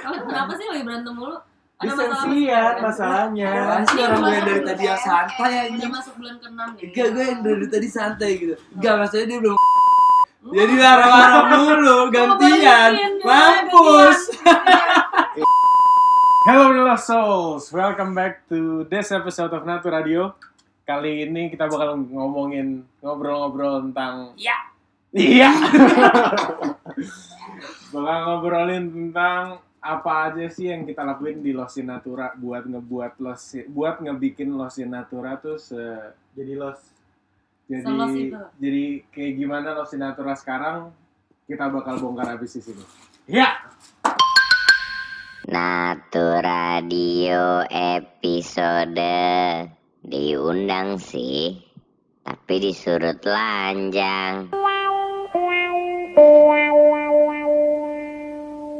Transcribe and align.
Kenapa 0.00 0.52
sih 0.56 0.66
lagi 0.66 0.82
berantem 0.82 1.12
mulu? 1.12 1.36
Ada 1.76 1.86
masalah 1.86 2.10
apa 2.10 2.20
sih? 2.20 2.30
Disensian 2.30 2.74
masalahnya. 2.78 3.50
Apaan 3.50 3.82
sih 3.82 3.90
Ini 3.90 4.02
orang 4.02 4.20
gue 4.20 4.30
yang 4.30 4.44
dari 4.44 4.62
tadi 4.62 4.82
yang 4.82 4.90
ya? 4.90 5.00
santai 5.00 5.50
Udah 5.50 5.66
anjing. 5.66 5.90
masuk 5.90 6.14
bulan 6.16 6.34
ke-6 6.36 6.60
nih. 6.60 6.82
Enggak, 6.82 7.06
gue 7.10 7.24
yang 7.24 7.40
dari 7.40 7.66
tadi 7.66 7.88
santai 7.88 8.30
gitu. 8.34 8.54
Enggak, 8.70 8.92
maksudnya 8.96 9.26
dia 9.26 9.38
belum 9.38 9.54
Hmm. 10.40 10.56
jadi 10.56 10.72
marah-marah 10.72 11.42
dulu, 11.52 11.96
gantian. 12.08 12.90
Mampus. 13.20 14.18
Hello 16.42 16.62
Little 16.70 16.96
Souls, 16.96 17.62
welcome 17.70 18.10
back 18.10 18.42
to 18.48 18.82
this 18.88 19.10
episode 19.10 19.50
of 19.50 19.62
Natu 19.62 19.86
Radio. 19.86 20.34
Kali 20.82 21.22
ini 21.22 21.46
kita 21.46 21.64
bakal 21.64 21.94
ngomongin 22.00 22.82
ngobrol-ngobrol 22.98 23.84
tentang 23.84 24.32
Ya. 24.34 24.56
Iya. 25.12 25.52
bakal 27.92 28.16
ngobrolin 28.26 28.84
tentang 28.88 29.60
apa 29.80 30.28
aja 30.28 30.44
sih 30.52 30.68
yang 30.68 30.84
kita 30.84 31.00
lakuin 31.00 31.40
di 31.40 31.56
Losin 31.56 31.88
Natura 31.88 32.36
buat 32.36 32.68
ngebuat 32.68 33.16
Losi, 33.16 33.64
buat 33.64 34.04
ngebikin 34.04 34.52
Losin 34.52 34.92
Natura 34.92 35.40
tuh 35.40 35.56
se 35.56 35.80
jadi 36.36 36.52
los 36.60 36.76
jadi 37.64 37.86
Selos 37.88 38.12
itu. 38.12 38.36
jadi 38.60 38.84
kayak 39.08 39.32
gimana 39.40 39.68
Losin 39.72 40.04
Natura 40.04 40.36
sekarang 40.36 40.92
kita 41.48 41.72
bakal 41.72 41.96
bongkar 41.96 42.36
habis 42.36 42.60
di 42.60 42.62
sini. 42.62 42.84
Ya. 43.24 43.56
Natu 45.50 46.38
Radio 46.38 47.64
episode 47.72 49.16
diundang 50.04 51.00
sih, 51.00 51.58
tapi 52.22 52.54
disuruh 52.62 53.16
telanjang. 53.18 54.52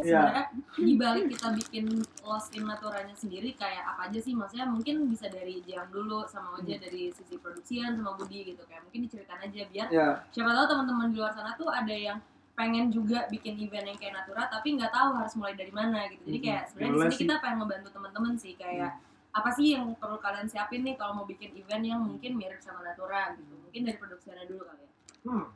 Ya 0.04 0.20
sebenarnya 0.20 0.44
di 0.76 0.94
balik 0.96 1.24
kita 1.34 1.48
bikin 1.56 1.84
Lost 2.24 2.50
in 2.56 2.64
Naturanya 2.68 3.14
sendiri 3.16 3.54
kayak 3.54 3.84
apa 3.84 4.10
aja 4.10 4.18
sih? 4.20 4.32
Maksudnya 4.36 4.66
mungkin 4.68 5.08
bisa 5.08 5.26
dari 5.28 5.62
Jam 5.64 5.88
dulu 5.88 6.24
sama 6.26 6.56
Oja 6.58 6.76
dari 6.76 7.12
sisi 7.12 7.36
produksian 7.36 7.96
sama 7.96 8.16
Budi 8.16 8.54
gitu. 8.54 8.62
Kayak 8.66 8.88
mungkin 8.88 9.00
diceritain 9.06 9.42
aja 9.44 9.62
biar 9.68 9.88
Ya, 9.90 10.22
siapa 10.30 10.54
tahu 10.54 10.66
teman-teman 10.70 11.10
di 11.10 11.16
luar 11.18 11.32
sana 11.34 11.52
tuh 11.58 11.66
ada 11.66 11.90
yang 11.90 12.18
pengen 12.54 12.92
juga 12.92 13.24
bikin 13.32 13.56
event 13.56 13.88
yang 13.88 13.98
kayak 13.98 14.20
Natura 14.20 14.44
tapi 14.52 14.76
nggak 14.76 14.92
tahu 14.92 15.16
harus 15.16 15.32
mulai 15.38 15.54
dari 15.56 15.72
mana 15.72 16.06
gitu. 16.12 16.22
Jadi 16.28 16.38
kayak 16.44 16.62
sebenarnya 16.70 16.92
di 16.92 17.00
sini 17.00 17.16
kita 17.24 17.34
pengen 17.40 17.58
membantu 17.64 17.88
teman-teman 17.94 18.34
sih 18.36 18.52
kayak 18.54 19.00
apa 19.30 19.50
sih 19.54 19.78
yang 19.78 19.94
perlu 19.96 20.18
kalian 20.18 20.50
siapin 20.50 20.82
nih 20.82 20.98
kalau 20.98 21.22
mau 21.22 21.26
bikin 21.26 21.54
event 21.54 21.84
yang 21.86 22.00
mungkin 22.02 22.36
mirip 22.36 22.60
sama 22.60 22.84
Natura 22.84 23.32
gitu. 23.38 23.54
Mungkin 23.56 23.80
dari 23.86 23.96
produksiannya 23.96 24.44
dulu 24.50 24.62
kali 24.66 24.82
ya. 24.82 24.90
Hmm. 25.24 25.46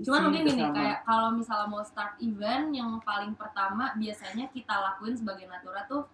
Cuman 0.00 0.20
mungkin 0.32 0.44
gini, 0.48 0.64
bersama. 0.64 0.76
kayak 0.76 0.98
kalau 1.04 1.28
misalnya 1.36 1.68
mau 1.68 1.82
start 1.84 2.14
event 2.24 2.66
yang 2.72 2.90
paling 3.04 3.32
pertama 3.36 3.92
biasanya 4.00 4.48
kita 4.48 4.72
lakuin 4.72 5.14
sebagai 5.16 5.44
Natura 5.44 5.84
tuh 5.84 6.08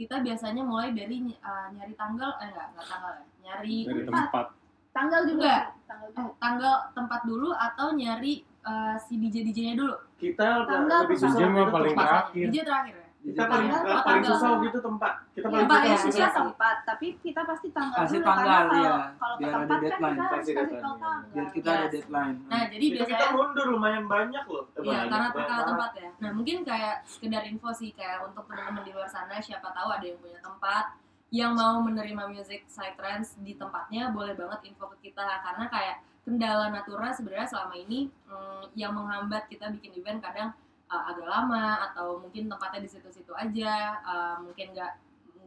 kita 0.00 0.24
biasanya 0.24 0.64
mulai 0.64 0.96
dari 0.96 1.20
uh, 1.44 1.68
nyari 1.76 1.92
tanggal, 1.92 2.40
eh 2.40 2.48
enggak, 2.48 2.66
enggak 2.72 2.86
tanggal 2.88 3.12
ya, 3.12 3.26
nyari 3.44 3.78
Dari 3.84 4.02
tempat. 4.08 4.46
Tanggal 4.90 5.22
juga. 5.28 5.54
Tanggal 5.84 6.08
eh, 6.08 6.14
juga. 6.16 6.32
tanggal 6.40 6.74
tempat 6.96 7.20
dulu 7.28 7.50
atau 7.52 7.88
nyari 7.92 8.32
uh, 8.64 8.96
si 8.96 9.20
DJ 9.20 9.44
DJ-nya 9.44 9.74
dulu. 9.76 9.94
kita 10.16 10.64
Tanggal 10.64 10.98
lebih 11.04 11.16
susah 11.20 11.40
itu 11.40 11.64
paling 11.68 11.92
tempat. 11.96 12.08
terakhir. 12.08 12.46
DJ 12.48 12.58
terakhir 12.64 12.94
ya. 12.96 12.99
Kita 13.20 13.44
paling 13.44 13.68
Tanggal, 13.68 13.84
paling 13.84 14.04
tanggal. 14.24 14.30
susah 14.32 14.48
waktu 14.50 14.66
itu 14.72 14.80
tempat 14.80 15.12
kita 15.36 15.44
Iya, 15.44 15.52
paling 15.52 15.68
paling 15.68 15.98
susah 16.00 16.28
tempat, 16.32 16.76
tapi 16.88 17.06
kita 17.20 17.40
pasti 17.44 17.68
tanggal 17.68 17.98
Pasti 18.00 18.16
dulu 18.16 18.24
tanggal, 18.24 18.48
karena 18.48 18.64
kalau 18.64 18.80
iya. 18.80 18.94
kalau 19.12 19.34
ke 19.36 19.40
Biar 19.40 19.50
ada 19.50 19.60
tempat 19.60 19.68
kan 19.70 19.80
deadline, 19.84 20.16
kita 20.16 20.28
pasti 20.32 20.52
tahu 20.52 20.64
iya. 20.64 20.80
tanggal. 20.80 21.16
biar 21.28 21.48
kita 21.52 21.68
ada 21.68 21.80
Yes. 21.80 21.92
deadline. 21.92 22.36
Nah, 22.48 22.62
jadi 22.66 22.80
itu 22.82 22.94
kita 22.94 23.04
biasanya 23.04 23.28
mundur 23.36 23.66
lumayan 23.68 24.04
banyak 24.08 24.44
loh 24.48 24.64
Iya, 24.66 24.80
banyak, 24.80 25.06
karena 25.12 25.28
perkara 25.30 25.62
tempat 25.68 25.90
ya. 25.94 26.08
Nah, 26.16 26.30
mungkin 26.32 26.56
kayak 26.64 26.94
sekedar 27.04 27.42
info 27.44 27.68
sih 27.70 27.90
kayak 27.92 28.18
untuk 28.24 28.44
teman-teman 28.48 28.82
di 28.82 28.92
luar 28.96 29.08
sana 29.08 29.36
siapa 29.38 29.68
tahu 29.68 29.88
ada 29.92 30.04
yang 30.04 30.16
punya 30.16 30.40
tempat 30.40 30.84
yang 31.30 31.52
mau 31.54 31.78
menerima 31.78 32.24
music 32.26 32.66
psytrance 32.66 33.38
di 33.38 33.54
tempatnya 33.54 34.10
boleh 34.10 34.34
banget 34.34 34.66
info 34.66 34.90
ke 34.90 35.08
kita 35.08 35.22
karena 35.22 35.68
kayak 35.68 35.96
kendala 36.20 36.68
natura 36.68 37.14
sebenarnya 37.14 37.46
selama 37.46 37.74
ini 37.76 38.10
mm, 38.26 38.74
yang 38.74 38.90
menghambat 38.90 39.46
kita 39.46 39.70
bikin 39.70 39.94
event 39.94 40.18
kadang 40.18 40.50
uh, 40.90 41.04
agak 41.14 41.26
lama 41.26 41.90
atau 41.90 42.18
mungkin 42.20 42.50
tempatnya 42.50 42.80
di 42.84 42.90
situ-situ 42.90 43.32
aja 43.32 44.02
uh, 44.02 44.36
mungkin 44.42 44.74
nggak 44.74 44.92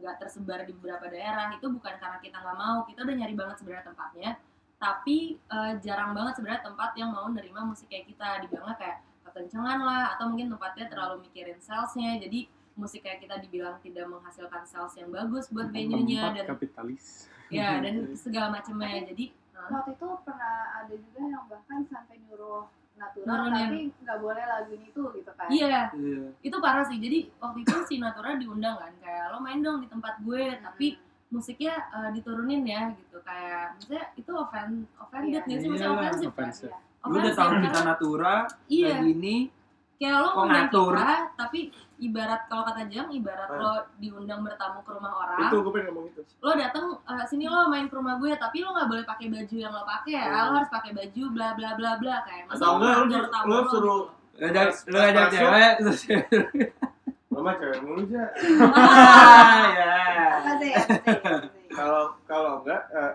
nggak 0.00 0.16
tersebar 0.18 0.66
di 0.66 0.74
beberapa 0.74 1.06
daerah 1.06 1.54
itu 1.54 1.70
bukan 1.70 1.94
karena 2.00 2.18
kita 2.18 2.36
nggak 2.42 2.58
mau 2.58 2.82
kita 2.88 3.06
udah 3.06 3.14
nyari 3.14 3.34
banget 3.36 3.56
sebenarnya 3.62 3.86
tempatnya 3.86 4.30
tapi 4.80 5.38
uh, 5.48 5.78
jarang 5.80 6.12
banget 6.12 6.40
sebenarnya 6.40 6.62
tempat 6.66 6.90
yang 6.98 7.14
mau 7.14 7.30
nerima 7.30 7.62
musik 7.62 7.86
kayak 7.88 8.10
kita 8.10 8.42
dibilangnya 8.44 8.76
kayak 8.76 8.98
kekencengan 9.30 9.80
lah 9.80 10.18
atau 10.18 10.28
mungkin 10.28 10.50
tempatnya 10.50 10.86
terlalu 10.90 11.24
mikirin 11.24 11.56
salesnya 11.62 12.18
jadi 12.20 12.50
musik 12.74 13.06
kayak 13.06 13.22
kita 13.22 13.38
dibilang 13.38 13.78
tidak 13.80 14.10
menghasilkan 14.10 14.66
sales 14.66 14.92
yang 14.98 15.08
bagus 15.14 15.46
buat 15.54 15.70
venue-nya 15.70 16.34
dan 16.34 16.46
kapitalis. 16.50 17.30
ya 17.46 17.78
dan 17.78 18.10
segala 18.24 18.50
macamnya 18.50 19.06
jadi 19.14 19.30
Waktu 19.64 19.96
itu 19.96 20.08
pernah 20.28 20.56
ada 20.76 20.92
juga 20.92 21.20
yang 21.24 21.44
bahkan 21.48 21.80
sampai 21.88 22.20
nyuruh 22.28 22.68
natural 22.94 23.26
Nurunin. 23.26 23.58
tapi 23.60 23.78
nggak 24.00 24.18
boleh 24.18 24.44
lagu 24.44 24.72
itu 24.72 25.02
gitu 25.12 25.30
kan. 25.32 25.48
iya 25.48 25.90
Iya. 25.90 26.24
itu 26.40 26.56
parah 26.58 26.84
sih 26.84 26.96
jadi 26.96 27.18
waktu 27.36 27.58
itu 27.60 27.76
si 27.84 27.94
Natura 27.96 28.34
diundang 28.34 28.76
kan 28.76 28.92
kayak 28.98 29.24
lo 29.28 29.38
main 29.38 29.60
dong 29.60 29.78
di 29.78 29.88
tempat 29.88 30.20
gue 30.20 30.58
tapi 30.58 30.96
musiknya 31.26 31.74
uh, 31.90 32.08
diturunin 32.08 32.62
ya 32.62 32.94
gitu 32.94 33.18
kayak 33.20 33.74
maksudnya 33.74 34.04
itu 34.14 34.30
offend 34.30 34.86
offended 34.96 35.34
Iya. 35.34 35.42
nggak 35.44 35.58
sih 35.58 35.68
maksudnya 35.68 35.88
Iyalah, 35.88 35.98
offensive 36.00 36.30
kan? 36.30 36.38
offensive. 36.40 36.70
Iya. 36.70 36.78
Lu 37.04 37.16
udah 37.18 37.34
tahu 37.34 37.50
kita 37.60 37.80
natura 37.84 38.34
iya 38.66 38.86
kayak 38.88 39.02
gini, 39.04 39.36
kayak 40.04 40.18
lo 40.18 40.28
ngundang 40.34 40.66
ngatur? 40.66 40.92
kita 40.92 41.08
tapi 41.34 41.58
ibarat 41.96 42.40
kalau 42.44 42.62
kata 42.64 42.82
jam 42.86 43.06
ibarat 43.08 43.46
Ah. 43.46 43.56
lo 43.56 43.72
diundang 43.96 44.40
bertamu 44.40 44.78
ke 44.80 44.90
rumah 44.90 45.12
orang 45.16 45.38
itu 45.42 45.56
gue 45.56 45.72
pengen 45.72 45.86
ngomong 45.88 46.06
itu 46.06 46.20
lo 46.38 46.50
datang 46.52 46.84
eh, 47.00 47.24
sini 47.24 47.44
lo 47.46 47.66
main 47.66 47.86
ke 47.86 47.94
rumah 47.94 48.14
gue 48.16 48.30
tapi 48.34 48.56
lo 48.58 48.70
nggak 48.70 48.88
boleh 48.88 49.04
pakai 49.04 49.26
baju 49.28 49.56
yang 49.56 49.70
lo 49.70 49.82
pakai 49.82 50.12
ya 50.12 50.24
Hmm. 50.26 50.36
lo 50.44 50.52
harus 50.54 50.70
pakai 50.70 50.90
baju 50.92 51.22
bla 51.30 51.48
bla 51.52 51.70
bla 51.72 51.90
bla 51.96 52.16
kayak 52.22 52.44
masa 52.46 52.64
lu- 52.66 52.78
ngajar 53.00 53.24
tamu 53.26 53.46
lu 53.46 53.52
lo 53.52 53.62
suruh- 53.66 54.06
gitu. 54.06 54.36
lu 54.36 54.44
ajak 54.44 54.66
lu 54.84 54.98
ajak 55.00 55.24
Masuk. 55.24 55.32
cewek 55.32 55.72
mama 57.32 57.52
cewek 57.54 57.78
mulu 57.80 58.00
aja 58.04 58.22
ya. 60.64 60.80
Kalau 61.74 62.02
kalau 62.24 62.62
enggak 62.62 62.82
eh, 62.92 63.12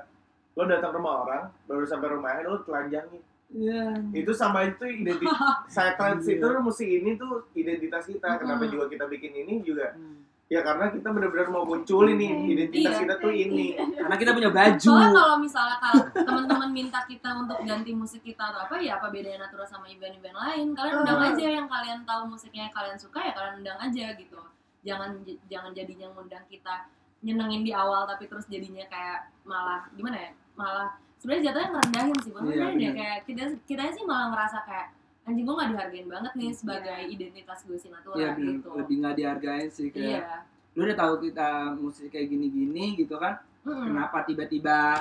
lo 0.53 0.63
datang 0.66 0.91
rumah 0.94 1.23
orang 1.23 1.44
baru 1.66 1.85
sampai 1.85 2.07
rumahnya 2.09 2.44
lo 2.45 2.59
telanjangin 2.61 3.23
Iya. 3.49 3.97
itu 4.13 4.29
sama 4.31 4.61
itu 4.63 4.85
identitas 4.85 5.33
saya 5.73 5.97
trans 5.97 6.21
Iya. 6.23 6.37
itu 6.37 6.47
musik 6.61 6.85
ini 6.85 7.17
tuh 7.17 7.49
identitas 7.51 8.05
kita 8.05 8.37
kenapa 8.37 8.63
Mm-mm. 8.63 8.73
juga 8.77 8.85
kita 8.87 9.05
bikin 9.05 9.33
ini 9.35 9.65
juga 9.65 9.97
ya 10.45 10.61
karena 10.61 10.89
kita 10.89 11.09
benar-benar 11.09 11.49
mau 11.49 11.61
munculin 11.61 12.13
nih 12.15 12.29
identitas 12.47 12.93
Iya. 12.93 13.01
kita 13.05 13.15
tuh 13.17 13.29
ini 13.29 13.73
Karena 13.73 14.15
kita 14.17 14.31
punya 14.33 14.49
baju. 14.49 14.81
Soalnya 14.81 15.13
kalau 15.13 15.35
misalnya 15.37 15.77
kalau 15.77 16.01
teman-teman 16.09 16.69
minta 16.69 16.99
kita 17.03 17.29
untuk 17.35 17.57
ganti 17.61 17.91
musik 17.93 18.21
kita 18.21 18.49
atau 18.49 18.65
apa 18.65 18.77
ya 18.77 18.97
apa 18.97 19.09
bedanya 19.09 19.45
Natura 19.45 19.61
sama 19.63 19.85
event-event 19.85 20.33
lain? 20.33 20.73
Kalian 20.73 20.95
undang 21.01 21.17
Hmm. 21.17 21.29
aja 21.33 21.45
yang 21.51 21.67
kalian 21.67 21.99
tahu 22.01 22.21
musiknya 22.25 22.66
yang 22.66 22.73
kalian 22.73 22.97
suka 22.97 23.19
ya 23.21 23.33
kalian 23.33 23.55
undang 23.61 23.77
aja 23.77 24.05
gitu. 24.16 24.39
Jangan 24.81 25.09
jangan 25.45 25.71
jadinya 25.71 26.07
ngundang 26.09 26.45
kita 26.45 26.89
nyenengin 27.21 27.61
di 27.61 27.69
awal 27.69 28.05
tapi 28.05 28.25
terus 28.25 28.45
jadinya 28.45 28.85
kayak 28.85 29.29
malah 29.43 29.85
gimana 29.93 30.17
ya? 30.17 30.31
Malah 30.53 30.97
sebenarnya 31.19 31.44
jatuhnya 31.46 31.69
ngerendahin 31.69 32.18
sih, 32.18 32.31
bukan 32.31 32.41
Iya, 32.41 32.50
ngerendahin 32.50 32.80
ya 32.80 32.84
iya. 32.84 32.91
kayak 32.96 33.18
kita 33.24 33.41
kita 33.68 33.81
sih 33.91 34.03
malah 34.03 34.28
ngerasa 34.31 34.57
kayak 34.63 34.88
anjing 35.24 35.46
gue 35.46 35.53
gak 35.53 35.69
dihargain 35.69 36.07
banget 36.07 36.34
nih 36.34 36.52
sebagai 36.52 37.00
identitas 37.06 37.59
gue 37.62 37.78
si 37.78 37.88
Natura 37.88 38.16
Iya, 38.18 38.30
bener. 38.34 38.53
gitu. 38.57 38.69
lebih 38.74 38.96
nggak 38.97 39.16
dihargain 39.16 39.68
sih 39.69 39.88
kayak. 39.90 40.22
Iya. 40.24 40.38
Lu 40.74 40.81
udah 40.84 40.97
tahu 40.97 41.13
kita 41.22 41.50
musik 41.75 42.08
kayak 42.09 42.28
gini-gini 42.28 42.96
gitu 42.96 43.16
kan? 43.16 43.38
Mm-mm. 43.62 43.91
Kenapa 43.91 44.24
tiba-tiba 44.24 44.96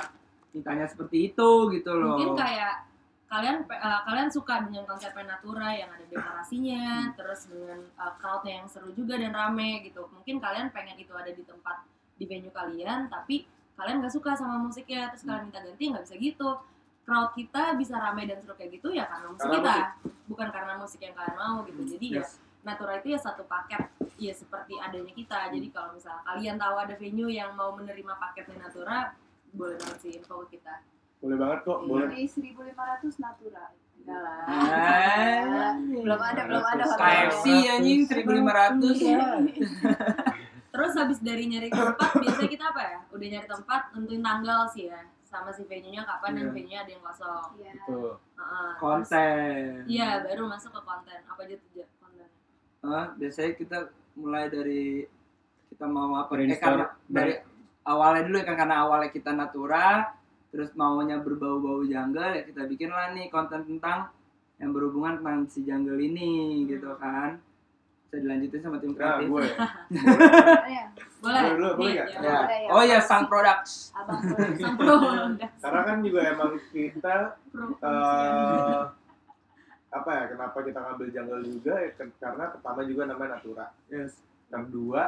mintanya 0.49 0.85
seperti 0.85 1.31
itu 1.31 1.49
gitu 1.71 1.91
loh? 1.93 2.17
mungkin 2.17 2.35
kayak 2.35 2.85
kalian 3.25 3.61
eh, 3.61 4.01
kalian 4.03 4.29
suka 4.29 4.65
dengan 4.65 4.83
konsep 4.83 5.13
natura 5.15 5.69
yang 5.71 5.87
ada 5.87 6.01
Hmm. 6.01 6.11
dekorasinya 6.11 6.85
terus 7.13 7.45
dengan 7.45 7.85
uh, 7.95 8.17
crowdnya 8.17 8.57
yang 8.57 8.67
seru 8.67 8.89
juga 8.91 9.21
dan 9.21 9.29
rame 9.29 9.85
gitu 9.85 10.09
mungkin 10.09 10.41
kalian 10.41 10.73
pengen 10.73 10.97
itu 10.97 11.13
ada 11.13 11.29
di 11.29 11.45
tempat 11.45 11.85
di 12.17 12.25
venue 12.25 12.49
kalian 12.49 13.05
tapi 13.05 13.45
kalian 13.79 14.03
nggak 14.03 14.11
suka 14.11 14.35
sama 14.35 14.59
musiknya 14.59 15.07
terus 15.09 15.23
kalian 15.23 15.47
minta 15.47 15.63
ganti 15.63 15.83
nggak 15.87 16.03
bisa 16.03 16.15
gitu 16.19 16.49
crowd 17.07 17.31
kita 17.33 17.63
bisa 17.73 17.95
rame 17.97 18.27
dan 18.27 18.37
seru 18.37 18.53
kayak 18.53 18.75
gitu 18.75 18.91
ya 18.91 19.07
karena 19.07 19.31
musik 19.31 19.47
Karena 19.47 19.57
kita 19.57 19.75
bukan 20.27 20.47
karena 20.51 20.73
musik 20.77 20.99
yang 20.99 21.15
kalian 21.15 21.35
mau 21.39 21.57
gitu 21.63 21.81
Hmm, 21.81 21.91
jadi 21.95 22.07
ya 22.11 22.21
yes. 22.21 22.31
Natura 22.59 22.99
itu 22.99 23.07
ya 23.15 23.19
satu 23.23 23.47
paket 23.47 23.81
ya 24.19 24.35
seperti 24.35 24.75
adanya 24.75 25.15
kita 25.15 25.47
jadi 25.47 25.67
kalau 25.71 25.95
misalnya 25.95 26.21
kalian 26.27 26.55
tahu 26.59 26.75
ada 26.75 26.93
venue 26.99 27.31
yang 27.31 27.55
mau 27.55 27.71
menerima 27.71 28.13
paketnya 28.19 28.67
Natura 28.67 29.15
boleh 29.49 29.79
banget 29.79 29.97
sih 30.03 30.11
info 30.19 30.43
ke 30.45 30.59
kita 30.59 30.83
boleh 31.19 31.37
banget 31.39 31.59
kok 31.63 31.79
boleh 31.83 32.07
Di 32.11 32.27
1500 32.27 33.15
natural. 33.19 33.69
Enggak 33.99 34.19
lah. 34.23 34.39
Ah, 34.47 35.75
Belum 35.75 36.15
ada, 36.15 36.41
belum 36.47 36.63
ada. 36.63 36.83
KFC 36.95 37.45
anjing 37.67 38.07
1500 38.07 38.95
Iya. 38.95 39.19
Terus 40.79 40.95
habis 40.95 41.19
dari 41.19 41.43
nyari 41.43 41.67
tempat, 41.67 42.11
biasanya 42.23 42.47
kita 42.47 42.65
apa 42.71 42.81
ya? 42.81 42.99
Udah 43.11 43.27
nyari 43.27 43.47
tempat, 43.51 43.81
tentuin 43.91 44.23
tanggal 44.23 44.63
sih 44.71 44.87
ya. 44.87 45.03
Sama 45.27 45.51
si 45.51 45.67
venue-nya 45.67 46.07
kapan 46.07 46.31
dan 46.33 46.45
Iya. 46.47 46.53
venue-nya 46.55 46.79
ada 46.81 46.91
yang 46.95 47.03
kosong. 47.03 47.49
Iya. 47.59 47.71
Tuh. 47.83 48.15
Heeh. 48.39 48.69
Terus- 48.71 48.79
konten 48.79 49.71
Iya, 49.85 50.09
baru 50.23 50.43
masuk 50.47 50.71
ke 50.71 50.81
konten. 50.81 51.19
Apa 51.27 51.39
aja 51.43 51.55
tuh 51.59 51.69
konten? 51.99 52.27
eh, 52.79 53.05
biasanya 53.19 53.51
kita 53.53 53.77
mulai 54.15 54.47
dari 54.47 55.03
kita 55.67 55.83
mau 55.85 56.15
apa 56.15 56.31
eh, 56.33 56.55
karena 56.55 56.87
dari 57.05 57.35
awalnya 57.83 58.23
dulu 58.23 58.35
ya 58.39 58.45
kan 58.47 58.55
karena 58.55 58.75
awalnya 58.81 59.09
kita 59.11 59.31
natura 59.35 60.15
terus 60.49 60.71
maunya 60.73 61.19
berbau-bau 61.19 61.83
jungle 61.83 62.31
ya 62.31 62.41
kita 62.41 62.63
bikin 62.65 62.89
lah 62.89 63.11
nih 63.11 63.27
konten 63.27 63.67
tentang 63.67 64.07
yang 64.57 64.71
berhubungan 64.71 65.19
tentang 65.19 65.39
si 65.45 65.61
jungle 65.61 65.99
ini 65.99 66.63
gitu 66.65 66.95
kan 66.97 67.37
bisa 68.09 68.17
dilanjutin 68.19 68.59
sama 68.59 68.81
tim 68.81 68.89
Nah, 68.89 68.97
kreatif. 68.97 69.27
gue 69.29 69.41
ya. 69.45 69.55
Iya, 70.65 70.83
boleh. 71.21 71.41
Boleh 71.53 71.71
boleh 71.77 71.91
nggak? 71.93 72.07
ya, 72.09 72.17
Ya. 72.17 72.37
boleh 72.41 72.59
ya. 72.59 72.69
oh 72.73 72.83
ya 72.83 72.99
sang 72.99 73.29
products. 73.29 73.93
Abang 73.93 74.17
sang 74.57 74.73
pro 74.73 74.93
udah 74.97 75.49
Karena 75.61 75.81
kan 75.85 75.97
juga 76.01 76.19
emang 76.25 76.51
kita 76.73 77.15
eh 77.53 78.81
apa 79.89 80.09
ya 80.11 80.23
kenapa 80.27 80.57
kita 80.61 80.79
ngambil 80.79 81.07
jungle 81.09 81.41
juga 81.43 81.73
ya, 81.75 81.89
karena 82.15 82.45
pertama 82.51 82.81
juga 82.83 83.01
namanya 83.05 83.29
natura. 83.37 83.65
Yes. 83.89 84.17
Yang 84.49 84.63
kedua 84.69 85.01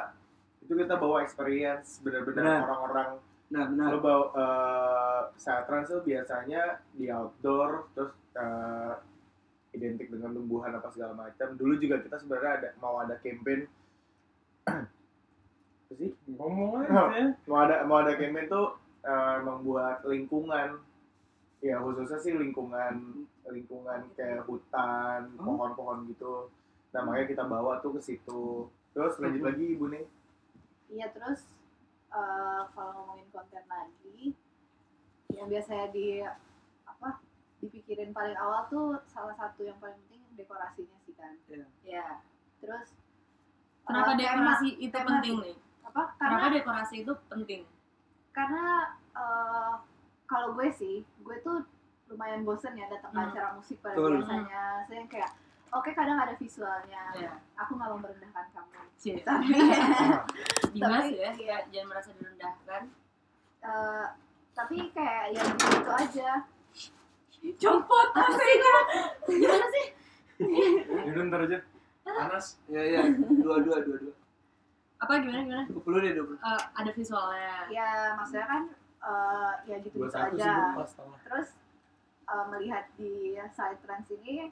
itu 0.59 0.74
kita 0.75 0.94
bawa 0.95 1.18
experience 1.21 1.97
Benar. 2.00 2.21
benar-benar 2.21 2.62
orang-orang. 2.63 3.09
Nah 3.50 3.63
benar. 3.65 3.88
Lo 3.89 3.97
bawa 4.00 4.25
eh 4.31 5.21
saya 5.36 5.65
trans 5.65 5.89
tuh 5.89 6.06
biasanya 6.06 6.86
di 6.94 7.09
outdoor 7.09 7.89
terus 7.92 8.13
eh, 8.36 8.94
identik 9.71 10.12
dengan 10.12 10.35
tumbuhan 10.35 10.75
apa 10.75 10.91
segala 10.91 11.15
macam. 11.15 11.56
Dulu 11.56 11.73
juga 11.79 12.00
kita 12.03 12.19
sebenarnya 12.19 12.51
ada 12.59 12.69
mau 12.79 13.00
ada 13.00 13.15
campaign 13.19 13.68
apa 14.68 15.94
sih? 15.95 16.12
Ngomong 16.27 16.83
aja. 16.85 17.35
mau 17.47 17.59
ada 17.63 17.83
mau 17.83 18.00
ada 18.03 18.15
campaign 18.15 18.47
tuh 18.47 18.75
eh, 19.03 19.38
membuat 19.41 20.03
lingkungan. 20.06 20.79
Ya 21.62 21.77
khususnya 21.77 22.18
sih 22.18 22.33
lingkungan 22.33 23.25
lingkungan 23.45 24.09
kayak 24.18 24.44
hutan 24.45 25.29
Oh. 25.38 25.53
pohon-pohon 25.56 26.09
gitu. 26.09 26.50
Nah 26.91 27.06
makanya 27.06 27.27
kita 27.31 27.44
bawa 27.45 27.79
tuh 27.79 27.95
ke 27.95 28.01
situ. 28.01 28.65
Terus 28.91 29.15
lanjut 29.23 29.44
lagi 29.45 29.63
ibu 29.71 29.88
nih 29.88 30.03
Iya 30.91 31.07
terus 31.15 31.47
eh, 32.12 32.62
kalau 32.75 32.91
ngomongin 32.91 33.23
konten 33.31 33.63
lagi 33.63 34.35
yang 35.31 35.47
biasanya 35.47 35.88
di 35.95 36.19
dipikirin 37.61 38.09
paling 38.09 38.33
awal 38.35 38.65
tuh 38.65 38.85
salah 39.05 39.31
satu 39.31 39.61
yang 39.61 39.77
paling 39.77 39.95
penting 40.01 40.21
dekorasinya 40.33 40.97
sih 40.99 41.13
kan. 41.13 41.37
ya 41.81 42.17
Terus 42.57 42.93
kenapa 43.83 44.13
tema- 44.13 44.19
dekorasi 44.19 44.69
itu 44.79 44.89
tema 44.91 45.09
penting 45.15 45.35
sih. 45.35 45.43
nih 45.43 45.55
Apa? 45.83 46.01
kenapa 46.13 46.37
Karena 46.39 46.55
dekorasi 46.55 46.95
itu 46.99 47.13
penting 47.27 47.61
karena 48.31 48.65
eh, 49.11 49.73
kalau 50.25 50.53
gue 50.53 50.67
sih 50.71 50.95
gue 51.19 51.37
tuh 51.39 51.67
lumayan 52.07 52.41
bosen 52.41 52.73
ya 52.73 52.87
datang 52.87 53.09
ke 53.09 53.17
Hmm. 53.17 53.29
acara 53.29 53.47
musik 53.53 53.77
pada 53.79 53.95
Betul. 53.95 54.19
biasanya. 54.19 54.63
Saya 54.83 54.97
yang 54.97 55.07
kayak 55.07 55.31
oke 55.69 55.89
kadang 55.91 56.17
ada 56.17 56.33
visualnya. 56.33 57.03
ya 57.13 57.31
Aku 57.57 57.75
nggak 57.75 57.87
mau 57.87 57.99
merendahkan 57.99 58.45
kamu. 58.51 58.79
Cie. 58.95 59.19
Tapi 59.21 59.47
Dimas 60.73 61.03
Tapi, 61.03 61.15
ya 61.15 61.29
iya. 61.33 61.57
jangan 61.67 61.87
merasa 61.89 62.09
direndahkan 62.13 62.81
eh, 63.61 64.05
tapi 64.51 64.77
kayak 64.91 65.25
ya 65.31 65.43
gitu 65.47 65.91
aja. 65.91 66.29
Copot 67.57 68.07
aslinya 68.13 68.73
gimana 69.25 69.67
sih? 69.73 69.85
Itu 71.09 71.19
ntar 71.29 71.41
aja. 71.49 71.59
Panas. 72.01 72.57
ya 72.65 72.81
ya 72.81 73.01
dua 73.41 73.61
dua 73.61 73.77
dua 73.85 73.97
dua. 74.01 74.13
Apa 75.01 75.21
gimana 75.21 75.41
gimana? 75.45 75.63
Dua 75.69 75.81
puluh 75.81 75.97
deh 76.01 76.13
dua 76.13 76.25
puluh. 76.33 76.39
Eh, 76.41 76.61
ada 76.77 76.91
visualnya. 76.93 77.55
Ya 77.69 77.89
maksudnya 78.17 78.45
kan 78.45 78.63
eh, 79.01 79.53
ya 79.69 79.75
gitu 79.81 79.95
gitu 79.97 80.09
sih 80.09 80.21
aja. 80.21 80.53
terus 81.25 81.57
uh, 82.29 82.45
melihat 82.53 82.85
di 82.95 83.35
side 83.51 83.79
trends 83.83 84.07
ini 84.13 84.47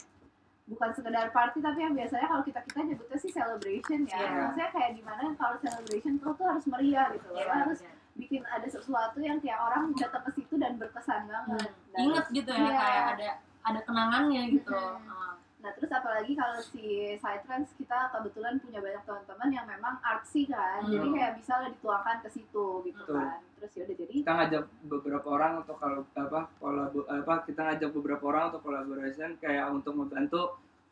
bukan 0.69 0.94
sekedar 0.94 1.33
party 1.33 1.65
tapi 1.65 1.81
yang 1.81 1.97
biasanya 1.97 2.30
kalau 2.30 2.44
kita 2.45 2.62
kita 2.69 2.80
nyebutnya 2.85 3.18
sih 3.18 3.31
celebration 3.33 4.06
ya. 4.06 4.18
Iya. 4.21 4.30
maksudnya 4.45 4.69
kayak 4.69 4.92
gimana 5.01 5.21
kalau 5.33 5.57
celebration 5.57 6.13
tuh 6.21 6.33
tuh 6.38 6.45
harus 6.45 6.65
meriah 6.69 7.09
gitu 7.13 7.27
loh. 7.33 7.42
Iya, 7.42 7.53
harus 7.65 7.80
iya. 7.81 7.94
Bikin 8.19 8.44
ada 8.45 8.68
sesuatu 8.68 9.18
yang 9.18 9.39
kayak 9.39 9.57
orang 9.57 9.95
datang 9.95 10.21
ke 10.21 10.31
situ 10.33 10.54
dan 10.56 10.75
berkesan 10.75 11.25
banget 11.25 11.48
Hmm. 11.66 11.75
Dan- 11.89 12.04
inget 12.04 12.25
gitu 12.33 12.51
ya 12.51 12.60
Iya. 12.62 12.75
kayak 12.77 13.06
ada 13.10 13.30
ada 13.62 13.80
kenangannya 13.81 14.44
gitu 14.54 14.75
Mhm. 14.75 15.07
Ah. 15.10 15.33
nah 15.60 15.71
terus 15.71 15.88
apalagi 15.89 16.31
kalau 16.33 16.56
si 16.57 16.83
side 17.13 17.44
trends 17.44 17.71
kita 17.74 18.07
kebetulan 18.10 18.56
punya 18.57 18.80
banyak 18.80 19.04
teman-teman 19.04 19.50
yang 19.50 19.66
memang 19.66 20.00
artsy 20.01 20.44
kan 20.45 20.80
Hmm. 20.81 20.88
jadi 20.89 21.07
kayak 21.10 21.33
bisa 21.36 21.54
lah 21.57 21.68
dituangkan 21.69 22.18
ke 22.21 22.30
situ 22.30 22.66
gitu 22.81 23.01
Betul. 23.01 23.16
kan 23.18 23.39
terus 23.54 23.71
ya 23.74 23.81
udah 23.83 23.98
jadi 23.98 24.13
kita 24.18 24.31
ngajak 24.33 24.63
beberapa 24.86 25.27
orang 25.30 25.51
untuk 25.57 25.75
kalau 25.75 26.00
apa 26.10 26.39
kolabo 26.56 27.00
apa 27.06 27.33
kita 27.44 27.62
ngajak 27.62 27.89
beberapa 27.92 28.24
orang 28.25 28.44
untuk 28.50 28.62
collaboration 28.63 29.30
kayak 29.38 29.68
untuk 29.69 29.94
membantu 29.94 30.42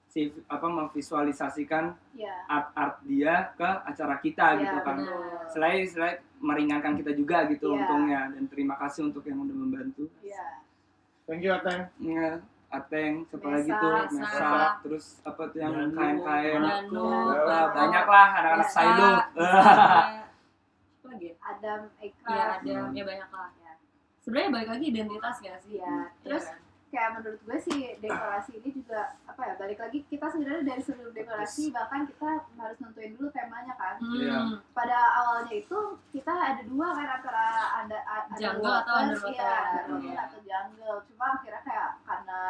si 0.07 0.19
apa 0.47 0.63
memvisualisasikan 0.65 1.91
ya 2.13 2.31
art 2.47 2.71
art 2.73 2.95
dia 3.03 3.51
ke 3.53 3.69
acara 3.83 4.15
kita 4.17 4.55
Iya, 4.55 4.59
gitu 4.63 4.77
kan 4.81 4.95
benar. 4.97 5.45
selain 5.47 5.83
selain 5.83 6.17
meringankan 6.39 6.95
kita 6.95 7.11
juga 7.11 7.43
gitu 7.45 7.69
Iya. 7.69 7.75
untungnya 7.77 8.21
dan 8.31 8.43
terima 8.45 8.75
kasih 8.77 9.05
untuk 9.05 9.21
yang 9.23 9.39
udah 9.39 9.53
membantu 9.53 10.07
ya 10.19 10.63
thank 11.23 11.41
you 11.41 11.51
Ateng 11.51 11.91
ya, 11.99 12.39
Ateng, 12.67 13.23
siapa 13.25 13.47
lagi 13.47 13.71
tuh, 13.71 13.95
Mesa. 14.11 14.75
Terus 14.83 15.23
apa 15.23 15.39
tuh 15.47 15.55
yang 15.57 15.71
kain-kain, 15.87 16.59
banyak 17.69 18.05
lah 18.05 18.27
anak-anak. 18.35 18.67
Sailu. 18.67 19.07
Ada- 19.07 20.27
apa 20.91 21.07
lagi 21.07 21.25
ya? 21.25 21.35
Adam 21.39 21.79
Ekra 21.97 22.27
Iya 22.27 22.43
ada 22.59 22.91
ya 22.91 23.03
banyak 23.07 23.29
lah 23.31 23.49
Ya. 23.55 23.71
sebenarnya 24.19 24.49
balik 24.51 24.69
lagi 24.69 24.85
identitas 24.85 25.35
gak 25.39 25.57
sih 25.63 25.79
Iya, 25.79 26.11
terus 26.19 26.43
kan? 26.43 26.59
Kayak 26.87 27.09
menurut 27.13 27.39
gue 27.41 27.57
sih 27.59 27.79
dekorasi 27.97 28.51
ini 28.55 28.69
juga 28.71 28.99
apa 29.23 29.41
ya 29.41 29.53
balik 29.55 29.75
lagi 29.77 29.99
kita 30.03 30.25
sebenarnya 30.25 30.63
dari 30.65 30.79
sebelum 30.79 31.11
dekorasi 31.11 31.69
bahkan 31.69 32.03
kita 32.03 32.29
harus 32.53 32.77
nentuin 32.79 33.11
dulu 33.13 33.27
temanya 33.29 33.75
kan 33.75 33.95
Hmm, 33.97 34.15
Iya. 34.15 34.39
pada 34.71 34.97
awalnya 35.15 35.53
itu 35.53 35.79
kita 36.09 36.31
ada 36.31 36.61
dua 36.63 36.87
kan 36.91 37.07
antara 37.13 37.45
ada 37.77 37.97
ada 37.99 38.33
Jungle 38.33 38.71
atau 38.77 38.93
underwater, 38.95 39.03
underwater. 39.03 39.35
iya, 39.35 39.55
underwater 39.77 40.05
Iya. 40.05 40.19
atau 40.21 40.39
jungle 40.41 40.97
cuma 41.05 41.25
akhirnya 41.33 41.61
kayak 41.61 41.89
karena 42.01 42.41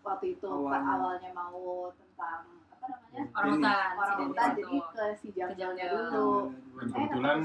waktu 0.00 0.26
itu 0.30 0.48
Pak, 0.48 0.56
Awalnya. 0.72 0.92
awalnya 0.94 1.30
mau 1.30 1.60
tentang 1.94 2.40
apa 2.70 2.84
namanya 2.86 3.20
orang 3.32 3.52
hutan 3.52 3.88
orang 3.94 4.16
hutan 4.24 4.48
jadi 4.54 4.76
ke 4.88 5.04
si 5.14 5.28
jungle 5.30 5.56
jungle. 5.74 5.90
dulu 6.10 6.28
Dan 6.74 6.88
kebetulan 6.90 7.38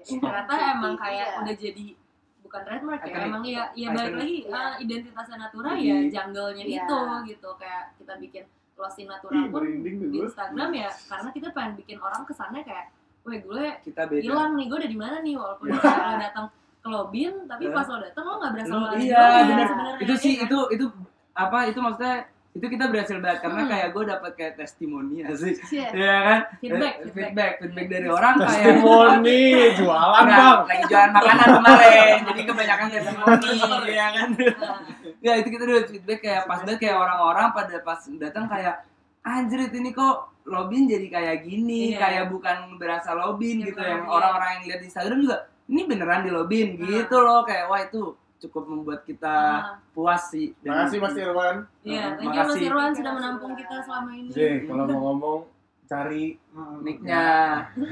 ternyata 0.00 0.54
emang 0.72 0.94
kayak 0.96 1.26
Iya. 1.28 1.38
udah 1.40 1.54
jadi 1.56 1.86
bukan 2.52 2.68
trademark 2.68 3.00
ya 3.02 3.16
emang 3.24 3.42
ya 3.42 3.64
ya 3.72 3.88
balik 3.90 4.14
lagi 4.14 4.36
Iya. 4.44 4.52
ah, 4.52 4.72
identitasnya 4.76 5.36
Natura 5.40 5.72
Jadi- 5.72 5.88
ya 5.88 5.96
jungle-nya 6.12 6.64
Iya. 6.68 6.78
itu 6.78 6.98
gitu 7.26 7.48
kayak 7.56 7.82
kita 7.96 8.12
bikin 8.20 8.44
Losin 8.76 9.06
Natura 9.08 9.32
Ih, 9.34 9.48
pun 9.48 9.62
di. 9.80 9.90
Instagram 10.20 10.70
ya 10.70 10.90
karena 11.08 11.28
kita 11.32 11.48
pengen 11.50 11.72
bikin 11.74 11.96
orang 11.96 12.22
kesannya 12.28 12.60
kayak 12.60 12.92
weh 13.22 13.40
gue 13.40 13.64
hilang 14.18 14.52
nih 14.52 14.66
gue 14.68 14.76
udah 14.76 14.90
di 14.90 14.98
mana 15.00 15.16
nih 15.18 15.34
walaupun 15.34 15.64
lo 15.70 15.80
datang 16.20 16.46
ke 16.82 16.88
Lobin 16.90 17.32
tapi 17.48 17.64
pas 17.70 17.88
lo 17.88 17.96
datang 17.96 18.24
lo 18.26 18.34
nggak 18.36 18.52
berasa 18.52 18.72
lo 18.74 18.86
iya, 19.00 19.24
sebenarnya, 19.64 19.96
Itu 19.96 20.12
iya 20.12 20.20
sih 20.20 20.32
kan? 20.36 20.44
itu 20.44 20.58
itu 20.74 20.84
apa 21.32 21.58
itu 21.64 21.78
maksudnya 21.80 22.16
itu 22.52 22.66
kita 22.68 22.84
berhasil 22.86 23.16
banget 23.16 23.38
karena 23.40 23.64
Hmm. 23.64 23.70
kayak 23.70 23.88
gue 23.90 24.04
dapat 24.06 24.32
kayak 24.34 24.54
testimoni 24.54 25.24
sih. 25.32 25.56
Iya. 25.72 25.88
Iya 25.90 26.16
kan? 26.20 26.40
Feedback, 26.60 26.92
Eh, 26.92 27.00
feedback. 27.02 27.16
feedback, 27.16 27.52
feedback 27.58 27.86
dari 27.88 28.08
orang 28.08 28.34
kayak 28.36 28.52
Testimoni, 28.52 29.42
jualan 29.72 30.22
Nggak, 30.22 30.36
bang. 30.36 30.58
lagi 30.62 30.84
jualan 30.84 31.10
makanan 31.12 31.46
kemarin, 31.54 32.16
jadi 32.22 32.40
kebanyakan 32.44 32.86
testimoni, 32.90 33.48
ya 33.96 34.06
kan? 34.10 34.28
Nah, 34.32 34.76
Ya 35.18 35.32
itu 35.38 35.48
kita 35.48 35.64
dapat 35.64 35.86
feedback 35.88 36.18
kayak 36.20 36.42
pas 36.44 36.60
banget 36.60 36.78
kayak 36.82 36.96
orang-orang 36.98 37.46
pada 37.50 37.76
pas 37.80 38.00
datang 38.12 38.44
kayak 38.46 38.74
anjir 39.22 39.60
ini 39.64 39.90
kok 39.90 40.16
Lobin 40.42 40.84
jadi 40.84 41.06
kayak 41.08 41.36
gini, 41.42 41.94
Iya. 41.94 41.98
kayak 42.00 42.24
bukan 42.28 42.76
berasa 42.76 43.14
Lobin 43.14 43.56
Iya, 43.56 43.66
gitu 43.66 43.80
yang 43.80 44.02
Lobin. 44.02 44.12
orang-orang 44.12 44.50
yang 44.52 44.62
lihat 44.66 44.78
di 44.78 44.86
Instagram 44.86 45.18
juga 45.20 45.36
ini 45.64 45.80
beneran 45.86 46.20
di 46.20 46.30
Lobin 46.30 46.68
Nah. 46.74 46.84
gitu 46.84 47.16
loh 47.16 47.40
kayak 47.42 47.64
wah 47.64 47.80
itu 47.80 48.12
cukup 48.42 48.66
membuat 48.66 49.06
kita 49.06 49.36
ah, 49.62 49.78
puas 49.94 50.28
sih. 50.28 50.50
Dan- 50.60 50.90
makasih 50.90 50.98
Mas 50.98 51.14
Irwan 51.14 51.56
Iya, 51.82 52.02
Hmm, 52.02 52.18
thank 52.18 52.34
you 52.34 52.42
Mas. 52.42 52.58
Irwan 52.58 52.90
sudah 52.90 53.12
menampung 53.14 53.52
kita 53.54 53.76
selama 53.86 54.10
ini. 54.12 54.28
J, 54.34 54.38
kalau 54.66 54.84
mau 54.90 55.00
ngomong 55.10 55.40
cari 55.86 56.40
Nicknya 56.80 57.24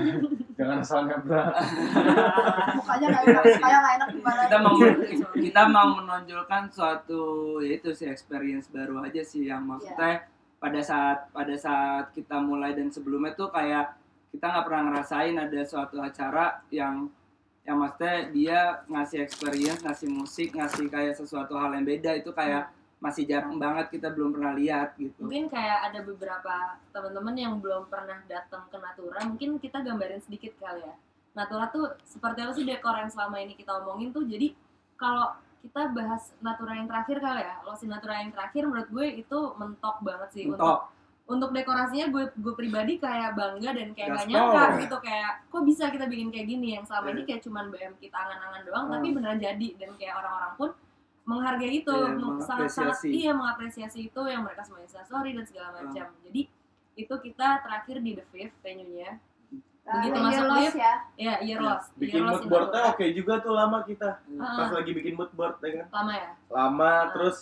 jangan 0.57 0.81
asal 0.81 1.05
ngebrak. 1.05 1.53
mukanya 2.81 3.07
nggak 3.13 3.25
enak 3.29 3.45
mukanya 3.45 3.79
nggak 3.81 3.95
enak 3.97 4.09
gimana 4.09 4.41
kita 4.41 4.59
mau 4.61 4.77
kita 5.37 5.63
mau 5.69 5.89
menonjolkan 6.01 6.63
suatu 6.73 7.25
yaitu 7.61 7.93
sih 7.93 8.09
experience 8.09 8.73
baru 8.73 9.05
aja 9.05 9.21
sih 9.21 9.49
yang 9.49 9.69
maksudnya 9.69 10.25
pada 10.57 10.81
saat 10.81 11.29
pada 11.33 11.53
saat 11.57 12.13
kita 12.17 12.41
mulai 12.41 12.73
dan 12.73 12.89
sebelumnya 12.89 13.37
tuh 13.37 13.53
kayak 13.53 13.97
kita 14.33 14.49
nggak 14.49 14.65
pernah 14.65 14.83
ngerasain 14.89 15.37
ada 15.37 15.61
suatu 15.67 15.97
acara 16.01 16.65
yang 16.73 17.09
yang 17.65 17.77
maksudnya 17.77 18.17
dia 18.33 18.61
ngasih 18.89 19.19
experience 19.21 19.81
ngasih 19.85 20.09
musik 20.09 20.49
ngasih 20.57 20.89
kayak 20.89 21.15
sesuatu 21.15 21.55
hal 21.61 21.77
yang 21.77 21.85
beda 21.85 22.17
itu 22.17 22.33
kayak 22.33 22.73
masih 23.01 23.25
jarang 23.25 23.57
banget 23.57 23.89
kita 23.97 24.13
belum 24.13 24.37
pernah 24.37 24.53
lihat 24.53 24.93
gitu 25.01 25.25
Mungkin 25.25 25.49
kayak 25.49 25.89
ada 25.89 26.05
beberapa 26.05 26.77
teman-teman 26.93 27.35
yang 27.37 27.55
belum 27.57 27.89
pernah 27.89 28.21
datang 28.29 28.69
ke 28.69 28.77
Natura, 28.77 29.25
mungkin 29.25 29.57
kita 29.57 29.81
gambarin 29.81 30.21
sedikit 30.21 30.53
kali 30.61 30.85
ya. 30.85 30.95
Natura 31.33 31.73
tuh 31.73 31.97
seperti 32.05 32.45
apa 32.45 32.53
sih 32.53 32.69
dekor 32.69 33.01
yang 33.01 33.09
selama 33.09 33.41
ini 33.41 33.57
kita 33.57 33.73
omongin 33.81 34.13
tuh. 34.13 34.29
Jadi 34.29 34.53
kalau 35.01 35.33
kita 35.65 35.97
bahas 35.97 36.37
Natura 36.45 36.77
yang 36.77 36.93
terakhir 36.93 37.25
kali 37.25 37.41
ya, 37.41 37.57
Losin 37.65 37.89
Natura 37.89 38.21
yang 38.21 38.37
terakhir 38.37 38.63
menurut 38.69 38.89
gue 38.93 39.07
itu 39.25 39.39
mentok 39.57 39.97
banget 40.05 40.29
sih 40.37 40.45
untuk 40.53 40.61
untuk 40.61 40.81
untuk 41.31 41.51
dekorasinya 41.51 42.11
gue 42.11 42.25
gue 42.35 42.55
pribadi 42.55 42.99
kayak 42.99 43.33
bangga 43.33 43.71
dan 43.71 43.89
kayak 43.93 44.09
gak 44.13 44.27
nyangka 44.27 44.63
gitu 44.83 44.97
kayak 44.99 45.31
kok 45.47 45.63
bisa 45.63 45.85
kita 45.87 46.05
bikin 46.05 46.29
kayak 46.29 46.47
gini? 46.49 46.75
Yang 46.75 46.91
selama 46.91 47.07
ini 47.09 47.23
kayak 47.23 47.41
cuman 47.41 47.65
BM 47.71 47.95
kita 47.97 48.17
angan-angan 48.19 48.63
doang 48.65 48.85
Hmm. 48.85 48.93
tapi 48.93 49.07
beneran 49.11 49.39
jadi. 49.39 49.69
Dan 49.77 49.91
kayak 49.95 50.15
orang-orang 50.17 50.53
pun 50.57 50.71
menghargai 51.23 51.71
itu 51.77 51.87
Iya, 51.89 52.11
meng- 52.13 52.43
sangat-sangat 52.43 52.97
mengapresiasi. 52.99 53.09
iya 53.15 53.31
mengapresiasi 53.31 53.99
itu 54.05 54.21
yang 54.25 54.43
mereka 54.43 54.63
semua 54.63 54.83
story 54.85 55.31
dan 55.33 55.45
segala 55.45 55.69
macam. 55.73 56.07
Jadi 56.21 56.43
itu 56.97 57.15
kita 57.17 57.49
terakhir 57.63 57.97
di 58.01 58.11
The 58.13 58.25
Fifth 58.27 58.57
venue-nya. 58.61 59.11
Begitu 59.83 60.13
Ah, 60.13 60.23
masuk 60.23 60.35
year 60.37 60.47
loss 60.47 60.61
lift, 60.61 60.77
ya. 60.77 60.95
ya 61.17 61.35
year 61.41 61.59
loss 61.59 61.85
bikin 61.97 62.15
year 62.17 62.27
mood 62.29 62.45
boardnya 62.47 62.83
oke 62.91 63.05
juga 63.13 63.35
tuh 63.39 63.53
lama 63.53 63.79
kita. 63.83 64.11
Ah, 64.37 64.55
pas 64.57 64.71
lagi 64.73 64.91
bikin 64.93 65.15
mood 65.15 65.31
board 65.31 65.57
ya 65.59 65.71
kan? 65.73 65.87
Lama 65.93 66.13
ya? 66.13 66.29
Lama 66.49 66.91
Ah. 66.91 67.03
terus 67.11 67.37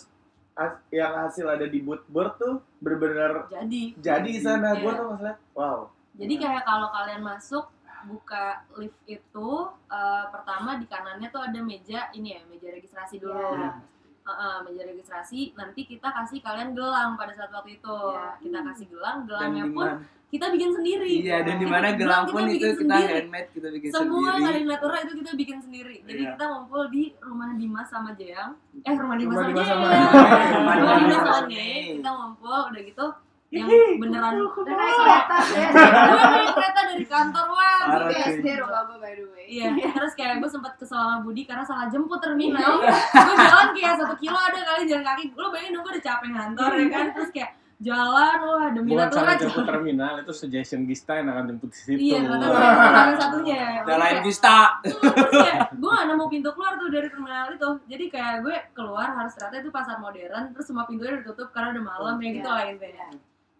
as- 0.55 0.81
yang 0.89 1.13
hasil 1.19 1.45
ada 1.45 1.65
di 1.65 1.79
mood 1.79 2.01
board 2.07 2.37
tuh 2.37 2.61
bener-bener 2.79 3.45
jadi 3.47 3.81
jadi 3.99 4.29
di 4.29 4.39
sana 4.39 4.71
Iya. 4.71 4.81
gue 4.81 4.91
tuh 4.93 5.05
masalah 5.09 5.37
wow 5.53 5.79
Jadi 6.15 6.33
kayak 6.35 6.63
kalau 6.63 6.87
kalian 6.91 7.23
masuk 7.23 7.65
buka 7.99 8.63
lift 8.75 8.99
itu 9.05 9.49
eh, 9.87 10.25
pertama 10.31 10.75
di 10.75 10.83
kanannya 10.83 11.27
tuh 11.29 11.43
ada 11.43 11.59
meja 11.59 12.11
ini 12.11 12.35
ya 12.35 12.41
meja 12.43 12.67
registrasi 12.69 13.19
dulu. 13.19 13.35
Iya. 13.55 13.79
Heeh, 14.19 14.55
meja 14.67 14.83
registrasi 14.85 15.57
nanti 15.57 15.81
kita 15.83 16.07
kasih 16.11 16.39
kalian 16.43 16.77
gelang 16.77 17.17
pada 17.17 17.33
saat 17.33 17.49
waktu 17.49 17.81
itu. 17.81 17.97
Iya. 18.13 18.37
Kita 18.37 18.57
kasih 18.61 18.85
gelang, 18.91 19.17
dan 19.25 19.27
gelangnya 19.27 19.63
di 19.65 19.73
pun 19.73 19.87
kita 20.29 20.45
bikin 20.53 20.69
sendiri. 20.69 21.25
iya 21.25 21.37
dan 21.41 21.57
di 21.57 21.65
mana 21.65 21.89
gelang 21.97 21.97
gelang 21.97 22.23
kita 22.29 22.33
pun 22.37 22.43
itu 22.45 22.53
kita 22.61 22.77
sendiri. 22.77 23.13
handmade 23.17 23.49
kita 23.49 23.67
bikin 23.73 23.89
Semua 23.89 24.29
sendiri 24.37 24.53
di 24.53 24.65
Natura 24.69 24.97
itu 25.01 25.13
kita 25.17 25.31
bikin 25.33 25.57
sendiri. 25.57 25.95
Jadi 26.05 26.21
Iya. 26.21 26.31
kita 26.37 26.45
ngumpul 26.53 26.81
di 26.93 27.03
rumah 27.17 27.49
Dimas 27.57 27.87
sama 27.89 28.09
Jeyang. 28.13 28.51
Eh 28.85 28.93
rumah 28.93 29.17
Dimas 29.17 29.35
Rumah 29.41 29.65
sama 29.65 29.85
Jeyang. 29.89 30.11
Rumah 30.53 30.75
Dimas 31.01 31.21
sama. 31.25 31.49
Jeyang. 31.49 31.95
Kita 31.97 32.09
ngumpul 32.13 32.59
udah 32.69 32.81
gitu 32.85 33.05
yang 33.51 33.65
beneran 33.97 34.33
Dan 34.39 34.75
naik 34.75 34.93
kereta 34.95 35.37
ya. 35.55 35.67
gue 36.05 36.21
naik 36.23 36.49
kereta 36.53 36.79
dari 36.85 37.01
kantor 37.03 37.45
wah 37.47 37.81
cuy. 37.81 38.09
BSD 38.11 38.45
rumah 38.57 38.81
gue 38.85 38.97
by 38.97 39.13
the 39.13 39.25
way. 39.27 39.45
Iya, 39.49 39.67
terus 39.91 40.13
kayak 40.13 40.37
gue 40.37 40.47
sempat 40.47 40.73
kesel 40.75 40.93
sama 40.95 41.17
Budi 41.19 41.43
karena 41.43 41.63
salah 41.63 41.87
jemput 41.87 42.19
terminal. 42.19 42.77
gue 42.79 43.35
jalan 43.35 43.69
kayak 43.71 43.93
satu 43.97 44.15
kilo 44.15 44.37
ada 44.37 44.59
kali 44.59 44.85
jalan 44.85 45.01
kaki. 45.03 45.23
Lo 45.33 45.49
bayangin 45.49 45.73
dong 45.73 45.83
gue 45.83 45.93
udah 45.93 46.03
capek 46.03 46.29
ngantor 46.29 46.69
ya 46.71 46.85
kan. 46.87 47.05
Terus 47.11 47.31
kayak 47.31 47.51
jalan, 47.79 48.35
wah 48.43 48.67
demi 48.69 48.91
Bukan 48.91 49.07
salah 49.09 49.33
jemput 49.33 49.55
jalan. 49.55 49.69
terminal, 49.71 50.13
itu 50.19 50.33
suggestion 50.35 50.83
Gista 50.83 51.15
yang 51.15 51.31
akan 51.31 51.43
jemput 51.47 51.69
di 51.69 51.77
situ. 51.79 51.95
Iya, 51.97 52.17
gue 52.21 52.37
yang 52.37 53.15
satunya. 53.15 53.61
Nyalain 53.81 53.97
Kayak- 54.13 54.21
Gista 54.21 54.57
terus 54.83 54.99
kayak 55.33 55.59
gue 55.73 55.89
gak 55.89 56.05
nemu 56.05 56.25
pintu 56.27 56.49
keluar 56.51 56.75
tuh 56.75 56.87
dari 56.87 57.07
terminal 57.07 57.49
itu 57.49 57.69
jadi 57.87 58.05
kayak 58.07 58.35
gue 58.41 58.55
keluar 58.73 59.07
harus 59.11 59.31
ternyata 59.31 59.55
itu 59.59 59.71
pasar 59.71 59.97
modern 59.97 60.51
terus 60.51 60.65
semua 60.65 60.83
pintunya 60.83 61.11
udah 61.11 61.21
ditutup 61.23 61.49
karena 61.49 61.71
udah 61.71 61.83
malam 61.87 62.15
ya 62.17 62.29
gitu 62.31 62.45
Iya. 62.45 62.53
lah 62.53 62.65
intinya 62.67 63.07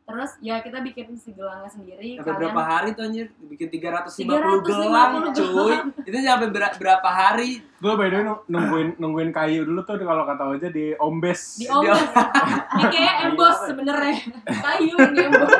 terus 0.09 0.31
ya 0.39 0.57
kita 0.57 0.81
bikin 0.81 1.13
si 1.13 1.29
gelangnya 1.31 1.69
sendiri 1.69 2.17
sampai 2.17 2.33
berapa 2.35 2.57
hari 2.59 2.89
tuh 2.91 3.05
anjir 3.05 3.29
bikin 3.39 3.69
350 3.69 4.25
350 4.25 4.65
gelang 4.65 5.11
gelang. 5.13 5.35
cuy 5.37 5.73
itu 6.01 6.17
sampai 6.19 6.47
ber- 6.49 6.75
berapa 6.75 7.05
hari 7.07 7.61
Gue 7.79 7.93
by 7.93 8.07
the 8.07 8.17
way 8.17 8.25
nung- 8.25 8.43
nungguin 8.45 8.87
nungguin 8.97 9.29
kayu 9.29 9.63
dulu 9.63 9.79
tuh 9.81 9.95
kalau 9.95 10.25
kata 10.25 10.51
aja 10.51 10.67
di 10.67 10.91
ombes. 10.97 11.55
di 11.55 11.69
ombes 11.69 12.01
ini 12.73 12.83
kayak 12.91 13.15
emboss 13.23 13.57
sebenarnya 13.63 14.17
kayu 14.43 14.97
yang 14.97 15.11
di 15.11 15.21
emboss 15.23 15.53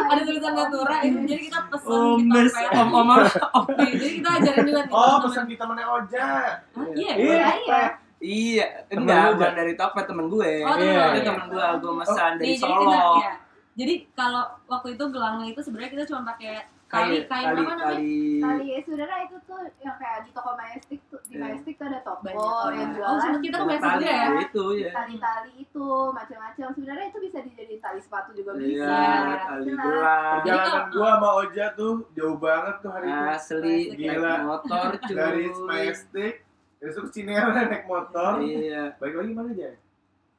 ada 0.00 0.20
tulisan 0.22 0.54
natura 0.54 0.96
itu 1.02 1.18
jadi 1.26 1.42
kita 1.44 1.58
pesen 1.68 1.90
oh 1.90 2.14
di 2.14 2.24
mes 2.24 2.48
topet 2.48 2.72
om 2.72 2.88
om 2.94 3.08
om 3.10 3.64
Nih, 3.78 3.90
jadi 3.92 4.12
kita 4.16 4.28
ajarin 4.32 4.62
juga 4.64 4.80
nih 4.80 4.94
oh 4.94 5.16
pesan 5.20 5.44
di 5.44 5.56
temennya 5.56 5.86
Oja 5.90 6.22
Hah, 6.22 6.54
iya 6.94 7.12
Iya. 7.12 7.12
Iya, 7.18 7.48
iya. 7.58 7.82
iya 8.18 8.66
enggak 8.88 9.34
bukan 9.34 9.52
dari 9.54 9.72
Tokped 9.74 10.06
temen 10.06 10.26
gue 10.26 10.52
Oh, 10.62 10.72
temen 10.72 10.86
Iya. 10.88 11.04
itu 11.04 11.18
iya. 11.18 11.26
temen 11.28 11.44
gue 11.48 11.64
gue 11.76 11.92
mesan 11.96 12.30
dari 12.32 12.46
Nih, 12.46 12.54
jadi 12.54 12.62
Solo 12.64 12.80
kita, 12.80 12.98
ya. 13.20 13.32
Jadi 13.78 13.94
kalau 14.12 14.42
waktu 14.66 14.88
itu 14.92 15.04
gelangnya 15.06 15.46
itu 15.48 15.60
sebenarnya 15.62 15.90
kita 15.92 16.04
cuma 16.04 16.26
pakai 16.26 16.54
kali 16.88 17.20
kali 17.20 17.20
kain 17.22 17.46
kali 17.46 17.60
apa 17.60 17.62
namanya? 17.68 17.84
kali 17.84 18.16
Kali 18.40 18.64
ya 18.66 18.78
saudara 18.80 19.14
itu 19.20 19.36
tuh 19.44 19.60
yang 19.78 19.94
kayak 19.94 20.18
di 20.24 20.30
toko 20.32 20.50
Majestic 20.54 20.98
tuh 21.06 21.20
di 21.22 21.30
Iya. 21.30 21.40
Majestic 21.44 21.74
tuh 21.76 21.86
ada 21.86 22.00
toko 22.00 22.20
Banyak 22.24 22.74
yang 22.74 22.90
jualan. 22.90 23.06
Oh, 23.06 23.18
sempat 23.20 23.40
kita 23.40 23.56
ke 23.56 23.64
Majestic 23.68 23.84
tali 23.86 24.00
juga 24.00 24.16
ya? 24.16 24.28
itu 24.40 24.64
ya 24.74 24.90
tali-tali 24.90 25.52
itu 25.60 25.86
macam-macam 26.10 26.66
sebenarnya 26.72 27.06
itu 27.06 27.18
bisa 27.20 27.38
dijadiin 27.40 27.78
tali 27.78 28.00
sepatu 28.00 28.30
juga 28.32 28.50
bisa 28.56 28.72
iya 28.88 29.36
tali 29.44 29.62
Jelas. 29.68 29.84
gelang 29.84 30.32
perjalanan 30.34 30.84
gua 30.90 31.08
sama 31.12 31.30
Oja 31.38 31.64
tuh 31.72 31.92
jauh 32.10 32.36
banget 32.36 32.74
tuh 32.80 32.90
hari 32.90 33.06
itu 33.06 33.22
asli 33.30 33.76
Gila. 33.94 34.16
naik 34.26 34.42
motor 34.42 34.88
cuy 34.98 35.14
dari 35.14 35.44
Majestic 35.62 36.34
besok 36.78 37.02
ke 37.04 37.10
Cinere 37.12 37.60
naik 37.68 37.84
motor 37.84 38.32
iya 38.40 38.82
balik 38.96 39.14
lagi 39.14 39.30
mana 39.30 39.50
aja 39.52 39.70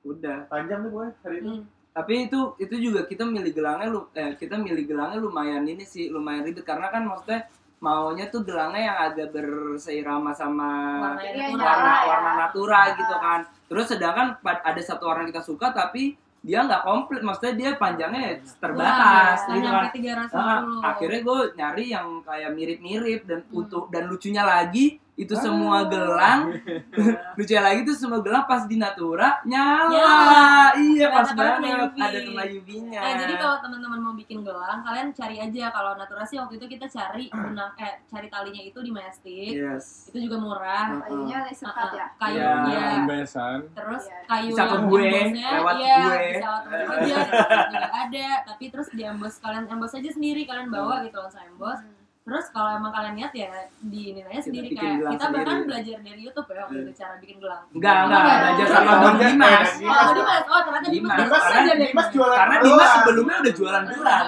udah 0.02 0.38
panjang 0.46 0.80
tuh 0.82 0.92
gue 0.92 1.08
hari 1.22 1.38
itu 1.38 1.52
Hmm. 1.54 1.64
Tapi 2.00 2.26
itu 2.26 2.40
itu 2.58 2.76
juga 2.80 3.04
kita 3.04 3.28
milih 3.28 3.52
gelangnya 3.52 3.88
lu 3.88 4.08
eh, 4.14 4.32
kita 4.34 4.56
milih 4.56 4.86
gelangnya 4.86 5.20
lumayan 5.20 5.64
ini 5.64 5.84
sih 5.84 6.08
lumayan 6.08 6.42
ribet 6.42 6.64
karena 6.64 6.88
kan 6.88 7.04
maksudnya 7.04 7.44
maunya 7.80 8.28
tuh 8.28 8.42
gelangnya 8.42 8.82
yang 8.86 8.98
agak 9.06 9.28
berseirama 9.30 10.32
sama 10.32 10.70
Warna 11.02 11.22
Iya, 11.22 11.48
nyala 11.50 11.60
warna 11.60 11.92
ya. 11.94 12.08
warna 12.08 12.32
natura 12.38 12.78
Ah. 12.78 12.86
gitu 12.94 13.16
kan 13.18 13.40
terus 13.66 13.86
sedangkan 13.88 14.28
ada 14.42 14.82
satu 14.82 15.04
orang 15.06 15.26
kita 15.26 15.40
suka 15.40 15.72
tapi 15.72 16.16
dia 16.40 16.64
nggak 16.64 16.82
komplit 16.82 17.20
maksudnya 17.20 17.54
dia 17.54 17.70
panjangnya 17.76 18.40
terbatas 18.56 19.44
Wah, 19.44 19.54
gitu 19.54 19.68
kan 19.68 19.84
350. 19.92 20.40
Ah, 20.40 20.60
akhirnya 20.90 21.20
gue 21.22 21.40
nyari 21.54 21.86
yang 21.90 22.08
kayak 22.22 22.52
mirip-mirip 22.54 23.22
dan 23.24 23.40
Hmm. 23.44 23.60
utuh 23.60 23.84
dan 23.88 24.08
lucunya 24.08 24.44
lagi 24.44 24.96
itu 25.20 25.34
Ah. 25.34 25.42
semua 25.42 25.78
gelang 25.86 26.48
lucunya 27.36 27.60
lagi 27.62 27.84
tuh 27.84 27.92
semua 27.92 28.20
gelang 28.20 28.44
pas 28.44 28.64
di 28.64 28.76
natura 28.76 29.44
nyala 29.44 29.92
Nyala. 29.92 30.48
iya 30.78 31.08
pas 31.10 31.28
banget 31.30 31.60
UV. 31.86 31.98
ada 32.00 32.20
kena 32.22 32.44
UV-nya 32.50 33.00
Nah, 33.00 33.14
jadi 33.18 33.34
kalau 33.36 33.58
teman-teman 33.60 34.00
mau 34.00 34.14
bikin 34.14 34.40
gelang, 34.42 34.80
kalian 34.80 35.12
cari 35.12 35.36
aja 35.38 35.70
kalau 35.70 35.92
naturasi 35.94 36.36
waktu 36.36 36.56
itu 36.56 36.66
kita 36.70 36.88
cari 36.88 37.28
benang 37.28 37.72
eh 37.78 38.00
cari 38.06 38.28
talinya 38.28 38.62
itu 38.62 38.80
di 38.80 38.90
Majestic. 38.90 39.52
yes 39.54 40.08
Itu 40.08 40.20
juga 40.22 40.38
murah. 40.38 41.00
kayunya 41.02 41.38
laser 41.44 41.68
cut 41.70 41.92
ya 41.94 42.08
Kayu 42.16 42.38
Iya. 42.38 42.52
ya. 42.66 42.88
Ombesan. 43.00 43.58
Terus 43.72 44.04
Iya. 44.06 44.18
kayu 44.26 44.48
Bisa 44.50 44.64
yang 44.64 44.84
gue, 44.86 45.02
lewat 45.36 45.76
iya, 45.76 45.98
gue. 46.00 46.18
bisa 46.30 46.48
lewat 46.48 46.62
temen 46.64 46.80
gue 46.80 46.96
aja, 46.96 47.18
juga 47.68 47.90
ada. 47.92 48.28
Tapi 48.46 48.64
terus 48.70 48.88
di 48.90 49.04
emboss 49.04 49.36
kalian 49.38 49.66
emboss 49.68 49.94
aja 49.94 50.10
sendiri, 50.10 50.42
kalian 50.44 50.70
bawa 50.70 51.04
gitu 51.04 51.18
langsung 51.18 51.44
emboss. 51.46 51.80
Hmm. 51.82 51.99
Terus 52.30 52.48
kalau 52.50 52.70
emang 52.72 52.92
kalian 52.92 53.16
niat 53.16 53.34
ya 53.34 53.50
di 53.82 54.02
ini 54.12 54.22
aja 54.22 54.38
sendiri 54.40 54.70
kayak 54.72 55.02
kita 55.10 55.26
bahkan 55.28 55.50
sendiri. 55.58 55.66
belajar 55.66 55.98
dari 56.00 56.22
YouTube 56.22 56.48
ya 56.48 56.60
waktu 56.60 56.76
Iya. 56.76 56.84
itu 56.84 56.94
cara 56.96 57.14
bikin 57.18 57.38
gelang. 57.40 57.64
enggak 57.70 57.96
enggak 58.00 58.20
Enggak. 58.20 58.38
belajar 58.40 58.54
Enggak. 58.62 58.78
sama 58.78 58.92
Bang. 58.94 59.16
Dimas 59.20 59.70
Dimas. 59.76 59.98
Oh, 60.00 60.14
Dimas. 60.14 60.44
Oh, 60.46 60.60
ternyata 60.62 60.88
Dimas 60.88 61.18
Dimas. 61.18 61.44
Dimas 61.50 61.76
Dimas, 61.82 62.08
jualan 62.10 62.38
karena. 62.38 62.56
Dimas 62.62 62.90
sebelumnya 62.96 63.36
udah 63.40 63.54
jualan 63.54 63.84
gelang 63.84 64.28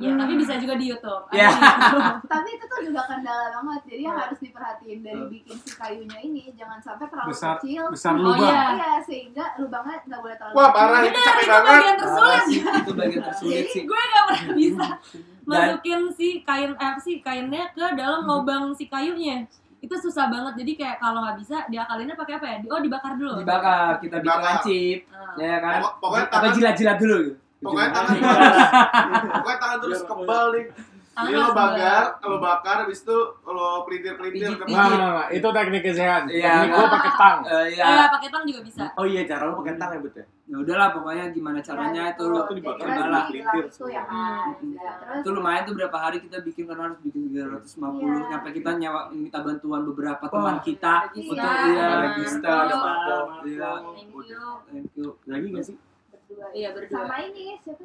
Ya, 0.00 0.16
tapi 0.16 0.32
bisa 0.34 0.56
juga 0.56 0.74
di 0.74 0.86
YouTube. 0.86 1.22
Ada 1.26 1.36
Ya. 1.36 1.48
di 1.50 1.60
YouTube. 1.60 2.08
tapi 2.26 2.48
itu 2.50 2.64
tuh 2.66 2.80
juga 2.82 3.00
kendala 3.04 3.46
banget 3.52 3.80
jadi 3.86 4.00
yang 4.00 4.08
Iya. 4.10 4.22
harus 4.22 4.38
diperhatiin 4.40 4.98
dari 5.00 5.22
bikin 5.28 5.56
si 5.58 5.70
kayunya 5.72 6.18
ini 6.18 6.40
jangan 6.52 6.78
sampai 6.78 7.06
terlalu 7.06 7.28
Besar- 7.30 7.58
kecil 7.58 7.84
Besar 7.90 8.12
Oh, 8.12 8.22
lubang. 8.26 8.40
iya. 8.42 8.62
iya 8.72 8.90
sehingga 8.98 9.44
lubangnya 9.56 9.96
nggak 10.02 10.20
boleh 10.20 10.36
terlalu 10.36 10.54
wah 10.54 10.64
kecil. 10.64 10.78
parah 10.80 11.00
itu 11.02 11.18
capek 11.20 11.36
itu 11.36 11.50
banget 11.50 11.68
bagian 11.70 11.96
tersulit. 11.96 12.24
Parah 12.32 12.42
sih, 12.42 12.58
itu 12.80 12.92
bagian 12.94 13.22
tersulit 13.22 13.64
sih 13.66 13.82
gue 13.84 14.00
gak 14.02 14.24
pernah 14.26 14.54
bisa 14.54 14.88
Dan- 14.88 14.98
masukin 15.42 16.00
si 16.10 16.28
kain 16.40 16.72
eh, 16.72 16.94
sih 16.98 17.16
kainnya 17.18 17.64
ke 17.70 17.86
dalam 17.92 18.22
lubang 18.22 18.64
si 18.72 18.84
kayunya 18.86 19.44
itu 19.78 19.94
susah 19.94 20.28
banget 20.28 20.54
jadi 20.56 20.72
kayak 20.74 20.96
kalau 20.98 21.20
nggak 21.20 21.36
bisa 21.38 21.56
diakalinnya 21.66 22.12
pakai 22.12 22.34
apa 22.34 22.46
ya 22.46 22.56
oh 22.66 22.78
dibakar 22.78 23.12
dulu 23.14 23.36
dibakar 23.38 23.96
kita 23.98 24.16
bikin 24.18 24.40
lancip 24.42 24.98
Ah. 25.10 25.32
ya 25.36 25.54
kan 25.58 25.78
Pokok- 25.78 25.96
pokoknya 25.98 26.24
apa 26.26 26.32
tangan- 26.38 26.54
jilat-jilat 26.54 26.96
dulu 26.96 27.16
gitu 27.22 27.34
pokoknya 27.60 27.90
tangan 27.92 28.14
pokoknya 29.36 29.58
tangan 29.60 29.78
terus 29.80 30.00
kebal 30.04 30.44
nih. 30.52 30.66
Tangan 31.10 31.26
Jadi 31.26 31.42
lo 31.42 31.50
bakar, 31.52 32.02
kalau 32.22 32.38
bakar, 32.38 32.76
habis 32.86 33.02
itu 33.02 33.18
lo 33.42 33.82
pelintir-pelintir 33.82 34.56
ke 34.56 34.64
Nah, 34.70 34.86
nah, 34.88 35.10
nah, 35.20 35.26
itu 35.28 35.42
teknik 35.42 35.82
kesehan. 35.82 36.30
Iya. 36.30 36.64
Teknik 36.64 36.70
gue 36.70 36.86
pakai 36.86 37.12
tang. 37.18 37.38
Eh, 37.44 37.66
ya 37.74 37.84
ya 37.84 38.04
pakai 38.08 38.28
tang 38.30 38.42
juga 38.46 38.60
bisa. 38.62 38.84
Oh 38.94 39.04
iya, 39.04 39.26
cara 39.26 39.42
lo 39.50 39.58
pakai 39.58 39.74
tang 39.74 39.90
ya, 39.90 40.00
Bet 40.00 40.14
ya? 40.16 40.24
ya 40.50 40.56
udahlah 40.58 40.88
pokoknya 40.94 41.24
gimana 41.30 41.58
caranya 41.60 42.02
Ya, 42.08 42.14
itu 42.14 42.24
lo 42.30 42.40
Itu 42.46 42.52
dibakar 42.62 42.86
itu 42.86 43.84
ya 43.90 44.02
kan. 44.06 44.54
Ya, 44.62 44.90
terus? 45.02 45.20
Itu 45.20 45.28
lumayan 45.34 45.62
tuh 45.66 45.74
berapa 45.74 45.98
hari 45.98 46.18
kita 46.22 46.46
bikin 46.46 46.64
karena 46.70 46.82
harus 46.88 46.98
bikin 47.02 47.22
350 47.26 48.06
Iya. 48.06 48.24
sampai 48.30 48.50
kita 48.54 48.70
nyawa 48.78 49.00
minta 49.10 49.38
bantuan 49.42 49.82
beberapa 49.82 50.24
teman 50.30 50.56
Wah. 50.56 50.62
kita 50.62 50.94
untuk 51.10 51.36
iya 51.36 51.86
Marco 52.78 53.18
iya. 53.44 53.70
Thank 53.90 54.14
you. 54.14 54.46
Thank 54.70 54.90
you. 54.94 55.08
Lagi 55.26 55.46
gak 55.52 55.66
sih? 55.66 55.89
Berdua 56.40 56.56
Iya, 56.56 56.68
berdua. 56.72 56.96
sama 56.96 57.16
ini 57.22 57.44
siapa 57.60 57.84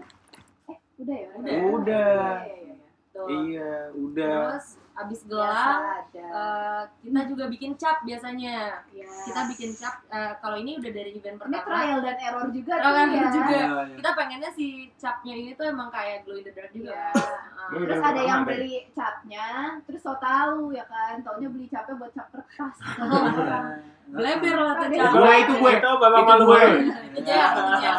eh 0.65 0.77
udah 0.97 1.15
ya 1.15 1.29
Udah. 1.35 1.55
Udah. 1.75 2.31
Iya, 2.39 2.55
iya, 2.55 2.73
iya. 2.73 2.75
Tuh. 3.11 3.27
Iya, 3.27 3.71
udah. 3.93 4.39
terus 4.55 4.67
abis 4.95 5.21
gelang 5.25 5.83
ada. 6.01 6.23
eh, 6.25 6.83
kita 7.01 7.21
juga 7.27 7.45
bikin 7.45 7.75
cap 7.75 7.99
biasanya 8.01 8.79
Iya. 8.87 9.11
kita 9.23 9.41
bikin 9.49 9.71
cap 9.73 9.99
eh, 10.07 10.33
kalau 10.39 10.55
ini 10.55 10.75
udah 10.75 10.87
dari 10.89 11.11
event 11.13 11.35
ini 11.35 11.41
pertama 11.41 11.61
trial 11.61 11.99
dan 11.99 12.15
error 12.17 12.47
juga 12.49 12.73
Trial 12.73 12.95
and 12.95 13.11
ya 13.11 13.19
error 13.19 13.31
juga. 13.33 13.51
Iya, 13.51 13.65
iya. 13.67 13.95
kita 13.95 14.09
pengennya 14.13 14.49
si 14.51 14.65
capnya 14.95 15.33
ini 15.33 15.51
tuh 15.53 15.65
emang 15.65 15.89
kayak 15.89 16.23
glow 16.23 16.35
in 16.35 16.43
the 16.43 16.51
dark 16.51 16.71
juga 16.71 16.91
Iya. 16.91 17.11
Ah. 17.11 17.67
Lu 17.67 17.81
Terus 17.81 17.97
ada 17.99 18.21
yang 18.21 18.41
beli 18.43 18.73
capnya, 18.91 19.47
terus 19.83 19.99
so 19.99 20.13
tahu 20.15 20.69
ya 20.69 20.85
kan, 20.85 21.19
taunya 21.19 21.49
beli 21.49 21.65
capnya 21.65 21.95
buat 21.95 22.11
cap 22.11 22.27
kertas. 22.29 22.75
Bleber 24.07 24.53
lah 24.55 24.73
tuh 24.77 24.87
cap 24.93 25.11
Gue 25.11 25.33
itu 25.35 25.53
gue. 25.57 25.71
Itu 25.73 25.89
babak 25.97 26.13
Itu 26.15 26.29
malu 26.29 26.43
gue. 26.45 26.61
itu 27.09 27.19
jaya 27.25 27.45
itu 27.49 27.61
jaya 27.73 27.93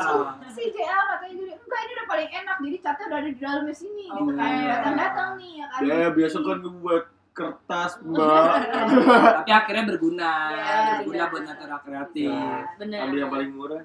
si 0.48 0.62
JA 0.70 0.98
katanya 1.10 1.34
jadi 1.36 1.54
enggak 1.66 1.80
ini 1.80 1.92
udah 1.92 2.06
paling 2.06 2.30
enak 2.32 2.56
jadi 2.58 2.76
catnya 2.80 3.04
udah 3.04 3.18
ada 3.18 3.28
di 3.28 3.36
dalamnya 3.36 3.74
sini 3.74 4.04
gitu 4.06 4.22
Oke. 4.24 4.36
kan 4.36 4.50
datang-datang 4.64 5.28
nih 5.36 5.52
ya 5.52 5.66
kan 5.66 5.80
Ya 5.82 6.08
biasa 6.08 6.36
kan 6.40 6.56
gue 6.58 6.74
buat 6.78 7.04
kertas 7.32 7.92
mbak. 8.06 8.48
Tapi 9.36 9.50
akhirnya 9.52 9.84
berguna, 9.86 10.32
Iya, 10.48 10.76
berguna 10.96 11.16
iya. 11.18 11.26
buat 11.28 11.42
natura 11.44 11.76
kreatif. 11.78 12.30
Iya. 12.32 12.56
bener 12.76 12.98
Ambil 13.02 13.18
yang 13.18 13.30
paling 13.30 13.50
murah 13.52 13.80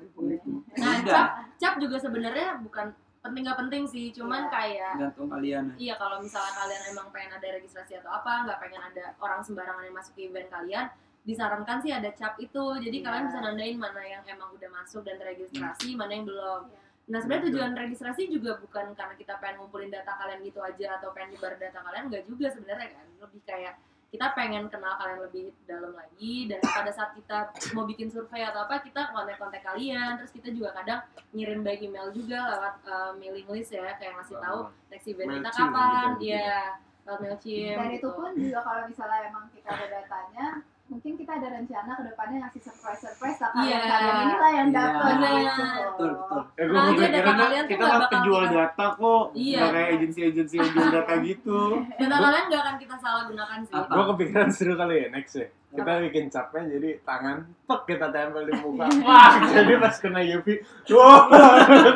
nah 0.72 0.94
Udah. 0.98 1.12
cap 1.12 1.28
cap 1.58 1.74
juga 1.78 1.98
sebenarnya 1.98 2.62
bukan 2.62 2.88
penting 3.22 3.42
nggak 3.44 3.60
penting 3.60 3.84
sih 3.86 4.06
cuman 4.10 4.42
Iya. 4.42 4.50
kayak 4.50 4.92
Tergantung 4.96 5.28
kalian. 5.30 5.64
Iya 5.76 5.94
kalau 5.96 6.18
misalnya 6.18 6.54
kalian 6.56 6.82
emang 6.88 7.08
pengen 7.12 7.32
ada 7.34 7.48
registrasi 7.52 7.94
atau 7.98 8.10
apa, 8.10 8.46
nggak 8.46 8.60
pengen 8.60 8.82
ada 8.84 9.04
orang 9.20 9.42
sembarangan 9.42 9.84
yang 9.84 9.94
masuk 9.94 10.14
ke 10.16 10.22
event 10.26 10.48
kalian, 10.48 10.86
disarankan 11.22 11.78
sih 11.78 11.92
ada 11.92 12.10
cap 12.12 12.34
itu. 12.38 12.64
Jadi 12.80 12.98
Iya. 12.98 13.06
kalian 13.06 13.24
bisa 13.28 13.40
nandain 13.40 13.76
mana 13.76 14.02
yang 14.02 14.24
emang 14.26 14.50
udah 14.50 14.70
masuk 14.72 15.04
dan 15.04 15.20
registrasi, 15.20 15.94
mana 15.94 16.12
yang 16.12 16.24
belum. 16.24 16.62
Iya. 16.66 16.80
Nah 17.10 17.17
sebenarnya 17.24 17.50
tujuan 17.50 17.72
registrasi 17.74 18.29
juga 18.29 18.60
bukan 18.62 18.93
karena 18.93 19.15
kita 19.17 19.41
pengen 19.41 19.63
ngumpulin 19.63 19.89
data 19.89 20.13
kalian 20.20 20.46
gitu 20.46 20.60
aja 20.62 21.01
atau 21.01 21.10
pengen 21.15 21.34
nyebar 21.34 21.58
data 21.58 21.79
kalian, 21.81 22.03
nggak 22.12 22.24
juga 22.29 22.48
sebenarnya 22.53 22.88
kan. 22.93 23.05
Lebih 23.24 23.41
kayak 23.48 23.74
kita 24.12 24.27
pengen 24.36 24.67
kenal 24.67 25.00
kalian 25.00 25.24
lebih 25.24 25.55
dalam 25.63 25.96
lagi 25.96 26.51
dan 26.51 26.60
pada 26.60 26.91
saat 26.91 27.15
kita 27.15 27.55
mau 27.72 27.88
bikin 27.88 28.12
survei 28.12 28.43
atau 28.43 28.67
apa 28.67 28.84
kita 28.84 29.08
kontak-kontak 29.15 29.63
kalian 29.63 30.20
terus 30.20 30.36
kita 30.36 30.51
juga 30.51 30.75
kadang 30.75 31.00
ngirim 31.31 31.63
by 31.63 31.79
email 31.79 32.12
juga 32.12 32.43
lewat 32.51 32.75
uh, 32.91 33.12
mailing 33.15 33.48
list 33.48 33.72
ya 33.72 33.96
kayak 33.96 34.20
ngasih 34.20 34.36
tahu 34.43 34.67
next 34.91 35.08
event 35.08 35.31
kita 35.31 35.51
kapan 35.55 36.10
ya 36.20 36.75
lewat 37.08 37.20
Mailchimp 37.24 37.77
dan 37.79 37.88
itu 37.88 37.96
gitu. 37.96 38.10
pun 38.12 38.31
juga 38.36 38.60
kalau 38.67 38.81
misalnya 38.91 39.20
emang 39.31 39.46
kita 39.55 39.70
ada 39.72 39.88
datanya 39.88 40.48
mungkin 40.91 41.15
kita 41.15 41.31
ada 41.33 41.48
rencana 41.50 41.91
ke 41.95 42.03
depannya 42.03 42.38
ngasih 42.43 42.62
surprise 42.62 43.00
surprise 43.00 43.39
lah 43.39 43.50
kalian 43.53 43.71
Iya. 43.71 43.79
kalian 43.88 44.15
inilah 44.21 44.51
yang 44.51 44.67
Iya. 44.67 44.75
dapat 44.75 45.07
Bener. 45.07 45.31
gitu. 45.31 45.63
Betul, 45.63 46.10
betul. 46.12 46.41
Eh 46.51 46.65
gue 46.65 46.75
Nah, 46.75 46.91
data 46.91 47.31
kalian 47.33 47.65
kita 47.65 47.79
nggak 47.81 47.95
kan 47.98 48.12
penjual 48.12 48.43
kita- 48.43 48.53
data 48.53 48.86
kok. 48.93 49.24
Iya. 49.33 49.57
Nggak 49.57 49.71
kayak 49.71 49.89
agensi-agensi 49.93 50.55
yang 50.57 50.69
jual 50.69 50.89
data 50.91 51.13
gitu. 51.21 51.60
data 51.95 52.15
kalian 52.17 52.43
nggak 52.45 52.62
akan 52.62 52.75
kita 52.77 52.95
salah 53.00 53.24
gunakan 53.25 53.60
sih 53.63 53.74
Apa? 53.74 53.89
Gue 53.89 54.03
kepikiran 54.12 54.50
seru 54.51 54.74
kali 54.75 54.93
ya 54.93 55.07
next 55.10 55.33
ya. 55.33 55.48
Kita 55.71 55.91
bikin 56.03 56.25
capnya 56.27 56.62
jadi 56.67 56.89
tangan 57.01 57.38
pek 57.63 57.81
kita 57.88 58.07
tempel 58.12 58.43
di 58.43 58.53
muka. 58.53 58.86
Wah, 59.07 59.31
jadi 59.48 59.74
pas 59.79 59.95
kena 59.95 60.19
UV, 60.19 60.48
wah. 60.91 61.21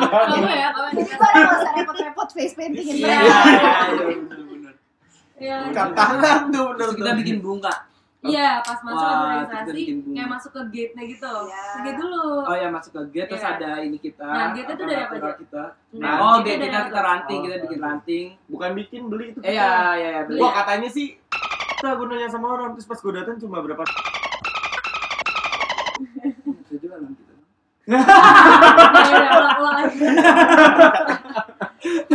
kamu 0.08 0.48
ya 0.48 0.70
kamu 0.72 0.90
itu 0.96 1.12
ada 1.14 1.36
nggak 1.36 1.58
usah 1.60 1.72
repot-repot 1.76 2.30
face 2.32 2.56
painting 2.56 2.88
Iya. 2.88 2.96
Iya, 2.96 3.12
iya, 3.12 3.40
iya, 3.44 3.72
benar-benar. 4.16 4.74
Iya. 5.36 5.58
Cap 5.76 5.90
tangan 5.92 6.40
tuh 6.48 6.66
bener 6.72 6.80
Terus 6.80 6.96
kita 6.96 7.12
bikin 7.20 7.38
bunga. 7.44 7.76
Iya, 8.26 8.50
pas 8.60 8.80
masuk 8.82 9.06
Wah, 9.06 9.46
bunga. 9.46 9.62
kayak 10.12 10.30
masuk 10.30 10.52
ke 10.52 10.62
gate-nya 10.74 11.04
gitu. 11.06 11.30
Iya. 11.46 11.62
Ke 11.62 11.80
gate 11.86 12.00
dulu. 12.00 12.26
Oh 12.42 12.56
ya 12.56 12.68
masuk 12.68 12.92
ke 12.92 13.02
gate 13.14 13.30
terus 13.30 13.46
Iya. 13.46 13.54
ada 13.54 13.72
ini 13.80 13.98
kita. 13.98 14.26
Nah, 14.26 14.48
gate 14.52 14.68
itu 14.68 14.84
dari 14.84 14.98
apa 15.00 15.14
aja? 15.16 15.32
kita. 15.38 15.64
Nah, 15.96 16.14
oh, 16.18 16.34
itu 16.36 16.44
gate 16.44 16.62
kita 16.66 16.80
kita 16.86 17.00
ranting, 17.00 17.40
kita 17.40 17.56
Oh, 17.56 17.62
bikin 17.62 17.78
iya. 17.78 17.86
ranting. 17.86 18.26
Bukan 18.48 18.70
bikin 18.74 19.02
beli 19.06 19.26
itu. 19.30 19.40
Iya, 19.40 19.72
iya, 19.96 20.10
iya, 20.12 20.22
beli. 20.26 20.40
Wah 20.40 20.52
katanya 20.56 20.90
sih 20.90 21.08
kita 21.76 21.90
gunanya 21.94 22.28
sama 22.28 22.48
orang 22.52 22.74
terus 22.74 22.86
pas 22.86 22.98
gue 22.98 23.14
datang 23.14 23.38
cuma 23.38 23.62
berapa 23.62 23.84
Itu 26.66 26.76
juga 26.82 26.98
nanti. 26.98 27.22
Ya 29.06 29.14
udah, 29.14 29.30
ulang-ulang 29.38 29.78
aja. 29.78 29.94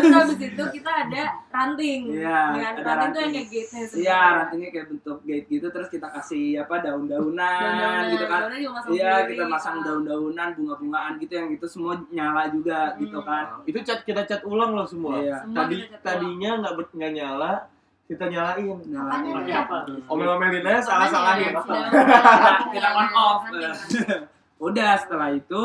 Terus 0.00 0.14
habis 0.14 0.38
itu 0.40 0.62
kita 0.72 0.90
ada 0.90 1.22
ranting. 1.46 2.00
Iya, 2.10 2.38
Dengan 2.50 2.72
ada 2.72 2.82
ranting 2.82 3.10
tuh 3.10 3.20
yang 3.20 3.30
ranting. 3.30 3.32
kayak 3.32 3.48
gate-nya 3.50 3.82
Iya, 3.94 4.20
rantingnya 4.34 4.70
kayak 4.70 4.86
bentuk 4.88 5.18
gate 5.22 5.46
gitu 5.46 5.66
terus 5.68 5.88
kita 5.88 6.08
kasih 6.10 6.44
apa 6.58 6.74
daun-daunan 6.80 7.60
Daun-daunan, 7.60 8.04
gitu 8.08 8.24
kan. 8.24 8.40
Iya, 8.88 9.14
kita 9.26 9.44
masang 9.46 9.76
daun-daunan, 9.80 10.48
bunga-bungaan 10.52 11.12
gitu 11.18 11.32
yang 11.32 11.48
itu 11.50 11.66
semua 11.66 11.92
nyala 12.08 12.42
juga 12.48 12.96
gitu 12.96 13.16
Hmm. 13.16 13.26
kan. 13.26 13.44
itu 13.62 13.78
cat 13.80 14.00
kita 14.02 14.22
cat 14.24 14.42
ulang 14.42 14.72
loh 14.72 14.84
semua. 14.84 15.18
Iya. 15.18 15.36
Semua 15.42 15.56
Tadi 15.62 15.76
tadinya 16.00 16.50
nggak 16.58 16.74
nggak 16.90 17.12
nyala 17.12 17.52
kita 18.06 18.24
nyalain. 18.26 18.66
Nyalain. 18.84 19.22
Pakai 19.22 19.48
ya? 19.48 19.62
apa? 19.62 19.78
Omel-omelin 20.06 20.64
aja 20.64 20.80
salah-salahin. 20.82 21.54
Kita- 22.74 22.92
on 22.92 23.08
off. 23.12 23.40
Ranting. 23.46 23.74
Udah 24.66 24.92
setelah 24.98 25.30
itu 25.32 25.62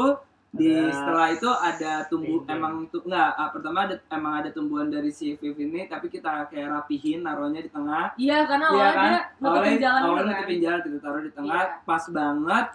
di 0.55 0.71
Nah. 0.71 0.87
setelah 0.89 1.27
itu 1.29 1.49
ada 1.51 1.91
tumbuh 2.05 2.39
Pindah. 2.39 2.55
emang 2.55 2.73
tuh 2.87 3.03
enggak 3.03 3.29
ah, 3.33 3.49
pertama 3.49 3.79
ada 3.83 3.95
emang 4.09 4.33
ada 4.39 4.49
tumbuhan 4.49 4.87
dari 4.87 5.09
si 5.09 5.35
Viv 5.35 5.53
ini 5.53 5.83
tapi 5.85 6.07
kita 6.07 6.47
kayak 6.47 6.71
rapihin 6.71 7.21
naruhnya 7.21 7.59
di 7.59 7.67
tengah 7.67 8.15
Iya, 8.15 8.37
karena 8.45 8.65
Iya 8.65 8.71
awalnya 8.71 8.93
kan? 8.93 9.05
dia 9.05 9.21
nutupin 9.41 9.75
jalan 9.77 9.99
awalnya 10.01 10.15
gitu 10.15 10.25
kan. 10.25 10.35
nutupin 10.37 10.59
jalan 10.61 10.79
kita 10.81 10.97
taruh 10.97 11.21
di 11.21 11.31
tengah 11.31 11.59
Iya. 11.61 11.83
pas 11.83 12.03
banget 12.09 12.65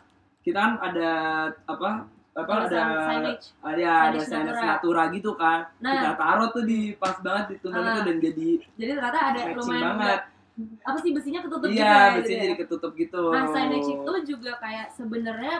kita 0.40 0.58
kan 0.58 0.72
ada 0.78 1.10
apa 1.64 1.88
apa 2.30 2.52
ada 2.54 2.62
Tulisan 2.62 2.88
signage. 3.02 3.46
ada 3.60 3.88
ada 4.06 4.18
Signage 4.20 4.44
natura. 4.46 4.68
natura 4.70 5.02
gitu 5.10 5.30
kan 5.34 5.58
Nah. 5.78 5.92
kita 5.94 6.10
taruh 6.14 6.48
tuh 6.50 6.64
di 6.64 6.80
pas 6.94 7.16
banget 7.18 7.44
di 7.46 7.56
tumbuhan 7.58 7.82
Ah. 7.82 7.92
itu 7.92 8.02
dan 8.04 8.16
jadi 8.20 8.48
Jadi 8.76 8.90
ternyata 8.94 9.18
ada 9.26 9.40
lumayan 9.52 9.94
banget 9.96 10.20
apa 10.82 10.98
sih 11.00 11.10
besinya 11.10 11.40
ketutup 11.40 11.66
gitu 11.66 11.74
iya 11.74 11.88
ya, 11.88 11.96
biasanya 12.12 12.20
gitu 12.20 12.30
ya. 12.30 12.42
jadi 12.42 12.56
ketutup 12.58 12.92
gitu 12.94 13.22
Nah, 13.30 13.44
signage 13.48 13.88
itu 13.90 14.12
juga 14.28 14.52
kayak 14.56 14.86
sebenarnya 14.90 15.56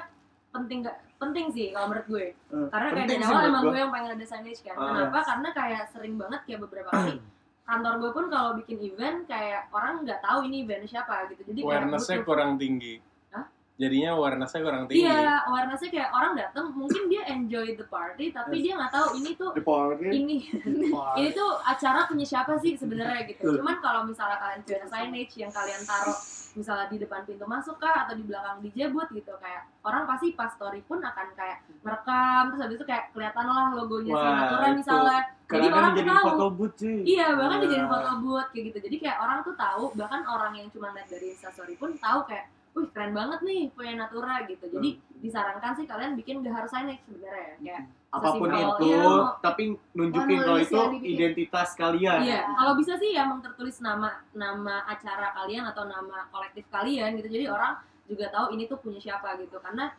penting 0.51 0.79
gak 0.83 0.97
penting 1.21 1.47
sih 1.53 1.69
kalau 1.71 1.87
menurut 1.87 2.07
gue. 2.09 2.27
Hmm. 2.49 2.69
Karena 2.69 2.89
kayak 2.91 3.07
dari 3.07 3.23
awal 3.23 3.43
emang 3.45 3.63
gue. 3.63 3.71
gue 3.71 3.79
yang 3.79 3.93
pengen 3.93 4.11
ada 4.17 4.27
signage 4.27 4.63
kan. 4.63 4.75
Ah, 4.75 4.85
Kenapa? 4.89 5.19
Karena 5.23 5.49
kayak 5.53 5.83
sering 5.93 6.15
banget 6.17 6.41
kayak 6.43 6.61
beberapa 6.65 6.89
kali 6.89 7.15
kantor 7.69 7.95
gue 7.99 8.11
pun 8.11 8.27
kalau 8.27 8.51
bikin 8.57 8.79
event 8.83 9.19
kayak 9.25 9.71
orang 9.71 10.03
nggak 10.03 10.19
tahu 10.19 10.43
ini 10.43 10.65
event 10.65 10.83
siapa 10.85 11.29
gitu. 11.29 11.45
Jadi 11.45 11.61
Awareness-nya 11.61 12.17
butuh- 12.17 12.27
kurang 12.27 12.51
tinggi. 12.57 12.95
Hah? 13.31 13.47
Jadinya 13.77 14.11
awareness-nya 14.13 14.61
kurang 14.61 14.85
tinggi. 14.85 15.07
Iya, 15.07 15.47
awareness-nya 15.47 15.91
kayak 15.91 16.11
orang 16.11 16.33
datang 16.35 16.67
mungkin 16.73 17.03
dia 17.07 17.23
enjoy 17.29 17.73
the 17.75 17.87
party 17.87 18.29
tapi 18.29 18.61
dia 18.61 18.75
nggak 18.75 18.91
tahu 18.91 19.07
ini 19.15 19.31
tuh 19.35 19.51
Di 19.53 19.63
party. 19.63 20.09
ini 20.11 20.37
ini 21.21 21.29
tuh 21.31 21.51
acara 21.63 22.05
punya 22.05 22.25
siapa 22.25 22.59
sih 22.59 22.75
sebenarnya 22.75 23.29
gitu. 23.29 23.55
Cuman 23.55 23.79
kalau 23.79 24.03
misalnya 24.03 24.37
kalian 24.37 24.61
punya 24.65 24.85
signage 24.85 25.35
yang 25.37 25.53
kalian 25.53 25.85
taruh 25.85 26.19
misalnya 26.53 26.87
di 26.87 26.99
depan 26.99 27.23
pintu 27.23 27.45
masuk 27.45 27.77
kah 27.77 28.05
atau 28.05 28.15
di 28.15 28.27
belakang 28.27 28.59
dijebut 28.61 29.07
gitu 29.11 29.33
kayak 29.39 29.71
orang 29.81 30.03
pasti 30.05 30.35
pas 30.35 30.51
story 30.51 30.83
pun 30.83 30.99
akan 30.99 31.31
kayak 31.33 31.63
merekam 31.81 32.43
terus 32.51 32.61
habis 32.61 32.77
itu 32.77 32.87
kayak 32.87 33.05
kelihatan 33.11 33.45
lah 33.47 33.71
logonya 33.73 34.13
Wah, 34.13 34.23
Signatura 34.25 34.67
itu. 34.67 34.79
misalnya. 34.79 35.21
Jadi 35.47 35.67
orang 35.69 35.91
tuh 35.91 35.99
jadi 35.99 36.11
tahu. 36.11 36.27
foto 36.31 36.47
booth 36.51 36.77
sih. 36.77 36.99
Iya, 37.05 37.27
bahkan 37.35 37.57
Nah. 37.57 37.63
dijadiin 37.63 37.89
foto 37.89 38.11
booth 38.19 38.49
kayak 38.51 38.65
gitu. 38.71 38.79
Jadi 38.87 38.97
kayak 38.99 39.19
orang 39.19 39.39
tuh 39.43 39.55
tahu, 39.55 39.85
bahkan 39.95 40.21
orang 40.25 40.53
yang 40.55 40.69
cuma 40.71 40.89
lihat 40.91 41.07
dari 41.07 41.27
instastory 41.31 41.75
pun 41.75 41.91
tahu 41.97 42.23
kayak, 42.25 42.45
wih 42.71 42.87
keren 42.91 43.11
banget 43.11 43.41
nih 43.43 43.61
punya 43.71 43.93
Natura 43.99 44.47
gitu. 44.47 44.65
Jadi 44.65 44.91
disarankan 45.19 45.75
sih 45.75 45.85
kalian 45.85 46.15
bikin 46.15 46.41
gak 46.41 46.55
harus 46.55 46.71
signage 46.71 47.03
sebenarnya 47.03 47.43
ya. 47.43 47.57
Kayak 47.61 47.83
Apa 48.11 48.35
pun 48.35 48.51
sesimpel, 48.51 48.67
itu, 48.75 48.87
iya, 48.91 49.03
mau- 49.07 49.39
tapi 49.39 49.63
nunjukin 49.95 50.39
kalau 50.43 50.59
itu 50.59 50.75
ya, 50.75 50.85
dibikin. 50.91 51.11
identitas 51.15 51.69
kalian. 51.79 52.19
Iya, 52.27 52.41
kalau 52.59 52.73
bisa 52.75 52.93
sih 52.99 53.15
emang 53.15 53.39
tertulis 53.39 53.79
nama 53.79 54.19
nama 54.35 54.83
acara 54.91 55.31
kalian 55.39 55.63
atau 55.71 55.87
nama 55.87 56.27
kolektif 56.35 56.67
kalian 56.75 57.15
gitu. 57.23 57.31
Jadi 57.31 57.47
orang 57.47 57.79
juga 58.11 58.27
tahu 58.35 58.59
ini 58.59 58.67
tuh 58.67 58.83
punya 58.83 58.99
siapa 58.99 59.39
gitu. 59.39 59.63
Karena 59.63 59.95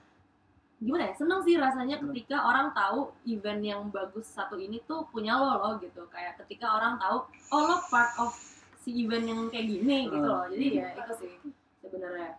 gimana 0.83 1.07
ya? 1.07 1.13
Seneng 1.15 1.39
sih 1.47 1.55
rasanya 1.55 2.03
ketika 2.03 2.43
orang 2.43 2.75
tahu 2.75 3.15
event 3.31 3.63
yang 3.63 3.81
bagus 3.87 4.27
satu 4.27 4.59
ini 4.59 4.83
tuh 4.83 5.07
punya 5.07 5.39
lo 5.39 5.55
loh 5.55 5.73
gitu. 5.79 6.03
Kayak 6.11 6.35
ketika 6.43 6.67
orang 6.67 6.99
tahu 6.99 7.31
oh 7.55 7.61
lo 7.63 7.79
part 7.87 8.11
of 8.19 8.35
si 8.83 8.91
event 9.07 9.23
yang 9.23 9.47
kayak 9.47 9.71
gini 9.71 10.11
gitu 10.11 10.27
loh. 10.27 10.51
Jadi 10.51 10.67
ya 10.83 10.91
itu 10.99 11.13
sih 11.15 11.31
sebenarnya. 11.79 12.35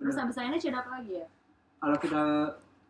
Terus 0.00 0.16
habis 0.16 0.40
ini 0.40 0.56
ada 0.56 0.80
apa 0.80 0.90
lagi 0.96 1.12
ya? 1.20 1.26
kalau 1.76 1.96
kita 2.00 2.22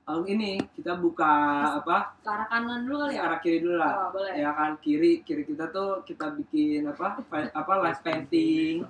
kalau 0.06 0.22
ini 0.24 0.62
kita 0.70 0.94
buka 0.94 1.34
apa 1.76 2.14
Ke 2.22 2.30
arah 2.30 2.46
kanan 2.46 2.86
dulu 2.86 2.96
kali 3.02 3.10
ke 3.10 3.18
ya? 3.18 3.22
arah 3.26 3.38
kiri 3.42 3.58
dulu 3.58 3.74
lah 3.74 3.92
Oh, 3.98 4.08
boleh. 4.14 4.32
ya 4.32 4.50
kan 4.52 4.78
kiri 4.78 5.12
kiri 5.20 5.42
kita 5.42 5.66
tuh 5.68 6.06
kita 6.06 6.30
bikin 6.32 6.86
apa 6.86 7.18
apa 7.50 7.72
live 7.82 8.00
painting 8.00 8.86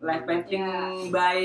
live 0.00 0.24
painting 0.26 0.58
Iya. 0.60 1.10
by 1.10 1.40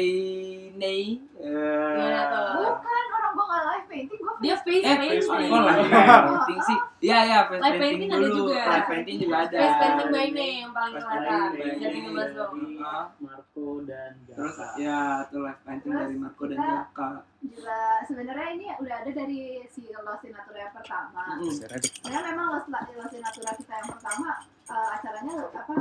Ney 0.74 1.22
Eh, 1.38 2.22
tuh? 2.26 2.50
bukan 2.58 3.06
gue 3.34 3.44
nggak 3.44 3.64
live 3.66 3.88
painting 3.88 4.20
gue 4.20 4.34
Dia 4.40 4.56
face 4.58 4.84
eh 4.84 4.96
painting. 4.96 5.22
kok 5.24 5.62
live 5.64 5.90
painting 6.24 6.60
sih 6.64 6.78
iya 7.02 7.18
iya 7.24 7.40
face 7.44 7.60
Live 7.60 7.76
painting, 7.76 7.82
painting 7.82 8.10
ada 8.12 8.22
dulu 8.24 8.38
juga. 8.40 8.62
live 8.64 8.88
painting 8.88 9.18
juga 9.18 9.38
ada 9.40 9.58
Face 9.58 9.78
painting 9.78 10.10
by 10.10 10.28
name 10.30 10.58
yang 10.60 10.72
paling 10.72 10.94
Face 10.94 11.04
kelihatan. 11.04 11.50
painting 11.50 11.74
by 11.74 11.82
Jadi 11.84 11.98
name. 11.98 12.14
15 12.14 12.38
dong. 12.38 12.54
Ah, 12.80 13.06
Marco 13.18 13.68
dan 13.84 14.12
terus 14.26 14.54
Jaka. 14.54 14.68
ya 14.78 15.00
tuh 15.26 15.40
live 15.42 15.62
painting 15.64 15.90
Terus 15.90 16.02
dari 16.04 16.16
Marco 16.16 16.44
dan 16.46 16.58
Jaka 16.60 17.08
juga 17.44 17.78
sebenarnya 18.04 18.48
ini 18.52 18.66
udah 18.78 18.96
ada 18.98 19.12
dari 19.12 19.42
si 19.68 19.82
Lost 19.92 20.24
in 20.24 20.32
Natura 20.32 20.60
yang 20.62 20.74
pertama 20.74 21.24
Mm. 21.34 21.56
Karena 22.00 22.20
memang 22.26 22.46
Lost, 22.52 22.68
Lost 22.70 23.12
in 23.12 23.22
Natura 23.22 23.52
kita 23.54 23.74
yang 23.74 23.90
pertama 23.90 24.30
eh, 24.64 24.90
acaranya 24.94 25.34
apa 25.50 25.74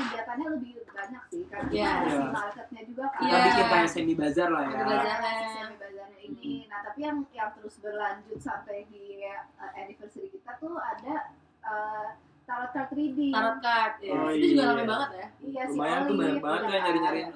kegiatannya 0.00 0.46
lebih 0.56 0.72
banyak 0.88 1.22
sih 1.28 1.42
karena 1.46 1.68
kita 1.68 1.76
Iya. 1.76 1.90
ada 1.92 2.08
si 2.08 2.16
Iya. 2.16 2.30
marketnya 2.30 2.82
juga 2.88 3.04
kan. 3.06 3.20
kita 3.20 3.28
Iya. 3.30 3.44
bikin 3.44 3.66
kayak 3.68 3.88
semi 3.88 4.14
bazar 4.14 4.48
lah 4.48 4.62
ya 4.62 4.70
Semi 4.70 4.84
bazar. 4.88 5.18
Ada 5.20 5.46
semi 5.48 5.74
bazarnya 5.76 6.18
ini. 6.20 6.52
Nah 6.66 6.78
tapi 6.80 6.98
yang 7.00 7.16
yang 7.30 7.50
terus 7.54 7.74
berlanjut 7.78 8.38
sampai 8.38 8.78
di 8.88 9.04
eh, 9.22 9.40
anniversary 9.76 10.28
kita 10.28 10.52
tuh 10.56 10.74
ada 10.76 11.14
eh, 11.60 12.08
tarot 12.44 12.70
card 12.72 12.90
reading. 12.92 13.30
Tarot 13.30 13.58
card. 13.60 13.92
Ya. 14.00 14.12
Oh, 14.12 14.30
itu 14.30 14.44
juga 14.52 14.62
iya. 14.62 14.70
rame 14.72 14.84
banget 14.84 15.10
ya. 15.12 15.26
Iya 15.40 15.62
si 15.66 15.76
lumayan 15.76 16.00
tuh 16.00 16.14
Oli, 16.14 16.20
banyak 16.20 16.40
banget 16.40 16.60
tuh 16.60 16.72
yang 17.14 17.32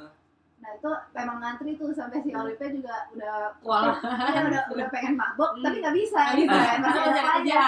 Nah 0.64 0.72
itu 0.72 0.88
memang 1.12 1.36
ngantri 1.38 1.76
tuh 1.76 1.92
sampai 1.92 2.18
si 2.18 2.32
Olivia 2.32 2.68
juga 2.70 2.96
udah 3.12 3.52
Wah. 3.60 4.00
dia 4.00 4.40
udah 4.48 4.62
udah 4.72 4.86
pengen 4.88 5.14
mabok 5.14 5.52
Hmm. 5.52 5.62
tapi 5.62 5.76
nggak 5.78 5.92
bisa 5.94 6.20
gitu 6.34 6.48
kan 6.48 6.78
masih 6.80 7.00
ada 7.04 7.44
ya. 7.44 7.64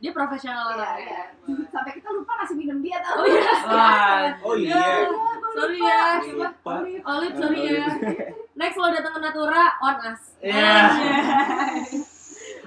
Dia 0.00 0.10
profesional 0.10 0.64
Iya, 0.66 0.76
banget. 0.76 0.98
iya. 0.98 1.22
sampai 1.72 1.92
kita 1.92 2.08
lupa 2.10 2.32
ngasih 2.34 2.56
minum 2.56 2.78
dia 2.80 2.98
tau 2.98 3.20
Oh 3.20 3.26
iya. 3.28 3.52
Wah, 3.68 4.20
Oh 4.42 4.54
Ya, 4.56 4.66
iya. 4.66 4.86
Sorry 5.50 5.78
ya. 5.78 6.00
Olip, 7.04 7.32
sorry 7.36 7.60
ya. 7.68 7.86
Next 8.54 8.76
lo 8.76 8.86
datang 8.88 9.12
ke 9.12 9.20
Natura, 9.20 9.64
on 9.78 9.96
us. 10.00 10.22
Iya. 10.40 10.74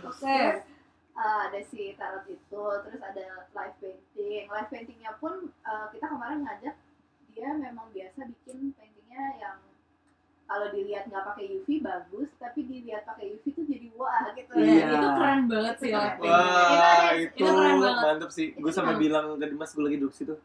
Oke. 0.04 0.38
Eh, 1.14 1.44
ada 1.46 1.60
si 1.64 1.94
tarot 1.94 2.26
itu 2.26 2.64
terus 2.84 3.00
ada 3.00 3.26
live 3.48 3.76
painting 3.78 4.46
live 4.46 4.70
paintingnya 4.70 5.14
pun 5.16 5.34
eh, 5.46 5.86
kita 5.92 6.06
kemarin 6.08 6.42
ngajak 6.42 6.76
dia 7.30 7.50
memang 7.52 7.90
biasa 7.90 8.26
bikin 8.26 8.74
paintingnya 9.14 9.40
yang 9.40 9.58
kalau 10.44 10.68
dilihat 10.70 11.04
nggak 11.08 11.24
pakai 11.26 11.46
UV 11.52 11.68
bagus 11.80 12.30
tapi 12.36 12.60
dilihat 12.66 13.06
pakai 13.06 13.26
UV 13.32 13.44
tuh 13.48 13.64
jadi 13.64 13.88
wah 13.96 14.26
gitu 14.34 14.52
Iya. 14.54 14.86
Itu 14.90 15.08
keren 15.16 15.42
banget 15.48 15.76
sih. 15.80 15.92
Wah, 15.94 16.10
Itu 17.14 17.24
itu, 17.24 17.32
itu 17.32 17.44
keren 17.48 17.76
banget. 17.80 18.04
mantep 18.04 18.30
sih. 18.30 18.48
Gue 18.54 18.72
sampai 18.72 18.96
bilang 18.98 19.34
ke 19.34 19.46
Dimas 19.48 19.72
gue 19.72 19.84
lagi 19.84 19.98
duduk 19.98 20.14
situ. 20.14 20.36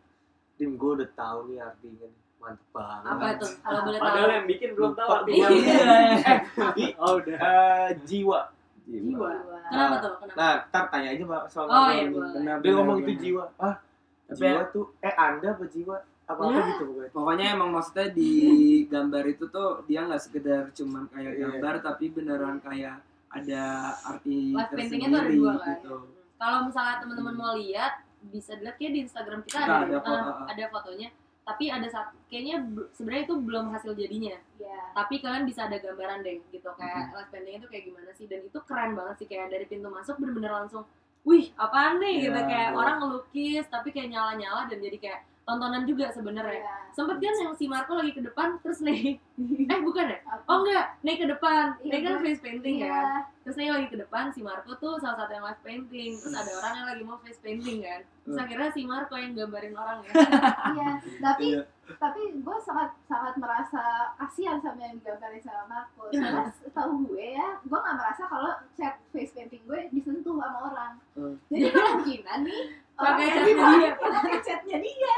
Dim, 0.57 0.75
gue 0.75 0.91
udah 0.97 1.09
tahu 1.13 1.39
nih 1.49 1.59
artinya. 1.61 2.07
nih. 2.07 2.21
Mantep 2.39 2.69
banget. 2.71 3.11
Apa 3.11 3.25
itu? 3.29 3.47
Kalau 3.59 3.81
boleh 3.83 3.99
tahu. 3.99 4.07
Padahal 4.07 4.31
yang 4.31 4.47
bikin 4.47 4.71
belum 4.73 4.93
tahu 4.95 5.09
artinya. 5.11 5.47
Iya. 5.51 6.35
Tapi, 6.55 6.83
Oh 7.03 7.13
udah. 7.19 7.37
eh, 7.37 7.89
jiwa. 8.07 8.41
Jiwa. 8.87 9.01
Jiwa. 9.03 9.31
Kenapa 9.69 9.95
tuh? 9.99 10.13
Kenapa? 10.23 10.39
Nah, 10.39 10.55
ntar 10.65 10.85
tanya 10.89 11.09
aja 11.11 11.23
Mbak 11.27 11.45
soal 11.51 11.67
Oh, 11.67 11.89
iya, 11.91 12.57
Dia 12.63 12.71
ngomong 12.73 12.97
itu 13.03 13.13
jiwa. 13.19 13.45
Ah, 13.59 13.77
Tapi 14.25 14.41
jiwa 14.41 14.63
tuh 14.71 14.85
eh 15.03 15.15
Anda 15.15 15.49
apa 15.53 15.65
jiwa? 15.67 15.97
Apa 16.29 16.43
apa 16.45 16.61
gitu 16.71 16.85
pokoknya. 16.85 17.11
Pokoknya 17.11 17.47
emang 17.51 17.71
maksudnya 17.73 18.09
di 18.11 18.31
gambar 18.93 19.25
itu 19.27 19.45
tuh 19.49 19.69
dia 19.85 20.05
nggak 20.05 20.21
sekedar 20.21 20.63
cuman 20.71 21.09
kayak 21.09 21.33
Iya. 21.33 21.41
gambar 21.49 21.75
tapi 21.83 22.05
beneran 22.09 22.61
kayak 22.61 23.01
ada 23.29 23.63
arti 24.07 24.53
Live 24.53 24.69
paintingnya 24.71 25.09
tuh 25.09 25.15
ada 25.15 25.21
tersendiri 25.23 25.37
dua 25.39 25.53
kan. 25.55 25.69
gitu. 25.75 25.95
Kalau 26.39 26.59
misalnya 26.65 26.95
teman-teman 26.99 27.35
mau 27.35 27.53
lihat, 27.55 27.93
bisa 28.25 28.53
dilihat 28.55 28.77
kayak 28.77 28.93
di 28.93 29.01
Instagram 29.03 29.41
kita 29.43 29.59
Nah, 29.59 29.67
ada 29.67 29.77
ada 29.79 29.99
foto. 29.99 30.33
ada 30.47 30.65
fotonya. 30.69 31.09
Tapi 31.43 31.65
ada 31.67 31.89
satu 31.89 32.13
kayaknya 32.29 32.57
sebenarnya 32.93 33.25
itu 33.25 33.35
belum 33.39 33.65
hasil 33.71 33.93
jadinya. 33.95 34.37
Iya. 34.55 34.81
Tapi 34.93 35.15
kalian 35.19 35.45
bisa 35.45 35.65
ada 35.65 35.77
gambaran 35.77 36.21
deh 36.21 36.45
gitu 36.47 36.69
kayak 36.71 37.09
live 37.11 37.31
paintingnya 37.31 37.59
itu 37.59 37.69
kayak 37.69 37.85
gimana 37.87 38.11
sih 38.13 38.27
dan 38.27 38.41
itu 38.43 38.59
keren 38.63 38.93
banget 38.93 39.15
sih 39.17 39.27
kayak 39.27 39.49
dari 39.49 39.65
pintu 39.65 39.89
masuk 39.89 40.17
bener-bener 40.17 40.53
langsung 40.55 40.85
wih 41.23 41.49
apaan 41.55 41.97
nih 41.99 42.15
gitu 42.23 42.33
Iya, 42.35 42.47
kayak 42.47 42.69
iya. 42.69 42.77
orang 42.77 42.97
ngelukis 42.99 43.65
tapi 43.67 43.89
kayak 43.91 44.09
nyala-nyala 44.09 44.65
dan 44.67 44.79
jadi 44.79 44.97
kayak 44.99 45.21
tontonan 45.49 45.89
juga 45.89 46.13
sebenarnya 46.13 46.61
Iya. 46.61 46.93
sempet 46.93 47.17
kan 47.17 47.35
yang 47.41 47.53
si 47.57 47.65
Marco 47.65 47.97
lagi 47.97 48.13
ke 48.13 48.21
depan 48.21 48.61
terus 48.61 48.85
naik 48.85 49.17
eh 49.71 49.79
bukan 49.79 50.05
ya 50.07 50.19
oh 50.45 50.57
enggak 50.61 50.85
naik 51.01 51.19
ke 51.19 51.27
depan 51.29 51.65
Iya, 51.79 51.89
naik 51.89 52.03
kan 52.03 52.15
face 52.21 52.41
painting 52.41 52.77
Iya. 52.77 52.91
kan 52.91 53.07
terus 53.41 53.57
naik 53.57 53.71
lagi 53.73 53.89
ke 53.89 53.99
depan 53.99 54.25
si 54.29 54.41
Marco 54.41 54.73
tuh 54.75 54.99
salah 54.99 55.17
satu 55.17 55.33
yang 55.33 55.43
live 55.43 55.63
painting 55.63 56.11
terus 56.15 56.35
ada 56.35 56.51
orang 56.55 56.73
yang 56.75 56.87
lagi 56.87 57.03
mau 57.03 57.19
face 57.19 57.39
painting 57.39 57.81
kan 57.81 58.01
terus 58.21 58.35
Hmm. 58.35 58.45
akhirnya 58.45 58.69
si 58.71 58.83
Marco 58.83 59.15
yang 59.15 59.33
gambarin 59.33 59.73
orang 59.73 59.99
ya 60.03 60.13
Iya, 60.75 60.89
tapi 61.19 61.47
Iya. 61.55 61.63
tapi 61.97 62.21
gue 62.37 62.57
sangat 62.61 62.91
sangat 63.03 63.35
merasa 63.35 63.83
kasihan 64.15 64.59
sama 64.59 64.77
yang 64.79 64.93
digambarin 64.95 65.41
sama 65.41 65.65
Marco. 65.67 66.05
Karena 66.11 66.45
tahu 66.69 67.09
gue 67.09 67.33
ya, 67.33 67.57
gue 67.59 67.79
nggak 67.79 67.97
merasa 67.97 68.23
kalau 68.25 68.53
cat 68.75 69.01
face 69.09 69.33
painting 69.33 69.65
gue 69.65 69.89
disentuh 69.91 70.37
sama 70.37 70.59
orang. 70.67 70.93
Hmm. 71.15 71.41
Jadi 71.49 71.65
kemungkinan 71.73 72.41
nih 72.45 72.65
Pakai 72.93 73.27
dipakai- 73.47 73.79
dia. 73.79 73.93
pakai 73.97 74.39
catnya 74.43 74.77
dia. 74.77 75.13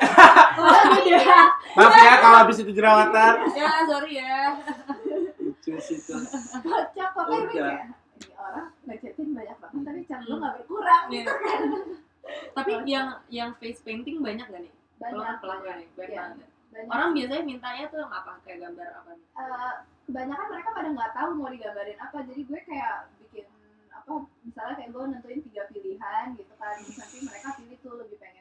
oh 0.54 0.74
iya 1.00 1.48
Maaf 1.72 1.94
ya 1.96 2.14
kalau 2.20 2.36
habis 2.38 2.60
itu 2.60 2.70
jerawatan. 2.70 3.34
ya 3.50 3.70
sorry 3.82 4.09
ya 4.12 4.58
Lucu 5.38 5.72
sih 5.78 5.98
tuh. 6.00 6.20
Kocak 6.60 7.08
pokoknya 7.12 7.38
Udah. 7.40 7.54
kayak 7.54 7.84
ini 8.20 8.28
orang 8.36 8.66
ngecatin 8.84 9.28
banyak 9.30 9.56
banget 9.56 9.82
tapi 9.82 10.00
cat 10.04 10.20
gue 10.20 10.36
nggak 10.36 10.54
berkurang 10.56 11.04
Iya. 11.06 11.14
gitu 11.16 11.32
kan. 11.36 11.60
tapi 12.52 12.72
yang 12.84 13.08
yang 13.28 13.50
face 13.56 13.80
painting 13.80 14.20
banyak 14.20 14.44
gak 14.44 14.60
nih 14.60 14.72
kalau 14.98 15.18
Banyak 15.18 15.38
pelanggan 15.40 15.76
nih 15.78 15.88
banyak 15.94 16.10
Iya. 16.10 16.20
banget 16.26 16.48
banyak. 16.70 16.88
orang 16.88 17.08
biasanya 17.10 17.42
mintanya 17.42 17.84
tuh 17.86 17.98
yang 17.98 18.12
apa 18.12 18.32
kayak 18.40 18.58
gambar 18.60 18.88
apa 18.94 19.10
nih 19.10 19.26
Eh, 19.32 19.72
kebanyakan 20.04 20.46
mereka 20.48 20.68
pada 20.70 20.88
nggak 20.90 21.12
tahu 21.12 21.28
mau 21.34 21.48
digambarin 21.48 21.98
apa 21.98 22.16
jadi 22.22 22.40
gue 22.42 22.60
kayak 22.62 22.94
bikin 23.20 23.46
apa 23.90 24.10
misalnya 24.42 24.74
kayak 24.76 24.90
gue 24.90 25.02
nentuin 25.06 25.40
tiga 25.42 25.62
pilihan 25.66 26.24
gitu 26.34 26.52
kan 26.54 26.76
nanti 26.76 27.16
mereka 27.20 27.48
pilih 27.54 27.78
tuh 27.80 27.94
lebih 27.96 28.16
pengen 28.16 28.39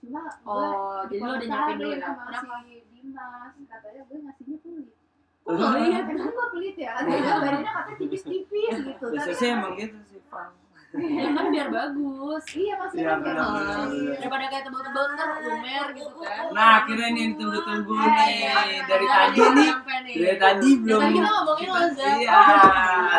cuma 0.00 0.22
oh 0.48 1.04
jadi 1.12 1.20
lo 1.20 1.32
udah 1.36 1.48
nyiapin 1.48 1.76
dulu 1.76 1.92
ya? 1.92 2.08
sama 2.08 2.56
si 2.64 2.74
Dimas. 3.00 3.52
Katanya 3.68 4.02
gue 4.08 4.18
ngasihnya 4.24 4.58
pelit. 4.64 4.88
Kok 5.44 5.54
pelit? 5.56 6.04
emang 6.04 6.30
gue 6.32 6.46
pelit 6.56 6.76
ya? 6.76 6.90
Katanya 7.00 7.20
gambarinnya 7.24 7.72
katanya 7.72 7.96
tipis-tipis 8.00 8.74
gitu. 8.80 9.04
Biasa 9.12 9.28
Tapi 9.28 9.34
sih 9.36 9.48
kan 9.48 9.56
emang 9.60 9.72
gitu 9.76 9.98
sih, 10.08 10.20
Pak. 10.28 10.48
Ya 10.90 11.30
kan 11.30 11.46
biar 11.48 11.68
bagus 11.70 12.42
iya 12.50 12.74
maksudnya 12.74 12.98
Iya, 13.00 13.12
kan 13.12 13.18
kayak 13.20 13.38
benar, 13.38 13.86
gitu. 13.86 14.10
daripada 14.12 14.44
kayak 14.44 14.64
tebel-tebel 14.66 15.04
ntar 15.08 15.28
lumer 15.40 15.86
gitu 15.92 16.18
kan 16.18 16.44
Nah, 16.50 16.70
akhirnya 16.76 17.08
nih 17.08 17.22
yang 17.22 17.34
tunggu-tunggu 17.36 17.94
Eh, 17.94 18.10
nih. 18.10 18.30
iya, 18.34 18.54
Dari 18.82 19.06
iya, 19.06 19.14
tadi 19.14 19.38
Udah 19.38 19.52
nih, 19.52 19.68
sampai 19.70 19.96
nih. 20.00 20.14
dari 20.18 20.36
tadi 20.36 20.68
belum 20.76 20.98
Dari 20.98 21.06
tadi 21.06 21.14
kita 21.14 21.30
ngomongin 21.30 21.68
lo 21.68 21.82
Zak. 21.90 22.14
Iya, 22.16 22.42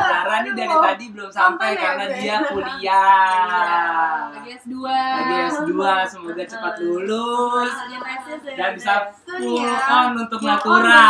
Zara 0.01 0.35
nih 0.37 0.51
dari 0.53 0.75
tadi 0.81 1.05
belum 1.09 1.31
sampai 1.31 1.69
ya, 1.69 1.79
karena 1.79 2.05
dia 2.11 2.35
kuliah. 2.43 4.15
lagi 4.33 4.49
S2 4.53 4.75
Lagi 4.83 5.35
S2, 5.47 5.71
semoga 6.05 6.43
cepat 6.45 6.73
lulus 6.77 7.73
ya. 7.87 7.99
dan 8.53 8.69
bisa 8.73 8.93
full 9.23 9.39
Iya. 9.57 9.73
on 9.87 10.09
untuk 10.19 10.39
Natura. 10.41 11.03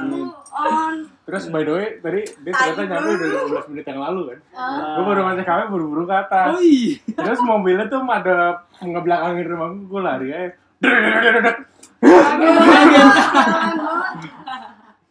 Full 0.00 0.32
on 0.50 0.94
Terus 1.30 1.46
by 1.46 1.62
the 1.62 1.72
way, 1.78 1.86
tadi 2.02 2.26
dia 2.42 2.50
ternyata 2.50 2.82
nyampe 2.90 3.10
udah 3.14 3.62
15 3.62 3.70
menit 3.70 3.86
yang 3.86 4.02
lalu 4.02 4.20
kan. 4.34 4.38
Eh, 4.50 4.82
Gue 4.98 5.04
baru 5.06 5.20
ngajak 5.30 5.46
kami 5.46 5.64
buru-buru 5.70 6.02
ke 6.10 6.14
atas. 6.18 6.58
Oh 6.58 6.58
iya. 6.58 6.98
Terus 7.06 7.38
mobilnya 7.46 7.86
tuh 7.86 8.02
ada 8.02 8.66
ngebelakangin 8.82 9.46
rumah 9.46 9.68
gue 9.78 10.00
lari 10.02 10.28
aja. 10.34 10.50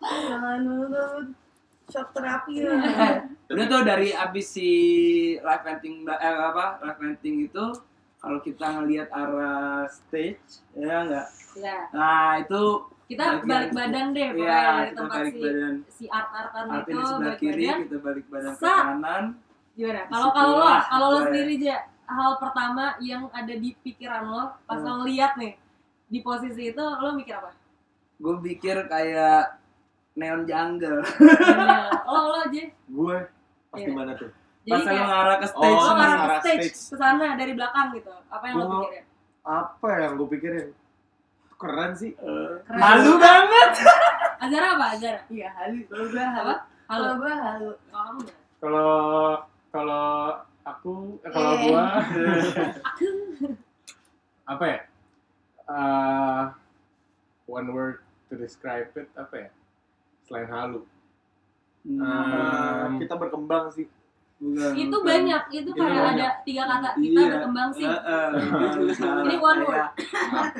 Jangan 0.10 0.60
dulu 0.66 1.32
shock 1.88 2.12
terapi 2.12 2.68
ya. 2.68 2.76
Udah 3.48 3.66
tuh 3.72 3.82
dari 3.88 4.12
abis 4.12 4.46
si 4.60 4.70
live 5.40 5.64
painting 5.64 6.04
eh, 6.04 6.20
apa 6.20 6.84
live 6.84 7.00
painting 7.00 7.48
itu 7.48 7.66
kalau 8.20 8.40
kita 8.44 8.66
ngelihat 8.76 9.08
arah 9.16 9.88
stage 9.88 10.60
ya 10.76 11.08
enggak 11.08 11.28
ya 11.56 11.88
nah 11.96 12.36
itu 12.44 12.84
kita 13.10 13.24
balik 13.42 13.70
itu. 13.70 13.76
badan 13.76 14.06
deh 14.12 14.22
ya 14.22 14.32
pokoknya 14.32 14.54
dari 14.54 14.86
kita 14.86 14.94
tempat 14.96 15.18
balik 15.18 15.34
si 15.34 15.42
badan 15.42 15.74
si 15.90 16.04
art 16.08 16.30
artan 16.32 16.64
itu 16.70 16.94
balik 17.18 17.38
kiri 17.38 17.64
badan 17.64 17.80
kita 17.82 17.98
balik 18.00 18.26
badan 18.28 18.52
ke 18.52 18.62
kanan 18.62 19.24
gimana 19.74 20.02
kalau 20.08 20.28
kalau 20.30 20.54
lo 20.56 20.68
kalau 20.86 21.08
lo 21.08 21.18
gue. 21.18 21.26
sendiri 21.26 21.54
aja 21.58 21.76
hal 22.08 22.32
pertama 22.38 22.86
yang 23.00 23.22
ada 23.32 23.54
di 23.56 23.70
pikiran 23.76 24.24
lo 24.24 24.44
pas 24.64 24.78
Hmm. 24.78 24.86
lo 24.86 24.94
ngeliat 25.00 25.34
nih 25.36 25.54
di 26.06 26.20
posisi 26.20 26.64
itu 26.68 26.82
lo 26.82 27.10
mikir 27.12 27.34
apa 27.36 27.52
gue 28.16 28.36
pikir 28.44 28.86
kayak 28.86 29.58
neon 30.14 30.44
jungle 30.44 31.00
lo 32.04 32.20
lo 32.28 32.38
aja 32.44 32.64
Gue 32.86 33.18
pas 33.68 33.78
Iya. 33.78 33.86
di 33.86 33.94
mana 33.94 34.12
tuh? 34.14 34.30
jadi 34.60 34.70
pas 34.72 34.80
lo 34.80 34.86
kayak 34.86 35.06
ngarah 35.08 35.36
ke 35.36 35.46
Oh, 35.46 35.50
stage 35.56 35.80
sama 35.80 36.04
ngarah 36.04 36.28
ke 36.28 36.44
stage 36.44 36.62
stage. 36.68 36.80
ke 36.86 36.96
sana 36.96 37.28
dari 37.34 37.52
belakang 37.54 37.88
gitu 37.92 38.12
apa 38.28 38.44
yang 38.44 38.56
lo 38.56 38.66
pikirin 38.76 39.06
Apa 39.42 39.90
yang 40.00 40.12
gue 40.16 40.28
pikirin? 40.30 40.68
Keren 41.60 41.92
sih. 41.92 42.14
Eh, 42.14 42.52
Keren. 42.64 42.80
malu 42.80 43.12
banget 43.18 43.72
Azara 44.44 44.68
apa 44.74 44.86
Azara 44.96 45.20
Iya 45.28 45.48
halu. 45.52 45.80
Kalau 45.86 46.06
gue 46.08 46.24
halu. 46.24 46.56
Kalau 46.88 47.12
gue 47.14 47.34
halu. 47.36 47.72
kalau? 48.58 48.94
Kalau 49.70 50.08
aku 50.64 50.92
eh, 51.20 51.30
kalau 51.30 51.52
Eh. 51.52 51.60
gua 51.64 51.84
apa 54.50 54.64
ya? 54.66 54.80
Eh, 55.68 56.44
one 57.46 57.70
word 57.70 58.02
to 58.26 58.34
describe 58.34 58.90
it 58.96 59.06
apa 59.14 59.36
ya? 59.38 59.50
Selain 60.24 60.48
halu. 60.48 60.82
Hmm, 61.80 61.96
Um, 62.00 63.00
kita 63.00 63.16
berkembang 63.16 63.70
sih. 63.70 63.86
Bukan, 64.40 64.72
itu 64.74 64.88
bukan. 64.90 65.04
banyak 65.06 65.44
itu 65.52 65.70
kayak 65.70 65.92
banyak. 65.92 66.16
ada 66.16 66.28
tiga 66.42 66.64
kata 66.66 66.90
kita 66.96 67.20
Iya. 67.20 67.30
berkembang 67.30 67.70
sih 67.70 67.84
Eh, 67.84 68.00
eh, 68.00 68.30
itu 68.40 68.82
salah. 68.96 69.22
Ini 69.22 69.36
one 69.38 69.62
word. 69.62 69.90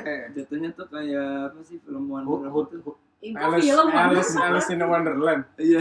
Eh, 0.02 0.20
jatuhnya 0.32 0.68
tuh 0.70 0.86
kayak 0.86 1.28
apa 1.48 1.60
sih 1.62 1.76
film 1.80 2.04
hood. 2.08 2.68
itu 3.20 3.36
Alice, 3.36 3.60
film 3.62 3.88
Alice, 3.90 4.32
Alice 4.34 4.68
in 4.70 4.80
Wonderland. 4.82 5.42
Iya, 5.60 5.80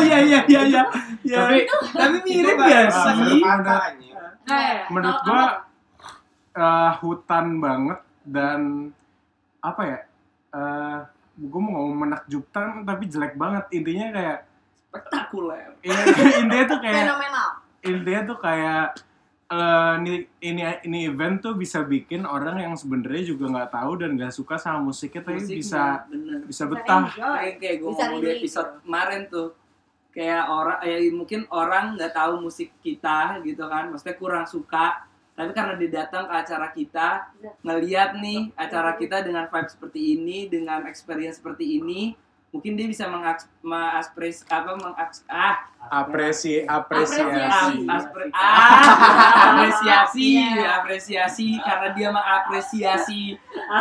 iya, 0.00 0.18
iya, 0.22 0.40
iya, 0.46 0.60
iya. 0.62 0.82
Ya, 1.22 1.38
Tapi 1.42 1.60
tapi 1.90 2.16
mirip 2.22 2.56
bahasa 2.56 3.10
sih? 3.14 3.40
menurut 4.88 5.16
kalau 5.18 5.26
gua 5.26 5.36
kamu- 5.36 5.60
eh, 6.54 6.92
hutan 6.98 7.46
banget 7.58 7.98
dan 8.24 8.60
apa 9.60 9.82
ya? 9.84 9.98
Eh 10.50 10.98
gue 11.38 11.60
mau 11.60 11.70
ngomong 11.78 11.98
menakjubkan 12.02 12.82
tapi 12.82 13.06
jelek 13.06 13.36
banget 13.36 13.68
intinya 13.70 14.10
kayak 14.10 14.38
Spektakuler. 14.88 15.76
intinya 15.84 16.64
tuh 16.64 16.78
kayak 16.80 16.96
Fenomenal. 17.04 17.48
intinya 17.80 18.22
tuh 18.24 18.38
kayak 18.40 18.84
eh, 19.46 19.92
ini 20.00 20.12
ini 20.40 20.60
ini 20.84 20.98
event 21.06 21.36
tuh 21.40 21.54
bisa 21.54 21.84
bikin 21.84 22.24
orang 22.24 22.56
yang 22.58 22.74
sebenarnya 22.74 23.24
juga 23.26 23.44
nggak 23.48 23.70
tahu 23.70 23.92
dan 24.00 24.10
nggak 24.16 24.32
suka 24.32 24.56
sama 24.56 24.80
musiknya 24.82 25.22
tapi 25.22 25.40
Musiknya, 25.40 25.58
bisa 25.60 25.82
bener 26.08 26.38
bisa 26.44 26.64
betah. 26.64 27.04
kayak 27.12 27.56
kayak 27.56 27.76
gue 27.78 27.90
Bisa 27.90 28.02
ngomong 28.04 28.20
di 28.20 28.28
episode 28.34 28.70
kemarin 28.82 29.22
tuh 29.28 29.48
kayak 30.08 30.44
orang 30.48 30.78
ya 30.82 30.96
mungkin 31.12 31.40
orang 31.48 31.84
nggak 31.94 32.12
tahu 32.12 32.32
musik 32.42 32.72
kita 32.80 33.38
gitu 33.44 33.64
kan 33.64 33.92
maksudnya 33.92 34.16
kurang 34.16 34.44
suka 34.44 35.04
tapi 35.32 35.54
karena 35.54 35.78
dia 35.78 35.90
datang 36.02 36.26
ke 36.26 36.34
acara 36.34 36.68
kita 36.74 37.08
ngeliat 37.62 38.18
nih 38.18 38.50
acara 38.58 38.98
kita 38.98 39.22
dengan 39.22 39.46
vibe 39.46 39.70
seperti 39.70 40.00
ini 40.18 40.38
dengan 40.50 40.82
experience 40.90 41.38
seperti 41.38 41.78
ini 41.78 42.18
mungkin 42.48 42.72
dia 42.74 42.86
bisa 42.86 43.04
mengaks 43.04 43.44
mengakspres 43.60 44.40
apa 44.46 44.72
mengaks 44.74 45.20
ah 45.26 45.68
Apresi 45.90 46.60
Apresiasi. 46.60 47.24
apresiasi. 47.24 47.80
aspre- 47.86 48.28
ah, 48.30 48.68
apresiasi 49.46 50.28
Iya. 50.38 50.68
apresiasi 50.76 51.48
karena 51.58 51.88
dia 51.90 52.08
mengapresiasi 52.08 53.22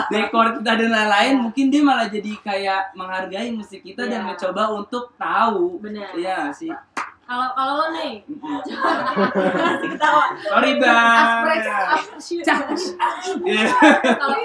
dekor 0.08 0.56
kita 0.56 0.71
dan 0.77 0.88
lain-lain 0.89 1.36
mungkin 1.38 1.67
dia 1.67 1.80
malah 1.82 2.08
jadi 2.08 2.32
kayak 2.38 2.91
menghargai 2.93 3.51
musik 3.51 3.82
kita 3.82 4.03
dan 4.03 4.23
Iya. 4.23 4.27
mencoba 4.30 4.63
untuk 4.73 5.15
tahu 5.15 5.80
Benar. 5.80 6.12
iya 6.13 6.47
sih 6.51 6.71
Kalau 7.27 7.51
kalau 7.51 7.73
lo 7.75 7.88
nih, 7.91 8.23
Masih 8.23 8.71
ketawa. 9.91 10.32
sorry 10.39 10.80
bang 10.80 11.43
Iya. 13.43 13.67
kalau 14.15 14.38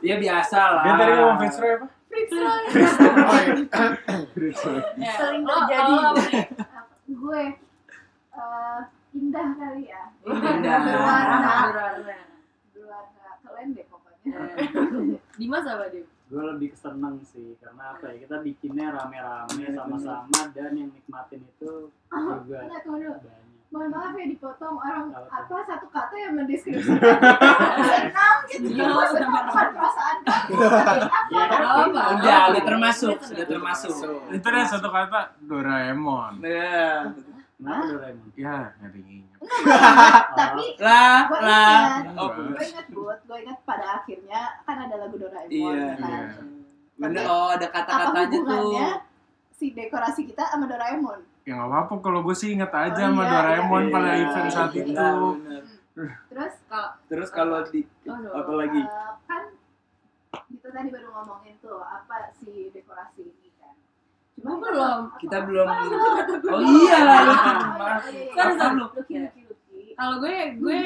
ya 0.00 0.16
biasa 0.16 0.58
lah 0.72 0.82
Dia 0.84 0.92
tadi 0.94 1.12
ngomong 1.12 1.38
Roy 1.40 1.72
apa? 1.74 1.86
Ya, 4.94 5.12
Sering 5.18 5.42
lo- 5.44 5.66
terjadi. 5.66 5.94
nih? 5.94 6.46
gue 7.04 7.42
eh, 8.34 8.80
indah 9.12 9.48
kali 9.54 9.82
ya. 9.86 10.02
Indah. 10.24 10.78
berwarna. 10.80 11.54
Berwarna. 12.72 13.28
keren 13.44 13.68
deh 13.74 13.84
pokoknya. 13.86 14.34
Dimas 15.36 15.66
apa 15.66 15.86
dia? 15.90 16.06
gue 16.24 16.40
lebih 16.40 16.72
keseneng 16.72 17.20
sih 17.22 17.52
karena 17.60 17.94
apa 17.94 18.10
ya 18.10 18.24
kita 18.24 18.40
bikinnya 18.40 18.90
rame-rame 18.90 19.70
sama-sama 19.70 20.40
dan 20.50 20.72
yang 20.72 20.88
nikmatin 20.90 21.44
itu 21.44 21.92
juga 22.10 22.58
enggak 22.64 23.20
mohon 23.74 23.90
maaf 23.90 24.14
ya 24.14 24.26
dipotong 24.30 24.78
orang 24.78 25.10
Apa 25.10 25.34
apa 25.50 25.66
satu 25.66 25.86
kata 25.90 26.14
yang 26.14 26.32
mendeskripsikan. 26.38 27.18
Senang 27.90 28.36
gitu 28.46 28.66
gue 28.70 29.06
senang 29.10 29.32
bukan 29.50 29.68
perasaan 29.74 30.16
kamu 30.22 30.54
ya 31.34 31.44
kan 31.50 31.60
apa? 31.66 32.02
udah 32.14 32.40
udah 32.54 32.62
termasuk 32.62 33.16
sudah 33.18 33.46
termasuk. 33.50 33.90
Itu 34.30 34.46
ada 34.46 34.62
satu 34.62 34.88
kata 34.88 35.34
Doraemon. 35.42 36.38
Iya. 36.38 37.10
kenapa 37.58 37.82
Doraemon. 37.90 38.28
Ya, 38.38 38.56
nyari 38.78 39.00
ingat. 39.02 39.32
tapi 40.38 40.64
lah 40.80 41.18
gue 41.28 41.38
lah. 41.42 41.74
ingat 42.00 42.16
oh 42.16 42.28
gue 42.32 42.64
ingat 42.64 42.86
buat 42.94 43.18
gue 43.26 43.38
ingat 43.42 43.58
pada 43.66 43.86
akhirnya 44.00 44.40
kan 44.62 44.76
ada 44.86 44.94
lagu 45.02 45.18
Doraemon 45.18 45.50
Iya, 45.50 45.88
kan. 45.98 47.10
Iya. 47.10 47.22
oh 47.26 47.48
ada 47.58 47.66
kata-katanya 47.74 48.38
tuh 48.38 48.70
si 49.54 49.70
dekorasi 49.70 50.24
kita 50.24 50.44
sama 50.46 50.66
Doraemon 50.66 51.20
Ya 51.42 51.54
nggak 51.54 51.68
apa-apa 51.68 51.94
kalau 52.00 52.20
gue 52.22 52.32
sih 52.32 52.50
inget 52.50 52.70
aja 52.70 52.96
Oh, 53.02 53.08
sama 53.08 53.22
iya, 53.22 53.30
Doraemon 53.30 53.82
iya. 53.82 53.92
pada 53.92 54.10
event 54.16 54.48
saat 54.48 54.70
Iya, 54.72 54.82
itu. 54.82 54.92
bener. 55.36 55.62
terus 56.26 56.54
Kalau 56.64 56.88
terus 57.06 57.28
kalau 57.30 57.58
di 57.64 57.80
oh, 58.04 58.18
apa 58.34 58.52
lagi 58.52 58.82
eh, 58.82 59.10
kan 59.24 59.42
kita 60.44 60.68
tadi 60.68 60.88
baru 60.90 61.08
ngomongin 61.12 61.54
tuh 61.58 61.78
apa 61.78 62.34
si 62.34 62.50
dekorasi 62.68 63.22
ini 63.24 63.48
kan 63.54 63.74
kita- 64.34 64.58
belum. 64.58 64.98
apa- 65.06 65.18
kita 65.20 65.38
belum 65.44 65.66
apa- 65.66 65.86
oh 66.48 66.60
iya 66.60 66.60
Oh, 66.60 66.60
iya, 66.60 66.98
iya, 66.98 67.28
iya. 68.26 68.34
Lucky, 68.34 69.14
lucky, 69.14 69.42
lucky. 69.46 69.94
kalau 69.94 70.16
gue 70.18 70.34
gue 70.58 70.80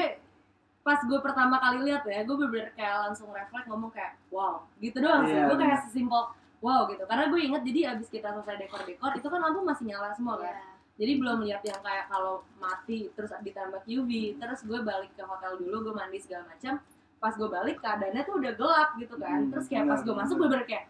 pas 0.79 0.99
gue 0.99 1.19
pertama 1.19 1.55
kali 1.57 1.77
lihat 1.83 2.03
ya 2.03 2.21
gue 2.21 2.35
bener-bener 2.35 2.69
kayak 2.71 2.95
langsung 3.03 3.29
refleks 3.29 3.65
ngomong 3.65 3.89
kayak 3.89 4.13
wow 4.29 4.61
gitu 4.77 4.97
doang 4.99 5.23
sih 5.23 5.33
Iya, 5.33 5.47
gue 5.47 5.57
kayak 5.57 5.73
bener. 5.73 5.85
sesimpel 5.87 6.21
wow 6.59 6.87
gitu. 6.87 7.03
Karena 7.03 7.25
gue 7.27 7.39
inget 7.39 7.61
jadi 7.63 7.79
abis 7.93 8.07
kita 8.07 8.29
selesai 8.31 8.59
dekor-dekor 8.59 9.11
itu 9.13 9.25
kan 9.25 9.39
lampu 9.39 9.59
masih 9.61 9.85
nyala 9.85 10.11
semua 10.13 10.37
kan? 10.37 10.51
Iya. 10.51 10.67
jadi 10.99 11.15
belum 11.15 11.37
lihat 11.47 11.63
yang 11.63 11.79
kayak 11.79 12.05
kalau 12.07 12.43
mati 12.59 13.07
terus 13.15 13.31
ditambah 13.31 13.87
QV 13.87 14.09
terus 14.35 14.59
gue 14.61 14.79
balik 14.83 15.15
ke 15.15 15.23
hotel 15.23 15.55
dulu 15.55 15.87
gue 15.87 15.93
mandi 15.95 16.19
segala 16.19 16.43
macam. 16.45 16.83
Pas 17.17 17.31
gue 17.31 17.47
balik 17.47 17.79
keadaannya 17.79 18.23
tuh 18.23 18.35
udah 18.35 18.51
gelap 18.53 18.89
gitu 18.95 19.15
kan. 19.15 19.39
Hmm, 19.39 19.49
terus 19.49 19.67
kayak 19.67 19.87
pas 19.87 20.03
gue 20.03 20.11
masuk 20.11 20.35
gue 20.35 20.47
bener 20.51 20.67
kayak 20.67 20.85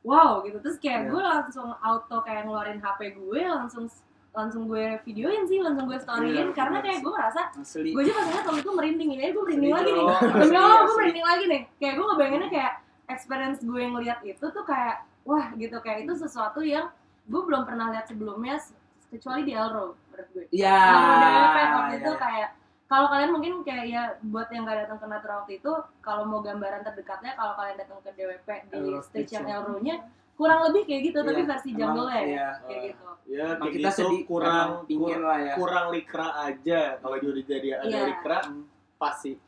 wow 0.00 0.40
gitu. 0.42 0.56
Terus 0.58 0.80
kayak 0.80 1.00
Iya. 1.04 1.10
gue 1.12 1.22
langsung 1.22 1.68
auto 1.76 2.16
kayak 2.20 2.48
ngeluarin 2.48 2.80
HP 2.80 3.00
gue 3.14 3.40
langsung 3.44 3.84
langsung 4.30 4.64
gue 4.64 4.96
videoin 5.04 5.44
sih 5.44 5.60
langsung 5.60 5.84
gue 5.84 5.98
storyin. 5.98 6.32
Iya, 6.32 6.44
karena 6.54 6.78
kayak 6.80 7.02
gue 7.02 7.12
ngerasa 7.12 7.40
asli. 7.58 7.90
gue 7.92 8.00
aja 8.00 8.12
pas 8.14 8.24
ngeliat 8.24 8.44
waktu 8.46 8.60
itu 8.62 8.72
merinding 8.72 9.10
ini 9.12 9.22
gue 9.28 9.42
merinding 9.42 9.72
Asli, 9.74 9.76
lagi 9.76 9.90
nih. 9.92 10.06
Asli, 10.40 10.56
Allah 10.56 10.70
gue 10.72 10.86
asli. 10.88 10.96
merinding 10.96 11.26
lagi 11.26 11.44
nih. 11.44 11.62
Kayak 11.76 11.94
gue 11.98 12.04
ngebayanginnya 12.08 12.48
kayak 12.48 12.72
experience 13.10 13.58
gue 13.60 13.82
ngeliat 13.82 14.18
itu 14.22 14.46
tuh 14.46 14.64
kayak 14.64 14.96
wah 15.30 15.46
gitu 15.54 15.78
kayak 15.78 16.10
itu 16.10 16.18
sesuatu 16.18 16.58
yang 16.58 16.90
gue 17.30 17.42
belum 17.46 17.62
pernah 17.62 17.94
lihat 17.94 18.10
sebelumnya 18.10 18.58
kecuali 19.06 19.46
di 19.46 19.54
Elro 19.54 19.94
menurut 20.10 20.28
gue 20.34 20.44
Iya. 20.50 20.74
Elro 20.90 21.14
DWP 21.14 21.56
waktu 21.70 21.94
iya. 21.94 22.02
itu 22.02 22.12
kayak 22.18 22.50
kalau 22.90 23.06
kalian 23.06 23.30
mungkin 23.30 23.52
kayak 23.62 23.84
ya 23.86 24.02
buat 24.26 24.50
yang 24.50 24.66
gak 24.66 24.82
datang 24.82 24.98
ke 24.98 25.06
Natura 25.06 25.34
waktu 25.46 25.62
itu 25.62 25.72
kalau 26.02 26.26
mau 26.26 26.42
gambaran 26.42 26.82
terdekatnya 26.82 27.38
kalau 27.38 27.54
kalian 27.54 27.78
datang 27.78 28.02
ke 28.02 28.10
DWP 28.18 28.48
di 28.66 28.74
Elro 28.74 28.98
stage 29.06 29.30
yang 29.30 29.46
ya. 29.46 29.54
Elro-nya 29.62 29.96
kurang 30.34 30.60
lebih 30.66 30.82
kayak 30.90 31.02
gitu 31.12 31.18
tapi 31.22 31.40
Iya, 31.44 31.48
versi 31.52 31.70
jungle 31.76 32.08
ya 32.10 32.22
iya. 32.26 32.48
kayak 32.66 32.80
gitu 32.90 33.04
Ya, 33.30 33.46
Emang 33.54 33.62
kayak 33.62 33.74
kita 33.78 33.90
gitu 33.94 33.98
sedih 34.02 34.22
kurang 34.26 34.68
pingin 34.90 35.20
lah 35.22 35.38
ya 35.38 35.54
kurang 35.54 35.86
likra 35.94 36.28
aja. 36.50 36.98
Kalau 36.98 37.14
udah 37.14 37.44
jadi 37.46 37.68
ada 37.78 37.86
Iya. 37.86 38.02
likra, 38.10 38.38
pas 38.98 39.14
sih. 39.22 39.38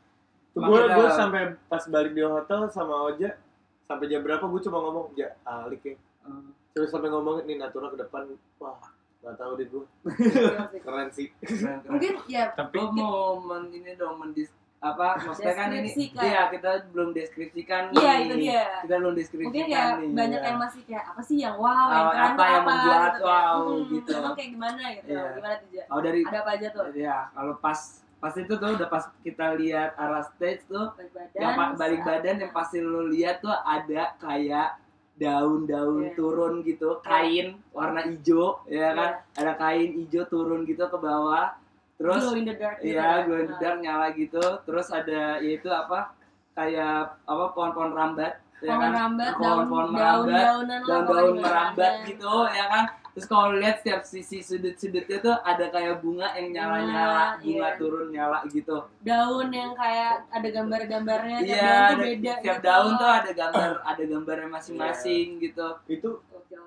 Tuh 0.55 0.63
Emang 0.63 0.69
gue 0.71 0.81
gue 0.87 1.07
sampai 1.11 1.41
pas 1.67 1.83
balik 1.91 2.13
di 2.15 2.23
hotel 2.23 2.71
sama 2.71 2.95
Oja 3.11 3.35
sampai 3.83 4.05
jam 4.07 4.21
berapa 4.21 4.43
gue 4.43 4.61
cuma 4.61 4.77
ngomong 4.79 5.11
ja 5.13 5.33
alik 5.43 5.83
ya. 5.83 5.95
Hmm. 6.23 6.51
Terus 6.71 6.89
sampai 6.89 7.07
ngomong 7.07 7.43
nih 7.43 7.55
Natura 7.55 7.87
ke 7.87 7.99
depan, 7.99 8.25
wah 8.57 8.79
nggak 9.19 9.35
tahu 9.35 9.51
deh 9.55 9.67
gue 9.67 9.85
keren 10.83 11.09
sih. 11.09 11.31
mungkin 11.85 12.13
ya 12.27 12.51
Tapi 12.51 12.75
Lo 12.75 12.91
mau 12.91 13.39
men 13.39 13.71
ini 13.71 13.95
dong 13.95 14.19
mendis 14.19 14.51
apa 14.83 15.15
maksudnya 15.15 15.55
kan 15.55 15.71
ini 15.71 16.11
iya 16.11 16.51
kita 16.51 16.91
belum 16.91 17.15
deskripsikan 17.15 17.95
iya 17.95 18.19
nih. 18.19 18.25
itu 18.27 18.35
dia 18.35 18.63
kita 18.83 18.95
belum 18.99 19.15
deskripsikan 19.15 19.47
mungkin 19.47 19.65
kayak 19.71 19.91
nih 19.95 20.11
banyak 20.11 20.41
ya. 20.43 20.47
yang 20.51 20.57
masih 20.59 20.81
kayak 20.83 21.05
apa 21.07 21.21
sih 21.23 21.37
yang 21.39 21.55
wow 21.55 21.87
yang 21.87 22.03
Ah, 22.03 22.11
keren 22.11 22.19
apa 22.19 22.35
tuh 22.35 22.43
yang 22.43 22.51
apa 22.59 22.67
membuat 22.67 22.99
gitu 22.99 23.23
kayak, 23.23 23.23
wow, 23.23 23.55
hmm, 23.63 23.83
gitu. 23.87 24.11
emang 24.11 24.33
kayak 24.37 24.49
gimana 24.51 24.81
gitu 24.91 25.07
Iya. 25.07 25.23
gimana 25.39 25.55
tuh 25.55 25.67
oh 25.87 25.99
dari 26.03 26.19
ada 26.19 26.37
apa 26.43 26.51
aja 26.51 26.67
tuh 26.67 26.83
ya 26.91 27.17
kalau 27.31 27.53
pas 27.63 27.79
pas 28.23 28.31
itu 28.39 28.53
tuh 28.55 28.69
udah 28.71 28.87
pas 28.87 29.03
kita 29.19 29.59
lihat 29.59 29.99
arah 29.99 30.23
stage 30.23 30.63
tuh 30.71 30.95
balik 30.95 31.11
badan 31.11 31.39
yang 31.43 31.75
balik 31.75 32.01
badan 32.07 32.35
yang 32.39 32.51
pasti 32.55 32.79
lo 32.79 33.03
lihat 33.11 33.43
tuh 33.43 33.51
ada 33.51 34.15
kayak 34.15 34.79
daun-daun 35.13 36.07
Iya. 36.07 36.15
turun 36.15 36.53
gitu 36.63 37.03
kain 37.03 37.59
warna 37.69 38.01
hijau 38.07 38.63
ya 38.65 38.95
kan 38.95 39.11
Iya. 39.21 39.39
ada 39.43 39.51
kain 39.59 39.89
hijau 39.99 40.23
turun 40.25 40.63
gitu 40.63 40.87
ke 40.87 40.97
bawah 40.97 41.53
terus 41.99 42.23
glow 42.25 42.39
in 42.39 42.45
the 42.47 42.55
dark 42.55 42.79
Iya, 42.81 42.97
ya. 42.97 43.09
glow 43.27 43.37
in 43.37 43.47
the 43.51 43.57
dark 43.61 43.77
nyala 43.79 44.07
gitu. 44.17 44.41
Terus 44.65 44.87
ada 44.89 45.37
yaitu 45.39 45.69
apa? 45.69 46.11
Kayak 46.57 47.21
apa 47.23 47.45
pohon-pohon 47.53 47.93
rambat, 47.93 48.41
ya 48.59 48.73
pohon 48.73 48.81
kan? 48.81 48.91
rambat 48.91 49.33
daun 49.37 49.65
Pohon-pohon 49.69 49.85
daun 49.85 49.93
merambat, 49.93 50.43
daunan 50.43 50.79
lah 50.81 50.87
Daun-daun 50.89 51.05
pokoknya 51.05 51.29
di 51.29 51.41
merambat 51.45 51.93
gitu, 52.09 52.33
ya 52.49 52.65
kan? 52.67 52.83
Terus 53.13 53.25
kalau 53.25 53.53
lihat 53.53 53.77
setiap 53.77 54.01
sisi 54.01 54.41
sudut-sudutnya 54.41 55.17
tuh 55.19 55.37
ada 55.39 55.69
kayak 55.69 56.01
bunga 56.01 56.33
yang 56.33 56.49
nyala-nyala, 56.51 57.37
Bunga, 57.37 57.45
bunga 57.45 57.61
iya. 57.63 57.77
turun 57.77 58.07
nyala 58.09 58.39
gitu. 58.47 58.77
daun 58.99 59.49
yang 59.49 59.71
kayak 59.71 60.25
ada 60.27 60.47
gambar-gambarnya 60.49 61.37
Iya, 61.39 61.53
daun 61.53 61.69
tuh 61.69 61.93
ada- 61.93 62.03
beda 62.03 62.33
tiap 62.35 62.57
gitu. 62.57 62.65
daun 62.65 62.91
tuh 62.95 63.09
ada 63.11 63.31
gambar, 63.31 63.69
ada 63.83 64.03
gambarnya 64.03 64.49
masing-masing 64.49 65.27
gitu. 65.39 65.67
Itu 65.87 66.09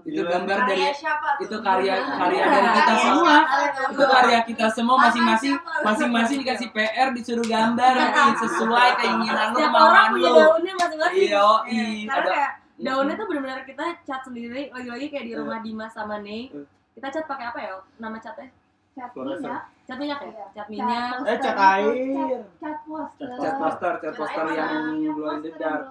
Itu 0.03 0.19
Gila. 0.19 0.31
gambar 0.33 0.59
dari 0.67 0.83
Karya 0.83 0.95
siapa 0.97 1.29
tuh? 1.33 1.43
itu 1.43 1.57
karya 1.61 1.95
karya 1.99 2.37
Iya. 2.37 2.47
dari 2.49 2.69
kita 2.69 2.83
Karya 2.87 3.03
semua. 3.03 3.35
siapa? 3.39 3.57
Itu 3.87 4.05
karya 4.05 4.39
kita 4.43 4.67
semua 4.69 4.97
masing-masing 5.01 5.55
masing-masing 5.81 6.37
dikasih 6.43 6.69
PR 6.71 7.09
disuruh 7.11 7.43
gambar 7.45 7.95
sesuai 8.43 8.91
keinginan 8.97 9.47
lu 9.49 9.59
Setiap 9.59 9.75
orang 9.75 9.83
kemauan 9.83 10.11
punya 10.13 10.27
lu. 10.27 10.39
daunnya 10.41 10.73
masing-masing. 10.77 11.19
Iya, 11.21 11.47
Iya. 11.67 11.87
ada- 12.09 12.23
kayak 12.29 12.53
daunnya 12.79 13.15
tuh 13.15 13.27
benar-benar 13.27 13.65
kita 13.65 13.85
cat 14.03 14.21
sendiri, 14.23 14.69
lagi-lagi 14.69 15.07
kayak 15.09 15.27
di 15.27 15.35
rumah 15.35 15.59
Dimas 15.61 15.93
sama 15.93 16.19
Ney. 16.19 16.49
Eh. 16.49 16.67
Kita 16.93 17.09
cat 17.11 17.25
pakai 17.25 17.47
apa 17.47 17.59
ya? 17.59 17.73
Nama 17.97 18.17
catnya? 18.19 18.49
cat 18.97 19.13
minyak 19.13 19.61
Cat 19.85 19.99
minyak 20.01 20.19
ya? 20.19 20.27
Iya. 20.27 20.45
Cat 20.51 20.67
minyak. 20.67 21.15
Eh, 21.23 21.39
cat 21.39 21.57
air. 21.59 21.93
cat- 21.93 22.49
cat 22.59 22.79
poster 22.83 23.29
cat 23.29 23.55
poster, 23.55 23.93
cat 24.01 24.13
poster 24.17 24.45
yang 24.49 24.73
Iya, 24.97 25.11
glow 25.13 25.31
in 25.31 25.41
the 25.43 25.51
dark. 25.55 25.83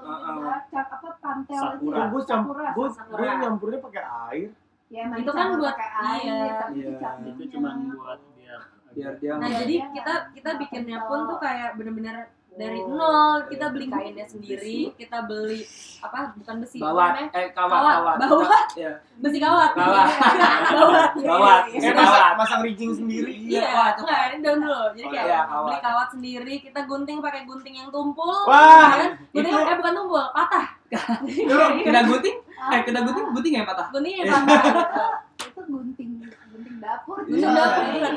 cat 0.68 0.88
apa 0.90 1.10
pantel 1.22 1.62
Sakura. 1.62 2.04
gue 2.10 2.22
campur 2.26 2.56
Sakura. 2.90 3.16
gue 3.16 3.26
nyampurnya 3.40 3.80
pakai 3.80 4.04
air. 4.34 4.50
ya 4.86 5.02
Itu 5.18 5.32
kan 5.32 5.48
buat- 5.58 5.78
air 5.78 6.30
iya. 6.30 6.54
tapi 6.62 6.78
Iya. 6.80 7.10
itu 7.28 7.44
cuma 7.52 7.70
buat 7.94 8.20
biar 8.36 8.62
Biar 8.96 9.14
dia 9.18 9.32
Nah, 9.36 9.50
Iya, 9.50 9.58
jadi 9.62 9.76
kita 9.92 10.14
kita 10.32 10.50
bikinnya 10.56 11.00
pun 11.04 11.20
tuh 11.26 11.38
kayak 11.38 11.70
bener-bener 11.76 12.16
dari 12.56 12.80
Oh, 12.80 12.88
nol 12.90 13.36
kita 13.46 13.68
iya. 13.68 13.74
beli 13.76 13.86
kainnya 13.86 14.24
sendiri 14.24 14.96
kita 14.96 15.28
beli 15.28 15.68
apa 16.00 16.32
bukan 16.34 16.56
besi 16.58 16.78
Bawat, 16.78 17.28
eh 17.28 17.52
kawat, 17.52 17.68
Kawat, 17.74 17.96
kawat. 17.98 18.18
bawat. 18.22 18.66
Iya. 18.74 18.92
besi 19.18 19.38
kawat 19.38 19.72
Kawat. 19.74 20.08
Bawat. 21.26 21.64
Iya, 21.68 21.76
Eh, 21.76 21.82
iya. 21.82 21.92
Kawat. 21.92 22.00
masang, 22.00 22.34
masang 22.38 22.62
rigging 22.62 22.94
sendiri. 22.94 23.32
Iya, 23.34 23.60
Iya, 23.60 23.64
kawat 23.68 23.92
tuh. 23.92 24.04
enggak, 24.06 24.20
ini 24.26 24.38
daun 24.40 24.60
dulu. 24.62 24.82
Jadi 24.90 25.02
Oh, 25.02 25.12
kayak 25.12 25.26
iya, 25.26 25.40
kawat. 25.44 25.66
beli 25.66 25.78
kawat 25.82 26.08
sendiri, 26.10 26.56
kita 26.62 26.80
gunting 26.82 27.18
pakai 27.20 27.42
gunting 27.44 27.76
yang 27.76 27.90
tumpul. 27.90 28.32
Wah, 28.46 28.88
kan? 28.94 29.10
Gunting 29.30 29.52
itu- 29.52 29.68
eh 29.68 29.76
bukan 29.76 29.94
tumpul, 29.94 30.24
patah. 30.32 30.66
Kena 31.86 32.02
gunting? 32.04 32.36
Eh, 32.46 32.80
kena 32.82 33.00
gunting, 33.02 33.26
gunting 33.30 33.54
yang 33.54 33.68
patah. 33.68 33.88
Guntingnya 33.90 34.20
yang 34.24 34.32
patah 34.32 34.64
itu 35.46 35.62
gunting 35.62 36.10
gunting 36.24 36.76
dapur 36.80 37.18
Gunting 37.20 37.42
tuh. 37.42 37.52
dapur, 37.52 37.84
Iya. 37.90 38.10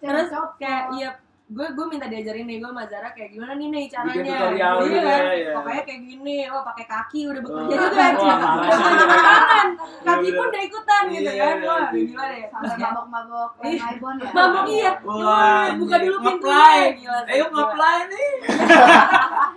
Terus 0.00 0.26
kayak 0.56 0.82
iya 0.92 1.08
gue 1.48 1.64
gue 1.66 1.86
minta 1.88 2.04
diajarin 2.04 2.44
nih 2.44 2.60
gue 2.60 2.68
sama 2.68 2.84
Zara 2.84 3.08
kayak 3.08 3.32
gimana 3.32 3.56
nih 3.56 3.68
nih 3.68 3.84
caranya. 3.88 4.12
Bikin 4.14 4.28
tutorial 4.28 4.74
Iya 4.74 4.84
gitu 4.84 4.98
kan? 5.00 5.16
ya, 5.18 5.32
iya. 5.32 5.52
pokoknya 5.56 5.82
kayak 5.82 6.00
gini 6.04 6.36
oh 6.46 6.60
pakai 6.62 6.84
kaki 6.84 7.20
udah 7.24 7.40
bekerja 7.40 7.72
Wah. 7.72 7.80
juga 7.80 7.88
Wah, 7.88 8.54
udah 8.60 9.06
pakai 9.08 9.24
tangan 9.24 9.68
kaki 10.04 10.20
Iya, 10.22 10.36
pun 10.36 10.46
udah 10.46 10.62
ikutan 10.62 11.02
gitu 11.08 11.24
Iya, 11.24 11.40
kan? 11.40 11.56
iya, 11.56 11.64
wah 11.64 11.86
gila 11.88 12.24
deh. 12.28 12.42
Sampai 12.48 12.76
mabok-mabok 12.78 13.50
Maibon 13.58 14.14
ya? 14.18 14.30
mabok 14.30 14.64
iya. 14.68 14.92
Wah, 15.00 15.66
buka 15.74 15.96
dulu 15.98 16.16
pintunya. 16.20 16.68
Gila 16.94 17.18
sih, 17.24 17.32
Ayo 17.32 17.44
nge-play 17.48 17.98
nih. 18.06 18.28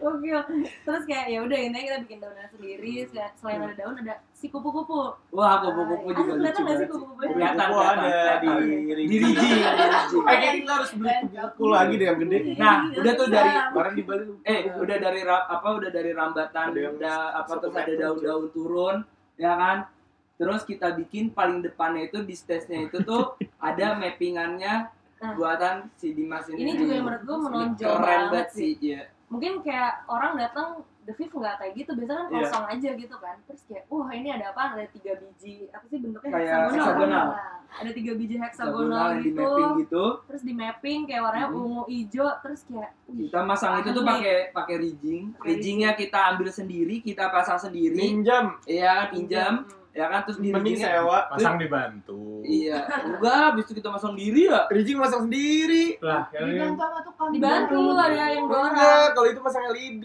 Oke, 0.00 0.32
terus 0.80 1.04
kayak 1.04 1.26
ya 1.28 1.38
udah 1.40 1.58
intinya 1.58 1.82
kita 1.82 1.98
bikin 2.02 2.18
daunan 2.18 2.48
sendiri. 2.48 2.92
Sel- 3.04 3.32
Selain 3.34 3.60
ada 3.60 3.74
daun 3.74 3.96
ada 3.96 4.14
si 4.30 4.46
kupu-kupu. 4.46 5.12
Wah, 5.30 5.60
kupu-kupu 5.60 6.06
Ah, 6.06 6.14
juga 6.14 6.32
kelihatan 6.32 6.40
lucu 6.40 6.60
nggak 6.62 6.72
sih 6.72 6.80
sih. 6.80 6.88
kupu-kupunya? 6.88 7.30
Kelihatan, 7.30 7.68
ada 7.68 8.34
di. 8.38 8.48
Di. 8.96 9.16
Eh, 9.20 9.60
kayaknya 10.22 10.50
kita 10.56 10.72
harus 10.74 10.90
beli 10.94 11.14
kupu 11.30 11.64
lagi 11.68 11.94
deh 11.94 12.06
yang 12.06 12.18
gede. 12.18 12.38
Nah, 12.54 12.76
udah 12.90 13.12
tuh 13.14 13.28
dari 13.28 13.50
Kemarin 13.52 13.92
di 13.92 14.02
Bali. 14.02 14.24
eh 14.42 14.60
udah 14.74 14.96
dari 14.98 15.20
apa 15.26 15.68
udah 15.70 15.90
dari 15.90 16.10
rambatan 16.10 16.66
udah 16.72 17.16
apa 17.36 17.52
terus 17.56 17.74
ada 17.74 17.92
daun-daun 17.94 18.46
turun 18.50 18.96
ya 19.36 19.52
kan 19.54 19.78
terus 20.34 20.62
kita 20.62 20.92
bikin 20.94 21.30
paling 21.30 21.60
depannya 21.60 22.06
itu 22.06 22.20
di 22.20 22.32
stage-nya 22.32 22.88
itu 22.88 23.00
tuh 23.02 23.36
ada 23.62 23.92
mappingannya 23.94 24.88
Nah. 25.20 25.36
buatan 25.36 25.92
si 25.94 26.16
Dimas 26.16 26.48
ini 26.48 26.56
Ini 26.58 26.72
juga 26.74 26.92
yang 26.94 27.04
menurut 27.04 27.22
gue 27.22 27.38
menonjol 27.42 27.92
keren 27.92 28.00
banget 28.00 28.24
banget 28.30 28.48
sih. 28.50 28.72
sih 28.72 28.88
ya 28.88 29.00
Mungkin 29.30 29.62
kayak 29.62 30.04
orang 30.04 30.34
datang 30.34 30.68
The 31.00 31.14
Fifth 31.14 31.32
nggak 31.32 31.56
kayak 31.56 31.72
gitu, 31.76 31.90
biasanya 31.94 32.18
kan 32.20 32.28
Iya. 32.28 32.38
kosong 32.44 32.66
aja 32.68 32.90
gitu 32.92 33.16
kan. 33.16 33.36
Terus 33.46 33.62
kayak, 33.64 33.84
wah 33.86 34.10
ini 34.10 34.28
ada 34.28 34.50
apa? 34.50 34.74
Ada 34.74 34.90
tiga 34.90 35.12
biji, 35.16 35.70
apa 35.70 35.84
sih 35.86 35.98
bentuknya 35.98 36.30
Kayak 36.30 36.42
heksagonal. 36.42 36.74
heksagonal. 36.76 37.26
Ada 37.70 37.90
tiga 37.94 38.12
biji 38.12 38.34
heksagonal 38.36 38.74
heksagonal 38.82 39.06
yang 39.08 39.14
di 39.16 39.30
gitu. 39.30 39.40
mapping 39.40 39.70
gitu 39.78 40.04
Terus 40.26 40.42
di 40.42 40.52
mapping 40.52 41.00
kayak 41.06 41.22
warnanya 41.22 41.48
Mhm. 41.48 41.56
ungu, 41.56 41.82
hijau, 41.86 42.28
terus 42.42 42.60
kayak, 42.64 42.90
kita 43.06 43.40
masang 43.40 43.72
itu 43.78 43.90
tuh 43.92 44.02
pakai 44.04 44.34
pakai 44.50 44.76
rigging 44.76 45.24
Pakai 45.32 45.46
riggingnya 45.48 45.90
kita 45.94 46.18
ambil 46.28 46.48
sendiri 46.50 46.96
kita 46.98 47.24
pasang 47.28 47.58
sendiri 47.60 47.94
Pinjam. 47.96 48.58
iya 48.66 49.06
pinjam 49.06 49.62
Hmm. 49.62 49.79
Ya 49.90 50.06
kan 50.06 50.22
terus 50.22 50.38
di 50.38 50.54
Mending 50.54 50.78
sewa. 50.78 51.26
Pasang 51.26 51.58
dibantu. 51.58 52.40
iya 52.40 52.86
enggak 53.02 53.36
habis 53.50 53.64
itu 53.66 53.74
kita 53.76 53.90
masang 53.90 54.14
sendiri 54.14 54.46
ya 54.46 54.62
Rigging 54.70 54.98
masang 54.98 55.26
sendiri. 55.26 55.98
Lah, 55.98 56.30
yang 56.30 56.46
dibantu 56.46 56.78
sama 56.78 56.98
tukang 57.02 57.28
Dibantu, 57.30 57.80
ada 57.92 58.24
yang 58.30 58.46
orang. 58.46 58.70
Enggak, 58.70 59.06
kalau 59.12 59.28
itu 59.28 59.40
pasang 59.42 59.64
LED. 59.70 60.04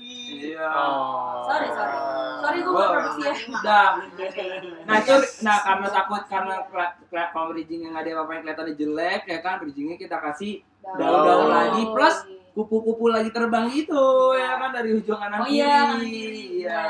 iya 0.51 0.67
Oh. 0.67 1.45
Sorry, 1.45 1.67
sorry. 1.69 1.97
Sorry 2.35 2.57
gue 2.59 2.71
buat 2.71 2.89
produksi 2.91 3.21
ya. 3.23 3.33
udah 3.49 3.87
nah 4.85 4.95
itu 4.99 5.13
nah 5.41 5.57
karena 5.59 5.87
takut 5.87 6.23
karena 6.25 6.55
kalau 7.31 7.49
rigging 7.51 7.81
yang 7.81 7.91
nggak 7.93 8.05
ada 8.05 8.11
apa-apa 8.15 8.31
yang 8.31 8.43
kelihatannya 8.43 8.73
jelek 8.75 9.21
ya 9.25 9.39
kan 9.39 9.55
riggingnya 9.59 9.97
kita 9.97 10.17
kasih 10.19 10.53
daun-daun 10.83 11.49
lagi 11.49 11.81
plus 11.89 12.17
kupu-kupu 12.53 13.09
lagi 13.09 13.29
terbang 13.29 13.65
gitu 13.67 14.05
ya 14.33 14.55
kan 14.55 14.69
dari 14.71 14.93
ujung 14.93 15.17
kanan 15.17 15.41
Oh 15.41 15.49
iya, 15.49 15.97
kiri 15.97 16.07
kiri. 16.07 16.43
iya 16.61 16.83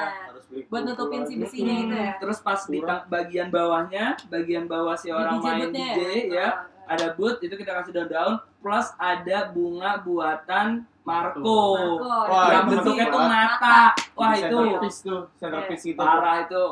Buat 0.66 0.84
nutupin 0.86 1.24
si 1.24 1.36
besinya 1.36 1.76
itu 1.76 1.96
ya. 1.96 2.12
terus 2.18 2.40
pas 2.40 2.62
di 2.64 2.80
bagian 3.06 3.48
bawahnya 3.48 4.16
bagian 4.28 4.66
bawah 4.66 4.96
si 4.96 5.10
orang 5.10 5.38
main 5.38 5.68
bootnya 5.68 5.68
DJ 5.70 6.00
ya. 6.30 6.50
Ada 6.86 7.12
boot 7.12 7.42
itu 7.42 7.52
kita 7.52 7.72
kasih 7.76 7.92
daun-daun. 7.92 8.36
Plus 8.60 8.88
ada 8.96 9.50
bunga 9.50 9.98
buatan 10.00 10.86
Marco. 11.02 11.78
Marco, 11.78 12.14
Wah, 12.26 12.46
yang 12.52 12.64
itu 12.64 12.72
bentuknya 12.78 13.06
tuh 13.08 13.22
mata. 13.22 13.80
wah 14.14 14.32
Di 14.32 14.40
itu. 14.40 14.58
centerpiece 14.58 15.00
tuh, 15.02 15.22
centerpiece 15.36 15.84
gitu. 15.84 15.98
parah 15.98 16.46
itu. 16.46 16.64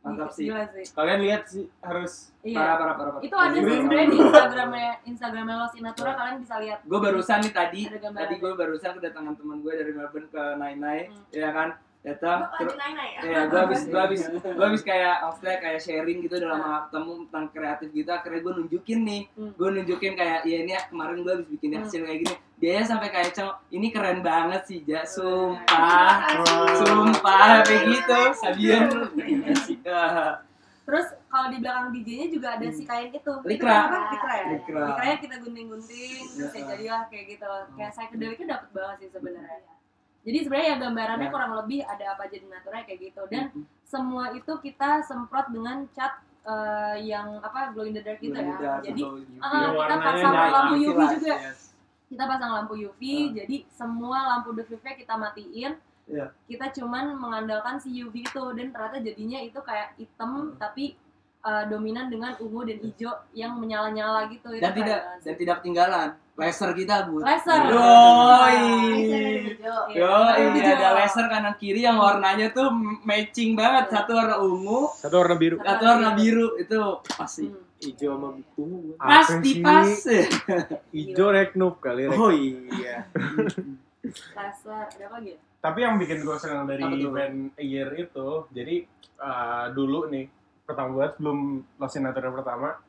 Mantap 0.00 0.30
sih. 0.30 0.46
Gila 0.46 0.64
sih. 0.70 0.84
Kalian 0.90 1.20
lihat 1.20 1.42
sih 1.44 1.64
harus. 1.80 2.32
Parah 2.32 2.40
Iya. 2.42 2.56
parah 2.56 2.74
parah, 2.74 2.94
parah. 3.12 3.20
Itu 3.20 3.36
ada 3.36 3.52
sih 3.52 3.66
sebenarnya 3.68 4.06
di 4.06 4.18
Instagramnya 4.18 4.90
Instagramnya 5.04 5.56
Los 5.56 5.74
Inatura 5.74 6.10
kalian 6.14 6.36
bisa 6.40 6.54
lihat. 6.56 6.78
gue 6.82 6.98
barusan 6.98 7.38
nih 7.40 7.52
tadi 7.52 7.80
tadi 7.92 8.34
gue 8.36 8.52
barusan 8.54 8.90
kedatangan 8.96 9.34
teman 9.34 9.58
gue 9.60 9.72
dari 9.72 9.92
Melbourne 9.92 10.28
ke 10.28 10.42
Nai 10.56 10.74
Nai 10.74 11.00
Hmm. 11.06 11.24
ya 11.30 11.50
kan 11.52 11.68
terus 12.00 12.74
naik-naik 12.74 13.12
ya? 13.12 13.20
ya 13.20 13.40
gue 13.44 13.60
habis 13.60 13.80
gue 13.84 14.00
habis 14.00 14.20
gue 14.56 14.64
habis 14.64 14.80
kayak 14.80 15.20
maksudnya 15.20 15.56
kayak 15.60 15.80
sharing 15.80 16.18
gitu 16.24 16.40
dalam 16.40 16.56
hal 16.58 16.88
ketemu 16.88 17.12
tentang 17.28 17.46
kreatif 17.52 17.88
gitu 17.92 18.08
akhirnya 18.08 18.40
gue 18.40 18.52
nunjukin 18.56 19.00
nih 19.04 19.22
Hmm. 19.36 19.52
gue 19.52 19.68
nunjukin 19.70 20.12
kayak 20.16 20.38
ya 20.42 20.56
ini 20.64 20.72
ya, 20.72 20.82
kemarin 20.88 21.20
gue 21.20 21.32
habis 21.36 21.48
bikin 21.50 21.68
Hmm. 21.70 21.80
hasil 21.84 22.00
kayak 22.02 22.18
gini 22.24 22.34
dia 22.56 22.80
sampai 22.82 23.08
kayak 23.08 23.30
ceng 23.32 23.52
ini 23.68 23.88
keren 23.88 24.20
banget 24.20 24.62
sih 24.64 24.80
ja 24.82 25.04
sumpah 25.04 26.40
Wah. 26.40 26.72
sumpah 26.80 27.60
kayak 27.64 27.84
gitu 27.86 28.20
Sabian 28.34 28.82
Terus 30.80 31.06
kalau 31.30 31.46
di 31.46 31.62
belakang 31.62 31.94
DJ-nya 31.94 32.26
juga 32.26 32.58
ada 32.58 32.66
si 32.66 32.82
kain 32.82 33.14
itu. 33.14 33.22
Itu 33.22 33.46
Likra. 33.46 33.86
apa? 33.86 34.10
Likra 34.10 34.34
ya. 34.34 34.46
Likra. 34.50 34.82
Likranya 34.90 35.16
kita 35.22 35.34
gunting-gunting 35.38 36.18
terus 36.34 36.50
ya 36.50 36.62
jadilah 36.66 37.02
kayak 37.06 37.24
gitu. 37.30 37.46
Kayak 37.78 37.90
psychedelicnya 37.94 38.46
dapet 38.50 38.68
banget 38.74 38.96
sih 38.98 39.08
sebenarnya. 39.14 39.58
Jadi 40.20 40.38
sebenarnya 40.42 40.68
ya 40.68 40.76
gambarannya 40.78 41.26
Ya. 41.26 41.32
kurang 41.32 41.52
lebih 41.56 41.80
ada 41.82 42.04
apa 42.12 42.28
aja 42.28 42.36
di 42.36 42.44
Natura 42.44 42.84
kayak 42.84 43.00
gitu 43.00 43.22
dan 43.26 43.44
semua 43.82 44.30
itu 44.30 44.52
kita 44.58 45.00
semprot 45.00 45.48
dengan 45.48 45.88
cat 45.90 46.12
eh, 46.40 46.96
yang 47.04 47.36
apa 47.38 47.70
glow 47.70 47.84
in 47.84 47.92
the 47.92 48.00
dark 48.00 48.16
gitu 48.18 48.32
ya. 48.32 48.80
Jadi 48.80 49.00
Yang 49.00 49.74
kita 49.76 49.96
pasang 49.98 50.32
lampu 50.34 50.74
UV 50.78 51.00
juga. 51.14 51.34
yes. 51.40 51.58
Kita 52.06 52.24
pasang 52.26 52.50
lampu 52.52 52.74
UV, 52.74 53.00
Ah. 53.00 53.24
jadi 53.38 53.56
semua 53.70 54.18
lampu 54.28 54.50
DVV 54.50 54.84
kita 54.96 55.14
matiin. 55.14 55.72
Iya. 56.04 56.26
Kita 56.44 56.66
cuman 56.74 57.14
mengandalkan 57.14 57.78
si 57.78 57.94
UV 57.94 58.24
itu 58.24 58.44
dan 58.52 58.66
ternyata 58.68 58.98
jadinya 58.98 59.38
itu 59.38 59.60
kayak 59.60 59.94
hitam 59.94 60.52
Ah. 60.52 60.66
tapi 60.66 60.98
uh, 61.40 61.64
dominan 61.66 62.08
dengan 62.08 62.34
ungu 62.36 62.66
dan 62.66 62.76
hijau 62.78 63.14
yang 63.32 63.54
menyala-nyala 63.54 64.26
gitu. 64.28 64.50
Itu 64.50 64.58
dan 64.58 64.70
keren 64.70 64.80
tidak 64.82 65.00
dan 65.00 65.20
sih. 65.22 65.38
tidak 65.38 65.54
ketinggalan 65.60 66.08
laser 66.40 66.70
kita 66.72 67.04
bu 67.04 67.20
laser. 67.20 67.60
Yoi. 67.68 68.64
Iya, 69.60 69.76
Yo, 69.92 70.08
warna 70.08 70.34
ini 70.40 70.58
hijau. 70.58 70.72
ada 70.72 70.88
laser 70.96 71.26
kanan 71.28 71.54
kiri 71.60 71.84
yang 71.84 72.00
warnanya 72.00 72.48
tuh 72.50 72.72
matching 73.04 73.52
banget. 73.52 73.92
Satu 73.92 74.16
warna 74.16 74.40
ungu, 74.40 74.88
Satu 74.96 75.20
warna 75.20 75.36
biru. 75.36 75.60
satu 75.60 75.84
warna 75.84 76.10
biru. 76.16 76.56
Itu 76.56 77.04
pasti. 77.04 77.46
Hmm. 77.46 77.68
hijau 77.80 78.12
sama 78.16 78.28
ungu. 78.56 78.92
Pasti 78.96 79.50
pas. 79.60 79.88
Hijau 80.96 81.28
reknup 81.28 81.80
kali 81.80 82.08
rek. 82.08 82.16
Oh 82.16 82.32
iya. 82.32 83.08
Laser. 84.00 84.84
Ada 84.88 85.04
apa 85.06 85.16
lagi? 85.20 85.32
ya? 85.32 85.38
Tapi 85.60 85.78
yang 85.84 86.00
bikin 86.00 86.24
gue 86.24 86.36
senang 86.40 86.64
dari 86.64 86.80
event 87.04 87.52
year 87.60 87.92
itu, 87.92 88.48
jadi 88.48 88.80
uh, 89.20 89.68
dulu 89.76 90.08
nih, 90.08 90.24
pertama 90.64 90.96
buat 90.96 91.20
sebelum 91.20 91.60
Los 91.76 91.96
Inatura 92.00 92.32
pertama, 92.32 92.80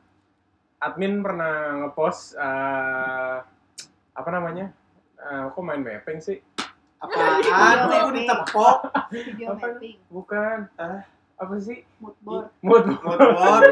admin 0.82 1.22
pernah 1.22 1.86
ngepost 1.86 2.34
uh, 2.34 3.46
apa 4.18 4.28
namanya? 4.34 4.74
Uh, 5.22 5.54
kok 5.54 5.62
main 5.62 5.80
mapping 5.86 6.18
sih? 6.18 6.42
Apaan? 6.98 7.38
Aku 7.86 8.10
ditepok. 8.10 8.76
video 9.14 9.54
Apa? 9.54 9.78
mapping 9.78 9.98
Bukan. 10.10 10.58
Ah, 10.74 11.06
apa 11.38 11.54
sih? 11.62 11.86
mood 12.02 12.18
board 12.22 12.50
Mood. 12.62 12.84
Motor. 12.98 13.62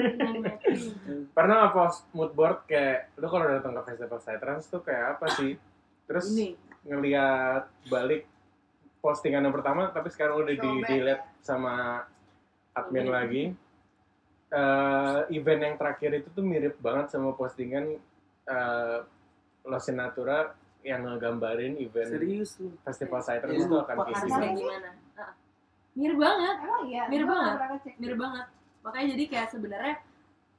Main 0.00 0.38
mapping. 0.42 0.82
Pernah 1.30 1.56
ngepost 1.66 2.08
mood 2.10 2.34
board 2.34 2.66
kayak 2.66 3.14
lu 3.20 3.30
kalau 3.30 3.46
datang 3.46 3.78
ke 3.78 3.82
festival 3.94 4.18
Psytrance 4.18 4.66
tuh 4.66 4.82
kayak 4.82 5.18
apa 5.18 5.26
sih? 5.38 5.54
Terus 6.10 6.34
Ini. 6.34 6.58
ngelihat 6.90 7.70
balik 7.86 8.26
postingan 9.00 9.46
yang 9.46 9.54
pertama 9.54 9.88
tapi 9.94 10.12
sekarang 10.12 10.44
udah 10.44 10.54
di 10.54 10.72
delete 10.84 11.24
sama 11.40 12.04
admin 12.76 13.08
lagi 13.08 13.44
Eh, 14.50 15.18
event 15.30 15.62
yang 15.62 15.74
terakhir 15.76 16.10
itu 16.12 16.28
tuh 16.28 16.42
mirip 16.42 16.74
banget 16.78 17.06
sama 17.08 17.30
postingan 17.32 18.02
eh 18.44 18.98
Los 19.62 19.86
Natura 19.88 20.50
yang 20.80 21.04
ngegambarin 21.04 21.78
event 21.78 22.10
Serius 22.10 22.58
lu. 22.58 22.74
festival 22.82 23.20
Psytrance 23.20 23.54
Iya. 23.54 23.62
itu 23.62 23.76
akan 23.76 23.94
kayak 24.02 24.24
gimana? 24.56 24.90
Ah. 25.14 25.32
Mirip 25.92 26.18
banget. 26.18 26.56
emang 26.58 26.82
iya 26.84 27.02
Mirip 27.06 27.28
banget. 27.28 27.54
Mirip 27.96 28.18
banget. 28.18 28.46
Makanya 28.80 29.06
jadi 29.08 29.24
kayak 29.28 29.48
sebenarnya 29.48 29.94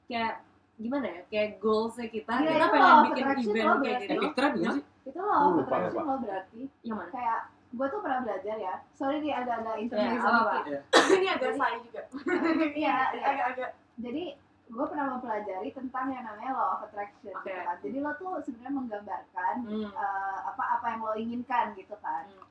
kayak 0.05 0.33
gimana 0.77 1.05
ya? 1.05 1.21
Kayak 1.27 1.49
goalsnya 1.57 2.07
kita, 2.07 2.31
Iya, 2.37 2.51
kita 2.53 2.67
pengen 2.69 2.95
bikin 3.03 3.25
event 3.43 3.65
loh 3.65 3.77
kayak 3.81 3.97
gitu. 3.99 4.13
Epic 4.15 4.31
trap 4.33 4.53
gak 4.55 4.71
sih? 4.71 4.83
itu 5.01 5.17
loh 5.17 5.57
attraction 5.57 5.97
lupa. 5.97 6.01
loh 6.05 6.17
berarti 6.21 6.61
Yang 6.79 6.95
mana? 6.95 7.09
kayak 7.09 7.39
gue 7.71 7.87
tuh 7.87 7.99
pernah 7.99 8.19
belajar 8.21 8.55
ya 8.55 8.73
sorry 8.93 9.17
nih 9.17 9.33
ada 9.33 9.51
ada 9.57 9.71
intermezzo 9.75 10.21
apa-apa. 10.21 10.55
dikit. 10.61 10.81
Ini 11.11 11.27
agak 11.29 11.51
saya 11.57 11.75
juga. 11.81 12.01
Iya, 12.77 12.95
iya. 13.11 13.25
Agak-agak. 13.25 13.69
Jadi 14.01 14.23
gue 14.71 14.85
pernah 14.87 15.19
mempelajari 15.19 15.69
tentang 15.75 16.15
yang 16.15 16.23
namanya 16.23 16.55
law 16.55 16.79
of 16.79 16.87
attraction 16.87 17.35
Oke. 17.35 17.43
gitu 17.43 17.59
kan. 17.59 17.77
Jadi 17.83 17.97
lo 17.99 18.11
tuh 18.15 18.39
sebenarnya 18.39 18.73
menggambarkan 18.73 19.55
Hmm. 19.67 19.91
eh, 19.91 20.37
apa 20.47 20.63
apa 20.79 20.85
yang 20.89 21.01
lo 21.03 21.13
inginkan 21.13 21.75
gitu 21.75 21.95
kan. 21.99 22.23
Hmm. 22.25 22.47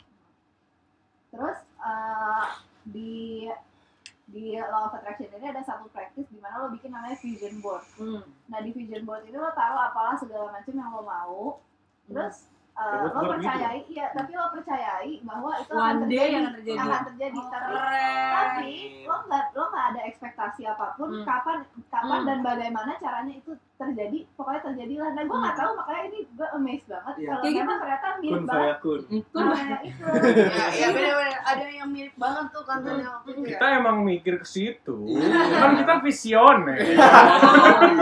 Terus 1.33 1.59
eh, 1.81 2.45
di 2.85 3.49
di 4.31 4.55
law 4.61 4.87
of 4.87 4.95
attraction 4.95 5.33
ini 5.33 5.49
ada 5.49 5.65
satu 5.65 5.91
practice 5.91 6.29
di 6.29 6.39
mana 6.39 6.63
lo 6.63 6.69
bikin 6.71 6.93
namanya 6.93 7.17
vision 7.19 7.59
board. 7.59 7.83
Hmm. 7.97 8.23
Nah 8.47 8.59
di 8.61 8.71
vision 8.71 9.03
board 9.03 9.25
itu 9.25 9.35
lo 9.35 9.51
taruh 9.57 9.91
apalah 9.91 10.15
segala 10.15 10.53
macam 10.53 10.75
yang 10.77 10.91
lo 10.93 11.03
mau. 11.03 11.41
Terus 12.05 12.47
eh, 12.81 12.89
Kayak 12.91 12.97
lo 12.97 13.09
buat 13.11 13.21
gitu. 13.21 13.33
percayai, 13.37 13.81
iya 13.87 14.07
tapi 14.11 14.31
lo 14.33 14.47
percayai 14.51 15.13
bahwa 15.21 15.53
itu 15.55 15.71
One 15.71 15.81
akan 15.83 15.97
terjadi, 16.03 16.33
akan 16.33 16.53
terjadi. 16.55 16.81
akan 16.81 17.03
terjadi. 17.07 17.37
Oh, 17.37 17.47
tapi 17.47 17.73
keren. 17.77 18.31
tapi 18.33 18.69
lo 19.03 19.17
nggak 19.23 19.45
lo 19.51 19.65
nggak 19.67 19.87
ada 19.87 20.01
ekspektasi 20.03 20.63
apa 20.65 20.87
pun 20.95 21.09
Hmm. 21.11 21.25
kapan 21.25 21.59
kapan 21.87 22.19
Hmm. 22.19 22.27
dan 22.27 22.39
bagaimana 22.41 22.93
caranya 22.97 23.35
itu 23.35 23.53
terjadi 23.77 24.19
pokoknya 24.35 24.61
terjadilah 24.63 25.11
dan 25.11 25.25
gue 25.25 25.39
nggak 25.39 25.53
Hmm. 25.53 25.63
tahu 25.63 25.71
makanya 25.75 26.03
ini 26.07 26.19
gue 26.31 26.49
amazed 26.51 26.87
banget 26.87 27.15
Iya. 27.17 27.29
kalau 27.31 27.43
memang 27.51 27.77
ternyata 27.79 28.07
mirip 28.19 28.33
Kun 28.33 28.45
banget 28.47 28.61
fayakun. 28.63 29.01
sama 29.01 29.55
itu 29.83 30.03
ya, 30.51 30.67
ya 30.71 30.87
bener-bener 30.91 31.37
ada 31.43 31.65
yang 31.67 31.89
mirip 31.91 32.15
banget 32.15 32.45
tuh 32.51 32.63
kontennya 32.63 33.09
waktu 33.11 33.29
itu 33.31 33.41
ya 33.43 33.49
Kita 33.51 33.67
emang 33.75 33.97
mikir 34.03 34.35
ke 34.37 34.47
situ. 34.47 34.97
Iya. 35.07 35.41
Kan 35.55 35.71
kita 35.77 35.95
visioner. 36.01 36.79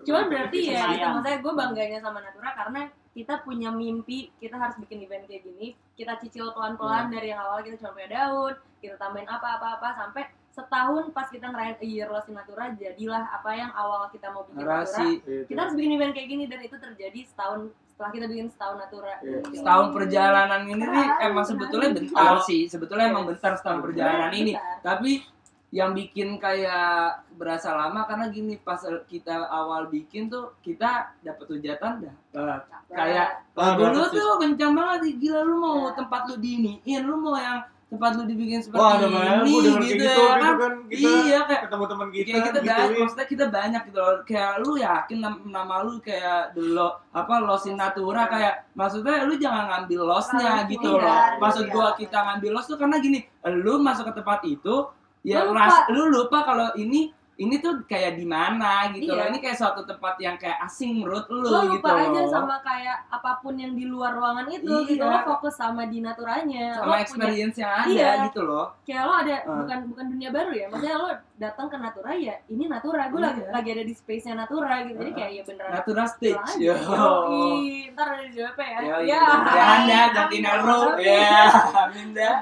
Cuman 0.00 0.24
berarti 0.26 0.58
ya, 0.66 0.80
gitu. 0.90 1.04
Maksudnya 1.06 1.36
gue 1.38 1.52
bangganya 1.54 1.98
sama 1.98 2.18
Natura 2.18 2.50
karena 2.54 2.80
kita 3.10 3.42
punya 3.42 3.74
mimpi, 3.74 4.30
kita 4.38 4.54
harus 4.54 4.78
bikin 4.78 5.02
event 5.02 5.26
kayak 5.26 5.42
gini, 5.42 5.74
kita 5.98 6.14
cicil 6.22 6.54
pelan-pelan 6.54 7.10
dari 7.10 7.34
yang 7.34 7.42
awal 7.42 7.58
kita 7.60 7.74
cuma 7.82 7.94
punya 7.98 8.10
daun, 8.10 8.54
kita 8.78 8.94
tambahin 8.96 9.26
apa-apa-apa 9.26 9.88
sampai 9.98 10.30
setahun 10.50 11.14
pas 11.14 11.30
kita 11.30 11.46
ngerayain 11.46 11.78
a 11.78 11.86
year 11.86 12.10
lost 12.10 12.26
in 12.26 12.34
Natura 12.34 12.74
jadilah 12.74 13.22
apa 13.30 13.50
yang 13.54 13.70
awal 13.70 14.10
kita 14.10 14.34
mau 14.34 14.42
bikin 14.50 14.66
Natura. 14.66 14.82
narasi 14.82 15.08
Kita 15.46 15.58
harus 15.62 15.74
bikin 15.78 15.92
event 15.94 16.12
kayak 16.12 16.28
gini 16.28 16.44
dan 16.50 16.60
itu 16.66 16.74
terjadi 16.74 17.20
setahun 17.22 17.70
setelah 17.86 18.10
kita 18.10 18.26
bikin 18.26 18.48
setahun 18.50 18.76
Natura. 18.82 19.14
Iya. 19.22 19.38
Gitu. 19.46 19.62
setahun 19.62 19.86
perjalanan 19.94 20.60
ini 20.66 20.84
nih 20.84 21.06
Keren, 21.06 21.26
emang 21.30 21.44
sebetulnya 21.46 21.90
bentar 21.94 22.34
sih 22.42 22.60
sebetulnya 22.66 23.06
emang 23.14 23.24
bentar 23.30 23.52
setahun 23.54 23.78
perjalanan 23.78 24.30
ini 24.34 24.52
tapi 24.82 25.22
yang 25.70 25.94
bikin 25.94 26.34
kayak 26.36 27.22
berasa 27.32 27.70
lama 27.70 28.02
karena 28.02 28.26
gini 28.26 28.58
pas 28.58 28.78
kita 29.06 29.46
awal 29.46 29.86
bikin 29.86 30.26
tuh 30.26 30.50
kita 30.58 31.14
dapat 31.20 31.46
hujatan 31.46 32.02
dapat 32.02 32.66
kayak 32.90 33.46
lagu 33.54 33.78
lu 33.80 33.94
dapet 33.96 34.10
sih. 34.10 34.18
tuh 34.18 34.30
kencang 34.36 34.72
banget 34.74 35.00
gila 35.16 35.40
lu 35.40 35.54
mau 35.56 35.78
Ya. 35.80 35.94
tempat 35.94 36.20
lu 36.26 36.34
diiniin 36.36 37.00
lu 37.00 37.14
mau 37.16 37.38
yang 37.38 37.62
tempat 37.86 38.14
lu 38.14 38.22
dibikin 38.22 38.62
seperti 38.62 38.78
Wah, 38.78 39.02
ini 39.42 39.50
gitu, 39.50 39.70
gitu, 39.82 39.98
ya 39.98 40.14
gitu 40.14 40.22
kan 40.22 40.54
kan 40.54 40.74
kita 40.86 41.08
iya 41.24 41.38
kayak 41.42 41.60
ketemu 41.66 41.84
teman 41.86 42.08
kita, 42.08 42.26
kayak 42.28 42.38
kita 42.40 42.58
gituin. 42.60 42.70
banyak, 42.70 42.98
maksudnya 43.02 43.26
kita 43.26 43.44
banyak 43.50 43.82
gitu 43.82 43.98
loh. 43.98 44.14
Kayak 44.22 44.52
lu 44.56 44.70
yakin 44.78 45.18
nam- 45.18 45.42
nama 45.44 45.74
lu 45.82 45.92
kayak 45.98 46.40
dulu 46.52 46.86
apa 47.10 47.34
losin 47.40 47.74
natura 47.74 48.30
kayak 48.30 48.54
maksudnya 48.74 49.26
lu 49.26 49.34
jangan 49.34 49.64
ngambil 49.66 50.00
Terlalu 50.06 50.70
gitu 50.70 50.88
loh. 50.88 51.02
gitu 51.02 51.40
Maksud 51.42 51.64
gua 51.68 51.86
kita 51.96 52.18
ngambil 52.20 52.50
loss 52.54 52.66
tuh 52.66 52.78
karena 52.78 52.96
gini, 52.98 53.18
lu 53.44 53.74
masuk 53.78 54.06
ke 54.06 54.12
tempat 54.14 54.40
itu 54.44 54.74
ya 55.22 55.42
Lu 55.42 55.50
lupa. 55.50 55.60
ras, 55.62 55.76
lu 55.88 56.02
lupa 56.06 56.38
kalau 56.42 56.68
ini 56.74 57.12
ini 57.36 57.56
tuh 57.56 57.88
kayak 57.88 58.20
di 58.20 58.28
mana 58.28 58.92
gitu 58.92 59.08
loh. 59.10 59.24
Iya. 59.24 59.32
Ini 59.32 59.40
kayak 59.40 59.56
suatu 59.56 59.80
tempat 59.82 60.20
yang 60.20 60.36
kayak 60.36 60.60
asing 60.60 61.00
menurut 61.00 61.24
lu 61.26 61.40
lo 61.40 61.72
gitu 61.72 61.80
lupa 61.80 61.96
aja 61.98 62.20
loh. 62.20 62.28
sama 62.28 62.60
kayak 62.60 63.08
apa 63.08 63.40
pun 63.40 63.56
yang 63.56 63.72
di 63.72 63.88
luar 63.88 64.12
ruangan 64.12 64.44
itu 64.46 64.68
Iya. 64.68 64.84
gitu 64.86 65.04
lo 65.06 65.18
fokus 65.24 65.56
sama 65.56 65.88
di 65.88 66.04
naturanya 66.04 66.76
lo 66.76 66.84
sama 66.84 66.92
punya 66.92 67.00
experience 67.00 67.56
yang 67.56 67.72
ada 67.74 67.88
Iya. 67.88 68.10
gitu 68.28 68.44
loh. 68.44 68.76
kayak 68.82 69.02
lo 69.02 69.14
ada 69.16 69.36
Ah. 69.40 69.56
bukan 69.56 69.78
bukan 69.88 70.06
dunia 70.10 70.28
baru 70.28 70.52
ya 70.52 70.66
maksudnya 70.68 70.96
lo 70.98 71.08
datang 71.34 71.66
ke 71.66 71.76
natura 71.78 72.12
ya 72.12 72.36
ini 72.46 72.64
natura 72.66 73.02
gue 73.08 73.20
lagi 73.22 73.40
Iya. 73.40 73.50
lagi 73.50 73.68
ada 73.72 73.84
di 73.88 73.94
space 73.94 74.24
nya 74.26 74.34
natura 74.36 74.74
gitu 74.84 74.98
jadi 75.00 75.12
kayak 75.14 75.30
ya 75.32 75.42
beneran 75.42 75.72
Natura 75.72 76.04
stage. 76.04 76.36
pulang 76.36 76.60
Yo. 76.60 76.74
aja. 76.76 76.92
Yoi. 76.92 77.48
ntar 77.90 78.06
ada 78.06 78.20
di 78.20 78.30
DWP 78.30 78.60
ya 78.60 78.78
Yo, 78.78 78.96
ya 79.00 79.20
ya 79.48 79.64
anda 79.78 80.00
ganti 80.12 80.36
Nero. 80.38 80.80
Ya, 81.00 81.48
amin 81.88 82.08
dah. 82.12 82.34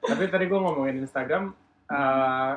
Tapi 0.00 0.22
tadi 0.28 0.44
gue 0.46 0.58
ngomongin 0.60 1.02
Instagram, 1.02 1.50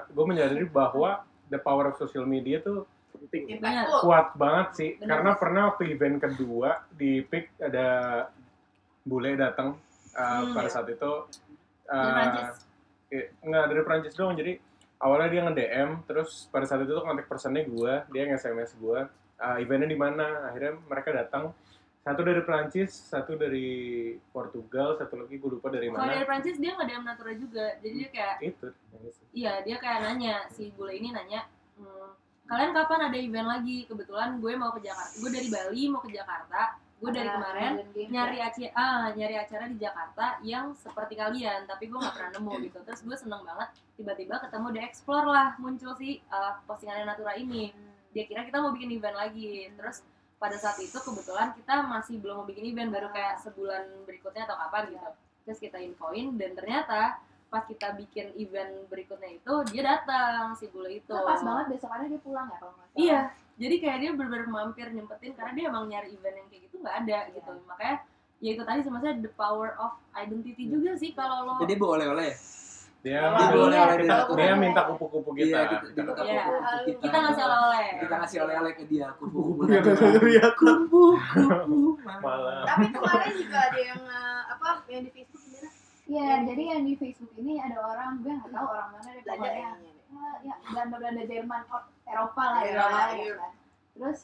gue 0.09 0.25
menyadari 0.25 0.65
bahwa 0.65 1.21
the 1.49 1.59
power 1.61 1.93
of 1.93 1.95
social 1.97 2.25
media 2.25 2.61
tuh 2.61 2.85
penting. 3.13 3.57
impactful 3.57 3.99
kuat 4.05 4.27
banget 4.37 4.67
sih. 4.77 4.89
Bener. 4.97 5.09
Karena 5.09 5.31
pernah 5.37 5.61
waktu 5.73 5.83
event 5.93 6.17
kedua 6.21 6.69
di 6.93 7.21
PIK 7.25 7.45
ada 7.69 7.87
bule 9.05 9.33
datang 9.37 9.77
uh, 10.13 10.41
Hmm, 10.45 10.53
pada 10.53 10.69
iya. 10.69 10.73
saat 10.73 10.87
itu. 10.89 11.11
Uh, 11.89 12.53
eh, 13.09 13.33
nggak 13.41 13.65
dari 13.73 13.81
Prancis 13.81 14.13
doang 14.13 14.37
jadi 14.37 14.61
awalnya 15.01 15.29
dia 15.33 15.41
nge-DM 15.49 15.89
terus 16.05 16.45
pada 16.53 16.69
saat 16.69 16.85
itu 16.85 16.93
tuh 16.93 17.01
kontak 17.01 17.25
personnya 17.25 17.65
gue 17.65 17.93
dia 18.13 18.23
nge-SMS 18.29 18.77
gue 18.77 18.99
uh, 19.41 19.57
eventnya 19.57 19.89
di 19.89 19.97
mana 19.97 20.51
akhirnya 20.51 20.77
mereka 20.85 21.09
datang 21.15 21.49
satu 21.99 22.21
dari 22.23 22.41
Prancis 22.41 22.91
satu 22.95 23.35
dari 23.35 23.69
Portugal 24.31 24.95
satu 24.95 25.19
lagi 25.19 25.35
gue 25.35 25.51
lupa 25.59 25.67
dari 25.67 25.91
kalau 25.91 25.99
mana. 25.99 26.15
dari 26.15 26.25
Prancis 26.25 26.55
dia 26.55 26.71
nggak 26.73 26.87
ada 26.87 27.03
natura 27.03 27.33
juga. 27.35 27.65
Jadi 27.83 27.95
dia 27.99 28.09
kayak 28.09 28.35
itu 28.39 28.67
iya 29.35 29.53
dia 29.61 29.77
kayak 29.77 29.99
nanya 30.07 30.35
si 30.49 30.71
bule 30.73 30.95
ini 30.95 31.11
nanya 31.11 31.43
"Hmm, 31.75 32.15
kalian 32.47 32.71
kapan 32.71 32.99
ada 33.11 33.17
event 33.19 33.47
lagi? 33.51 33.83
Kebetulan 33.83 34.39
gue 34.39 34.53
mau 34.55 34.71
ke 34.71 34.79
Jakarta 34.81 35.11
gue 35.19 35.29
dari 35.29 35.49
Bali 35.51 35.81
mau 35.91 36.01
ke 36.01 36.09
Jakarta 36.15 36.61
gue 36.99 37.11
dari 37.15 37.31
Ada 37.31 37.35
kemarin 37.39 37.71
nyari 38.11 38.37
ya. 38.43 38.47
acara 38.51 38.67
ah 38.75 39.05
nyari 39.15 39.35
acara 39.39 39.63
di 39.71 39.77
Jakarta 39.79 40.25
yang 40.43 40.75
seperti 40.75 41.15
kalian 41.15 41.63
tapi 41.63 41.87
gue 41.87 41.99
nggak 41.99 42.15
pernah 42.15 42.31
nemu 42.39 42.51
gitu. 42.63 42.79
Terus 42.83 42.99
gue 43.03 43.15
seneng 43.19 43.43
banget 43.43 43.69
tiba-tiba 43.95 44.39
ketemu 44.39 44.67
di 44.71 44.79
explore 44.83 45.27
lah 45.27 45.55
muncul 45.59 45.91
si 45.99 46.23
uh, 46.31 46.59
postingannya 46.63 47.07
Natura 47.07 47.35
ini. 47.35 47.75
Dia 48.15 48.23
kira 48.23 48.47
kita 48.47 48.63
mau 48.63 48.71
bikin 48.71 48.91
event 48.95 49.15
lagi. 49.15 49.67
Terus 49.75 50.01
pada 50.39 50.55
saat 50.55 50.79
itu 50.79 50.95
kebetulan 50.95 51.51
kita 51.53 51.83
masih 51.83 52.15
belum 52.23 52.41
mau 52.41 52.47
bikin 52.47 52.63
event 52.71 52.89
baru 52.95 53.11
kayak 53.11 53.43
sebulan 53.43 54.07
berikutnya 54.07 54.47
atau 54.47 54.55
kapan 54.55 54.95
gitu. 54.95 55.09
Terus 55.43 55.59
kita 55.59 55.77
infoin 55.83 56.39
dan 56.39 56.55
ternyata 56.55 57.19
pas 57.49 57.65
kita 57.65 57.97
bikin 57.97 58.31
event 58.39 58.87
berikutnya 58.87 59.35
itu 59.35 59.53
dia 59.75 59.83
datang 59.83 60.55
si 60.55 60.71
bule 60.71 61.03
itu. 61.03 61.11
Itu 61.11 61.27
pas 61.27 61.43
banget 61.43 61.75
besokannya 61.75 62.07
dia 62.07 62.21
pulang 62.23 62.47
ya 62.47 62.57
kalau 62.57 62.73
nggak 62.77 62.87
salah. 62.87 63.03
Iya, 63.03 63.19
jadi 63.59 63.75
kayak 63.83 63.97
dia 63.99 64.11
benar-benar 64.15 64.47
mampir 64.47 64.87
nyempetin 64.87 65.33
karena 65.35 65.51
dia 65.51 65.65
emang 65.67 65.85
nyari 65.91 66.09
event 66.15 66.35
yang 66.39 66.47
kayak 66.47 66.61
gitu 66.71 66.75
nggak 66.79 66.95
ada 67.03 67.19
gitu. 67.35 67.51
Makanya 67.67 67.95
ya 68.39 68.49
itu 68.55 68.63
tadi 68.63 68.79
sebenarnya 68.87 69.13
the 69.19 69.31
power 69.35 69.75
of 69.75 69.91
identity 70.15 70.63
juga 70.71 70.95
sih 70.95 71.11
kalau 71.11 71.43
lo 71.43 71.53
Jadi 71.59 71.75
bu 71.75 71.85
Oh, 71.91 71.97
dia, 72.99 73.21
kita- 73.95 74.27
dia 74.35 74.53
minta 74.53 74.81
kupu-kupu 74.85 75.31
kita, 75.31 75.55
Iya, 75.57 75.79
kita 75.79 75.87
Kita- 75.95 76.13
kupu-kupu 76.13 76.51
kita. 76.83 76.99
kita 76.99 77.17
ngasih 77.17 77.43
oleh-oleh. 77.43 77.87
Kita 77.97 78.13
ngasih 78.17 78.37
oleh-oleh 78.43 78.73
ke 78.73 78.83
dia 78.85 79.07
kupu-kupu. 79.15 79.61
Iya. 80.27 80.47
Kupu-kupu. 80.51 81.03
malah 82.19 82.65
tapi 82.65 82.85
kemarin 82.89 83.31
juga 83.33 83.59
ada 83.63 83.79
yang 83.79 84.01
eh, 84.03 84.41
apa 84.49 84.67
yang 84.85 85.01
di 85.01 85.11
Facebook 85.13 85.41
gimana 85.41 85.69
Iya, 86.09 86.29
jadi 86.43 86.63
yang 86.67 86.81
di 86.83 86.93
Facebook 86.95 87.33
ini 87.35 87.53
ada 87.57 87.77
orang 87.79 88.19
gue 88.19 88.33
nggak 88.33 88.49
tahu 88.49 88.65
orang 88.67 88.87
mana 88.91 89.09
deh 89.09 89.23
belajar 89.23 89.39
pokoknya. 89.39 89.69
deh 89.77 89.93
Ya, 90.09 90.29
ya 90.41 90.55
Belanda 90.65 90.95
Belanda 90.97 91.23
Jerman 91.23 91.61
oh, 91.69 91.83
Eropa 92.03 92.43
lah 92.49 92.61
ya. 92.65 93.45
Terus 93.93 94.19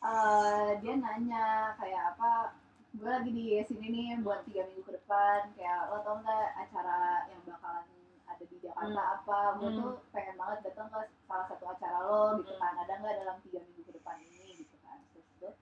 eh, 0.00 0.68
dia 0.78 0.94
nanya 0.94 1.46
kayak 1.74 2.02
apa 2.12 2.30
gue 2.90 3.06
lagi 3.08 3.30
di 3.30 3.44
sini 3.62 3.86
nih 3.86 4.06
buat 4.18 4.42
tiga 4.44 4.66
minggu 4.66 4.82
ke 4.82 4.92
depan 4.92 5.54
kayak 5.54 5.78
lo 5.88 6.02
tau 6.02 6.18
nggak 6.18 6.46
acara 6.58 6.98
yang 7.28 7.40
bakalan 7.46 7.84
ada 8.38 8.46
di 8.46 8.56
Jakarta 8.60 9.02
apa 9.12 9.38
gue 9.56 9.68
Hmm. 9.68 9.78
tuh 9.78 9.90
pengen 10.08 10.34
banget 10.36 10.58
datang 10.62 10.86
ke 10.88 10.98
salah 11.24 11.46
satu 11.46 11.64
acara 11.66 11.98
lo 12.00 12.22
gitu 12.38 12.52
Hmm. 12.52 12.60
kan 12.60 12.72
ada 12.78 12.92
nggak 12.96 13.14
dalam 13.18 13.36
tiga 13.42 13.58
minggu 13.60 13.82
ke 13.82 13.92
depan 13.92 14.16
ini 14.20 14.42
gitu 14.56 14.76
kan 14.78 14.98
terus 15.08 15.26
tuh 15.36 15.52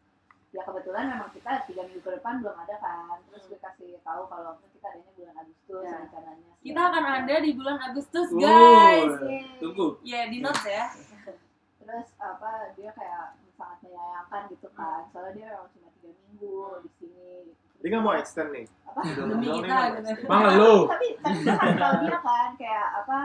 ya 0.50 0.60
kebetulan 0.62 1.04
memang 1.08 1.30
kita 1.30 1.50
tiga 1.64 1.82
minggu 1.82 2.00
ke 2.00 2.12
depan 2.12 2.34
belum 2.38 2.56
ada 2.58 2.76
kan 2.76 3.16
terus 3.26 3.42
gue 3.46 3.58
kasih 3.58 3.96
tahu 3.98 4.22
kalau 4.26 4.50
kita 4.62 4.86
adanya 4.86 5.10
bulan 5.14 5.34
Agustus 5.38 5.82
Ya. 5.82 5.96
rencananya 5.98 6.52
Kita 6.58 6.80
akan 6.84 7.04
ada 7.06 7.34
di 7.38 7.50
bulan 7.52 7.78
Agustus, 7.80 8.28
guys. 8.34 9.12
Yeay. 9.22 9.54
Tunggu. 9.56 9.86
Ya 10.02 10.26
di 10.26 10.38
notes 10.38 10.66
ya. 10.66 10.90
terus 11.78 12.08
apa 12.18 12.50
dia 12.74 12.90
kayak 12.90 13.24
sangat 13.54 13.78
menyayangkan 13.80 14.42
gitu 14.50 14.68
kan 14.74 15.06
soalnya 15.08 15.32
dia 15.32 15.46
memang 15.48 15.70
cuma 15.70 15.88
tiga 15.96 16.10
minggu 16.12 16.58
di 16.82 16.90
sini 16.92 17.30
Dia 17.78 17.88
nggak 17.88 18.02
mau 18.02 18.14
extend 18.14 18.50
nih. 18.50 18.66
Apa 18.96 19.12
Demi 19.28 19.48
kita 19.52 19.78
gitu. 20.00 20.24
Bang, 20.24 20.42
lu. 20.56 20.88
tapi 20.88 21.06
tapi 21.20 21.36
gue 21.38 21.52
kasih 21.52 21.76
tau 21.76 21.92
dia 22.00 22.16
kan 22.18 22.50
kayak 22.56 22.88
apa 22.96 23.18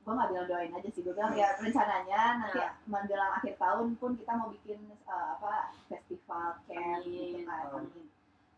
gue 0.00 0.12
nggak 0.12 0.28
bilang 0.28 0.46
doain 0.46 0.72
aja 0.72 0.88
sih 0.88 1.00
gue 1.00 1.12
bilang 1.12 1.32
ya 1.32 1.48
rencananya 1.54 2.22
nanti 2.40 2.58
Nah. 2.58 2.72
menjelang 2.88 3.32
akhir 3.32 3.54
tahun 3.56 3.86
pun 3.94 4.10
kita 4.14 4.32
mau 4.34 4.48
bikin 4.48 4.78
uh, 5.04 5.36
apa 5.36 5.52
festival 5.86 6.58
camp 6.64 7.04
gitu 7.04 7.44
kan 7.44 7.62
amin 7.70 8.06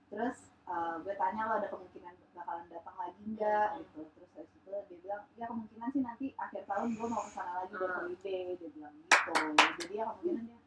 terus 0.09 0.39
uh, 0.65 0.97
gue 0.99 1.13
tanya 1.13 1.45
lo 1.45 1.53
ada 1.57 1.69
kemungkinan 1.69 2.15
bakalan 2.33 2.65
datang 2.67 2.97
lagi 2.97 3.21
nggak 3.29 3.69
gitu 3.77 4.01
terus 4.09 4.31
habis 4.33 4.51
itu 4.51 4.65
dia 4.65 4.81
bilang 4.97 5.23
ya 5.35 5.45
kemungkinan 5.45 5.89
sih 5.91 6.01
nanti 6.01 6.27
akhir 6.35 6.63
tahun 6.65 6.89
gue 6.95 7.05
mau 7.05 7.21
ke 7.21 7.31
sana 7.31 7.53
lagi 7.59 7.73
buat 7.75 7.85
Hmm. 7.85 7.99
holiday 8.01 8.55
dia 8.55 8.69
bilang 8.71 8.95
gitu 8.97 9.33
jadi 9.77 9.93
ya 9.93 10.05
kemungkinan 10.09 10.45
dia 10.47 10.59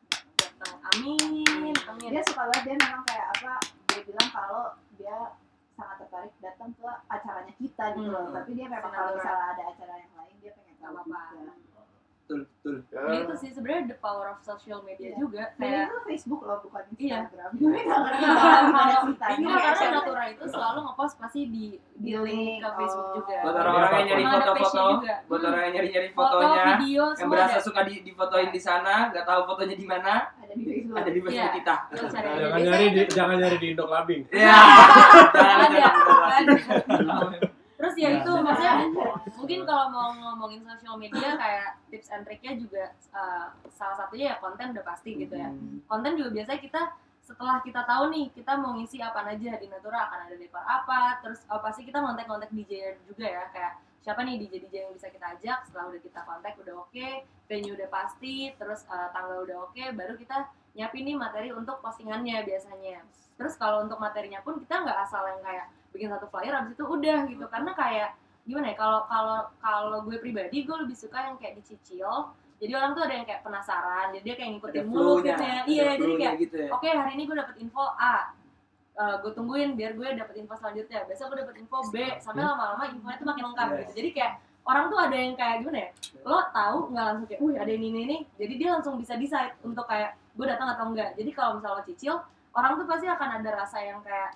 Nah, 0.53 0.79
amin, 0.95 1.75
amin. 1.83 2.07
dia 2.07 2.23
suka 2.23 2.47
banget 2.47 2.63
dia 2.63 2.75
memang 2.77 3.03
kayak 3.03 3.27
apa 3.33 3.51
dia 3.85 4.01
bilang 4.01 4.29
kalau 4.29 4.63
dia 4.95 5.17
sangat 5.83 5.97
tertarik 5.99 6.33
datang 6.39 6.69
ke 6.71 6.87
acaranya 7.07 7.53
kita 7.53 7.85
gitu 7.93 8.07
loh 8.07 8.23
Hmm. 8.23 8.33
tapi 8.33 8.49
dia 8.53 8.67
memang 8.67 8.87
kalau 8.89 9.11
misalnya 9.13 9.45
ada 9.49 9.63
acara 9.67 9.93
yang 9.97 10.13
lain 10.15 10.35
dia 10.39 10.51
pengen 10.53 10.71
Gak 10.73 10.81
tahu 10.81 10.95
apa-apa. 10.97 11.19
juga 11.35 11.51
betul 12.23 12.39
betul 12.63 12.75
Ya 13.03 13.19
itu 13.19 13.33
sih 13.35 13.49
sebenarnya 13.51 13.83
the 13.85 13.97
power 13.99 14.27
of 14.29 14.39
social 14.41 14.79
media 14.81 15.11
Iya. 15.11 15.17
juga 15.17 15.43
Dan 15.53 15.59
kayak 15.61 15.83
itu 15.85 15.97
Facebook 16.05 16.41
loh, 16.41 16.59
bukan 16.61 16.83
Iya. 16.93 17.19
Instagram. 17.19 17.49
Gue 17.61 17.67
nggak 17.73 17.99
ngerti 17.99 18.23
Iya, 18.23 18.31
kalau 18.31 18.95
ceritanya. 19.03 19.35
Iya, 19.37 19.55
karena 19.59 19.75
Iya. 19.75 19.91
Natura 19.93 20.23
itu 20.29 20.43
selalu 20.49 20.79
ngepost 20.81 21.15
pasti 21.19 21.41
di 21.45 21.65
di 21.97 22.11
link 22.17 22.55
ke 22.57 22.65
Oh. 22.65 22.73
Facebook 22.73 23.09
juga. 23.13 23.37
buat 23.43 23.55
orang-orang 23.57 23.91
yang 23.93 24.07
nyari 24.07 24.23
foto-foto 24.25 24.83
buat 25.27 25.35
Hmm. 25.35 25.49
orang 25.49 25.61
yang 25.61 25.73
nyari-nyari 25.73 26.07
Foto, 26.09 26.23
fotonya 26.33 26.63
video, 26.73 27.03
yang 27.13 27.29
berasa 27.29 27.53
ada. 27.53 27.61
suka 27.61 27.79
di 27.83 27.95
difotoin 28.01 28.49
di 28.49 28.61
sana 28.61 28.93
nggak 29.09 29.25
tahu 29.25 29.41
fotonya 29.45 29.75
di 29.75 29.85
mana 29.85 30.13
Ada 30.53 30.61
di 30.61 30.65
Facebook. 30.69 30.95
ada 31.01 31.09
di 31.09 31.19
Facebook 31.19 31.33
Iya. 31.33 31.57
kita. 31.57 31.75
Jangan 32.37 32.59
nyari 32.61 32.85
di, 32.93 33.01
jangan 33.09 33.35
nyari 33.41 33.57
di 33.57 33.67
Indok 33.73 33.89
Labing. 33.89 34.21
ya 34.29 34.53
ada, 34.53 35.65
jangan 35.73 36.37
ada. 36.37 36.53
Terus 37.73 37.95
ya 37.99 38.09
itu 38.15 38.31
maksudnya 38.31 38.75
mungkin 39.35 39.59
kalau 39.67 39.85
mau 39.91 40.09
ngomongin 40.15 40.63
sosial 40.63 40.95
media 40.95 41.35
kayak 41.35 41.75
tips 41.91 42.15
and 42.15 42.23
triknya 42.23 42.55
juga 42.55 42.95
uh, 43.11 43.51
salah 43.75 43.97
satunya 43.99 44.31
ya 44.31 44.35
konten 44.39 44.71
udah 44.71 44.85
pasti 44.87 45.19
gitu 45.19 45.35
ya. 45.35 45.51
Konten 45.89 46.15
juga 46.15 46.31
biasanya 46.31 46.61
kita 46.63 46.81
setelah 47.23 47.59
kita 47.59 47.83
tahu 47.83 48.11
nih 48.11 48.31
kita 48.31 48.55
mau 48.55 48.75
ngisi 48.75 48.99
apa 49.03 49.23
aja 49.27 49.55
di 49.59 49.67
Natura 49.67 50.07
akan 50.07 50.19
ada 50.27 50.35
dekor 50.35 50.59
apa, 50.59 51.23
terus 51.23 51.43
oh, 51.47 51.59
pasti 51.59 51.83
kita 51.83 51.99
kontak-kontak 51.99 52.51
DJ 52.51 52.99
juga 53.03 53.23
ya 53.27 53.43
kayak 53.51 53.73
siapa 54.03 54.19
nih 54.27 54.35
DJ 54.35 54.67
DJ 54.67 54.75
yang 54.85 54.93
bisa 54.93 55.07
kita 55.07 55.25
ajak? 55.39 55.63
Setelah 55.63 55.95
udah 55.95 56.01
kita 56.03 56.19
kontak 56.27 56.53
udah 56.59 56.75
oke, 56.83 57.07
venue 57.47 57.73
udah 57.73 57.87
pasti, 57.87 58.51
terus 58.59 58.83
uh, 58.91 59.09
tanggal 59.15 59.47
udah 59.47 59.57
oke, 59.71 59.83
baru 59.95 60.19
kita 60.19 60.51
nyiapin 60.75 61.07
nih 61.07 61.15
materi 61.15 61.49
untuk 61.55 61.79
postingannya 61.79 62.43
biasanya. 62.43 63.07
Terus 63.39 63.55
kalau 63.55 63.87
untuk 63.87 63.97
materinya 64.03 64.43
pun 64.43 64.59
kita 64.59 64.83
nggak 64.83 64.99
asal 65.07 65.23
yang 65.23 65.39
kayak 65.39 65.65
bikin 65.95 66.11
satu 66.11 66.27
flyer 66.27 66.51
abis 66.51 66.75
itu 66.75 66.83
udah 66.83 67.19
gitu. 67.31 67.45
Karena 67.47 67.71
kayak 67.71 68.09
gimana 68.43 68.75
ya 68.75 68.75
kalau 68.75 69.07
kalau 69.07 69.39
kalau 69.63 69.99
gue 70.03 70.19
pribadi 70.19 70.67
gue 70.67 70.77
lebih 70.83 70.97
suka 70.99 71.31
yang 71.31 71.39
kayak 71.39 71.63
dicicil. 71.63 72.35
Jadi 72.59 72.71
orang 72.79 72.95
tuh 72.95 73.03
ada 73.03 73.15
yang 73.19 73.27
kayak 73.27 73.43
penasaran 73.43 74.15
jadi 74.15 74.23
dia 74.23 74.35
kayak 74.39 74.49
ngikutin 74.55 74.85
mulu 74.87 75.19
fitnya 75.19 75.67
ada 75.67 75.67
iya 75.67 75.99
jadi 75.99 76.13
kayak 76.15 76.35
gitu 76.47 76.55
ya. 76.63 76.69
Oke 76.71 76.89
hari 76.91 77.11
ini 77.19 77.23
gue 77.27 77.35
dapet 77.35 77.55
info 77.59 77.83
A 77.99 78.31
Eh, 78.95 79.15
gue 79.19 79.31
tungguin 79.33 79.73
biar 79.73 79.91
gue 79.91 80.05
dapet 80.13 80.37
info 80.37 80.53
selanjutnya 80.53 81.01
besok 81.03 81.33
gue 81.33 81.41
dapet 81.41 81.55
info 81.57 81.81
B 81.89 81.97
sampai 82.15 82.45
lama-lama 82.45 82.85
infonya 82.87 83.17
tuh 83.17 83.25
makin 83.25 83.43
lengkap 83.49 83.65
Yes. 83.67 83.77
gitu 83.79 83.91
jadi 83.95 84.09
kayak 84.13 84.31
orang 84.63 84.85
tuh 84.85 84.99
ada 84.99 85.15
yang 85.17 85.33
kayak 85.33 85.55
gimana 85.59 85.77
ya 85.79 85.89
lo 86.21 86.37
tahu 86.47 86.77
nggak 86.87 87.03
langsung 87.03 87.25
kayak 87.25 87.41
wih 87.41 87.55
ada 87.57 87.71
ini 87.71 87.87
ini 87.87 87.99
ini 88.03 88.17
jadi 88.35 88.53
dia 88.53 88.69
langsung 88.71 88.93
bisa 88.95 89.13
decide 89.15 89.57
untuk 89.61 89.85
kayak 89.85 90.13
gue 90.31 90.45
datang 90.45 90.69
atau 90.69 90.85
enggak 90.87 91.09
jadi 91.13 91.29
kalau 91.31 91.57
misalnya 91.57 91.75
lo 91.75 91.83
cicil 91.83 92.15
orang 92.51 92.71
tuh 92.75 92.85
pasti 92.85 93.05
akan 93.07 93.29
ada 93.35 93.49
rasa 93.55 93.77
yang 93.81 93.99
kayak 93.99 94.29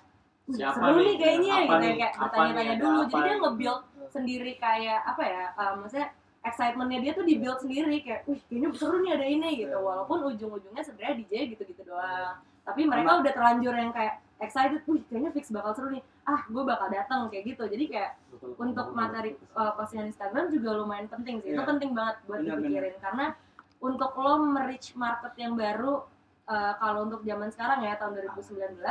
"Wih, 0.44 0.58
Siapa 0.58 0.74
seru 0.76 0.90
nih? 0.92 1.04
nih 1.04 1.16
kayaknya 1.16 1.52
Apa 1.54 1.62
gitu 1.62 1.70
ya 1.70 1.78
nih? 1.78 1.94
kayak 1.94 2.12
Apa 2.12 2.22
bertanya-tanya 2.24 2.58
nih? 2.58 2.66
Ada 2.68 2.82
dulu 2.82 2.98
apa 2.98 3.06
jadi 3.06 3.14
dia 3.14 3.30
nih? 3.30 3.38
nge-build 3.40 3.80
sendiri 4.08 4.52
kayak 4.56 5.00
apa 5.04 5.22
ya 5.24 5.44
eh, 5.54 5.72
maksudnya 5.76 6.08
excitementnya 6.40 6.98
dia 6.98 7.12
tuh 7.12 7.24
di-build 7.24 7.58
sendiri 7.60 7.96
kayak 8.00 8.20
wih 8.24 8.40
kayaknya 8.42 8.68
seru 8.74 8.96
nih 8.98 9.12
ada 9.12 9.26
ini 9.28 9.48
gitu 9.56 9.70
Iya. 9.70 9.78
walaupun 9.78 10.18
ujung-ujungnya 10.26 10.82
sebenarnya 10.82 11.14
DJ 11.16 11.32
gitu-gitu 11.48 11.82
doang 11.84 12.42
tapi 12.68 12.84
mereka 12.84 13.18
udah 13.18 13.32
terlanjur 13.32 13.72
yang 13.72 13.90
kayak 13.90 14.20
excited 14.38 14.84
wih 14.84 15.00
kayaknya 15.08 15.32
fix 15.32 15.48
bakal 15.48 15.72
seru 15.72 15.88
nih. 15.88 16.04
Ah 16.22 16.44
gue 16.44 16.62
bakal 16.62 16.88
datang 16.88 17.26
kayak 17.26 17.48
gitu. 17.48 17.64
Jadi 17.64 17.84
kayak 17.88 18.12
untuk 18.54 18.92
materi 18.92 19.32
uh, 19.52 19.72
postingan 19.72 20.12
Instagram 20.12 20.52
juga 20.52 20.76
lumayan 20.76 21.08
penting 21.08 21.40
sih. 21.40 21.50
Itu 21.50 21.58
Iya. 21.58 21.66
penting 21.66 21.90
banget 21.90 22.16
buat 22.22 22.38
Benar, 22.38 22.60
dipikirin. 22.60 22.94
karena 23.00 23.26
untuk 23.78 24.12
lo 24.14 24.34
merich 24.44 24.92
market 24.94 25.32
yang 25.34 25.56
baru 25.56 26.04
uh, 26.44 26.72
kalau 26.76 27.08
untuk 27.08 27.22
zaman 27.22 27.48
sekarang 27.48 27.80
ya 27.80 27.96
tahun 27.96 28.12
2019 28.28 28.84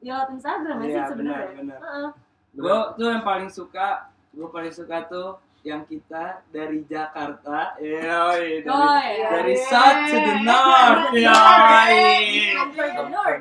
ya 0.00 0.12
lewat 0.14 0.28
Instagram 0.32 0.76
ya 0.76 0.84
sih 0.84 0.88
Iya, 0.88 0.94
benar 0.94 1.10
sebenarnya. 1.10 1.52
benar. 1.58 1.78
Heeh. 1.80 2.08
gue 2.54 2.76
tuh 2.94 3.08
yang 3.08 3.24
paling 3.24 3.50
suka 3.50 3.88
gue 4.30 4.48
paling 4.48 4.70
suka 4.70 4.96
tuh 5.04 5.42
yang 5.64 5.88
kita 5.88 6.44
dari 6.52 6.84
Jakarta. 6.84 7.72
Yoi 7.80 8.60
dari, 8.60 8.68
Oh, 8.68 9.00
iya. 9.00 9.28
dari 9.32 9.56
south 9.56 10.12
to 10.12 10.16
the 10.20 10.34
north. 10.44 11.08
Yoi. 11.16 11.96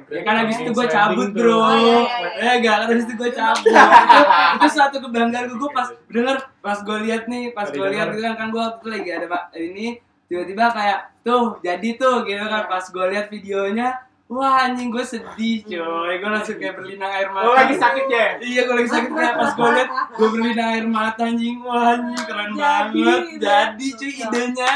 Ya 0.08 0.22
kan 0.24 0.36
habis 0.40 0.56
itu 0.64 0.72
gue 0.72 0.88
cabut 0.88 1.30
bro. 1.36 1.52
Oh, 1.60 1.76
iya, 1.76 2.00
iya, 2.40 2.52
ya 2.56 2.64
gak 2.64 2.76
kan 2.80 2.88
habis 2.96 3.06
itu 3.12 3.16
gue 3.20 3.32
cabut. 3.36 3.68
Itu, 3.74 4.22
itu 4.56 4.68
suatu 4.72 4.98
kebanggaan 5.04 5.52
gue 5.52 5.70
pas 5.76 5.88
denger 6.08 6.38
pas 6.64 6.80
gue 6.80 6.98
lihat 7.10 7.28
nih 7.28 7.52
pas 7.52 7.68
gue 7.68 7.88
lihat 7.92 8.16
gitu 8.16 8.22
kan 8.24 8.34
kan 8.40 8.48
gue 8.54 8.62
waktu 8.62 8.80
itu 8.80 8.88
lagi 8.88 9.10
ada 9.12 9.26
pak 9.28 9.44
ini 9.58 9.88
tiba-tiba 10.32 10.72
kayak 10.72 11.00
tuh 11.28 11.60
jadi 11.60 11.90
tuh 12.00 12.24
gitu 12.24 12.46
kan. 12.48 12.64
Pas 12.72 12.86
gue 12.88 13.06
lihat 13.12 13.28
videonya 13.28 14.00
wah 14.34 14.66
anjing 14.66 14.90
gue 14.90 15.06
sedih 15.06 15.62
coy. 15.62 16.14
Gue 16.18 16.30
langsung 16.34 16.58
kayak 16.58 16.74
berlinang 16.82 17.12
air 17.14 17.30
mata. 17.30 17.46
Oh 17.46 17.54
lagi 17.54 17.76
sakit 17.78 18.06
ya? 18.10 18.28
Iya, 18.42 18.62
gue 18.66 18.76
lagi 18.82 18.90
sakit. 18.90 19.10
Kayak 19.14 19.36
pas 19.38 19.52
gue 19.54 19.70
liat, 19.78 19.90
gue 20.18 20.28
berlinang 20.34 20.70
air 20.74 20.86
mata 20.90 21.22
anjing, 21.30 21.58
wah 21.62 21.94
anjing 21.94 22.24
keren 22.26 22.52
Jadi, 22.58 23.02
banget, 23.06 23.22
jadi 23.38 23.88
cuy 23.94 24.14
idenya, 24.26 24.72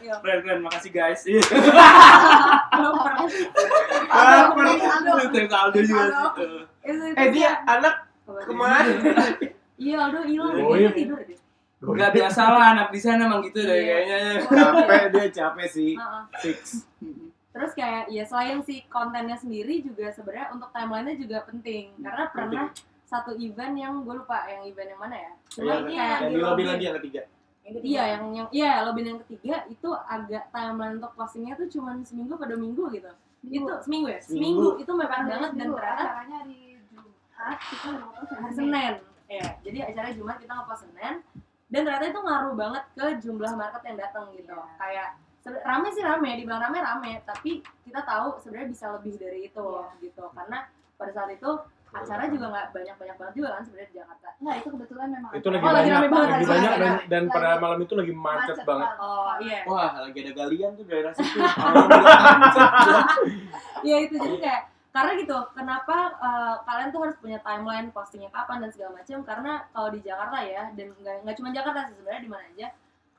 Iya. 0.00 0.14
keren 0.24 0.38
keren, 0.40 0.60
makasih 0.64 0.92
guys. 0.92 1.22
Iya. 1.28 1.42
Ah, 4.08 4.48
Lu 4.56 5.26
thanks 5.34 5.52
Aldo 5.52 5.78
juga 5.84 6.32
Eh 6.82 7.28
dia 7.34 7.60
anak 7.68 8.08
ke 8.24 8.54
mana? 8.56 8.88
Iya, 9.76 9.96
Aldo 10.08 10.20
hilang. 10.24 10.56
Oh, 10.64 10.74
dia 10.74 10.88
iya. 10.88 10.90
tidur 10.96 11.20
deh. 11.20 11.36
Gak 11.78 12.10
biasa 12.10 12.42
lah 12.50 12.64
anak 12.74 12.88
di 12.90 12.98
sana 12.98 13.30
emang 13.30 13.44
gitu 13.46 13.62
deh 13.62 13.78
kayaknya. 13.78 14.42
capek 14.50 15.02
dia 15.14 15.26
capek 15.30 15.66
sih. 15.68 15.92
Heeh. 15.94 17.27
Terus 17.58 17.72
kayak 17.74 18.04
ya 18.14 18.22
selain 18.22 18.62
si 18.62 18.86
kontennya 18.86 19.34
sendiri 19.34 19.82
juga 19.82 20.14
sebenarnya 20.14 20.54
untuk 20.54 20.70
timelinenya 20.70 21.16
juga 21.18 21.38
penting 21.42 21.90
karena 21.98 22.24
pernah 22.30 22.70
satu 23.02 23.34
event 23.34 23.74
yang 23.74 24.06
gue 24.06 24.14
lupa 24.14 24.46
yang 24.46 24.62
event 24.62 24.94
yang 24.94 25.00
mana 25.02 25.16
ya. 25.18 25.32
Cuma 25.50 25.66
Yang, 25.74 25.82
kayak 25.90 26.18
yang 26.22 26.30
di 26.30 26.38
lobby 26.38 26.64
lagi 26.70 26.84
yang 26.86 26.96
ketiga. 27.02 27.22
Iya, 27.68 28.02
yang 28.14 28.24
yang 28.32 28.48
iya 28.54 28.72
lobby 28.86 29.02
yang 29.02 29.20
ketiga 29.26 29.66
itu 29.66 29.88
agak 30.06 30.54
timeline 30.54 31.02
untuk 31.02 31.12
postingnya 31.18 31.58
tuh 31.58 31.66
cuma 31.66 31.98
seminggu 32.06 32.38
pada 32.38 32.54
minggu 32.54 32.84
gitu. 32.94 33.10
Itu 33.42 33.72
seminggu 33.82 34.06
ya? 34.06 34.20
Seminggu, 34.22 34.78
itu 34.78 34.92
mepet 34.94 35.22
banget 35.26 35.50
dan 35.58 35.66
ternyata 35.74 36.02
acaranya 36.06 36.36
hari 36.46 36.78
Jumat 36.94 37.58
kita 37.58 37.90
hari 38.38 38.54
Senin. 38.54 38.92
Ya, 39.28 39.46
jadi 39.60 39.78
acara 39.92 40.08
Jumat 40.14 40.36
kita 40.38 40.52
ngepost 40.54 40.82
Senin 40.86 41.14
dan 41.68 41.80
ternyata 41.84 42.06
itu 42.08 42.20
ngaruh 42.22 42.54
banget 42.56 42.84
ke 42.96 43.06
jumlah 43.20 43.52
market 43.58 43.82
yang 43.84 43.96
datang 44.00 44.24
gitu. 44.32 44.56
Iya. 44.56 44.76
Kayak 44.80 45.08
rame 45.50 45.88
sih 45.90 46.02
rame, 46.02 46.30
dibilang 46.36 46.60
rame 46.60 46.78
rame, 46.78 47.12
tapi 47.22 47.60
kita 47.82 48.00
tahu 48.02 48.36
sebenarnya 48.38 48.68
bisa 48.68 48.86
lebih 48.98 49.14
dari 49.16 49.40
itu 49.46 49.64
Iya. 49.64 50.00
gitu. 50.00 50.24
Karena 50.32 50.58
pada 50.94 51.10
saat 51.10 51.30
itu 51.30 51.50
acara 51.88 52.28
juga 52.28 52.52
nggak 52.52 52.66
banyak-banyak 52.76 53.16
banget 53.16 53.34
juga 53.34 53.48
kan 53.56 53.62
sebenarnya 53.64 53.88
di 53.88 53.96
Jakarta. 53.96 54.28
Enggak, 54.38 54.56
itu 54.60 54.68
kebetulan 54.68 55.08
memang 55.08 55.30
Itu 55.32 55.48
lagi 55.48 55.64
Oh, 55.64 55.72
lagi 55.72 55.78
banyak, 55.80 55.96
rame 55.96 56.08
banget, 56.12 56.28
lagi 56.28 56.36
lagi 56.36 56.52
banyak 56.52 56.72
dan, 56.76 56.92
dan 57.08 57.22
pada 57.32 57.48
Lagi 57.48 57.62
malam 57.64 57.78
itu 57.80 57.94
lagi 57.96 58.12
macet, 58.12 58.56
banget. 58.68 58.88
Oh 59.00 59.32
iya. 59.40 59.58
Wah 59.64 59.90
lagi 60.04 60.18
ada 60.20 60.32
galian 60.36 60.70
tuh 60.76 60.84
daerah 60.84 61.12
situ. 61.16 61.38
Iya 63.78 63.96
itu 64.10 64.14
jadi 64.18 64.36
kayak 64.42 64.62
karena 64.90 65.10
gitu 65.14 65.38
kenapa 65.54 65.96
eh, 66.18 66.54
kalian 66.66 66.90
tuh 66.90 67.00
harus 67.06 67.16
punya 67.22 67.38
timeline 67.38 67.94
postingnya 67.94 68.30
kapan 68.34 68.58
dan 68.66 68.70
segala 68.74 68.98
macam 68.98 69.18
karena 69.22 69.52
kalau 69.70 69.88
di 69.94 70.00
Jakarta 70.02 70.38
ya 70.42 70.62
dan 70.74 70.86
nggak 70.92 71.16
nggak 71.22 71.36
cuma 71.38 71.48
Jakarta 71.54 71.86
sih 71.86 71.94
sebenarnya 71.94 72.22
di 72.26 72.30
mana 72.30 72.44
aja 72.50 72.66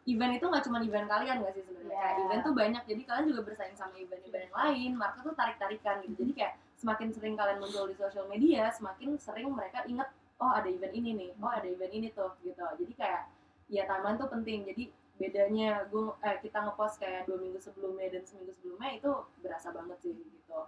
event 0.10 0.34
itu 0.36 0.46
nggak 0.46 0.64
cuma 0.66 0.78
event 0.82 1.08
kalian 1.08 1.36
nggak 1.42 1.54
sih 1.54 1.64
sebenarnya? 1.64 1.94
Iya. 1.94 2.02
Kayak 2.02 2.20
event 2.26 2.42
tuh 2.42 2.54
banyak 2.56 2.84
jadi 2.90 3.02
kalian 3.06 3.26
juga 3.30 3.42
bersaing 3.46 3.78
sama 3.78 3.96
event-event 4.00 4.44
yang 4.50 4.56
lain 4.56 4.92
market 4.98 5.22
tuh 5.22 5.36
tarik 5.38 5.58
tarikan 5.62 5.96
gitu. 6.02 6.14
Jadi 6.26 6.32
kayak 6.34 6.54
semakin 6.80 7.08
sering 7.12 7.36
kalian 7.36 7.60
muncul 7.60 7.86
di 7.92 7.96
sosial 8.00 8.26
media 8.32 8.72
semakin 8.72 9.10
sering 9.20 9.52
mereka 9.52 9.84
inget 9.86 10.10
oh 10.40 10.52
ada 10.56 10.68
event 10.72 10.96
ini 10.96 11.10
nih 11.14 11.30
oh 11.44 11.52
ada 11.52 11.68
event 11.68 11.94
ini 11.94 12.08
tuh 12.12 12.34
gitu. 12.42 12.64
Jadi 12.64 12.94
kayak 12.98 13.22
ya 13.70 13.84
timeline 13.86 14.18
tuh 14.18 14.30
penting. 14.32 14.66
Jadi 14.66 14.84
bedanya 15.20 15.84
gue 15.92 16.16
eh, 16.24 16.38
kita 16.40 16.64
ngepost 16.64 17.04
kayak 17.04 17.28
dua 17.28 17.38
minggu 17.38 17.60
sebelumnya 17.60 18.08
dan 18.08 18.24
seminggu 18.24 18.56
sebelumnya 18.56 18.90
itu 18.96 19.12
berasa 19.44 19.70
banget 19.76 19.98
sih 20.02 20.16
gitu. 20.16 20.60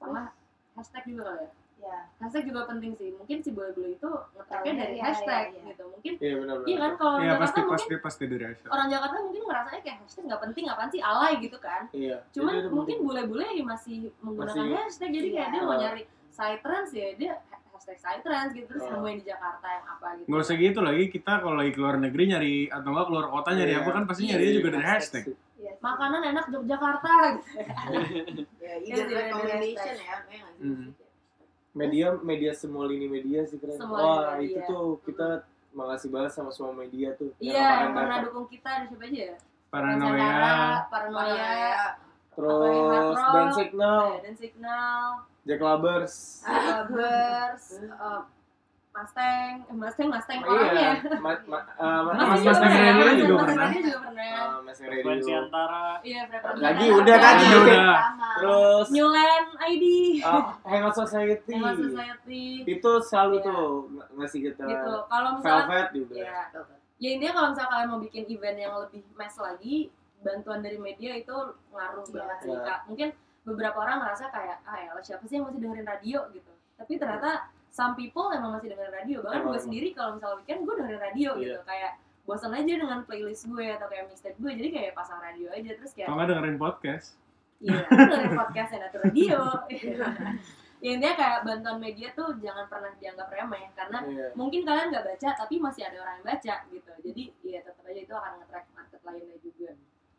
Sama 0.00 0.32
hashtag 0.74 1.04
juga 1.06 1.30
kali 1.30 1.46
ya 1.46 1.63
ya 1.76 1.98
hashtag 2.16 2.44
juga 2.46 2.64
penting 2.64 2.92
sih 2.92 3.10
mungkin 3.12 3.38
si 3.38 3.50
bule-bule 3.50 3.92
itu 3.92 4.08
ngetracknya 4.32 4.48
Tahunya, 4.64 4.80
dari 4.80 4.94
iya, 4.94 5.04
hashtag 5.04 5.44
iya, 5.44 5.52
iya. 5.54 5.68
gitu 5.68 5.82
mungkin 5.86 6.12
Iya 6.16 6.34
benar 6.38 6.56
iya 6.62 6.76
kan 6.78 6.92
kalau 6.94 7.14
Iya 7.14 7.24
Jakarta 7.26 7.42
pasti 7.42 7.58
mungkin 7.60 7.74
pasti 7.74 7.94
pasti 8.00 8.24
dari 8.26 8.44
Aisyah. 8.46 8.68
orang 8.68 8.86
Jakarta 8.88 9.16
mungkin 9.20 9.42
ngerasanya 9.44 9.80
kayak 9.80 9.96
hashtag 10.00 10.24
nggak 10.24 10.42
penting 10.42 10.64
apaan 10.66 10.90
sih 10.90 11.02
alay 11.02 11.32
gitu 11.38 11.58
kan 11.58 11.82
Iya. 11.90 12.16
cuman 12.30 12.52
itu 12.56 12.68
mungkin 12.70 12.96
bule-bule 13.00 13.46
ya 13.48 13.64
masih 13.64 13.94
menggunakan 14.18 14.56
Masih- 14.58 14.78
hashtag 14.80 15.10
jadi 15.12 15.28
kayak 15.30 15.42
Iya. 15.42 15.52
dia 15.52 15.60
mau 15.62 15.76
nyari 15.76 16.02
side 16.30 16.60
trends 16.60 16.90
ya 16.92 17.06
dia 17.14 17.32
hashtag 17.68 17.98
side 17.98 18.22
trends 18.22 18.50
gitu 18.50 18.66
terus 18.66 18.82
Oh. 18.82 18.90
nemuin 18.94 19.16
di 19.18 19.26
Jakarta 19.26 19.66
yang 19.68 19.84
apa 19.88 20.06
gitu 20.14 20.26
Nggak 20.26 20.40
usah 20.40 20.56
gitu 20.56 20.80
lagi 20.80 21.04
kita 21.10 21.32
kalau 21.38 21.54
lagi 21.54 21.72
keluar 21.72 21.94
negeri 21.96 22.22
nyari 22.26 22.54
atau 22.66 22.88
enggak 22.88 23.06
keluar 23.06 23.26
kota 23.30 23.50
nyari 23.52 23.72
Iya. 23.72 23.80
apa 23.80 23.90
kan 23.92 24.02
pasti 24.04 24.22
Iya, 24.22 24.30
nyarinya 24.30 24.48
Iya, 24.48 24.56
juga 24.56 24.70
dari 24.72 24.86
hashtag. 24.88 25.24
Iya 25.54 25.70
sih. 25.70 25.80
makanan 25.80 26.22
enak 26.26 26.44
Yogyakarta 26.50 27.12
gitu 27.30 27.48
Ya, 28.64 28.72
Iya, 28.74 28.74
either 28.80 29.06
iya, 29.06 29.16
recommendation 29.20 29.94
iya. 29.94 30.02
ya. 30.02 30.16
kayak? 30.24 30.48
Hmm. 30.56 30.88
Media 31.74 32.14
media 32.22 32.54
semua 32.54 32.86
lini 32.86 33.10
media 33.10 33.42
sih 33.44 33.58
keren. 33.58 33.74
Semua 33.74 33.98
Wah 33.98 34.38
lini 34.38 34.54
itu 34.54 34.62
media. 34.62 34.70
tuh 34.70 34.86
kita 35.02 35.28
makasih 35.74 36.08
banget 36.14 36.30
sama 36.30 36.54
semua 36.54 36.70
media 36.70 37.18
tuh. 37.18 37.34
iya 37.42 37.82
yang 37.82 37.98
pernah 37.98 38.22
dukung 38.22 38.46
kita 38.46 38.68
ada 38.70 38.84
siapa 38.86 39.10
aja 39.10 39.20
ya 39.34 39.36
Paranoia. 39.74 40.86
Paranoia. 40.86 41.98
Terus 42.34 43.18
dan 43.18 43.48
signal, 43.54 44.02
eh, 44.06 44.22
dan. 44.22 44.34
Signal, 44.38 45.02
Jack 45.46 45.60
Lovers. 45.62 46.14
Lovers, 46.46 47.64
eh, 47.82 48.22
Mustang, 48.94 49.50
eh, 49.60 49.74
Mustang, 49.74 50.06
Mustang 50.06 50.38
Iya, 50.38 50.46
orangnya. 50.46 50.90
ma- 51.24 51.42
ma- 51.44 51.66
eh, 51.66 52.00
ma- 52.00 52.14
Mas 52.14 52.14
Mas 52.14 52.38
juga 52.38 52.46
Mustang 52.46 52.70
pernah, 52.70 52.94
Radio 52.94 53.02
Mas 53.02 53.18
juga 53.18 53.34
Mustang 53.34 53.42
pernah. 53.50 53.66
Radio 53.66 53.80
juga 53.82 53.98
pernah. 54.00 54.22
eh, 54.24 54.58
Mustang 54.62 54.86
frekuensi 54.86 55.30
antara 55.34 55.82
Iya, 56.00 56.20
frekuensi 56.24 56.62
Lagi 56.62 56.86
udah 56.92 57.16
kan? 57.16 57.34
Lagi 57.34 57.46
udah. 57.56 57.82
Terus 58.34 58.86
Newland 58.88 59.46
ID. 59.60 59.84
eh, 60.16 60.42
Hangout 60.64 60.94
Society. 60.96 61.52
Hangout 61.52 61.78
Society. 61.80 62.44
Itu 62.64 62.90
selalu 63.02 63.34
Iya. 63.34 63.44
tuh 63.44 63.62
ng- 63.90 64.10
ngasih 64.14 64.40
kita 64.44 64.62
Gitu. 64.64 64.92
Kalau 65.04 65.28
misalnya 65.34 65.64
Velvet 65.64 65.88
juga. 65.92 66.14
ya, 66.14 66.40
ya 66.96 67.08
intinya 67.10 67.32
kalau 67.34 67.48
misalnya 67.50 67.70
kalian 67.72 67.88
mau 67.90 68.00
bikin 68.00 68.24
event 68.28 68.58
yang 68.60 68.74
lebih 68.78 69.02
mass 69.12 69.34
lagi, 69.36 69.76
bantuan 70.20 70.60
dari 70.60 70.78
media 70.78 71.12
itu 71.12 71.34
ngaruh 71.68 72.04
Iya. 72.04 72.14
banget 72.14 72.38
sih 72.40 72.52
Iya. 72.52 72.62
kak. 72.62 72.78
Mungkin 72.86 73.08
beberapa 73.44 73.76
orang 73.76 73.96
ngerasa 74.00 74.30
kayak 74.30 74.56
ah 74.62 74.78
ya 74.78 74.94
siapa 75.02 75.24
sih 75.24 75.36
yang 75.36 75.44
masih 75.44 75.58
dengerin 75.60 75.84
radio 75.84 76.18
gitu. 76.30 76.48
Tapi 76.74 76.92
ternyata 76.94 77.50
some 77.74 77.98
people 77.98 78.30
emang 78.30 78.54
masih 78.54 78.70
dengerin 78.70 78.94
radio. 78.94 79.18
Bahkan 79.18 79.34
Emang, 79.34 79.44
gue 79.44 79.52
emang. 79.52 79.66
sendiri 79.66 79.88
kalau 79.90 80.10
misalnya 80.14 80.36
weekend 80.38 80.60
gue 80.62 80.74
dengerin 80.76 81.02
radio 81.02 81.30
Iya. 81.34 81.42
gitu. 81.42 81.58
Kayak 81.66 81.92
bosan 82.24 82.52
aja 82.54 82.72
dengan 82.72 82.98
playlist 83.02 83.44
gue 83.44 83.66
atau 83.68 83.86
kayak 83.90 84.04
mixtape 84.06 84.38
gue. 84.38 84.52
Jadi 84.54 84.68
kayak 84.70 84.92
pasang 84.94 85.18
radio 85.18 85.48
aja 85.50 85.70
terus 85.74 85.90
kayak 85.92 86.06
Kalau 86.06 86.16
nggak 86.16 86.28
dengerin 86.30 86.56
podcast. 86.56 87.06
Iya, 87.58 87.78
dengerin 87.84 88.32
podcast 88.36 88.70
yang 88.70 88.82
Natur 88.82 89.00
Radio. 89.02 89.38
ya 90.84 90.90
intinya 90.92 91.16
kayak 91.16 91.38
bantuan 91.42 91.78
media 91.80 92.12
tuh 92.12 92.36
jangan 92.38 92.68
pernah 92.68 92.92
dianggap 92.94 93.26
remeh 93.26 93.72
karena 93.72 93.98
Iya. 94.04 94.26
mungkin 94.36 94.60
kalian 94.62 94.92
nggak 94.92 95.06
baca 95.06 95.28
tapi 95.34 95.54
masih 95.56 95.82
ada 95.82 95.96
orang 95.98 96.14
yang 96.20 96.26
baca 96.28 96.54
gitu. 96.68 96.92
Jadi 97.00 97.22
ya 97.42 97.58
tetap 97.58 97.82
aja 97.82 97.98
itu 97.98 98.14
akan 98.14 98.32
nge-track 98.38 98.66
market 98.70 99.00
lainnya 99.02 99.36
juga. 99.40 99.72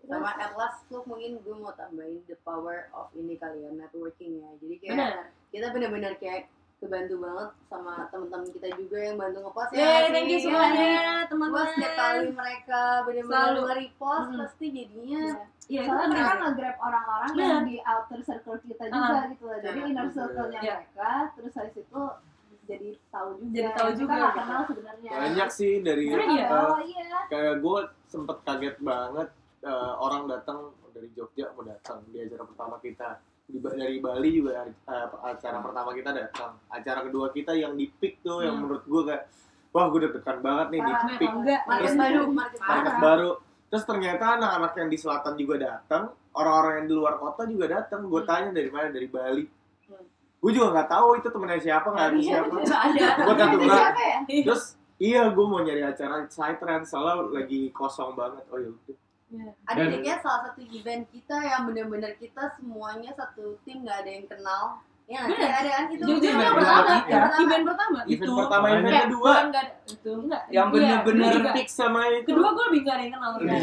sama 0.05 0.37
at 0.37 0.53
last 0.53 0.85
tuh 0.85 1.01
mungkin 1.03 1.41
gue 1.41 1.55
mau 1.55 1.73
tambahin 1.73 2.21
the 2.23 2.37
power 2.41 2.93
of 2.93 3.09
ini 3.13 3.33
kali 3.35 3.57
ya 3.59 3.73
networking 3.73 4.37
ya 4.37 4.49
jadi 4.61 4.75
kayak 4.77 4.93
Benar. 4.93 5.25
kita 5.49 5.67
benar-benar 5.73 6.13
kayak 6.15 6.45
kebantu 6.85 7.15
banget 7.19 7.49
sama 7.65 7.93
teman-teman 8.07 8.47
kita 8.49 8.67
juga 8.75 8.97
yang 8.99 9.15
bantu 9.15 9.37
ngepost 9.41 9.69
ya 9.71 9.89
thank 10.07 10.27
you 10.27 10.37
sih? 10.37 10.45
semuanya 10.45 10.91
Gue 11.19 11.27
teman-teman. 11.27 11.67
setiap 11.67 11.93
kali 11.95 12.27
mereka 12.31 12.81
benar-benar 13.01 13.33
Selalu. 13.41 13.59
nge-repost 13.61 14.27
Mhm. 14.27 14.39
pasti 14.39 14.65
jadinya 14.69 15.21
Iya, 15.65 15.81
itu 15.81 15.89
Soalnya 15.89 16.09
mereka 16.13 16.33
nge-grab 16.37 16.77
orang-orang 16.79 17.29
Bener. 17.31 17.49
yang 17.49 17.63
di 17.65 17.77
outer 17.81 18.19
circle 18.21 18.57
kita 18.61 18.85
juga 18.85 19.15
Ah. 19.17 19.25
gitu 19.25 19.43
loh. 19.43 19.57
Jadi 19.57 19.79
Nah, 19.79 19.89
inner 19.89 20.07
circle-nya 20.07 20.59
Iya. 20.61 20.75
mereka, 20.77 21.11
terus 21.33 21.53
habis 21.55 21.75
itu 21.75 22.01
jadi 22.63 22.89
tahu 23.07 23.29
juga. 23.35 23.49
Jadi 23.51 23.69
tahu 23.71 23.87
Kita 23.87 23.97
juga 23.97 24.13
nggak 24.13 24.29
gitu. 24.29 24.39
kenal 24.39 24.61
sebenarnya. 24.63 25.09
Banyak 25.11 25.49
sih 25.49 25.73
dari 25.81 26.03
iya. 26.05 26.47
Oh 26.47 26.77
iya. 26.79 27.17
kayak 27.25 27.55
gue 27.59 27.79
sempet 28.05 28.37
kaget 28.43 28.75
banget 28.79 29.27
eh, 29.63 29.93
orang 29.97 30.23
datang 30.27 30.57
dari 30.91 31.09
Jogja 31.11 31.49
mau 31.51 31.65
datang 31.65 31.97
di 32.05 32.21
acara 32.21 32.45
pertama 32.45 32.75
kita 32.77 33.09
di, 33.45 33.57
dari 33.61 33.97
Bali 33.99 34.29
juga 34.33 34.65
eh, 34.65 34.73
acara 35.23 35.57
pertama 35.59 35.93
kita 35.93 36.09
datang 36.11 36.57
acara 36.67 36.99
kedua 37.03 37.29
kita 37.29 37.53
yang 37.53 37.73
di 37.73 37.85
Peak 37.91 38.19
tuh 38.19 38.41
yang 38.41 38.57
Hmm. 38.57 38.65
menurut 38.65 38.83
gue 38.83 39.01
kayak 39.05 39.23
wah 39.69 39.85
gue 39.87 39.99
deg-degan 40.01 40.37
banget 40.39 40.67
nih 40.67 40.79
di 40.79 40.91
Parah. 40.91 41.19
Enggak. 41.31 41.61
market 41.63 41.85
Terus- 41.85 41.99
baru 41.99 42.21
market 42.31 42.95
baru 42.99 43.31
terus 43.65 43.83
ternyata 43.83 44.25
anak-anak 44.35 44.71
yang 44.75 44.89
di 44.89 44.97
selatan 44.97 45.33
juga 45.35 45.55
datang 45.59 46.03
orang-orang 46.31 46.73
yang 46.75 46.87
di 46.87 46.95
luar 46.95 47.15
kota 47.15 47.41
juga 47.45 47.65
datang 47.71 48.01
gue 48.03 48.17
Hmm. 48.17 48.27
tanya 48.27 48.49
dari 48.51 48.69
mana 48.69 48.87
dari 48.89 49.07
Bali 49.07 49.45
Hmm. 49.85 50.05
gue 50.41 50.51
juga 50.51 50.67
nggak 50.71 50.89
tahu 50.89 51.07
itu 51.15 51.27
temennya 51.29 51.61
siapa 51.61 51.87
nggak 51.87 52.05
ada 52.07 52.15
Iya, 52.15 52.25
siapa 52.25 52.49
gue 53.53 53.67
siapa 53.67 54.01
ya? 54.01 54.17
terus 54.41 54.63
iya 54.97 55.21
gue 55.27 55.45
mau 55.45 55.59
nyari 55.59 55.83
acara 55.83 56.25
Psytrance 56.25 56.89
soalnya 56.89 57.13
lagi 57.31 57.69
kosong 57.69 58.15
banget 58.15 58.41
oh 58.49 58.57
yaudah 58.57 58.95
ada 59.65 59.79
Dan- 59.79 59.89
deh 59.89 59.99
kayak 59.99 60.19
salah 60.19 60.41
satu 60.45 60.61
event 60.63 61.03
kita 61.09 61.37
yang 61.41 61.65
benar-benar 61.65 62.13
kita 62.15 62.43
semuanya 62.53 63.11
satu 63.11 63.57
tim 63.61 63.81
nggak 63.81 63.97
ada 63.99 64.11
yang 64.11 64.25
kenal 64.25 64.63
ya 65.05 65.21
sih? 65.21 65.37
Bener. 65.37 65.51
ada 65.51 65.69
kan 65.71 65.85
itu 65.87 66.01
Jujur 66.03 66.17
event 66.23 66.39
yang 66.39 66.55
pertama. 66.55 66.81
pertama, 66.81 67.05
Yang 67.05 67.21
event 67.37 67.63
pertama. 67.63 67.99
event 67.99 68.09
Itu 68.15 68.31
pertama 68.35 68.65
event 68.67 68.85
kedua 69.03 69.21
Bukan 69.27 69.45
nggak 69.45 69.61
ada 69.61 69.73
itu 69.85 70.11
enggak. 70.15 70.41
Yang 70.45 70.65
Iya, 70.65 70.71
bener-bener 70.71 71.03
kedua 71.05 71.35
juga. 71.35 71.51
Peak 71.53 71.69
sama 71.69 72.01
itu 72.07 72.27
Kedua 72.27 72.49
gue 72.49 72.63
lebih 72.65 72.79
gak 72.81 72.95
ada 72.95 73.03
yang 73.03 73.13
kenal. 73.13 73.31
Iya. 73.35 73.55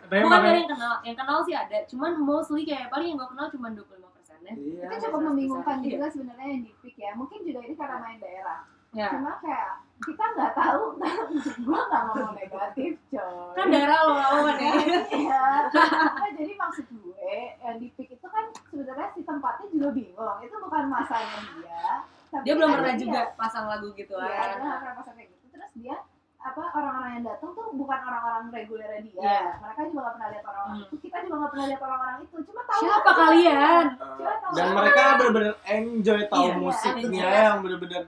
Bukan 0.00 0.30
gak 0.32 0.40
ada 0.42 0.50
yang 0.56 0.70
kenal, 0.70 0.94
yang 1.04 1.16
kenal 1.16 1.38
sih 1.40 1.54
ada, 1.54 1.78
cuman 1.86 2.12
mostly 2.18 2.62
kayak 2.64 2.86
paling 2.88 3.06
yang 3.08 3.18
gue 3.18 3.28
kenal 3.28 3.46
cuma 3.48 3.66
25 3.70 3.86
persen 4.10 4.38
ya. 4.40 4.52
Iya. 4.52 4.82
Itu 4.84 4.94
cukup 5.04 5.20
membingungkan 5.24 5.76
Iya. 5.78 5.90
juga 5.92 6.06
sebenarnya 6.08 6.46
yang 6.48 6.62
di 6.64 6.72
pick 6.80 6.96
ya. 6.96 7.10
Mungkin 7.12 7.38
juga 7.44 7.60
ini 7.60 7.74
karena 7.74 7.96
main 7.98 8.18
daerah. 8.18 8.58
Ya. 8.90 9.08
Cuma 9.12 9.38
kayak 9.38 9.70
kita 10.00 10.24
nggak 10.34 10.52
tahu, 10.52 10.82
gua 11.68 11.80
nggak 11.86 12.02
ngomong 12.08 12.32
negatif, 12.34 12.92
coy. 13.06 13.52
Kan 13.54 13.66
daerah 13.68 13.98
lo 14.02 14.12
kan 14.16 14.56
ya. 14.56 14.72
Iya. 15.20 15.42
Nah, 15.70 16.30
jadi 16.32 16.52
maksud 16.54 16.86
gue 16.88 17.34
yang 17.60 17.76
di 17.76 17.88
pick 17.94 18.10
itu 18.10 18.26
kan 18.26 18.44
sebenarnya 18.64 19.08
si 19.12 19.22
tempatnya 19.22 19.66
juga 19.68 19.88
bingung. 19.92 20.38
Itu 20.40 20.56
bukan 20.58 20.84
masanya 20.86 21.38
dia. 21.54 21.86
Tapi 22.30 22.42
Dia 22.42 22.54
belum 22.54 22.68
ada 22.68 22.76
pernah 22.76 22.92
dia. 22.92 23.00
juga 23.00 23.20
pasang 23.34 23.66
lagu 23.66 23.88
gitu 23.92 24.14
Iya, 24.14 24.26
kan. 24.26 24.48
dia 24.56 24.74
pernah 24.74 24.94
pasang 24.96 25.14
kayak 25.14 25.28
gitu. 25.28 25.44
Terus 25.50 25.70
dia 25.76 25.96
apa 26.40 26.62
orang-orang 26.72 27.10
yang 27.12 27.24
datang 27.26 27.50
tuh 27.52 27.66
bukan 27.70 27.98
orang-orang 28.00 28.44
regulernya 28.50 29.00
dia. 29.04 29.20
Iya. 29.20 29.40
Mereka 29.60 29.80
juga 29.86 30.00
nggak 30.00 30.14
pernah 30.16 30.28
lihat 30.32 30.44
orang-orang 30.44 30.72
Hmm. 30.72 30.82
itu. 30.82 30.94
Kita 30.98 31.16
juga 31.20 31.34
nggak 31.36 31.50
pernah 31.52 31.66
lihat 31.68 31.82
orang-orang 31.84 32.16
itu. 32.20 32.36
Cuma 32.42 32.60
tahu 32.64 32.80
Siapa 32.80 33.10
kalian? 33.12 33.84
Uh, 33.92 34.14
Coba 34.16 34.32
tahu 34.40 34.52
dan 34.56 34.66
mereka 34.72 35.02
bener-bener 35.14 35.54
enjoy 35.68 36.20
tahu 36.26 36.42
Iya, 36.42 36.54
musiknya 36.56 37.04
enjoy. 37.04 37.44
yang 37.44 37.58
bener-bener 37.60 38.02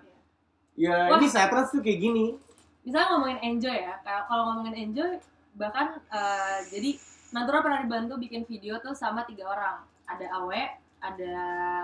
ya 0.79 1.13
Wah. 1.13 1.19
ini 1.21 1.27
Psytrance 1.29 1.71
tuh 1.73 1.83
kayak 1.85 2.01
gini 2.01 2.27
Misalnya 2.83 3.15
ngomongin 3.15 3.41
enjoy 3.47 3.77
ya, 3.79 3.95
kayak 4.03 4.27
kalau 4.27 4.43
ngomongin 4.51 4.91
enjoy, 4.91 5.15
bahkan 5.55 6.03
eh, 6.11 6.59
jadi 6.67 6.99
Natura 7.33 7.65
pernah 7.65 7.81
dibantu 7.81 8.21
bikin 8.21 8.45
video 8.45 8.77
tuh 8.83 8.93
sama 8.93 9.25
tiga 9.25 9.49
orang. 9.49 9.87
Ada 10.05 10.27
Awe, 10.37 10.63
ada 11.01 11.35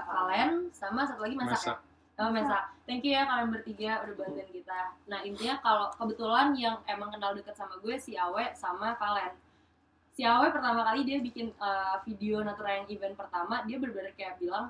Valen, 0.04 0.68
sama 0.76 1.08
satu 1.08 1.24
lagi 1.24 1.38
Masak, 1.38 1.54
masak. 1.54 1.76
ya. 1.80 2.18
Sama 2.18 2.30
Masak. 2.34 2.64
Thank 2.84 3.06
you 3.06 3.14
ya 3.16 3.24
kalian 3.24 3.48
bertiga 3.54 3.90
udah 4.04 4.14
bantuin 4.18 4.48
kita. 4.50 4.80
Nah 5.08 5.20
intinya 5.24 5.56
kalau 5.62 5.86
kebetulan 5.96 6.52
yang 6.58 6.76
emang 6.84 7.14
kenal 7.14 7.32
deket 7.32 7.56
sama 7.56 7.80
gue 7.80 7.96
si 7.96 8.18
Awe 8.18 8.52
sama 8.58 8.98
Valen. 8.98 9.32
Si 10.18 10.26
Awe 10.26 10.50
pertama 10.50 10.82
kali 10.82 11.06
dia 11.06 11.22
bikin 11.22 11.54
eh, 11.54 11.96
video 12.04 12.42
Natura 12.42 12.82
yang 12.82 12.90
event 12.90 13.14
pertama, 13.14 13.62
dia 13.64 13.78
bener-bener 13.78 14.12
kayak 14.18 14.36
bilang, 14.42 14.68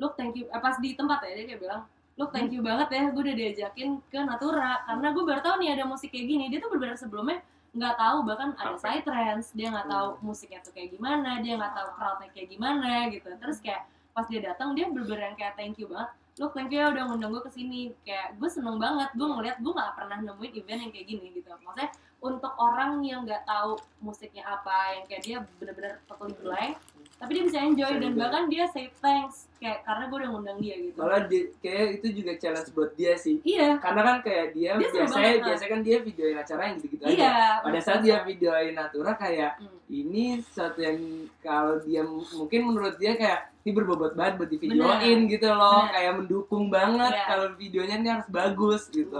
look 0.00 0.16
thank 0.16 0.34
you, 0.34 0.48
eh, 0.48 0.60
pas 0.64 0.80
di 0.80 0.96
tempat 0.96 1.22
ya 1.28 1.36
dia 1.38 1.46
kayak 1.54 1.60
bilang, 1.62 1.82
look 2.18 2.34
thank 2.34 2.50
you 2.50 2.60
banget 2.60 2.90
ya, 2.90 3.04
gue 3.14 3.22
udah 3.22 3.36
diajakin 3.38 4.02
ke 4.10 4.18
Natura, 4.18 4.82
karena 4.84 5.14
gue 5.14 5.22
baru 5.22 5.40
tahu 5.40 5.54
nih 5.62 5.78
ada 5.78 5.84
musik 5.86 6.10
kayak 6.10 6.26
gini, 6.26 6.44
dia 6.50 6.58
tuh 6.58 6.68
bener-bener 6.74 6.98
sebelumnya 6.98 7.38
nggak 7.78 7.94
tahu 7.94 8.26
bahkan 8.26 8.58
ada 8.58 8.74
psytrance, 8.74 9.54
dia 9.54 9.70
nggak 9.70 9.86
tahu 9.86 10.18
musiknya 10.26 10.58
tuh 10.66 10.74
kayak 10.74 10.98
gimana, 10.98 11.38
dia 11.38 11.54
nggak 11.54 11.78
tahu 11.78 11.88
crowdnya 11.94 12.28
kayak 12.34 12.48
gimana 12.50 13.06
gitu, 13.14 13.30
terus 13.38 13.62
kayak 13.62 13.86
pas 14.10 14.26
dia 14.26 14.42
datang 14.42 14.74
dia 14.74 14.90
bener-bener 14.90 15.30
yang 15.30 15.36
kayak 15.38 15.54
thank 15.54 15.78
you 15.78 15.86
banget, 15.86 16.10
look 16.42 16.52
thank 16.58 16.74
you 16.74 16.82
ya 16.82 16.90
udah 16.90 17.06
ngundang 17.06 17.30
gue 17.30 17.42
ke 17.46 17.50
sini, 17.54 17.94
kayak 18.02 18.34
gue 18.34 18.50
seneng 18.50 18.82
banget, 18.82 19.14
gue 19.14 19.26
ngeliat 19.30 19.56
gue 19.62 19.72
nggak 19.78 19.92
pernah 19.94 20.18
nemuin 20.18 20.52
event 20.58 20.80
yang 20.82 20.90
kayak 20.90 21.06
gini 21.06 21.26
gitu, 21.38 21.48
maksudnya 21.54 21.88
untuk 22.18 22.50
orang 22.58 22.98
yang 23.06 23.22
nggak 23.22 23.46
tahu 23.46 23.78
musiknya 24.02 24.42
apa 24.42 24.98
yang 24.98 25.04
kayak 25.06 25.22
dia 25.22 25.38
bener-bener 25.62 26.02
totally 26.10 26.34
blank 26.42 26.74
tapi 27.18 27.30
dia 27.34 27.44
bisa 27.44 27.58
enjoy 27.58 27.92
dan 27.92 28.02
enjoy. 28.08 28.20
bahkan 28.22 28.42
dia 28.46 28.64
say 28.70 28.86
thanks 28.98 29.50
kayak 29.58 29.82
karena 29.82 30.06
gue 30.06 30.18
udah 30.22 30.30
ngundang 30.30 30.58
dia 30.62 30.74
gitu 30.78 30.94
Malah 30.96 31.26
di, 31.26 31.38
kayak 31.58 31.86
itu 31.98 32.06
juga 32.14 32.32
challenge 32.38 32.70
buat 32.70 32.94
dia 32.94 33.18
sih. 33.18 33.42
iya 33.42 33.74
Karena 33.76 34.00
kan 34.06 34.16
kayak 34.22 34.46
dia, 34.54 34.70
Dia 34.78 34.86
biasanya 34.86 35.10
banget, 35.10 35.42
biasanya 35.42 35.70
kan 35.74 35.80
dia 35.82 35.96
videoin 35.98 36.36
acara 36.38 36.62
yang 36.64 36.78
aja. 36.78 37.06
iya 37.10 37.34
Pada 37.58 37.78
saat 37.82 38.00
dia 38.06 38.16
videoin 38.22 38.72
Natura 38.72 39.12
kayak 39.14 39.52
Hmm. 39.58 39.80
ini 39.90 40.24
sesuatu 40.38 40.78
yang 40.78 40.98
kalau 41.42 41.80
dia 41.80 42.06
mungkin 42.06 42.60
menurut 42.62 42.94
dia 42.96 43.16
kayak 43.16 43.50
ini 43.64 43.70
berbobot 43.74 44.14
banget 44.14 44.38
buat 44.38 44.48
di 44.48 44.58
videoin 44.60 45.18
gitu 45.26 45.48
loh, 45.50 45.82
Bener. 45.82 45.92
kayak 45.92 46.12
mendukung 46.14 46.64
banget 46.70 47.12
Iya. 47.12 47.24
kalau 47.26 47.46
videonya 47.56 47.96
ini 47.96 48.08
harus 48.08 48.28
bagus 48.30 48.86
gitu. 48.88 49.18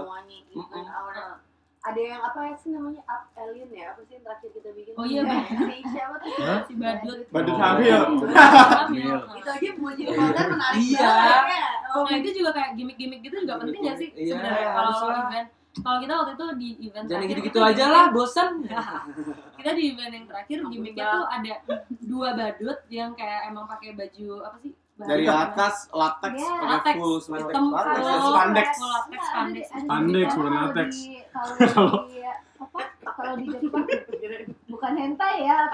Ada 1.79 1.95
yang 1.97 2.19
apa 2.19 2.39
sih 2.55 2.69
namanya 2.69 2.99
up 3.05 3.31
alien 3.33 3.69
ya? 3.69 3.91
Apa 3.91 4.03
sih 4.03 4.13
yang 4.13 4.23
terakhir 4.23 4.49
kita 4.51 4.69
bikin? 4.73 4.93
Oh 4.93 5.03
iya, 5.03 5.21
Bang. 5.23 5.45
si 5.47 5.75
siapa 5.87 6.15
tuh? 6.17 6.31
Si 6.65 6.73
badut. 6.75 7.19
Badut 7.29 7.55
Oh. 7.55 7.57
Hamil. 7.57 7.99
Hamil. 8.27 9.15
itu 9.31 9.49
aja 9.49 9.69
mau 9.75 9.91
jadi 9.91 10.11
konten 10.11 10.45
menarik 10.51 10.79
Iya. 10.81 11.11
ya. 11.47 11.67
Oh, 11.89 12.03
nah 12.03 12.15
itu 12.15 12.29
juga 12.33 12.49
kayak 12.51 12.71
gimmick-gimmick 12.75 13.21
gitu 13.21 13.35
juga 13.39 13.55
penting 13.57 13.81
gak 13.81 13.97
sih 13.97 14.09
Iya, 14.11 14.35
sebenarnya? 14.35 14.69
kalau 14.69 14.93
event 15.23 15.49
kalau 15.79 15.97
kita 16.01 16.13
waktu 16.13 16.31
itu 16.33 16.45
di 16.51 16.69
event 16.81 17.05
Jangan 17.05 17.21
terakhir, 17.21 17.29
gitu-gitu 17.31 17.59
aja 17.63 17.85
lah, 17.87 18.05
bosan. 18.09 18.49
kita 19.57 19.71
di 19.71 19.83
event 19.87 20.11
yang 20.11 20.25
terakhir 20.27 20.57
gimmicknya 20.65 21.05
tuh 21.09 21.23
ada 21.25 21.53
dua 22.01 22.29
badut 22.33 22.79
yang 22.89 23.11
kayak 23.13 23.47
emang 23.47 23.63
pakai 23.65 23.93
baju 23.93 24.27
apa 24.43 24.57
sih 24.59 24.73
dari 25.01 25.25
apa? 25.25 25.39
atas 25.47 25.75
latex 25.89 26.33
Iya. 26.35 26.51
pakai 26.51 26.67
Latex. 26.69 26.95
full 26.95 27.15
latex 27.15 27.39
Hitam, 27.45 27.65
latex 27.69 27.99
spandex 28.03 28.67
latex, 28.75 29.21
spandex. 29.23 29.65
Spandex, 29.69 30.27
bukan 30.29 30.49
kalau 30.49 30.67
latex. 30.67 30.89
di- 30.97 31.23
Kalau? 31.69 31.97
Kalau 33.09 33.33
di 33.35 33.45
Jepang 33.49 33.83
bukan 34.69 34.91
hentai 34.95 35.35
ya. 35.43 35.59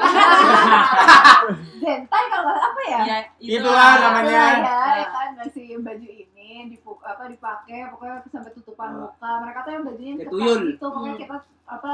Hentai 1.78 2.24
kalau 2.28 2.54
apa 2.54 2.82
ya? 2.86 3.00
ya 3.04 3.18
Itulah 3.38 3.92
namanya. 4.00 4.44
Ya, 4.62 4.82
kan 5.08 5.30
si 5.50 5.74
baju 5.76 6.08
ini 6.08 6.50
dipuk 6.72 7.02
apa 7.02 7.26
dipakai 7.28 7.90
pokoknya 7.90 8.26
sampai 8.28 8.52
tutupan 8.54 8.90
muka. 8.96 9.32
Mereka 9.42 9.60
tuh 9.62 9.72
yang 9.72 9.84
bajunya 9.84 10.14
ketat 10.18 10.58
gitu. 10.64 10.78
Pokoknya 10.80 11.12
Hmm. 11.12 11.22
kita 11.22 11.36
apa 11.66 11.92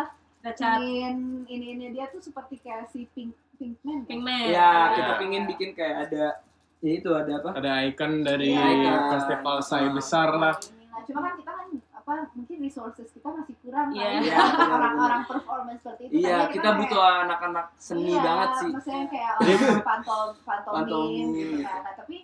ingin 0.79 1.15
ini 1.45 1.65
ini 1.73 1.85
dia 1.91 2.09
tuh 2.09 2.19
seperti 2.19 2.59
kayak 2.59 2.87
si 2.87 3.05
pink 3.11 3.31
pinkman. 3.55 4.03
Pinkman 4.05 4.49
Ya, 4.49 4.91
kita 4.93 5.03
Iya. 5.07 5.19
pingin 5.19 5.43
bikin 5.45 5.69
kayak 5.71 6.09
ada 6.09 6.25
ya 6.81 6.91
itu 6.91 7.09
ada 7.11 7.31
apa? 7.37 7.49
Ada 7.55 7.71
icon 7.85 8.11
dari 8.21 8.49
Iya, 8.51 8.65
icon. 8.67 9.01
festival 9.11 9.57
Sai 9.61 9.87
besar 9.89 10.29
lah. 10.33 10.55
Nah, 10.57 11.01
cuma 11.03 11.19
kan 11.21 11.33
kita 11.35 11.51
kan 11.51 11.67
apa 11.93 12.13
mungkin 12.33 12.57
resources 12.59 13.07
kita 13.07 13.29
masih 13.29 13.53
kurang 13.61 13.87
Iya. 13.89 14.01
kali 14.01 14.17
Iya, 14.19 14.33
ya 14.33 14.41
benar, 14.51 14.69
orang-orang 14.73 15.21
performance 15.23 15.79
seperti 15.79 16.03
itu 16.03 16.13
Iya, 16.19 16.37
kita 16.49 16.61
kayak- 16.63 16.77
butuh 16.81 17.01
anak-anak 17.21 17.65
seni 17.77 18.03
Iya, 18.09 18.19
banget 18.19 18.49
sih. 18.57 18.69
maksudnya 18.71 19.05
kayak 19.07 19.31
orang 19.37 19.85
pantom 19.85 20.27
Pantomim. 20.67 21.27
gitu 21.31 21.55
kan 21.61 21.79
Nah, 21.79 21.93
tapi 21.95 22.15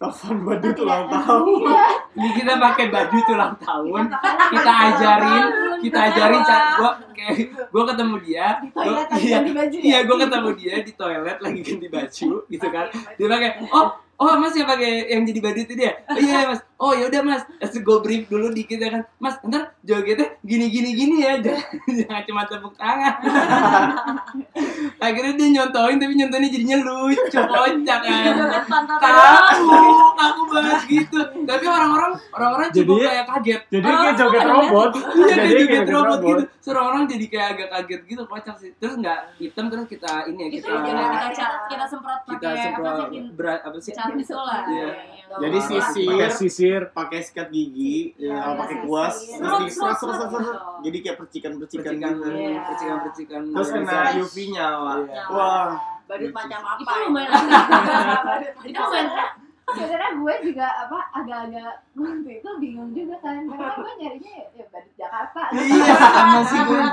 telepon 0.00 0.16
kita 0.32 0.40
badut 0.48 0.72
tidak 0.72 0.84
ulang 0.88 1.04
tahun 1.12 1.60
Iya, 1.60 1.86
Ini 2.16 2.28
kita 2.32 2.52
pakai 2.56 2.86
baju 2.90 3.18
ulang 3.30 3.54
tahun. 3.60 4.02
Kita 4.50 4.72
ajarin, 4.90 5.44
kita 5.84 5.98
ajarin 6.10 6.40
cara 6.42 6.66
gua 6.80 6.90
kayak 7.12 7.36
gua 7.70 7.82
ketemu 7.92 8.16
dia. 8.24 8.46
Gua, 8.72 9.04
iya, 9.20 9.38
baju 9.44 9.76
iya, 9.78 9.98
ya? 10.00 10.06
gua 10.08 10.16
ketemu 10.24 10.50
dia 10.58 10.74
di 10.82 10.92
toilet 10.96 11.38
lagi 11.38 11.60
ganti 11.62 11.86
baju 11.86 12.30
gitu 12.48 12.66
kan. 12.72 12.86
Dia 13.14 13.26
pakai, 13.28 13.50
"Oh, 13.70 13.86
oh 14.18 14.32
Mas 14.40 14.56
yang 14.56 14.66
pakai 14.66 14.90
yang 15.12 15.22
jadi 15.22 15.40
badut 15.44 15.64
itu 15.68 15.74
dia." 15.76 15.92
Oh, 16.08 16.18
iya 16.18 16.50
Mas. 16.50 16.60
Oh 16.80 16.90
ya 16.90 17.06
udah 17.06 17.20
Mas. 17.20 17.44
Terus 17.60 17.76
gue 17.78 17.98
brief 18.00 18.24
dulu 18.26 18.48
dikit 18.50 18.76
ya 18.76 18.88
kan. 18.90 19.02
Mas, 19.16 19.36
ntar 19.42 19.76
jogetnya 19.80 20.32
gini 20.40 20.66
gini 20.66 20.90
gini 20.90 21.16
ya. 21.20 21.36
Jangan, 21.36 21.68
jangan 21.98 22.22
cuma 22.24 22.42
tepuk 22.44 22.72
tangan. 22.74 23.14
Akhirnya 25.00 25.32
dia 25.34 25.48
nyontoin 25.50 25.96
tapi 25.96 26.12
nyontoinnya 26.14 26.48
jadinya 26.48 26.76
lucu, 26.78 27.20
kocak 27.28 27.98
kan. 28.00 28.32
Joget 28.32 28.64
pantat 28.64 28.98
kaku 28.98 29.78
kaku 30.14 30.42
banget 30.46 30.80
gitu 30.86 31.18
tapi 31.42 31.64
orang-orang 31.66 32.12
orang-orang 32.30 32.68
Jadi- 32.70 33.00
kayak 33.02 33.24
kaget 33.26 33.60
Jadi 33.70 33.86
kayak 33.86 34.14
joget 34.14 34.40
kaget. 34.40 34.50
robot. 34.50 34.90
iya 35.20 35.34
Jadi 35.38 35.62
kayak 35.62 35.84
joget 35.84 35.90
robot 35.90 36.18
gitu 36.22 36.42
Suruh 36.60 36.84
orang 36.84 37.02
jadi 37.06 37.24
kayak 37.26 37.48
agak 37.50 37.68
kaget 37.72 38.00
gitu 38.06 38.22
kocak 38.26 38.56
sih 38.56 38.70
terus 38.76 38.94
nggak 38.94 39.18
hitam 39.38 39.64
terus 39.66 39.86
kita 39.86 40.12
ini 40.28 40.38
ya 40.38 40.48
itu 40.52 40.68
kita 40.68 41.02
kita 41.32 41.46
kita 41.66 41.84
semprot 41.88 42.20
kita 42.22 42.36
pakai 42.36 42.52
apa 42.52 42.60
semprot 42.60 43.08
sih 43.08 43.22
berat 43.32 43.60
apa 43.64 43.78
sih 43.80 43.92
cat 43.92 44.12
itu 44.12 44.34
lah 44.34 44.60
Iya. 44.62 44.88
Yang- 45.30 45.40
Jadi 45.40 45.58
yang- 45.58 46.36
sisir. 46.36 46.69
Pakai 46.70 46.86
sisir. 46.86 46.94
pakai 46.94 47.20
sikat 47.20 47.48
gigi 47.50 47.96
Iya. 48.16 48.36
kalau 48.36 48.54
pakai 48.56 48.76
kuas 48.82 49.14
terus 49.18 49.40
Serut, 49.40 49.60
di 49.60 49.70
serut, 49.70 49.96
serut, 49.98 50.58
jadi 50.80 50.98
kayak 51.00 51.16
percikan-percikan 51.18 51.92
percikan 51.92 52.12
gitu. 52.16 52.28
Iya. 52.30 52.60
percikan 52.62 52.96
percikan 53.02 53.40
terus. 53.50 53.68
Kena 53.70 53.98
UV 54.16 54.36
nyala 54.50 54.94
Iya. 55.00 55.22
wah. 55.28 55.70
Badut 56.04 56.32
macam 56.32 56.60
apa? 56.64 56.80
itu 56.82 56.94
lumayan. 57.06 57.30
Itu 58.66 58.80
lumayan. 58.80 59.30
sebenarnya 59.70 60.10
gue 60.12 60.34
juga 60.42 60.66
apa 60.66 60.98
agak-agak 61.14 61.72
waktu 61.94 62.30
itu 62.42 62.50
bingung 62.58 62.90
juga 62.90 63.14
kan. 63.22 63.46
Karena 63.46 63.70
gue 63.72 63.92
nyarinya 63.96 64.32
ya, 64.34 64.46
ya 64.52 64.64
badut 64.66 64.94
Jakarta. 64.98 65.42
Iya 65.54 65.94
sama 65.94 66.40
sih 66.42 66.58
gue 66.58 66.78
kan 66.82 66.90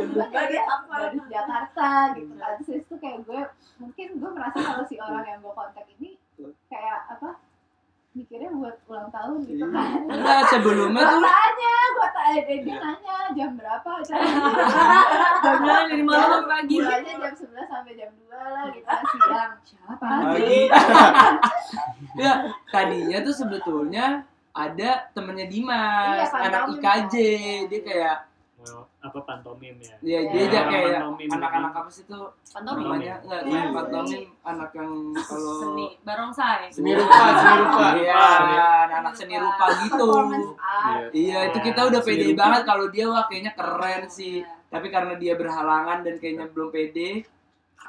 gitu. 0.00 0.16
Badut 0.16 0.28
kayak 0.32 0.64
apa? 0.64 0.84
badut 0.88 1.26
Jakarta 1.28 1.88
gitu. 2.16 2.32
Kan 2.40 2.52
terus 2.64 2.80
itu 2.80 2.94
kayak 2.96 3.18
gue 3.28 3.40
mungkin 3.76 4.08
gue 4.16 4.30
merasa 4.32 4.58
kalau 4.58 4.84
si 4.88 4.96
orang 4.96 5.24
yang 5.28 5.38
gue 5.44 5.52
kontak 5.52 5.84
ini 5.92 6.16
kayak 6.72 6.98
apa 7.12 7.36
mikirnya 8.12 8.52
buat 8.52 8.76
ulang 8.84 9.08
tahun 9.08 9.38
gitu 9.42 9.64
Iya. 9.64 9.72
kan. 9.72 10.00
Enggak 10.04 10.40
sebelumnya 10.46 11.02
tuh 11.02 11.20
tanya 11.22 11.74
gue 11.88 12.08
tanya 12.12 12.40
dia, 12.42 12.58
dia 12.60 12.76
nanya 12.76 13.16
jam 13.32 13.50
berapa 13.56 13.90
Mulai 15.54 15.82
dari 15.88 16.04
malam 16.04 16.28
sampai 16.28 16.44
pagi. 16.46 16.76
Mulainya 16.76 17.14
jam 17.18 17.32
11 17.32 17.66
sampai 17.66 17.92
jam 17.96 18.10
2 18.12 18.36
lah 18.36 18.64
gitu 18.68 18.88
siang. 19.16 19.52
Siapa? 19.64 20.06
Pagi. 20.28 20.60
Ya 22.14 22.32
tadinya 22.68 23.18
tuh 23.22 23.34
sebetulnya 23.34 24.06
ada 24.52 24.90
temennya 25.10 25.48
Dimas 25.48 26.28
Iya, 26.28 26.28
anak. 26.28 26.76
IKJ 26.76 27.14
dia 27.66 27.80
kayak 27.80 28.16
apa 29.02 29.18
pantomim 29.20 29.74
ya? 29.76 29.94
Ya 30.00 30.18
Iya. 30.22 30.30
dia 30.30 30.42
aja 30.46 30.60
kayak 30.64 30.90
Pantomim. 30.96 31.28
anak-anak 31.28 31.72
apa 31.74 31.90
sih 31.90 32.04
tuh 32.04 32.24
pantomim. 32.46 32.86
Namanya? 32.86 33.14
Enggak 33.18 33.40
Iya, 33.42 33.58
seni. 33.58 33.74
pantomim 33.74 34.22
anak 34.42 34.70
yang 34.72 34.90
kalau 35.28 35.52
seni 35.58 35.86
barongsai. 36.00 36.64
Seni 36.70 36.90
rupa 36.94 37.18
seni 37.34 37.54
rupa. 37.58 37.86
Iya 37.92 38.22
anak 38.94 39.12
seni 39.12 39.34
rupa. 39.36 39.64
gitu. 39.80 40.08
Iya. 41.12 41.38
Itu 41.50 41.58
kita 41.60 41.80
udah 41.84 42.00
pede 42.00 42.26
banget 42.32 42.62
kalau 42.62 42.86
dia 42.88 43.04
wah 43.06 43.26
kayaknya 43.26 43.52
keren 43.52 44.06
sih. 44.06 44.40
Tapi 44.66 44.86
karena 44.88 45.14
dia 45.14 45.34
berhalangan 45.34 46.00
dan 46.00 46.14
kayaknya 46.16 46.46
belum 46.48 46.70
pede 46.70 47.26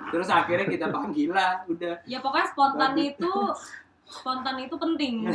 terus 0.09 0.25
akhirnya 0.25 0.65
kita 0.65 0.89
panggil 0.89 1.29
lah 1.29 1.61
udah. 1.65 2.01
Ya 2.03 2.17
pokoknya 2.17 2.49
spontan 2.49 2.97
itu 2.97 3.29
spontan 4.13 4.55
itu 4.59 4.75
penting. 4.75 5.25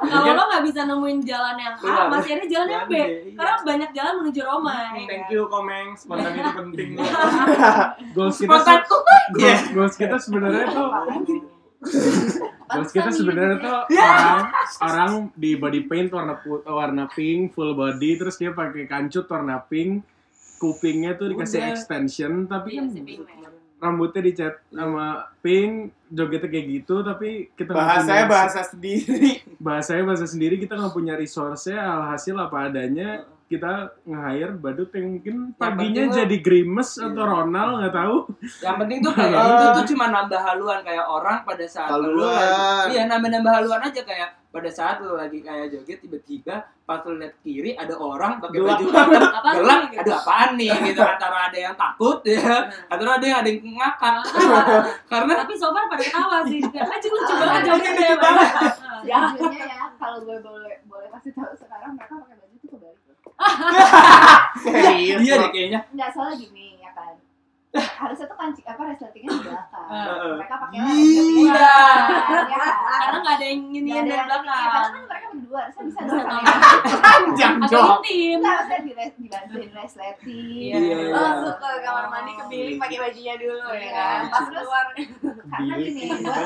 Kalau 0.00 0.32
lo 0.32 0.42
nggak 0.46 0.64
bisa 0.64 0.80
nemuin 0.82 1.18
jalan 1.20 1.54
yang 1.54 1.74
A 1.74 1.84
Iya, 1.84 2.02
masih 2.08 2.30
ada 2.32 2.46
jalan 2.46 2.68
yang 2.68 2.84
B. 2.84 2.94
Iya. 2.94 3.06
karena 3.34 3.54
banyak 3.62 3.90
jalan 3.92 4.14
menuju 4.18 4.40
Roma 4.42 4.72
ya 4.72 4.88
thank 5.04 5.22
kan? 5.22 5.30
you 5.30 5.42
komeng. 5.46 5.86
Spontan 5.94 6.32
itu 6.32 6.50
penting. 6.54 6.90
Goals 8.16 8.36
kita 8.36 8.48
spontan. 8.54 8.74
se- 8.74 8.86
tuh 8.86 9.00
goals, 9.32 9.62
goals 9.70 9.94
kita 9.94 10.16
sebenarnya 10.18 10.64
tuh 10.66 10.88
goals 12.68 12.90
kita 12.90 13.10
sebenarnya 13.10 13.56
tuh 13.58 13.74
orang 13.98 14.40
orang 14.80 15.10
di 15.34 15.50
body 15.54 15.80
paint 15.84 16.08
warna 16.08 16.34
pu- 16.36 16.64
warna 16.64 17.04
pink 17.08 17.52
full 17.52 17.74
body 17.74 18.16
terus 18.16 18.36
dia 18.36 18.50
pakai 18.50 18.86
kancut 18.86 19.26
warna 19.26 19.60
pink 19.60 20.06
kupingnya 20.56 21.14
tuh 21.14 21.26
dikasih 21.28 21.58
Udah. 21.60 21.70
extension 21.70 22.32
tapi 22.46 22.78
Iya. 22.78 23.41
Rambutnya 23.82 24.22
dicat 24.22 24.62
sama 24.64 25.06
pink 25.40 25.90
jogetnya 26.08 26.48
kayak 26.48 26.66
gitu 26.72 27.02
tapi 27.02 27.50
kita 27.52 27.74
bahasanya 27.74 28.06
punya- 28.20 28.30
bahasa 28.30 28.60
sendiri 28.64 29.28
bahasanya 29.58 30.04
bahasa 30.06 30.24
sendiri 30.24 30.54
kita 30.56 30.72
nggak 30.72 30.94
punya 30.94 31.14
resource-nya 31.14 31.82
alhasil 31.82 32.38
apa 32.38 32.70
adanya 32.70 33.10
kita 33.44 33.72
nge-hire 34.02 34.54
badut 34.54 34.88
yang 34.92 35.06
mungkin 35.12 35.36
paginya 35.52 36.08
penting 36.08 36.16
jadi 36.16 36.36
grimes 36.40 36.96
Iya. 36.96 37.10
atau 37.10 37.22
Ronald 37.26 37.72
nggak 37.76 37.92
tahu 37.92 38.16
yang 38.62 38.76
penting 38.78 38.98
tuh 39.02 39.12
kayak 39.18 39.36
itu 39.42 39.66
tuh 39.74 39.84
cuma 39.90 40.06
nambah 40.08 40.40
haluan 40.40 40.80
kayak 40.80 41.04
orang 41.04 41.36
pada 41.42 41.64
saat 41.66 41.90
lu 41.92 42.22
Haluan. 42.22 42.84
iya 42.88 43.02
nambah 43.04 43.28
nambah 43.28 43.52
haluan 43.52 43.82
aja 43.82 44.00
kayak 44.00 44.30
pada 44.52 44.68
saat 44.68 45.00
lu 45.00 45.16
lagi 45.16 45.40
kayak 45.40 45.72
joget 45.72 46.04
tiba-tiba 46.04 46.60
pas 46.84 47.00
lu 47.08 47.16
lihat 47.16 47.32
kiri 47.40 47.72
ada 47.72 47.96
orang 47.96 48.36
pakai 48.36 48.60
baju 48.60 48.84
gelap. 48.84 49.08
Gitu? 49.88 49.98
aduh 50.04 50.14
apaan 50.20 50.50
nih 50.60 50.68
gitu. 50.92 51.00
Antara 51.16 51.48
ada 51.48 51.56
yang 51.58 51.72
takut 51.72 52.20
ya. 52.28 52.68
Antara 52.92 53.16
ada 53.16 53.24
yang 53.24 53.38
ada 53.40 53.48
yang 53.48 53.64
ngakak. 53.64 54.14
Karena 55.10 55.32
tapi 55.40 55.52
so 55.56 55.72
far 55.72 55.88
pada 55.88 56.04
ketawa 56.04 56.44
sih. 56.44 56.60
Kayak 56.72 56.92
aja 56.92 57.08
lucu 57.08 57.32
Ah, 57.32 57.38
banget 57.40 57.60
jogetnya 57.64 58.04
ya 58.04 58.16
banget. 58.20 58.48
Bang." 58.52 58.72
Sejujurnya 59.02 59.64
ya 59.66 59.84
kalau 59.96 60.18
gue 60.22 60.36
boleh 60.44 60.74
boleh 60.84 61.08
kasih 61.16 61.32
tahu 61.32 61.52
sekarang 61.56 61.90
mereka 61.96 62.14
pakai 62.20 62.36
baju 62.36 62.54
itu 62.54 62.66
kebalik 62.68 63.00
serius 64.62 65.20
iya 65.24 65.34
deh 65.40 65.50
kayaknya. 65.50 65.80
Nggak 65.90 66.10
salah 66.12 66.34
gini 66.36 66.71
ya 66.71 66.71
harusnya 67.72 68.26
tuh 68.26 68.36
kancing 68.36 68.66
apa 68.66 68.82
resletingnya 68.84 69.30
di 69.32 69.42
belakang. 69.42 69.86
Heeh. 69.88 70.32
mereka 70.36 70.54
pakai 70.58 70.76
Iya. 70.76 70.84
resletingnya 70.84 71.22
di 71.24 71.44
belakang, 71.48 72.46
ya. 72.46 72.66
Karena 72.92 73.16
nggak 73.18 73.32
ada 73.32 73.46
yang 73.46 73.60
dari 73.62 73.80
yang 73.88 74.04
ini, 74.04 74.12
belakang. 74.22 74.44
Karena 74.44 74.88
kan 74.92 75.02
mereka 75.02 75.26
berdua 75.32 75.58
harusnya 75.58 75.82
bisa 75.82 76.00
dong 76.02 76.20
Bisa 76.82 76.98
panjang 76.98 77.54
intim 77.56 78.36
Nggak, 78.38 78.52
harusnya 78.52 78.78
di 78.78 78.92
res 78.92 79.12
dibantuin 79.16 79.70
resleting 79.72 80.50
Iya. 80.52 80.76
Iya, 80.76 80.96
iya. 80.98 81.06
Oh, 81.08 81.22
Langsung 81.22 81.56
ke 81.56 81.70
kamar 81.80 82.04
mandi 82.08 82.32
ke 82.34 82.44
bilik 82.46 82.74
pakai 82.76 82.98
bajunya 82.98 83.34
dulu 83.36 83.66
ya 83.66 83.78
Iya. 83.78 83.90
kan. 83.90 84.20
Pas 84.26 84.40
Terus- 84.42 84.50
keluar. 84.52 84.86
Karena 85.52 85.74
gini 85.76 86.02
gue 86.08 86.40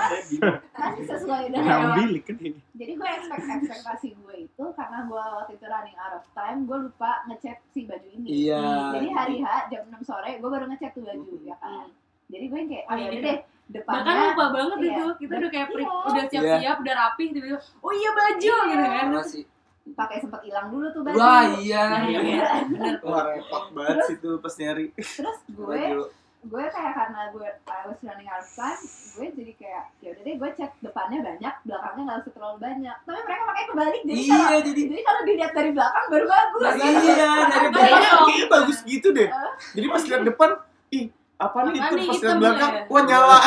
kan 0.72 0.90
sesuai 0.96 1.44
dengan 1.48 1.94
bilik 1.94 2.22
kan 2.24 2.36
ini 2.38 2.58
jadi 2.74 2.92
gue 2.92 3.08
expect 3.08 3.46
ekspektasi 3.46 4.08
gue 4.14 4.36
itu 4.42 4.64
karena 4.74 4.98
gue 5.04 5.16
waktu 5.32 5.52
itu 5.54 5.64
running 5.64 5.96
out 5.96 6.12
of 6.12 6.24
time 6.32 6.58
gue 6.64 6.78
lupa 6.82 7.22
ngecek 7.24 7.62
si 7.66 7.84
baju 7.84 8.04
ini. 8.04 8.26
Iya. 8.44 8.60
Jadi 8.92 9.08
hari 9.10 9.36
H 9.38 9.46
jam 9.68 9.82
6 9.88 10.02
sore 10.02 10.36
gue 10.36 10.50
baru 10.50 10.66
ngecek 10.66 10.90
tuh 10.92 11.02
baju 11.02 11.15
ya 11.42 11.56
kan 11.56 11.86
jadi 12.26 12.44
gue 12.44 12.60
kayak 12.66 12.84
oh 12.84 12.92
Oh, 12.92 12.96
ya 12.96 13.08
iya. 13.08 13.20
deh 13.22 13.38
depannya 13.66 14.02
bahkan 14.04 14.16
lupa 14.28 14.44
banget 14.52 14.78
iya. 14.78 14.90
itu 14.92 15.04
kita 15.18 15.32
udah 15.36 15.50
kayak 15.50 15.66
Iya. 15.68 15.86
udah 16.06 16.24
siap-siap 16.28 16.76
udah 16.80 16.94
rapih 16.96 17.26
tiba-tiba 17.30 17.58
oh 17.80 17.92
iya 17.92 18.10
baju 18.12 18.38
Iya. 18.54 18.68
gitu 18.68 18.84
kan 18.86 19.06
masih 19.12 19.44
pakai 19.88 20.16
sempat 20.18 20.40
hilang 20.42 20.66
dulu 20.68 20.86
tuh 20.90 21.00
baju 21.00 21.16
wah 21.16 21.42
iya 21.56 21.82
Iya, 22.04 22.20
iya. 22.20 22.46
bener 22.64 22.94
wah 23.06 23.22
repot 23.24 23.64
banget 23.70 23.96
sih 24.04 24.16
tuh 24.16 24.38
pas 24.38 24.54
nyari 24.54 24.86
terus 24.94 25.38
gue 25.48 25.62
baju 25.62 26.00
gue 26.46 26.62
kayak 26.64 26.94
karena 26.94 27.20
gue 27.30 27.48
I 27.66 27.82
was 27.84 27.98
running 28.00 28.28
out 28.28 28.38
of 28.38 28.50
time 28.52 28.78
gue 29.12 29.26
jadi 29.34 29.52
kayak 29.56 29.84
ya 29.98 30.08
udah 30.10 30.22
deh 30.22 30.34
gue 30.36 30.50
cek 30.52 30.70
depannya 30.78 31.18
banyak 31.20 31.54
belakangnya 31.60 32.02
nggak 32.04 32.18
usah 32.20 32.32
terlalu 32.32 32.58
banyak 32.60 32.96
tapi 33.00 33.18
mereka 33.20 33.44
pakai 33.44 33.64
kebalik 33.66 34.00
jadi 34.04 34.14
iya 34.20 34.38
kalau 34.40 34.60
jadi 34.62 34.80
jadi 34.86 35.02
kalau 35.02 35.20
dilihat 35.24 35.52
dari 35.52 35.70
belakang 35.72 36.04
baru 36.06 36.26
bagus 36.28 36.62
iya 36.70 37.30
dari 37.44 37.66
Iya. 37.66 37.72
kayaknya 37.72 38.46
bagus 38.48 38.78
gitu 38.84 39.08
deh 39.10 39.28
jadi 39.74 39.86
pas 39.88 40.02
lihat 40.04 40.22
depan 40.24 40.50
ih 40.96 41.04
apa 41.36 41.58
nih 41.64 41.76
Apa 41.76 41.86
itu 41.86 41.94
nih, 41.94 42.06
pas 42.06 42.18
lihat 42.18 42.36
belakang 42.38 42.72
ya? 42.72 42.82
wah 42.86 43.02
nyala 43.02 43.38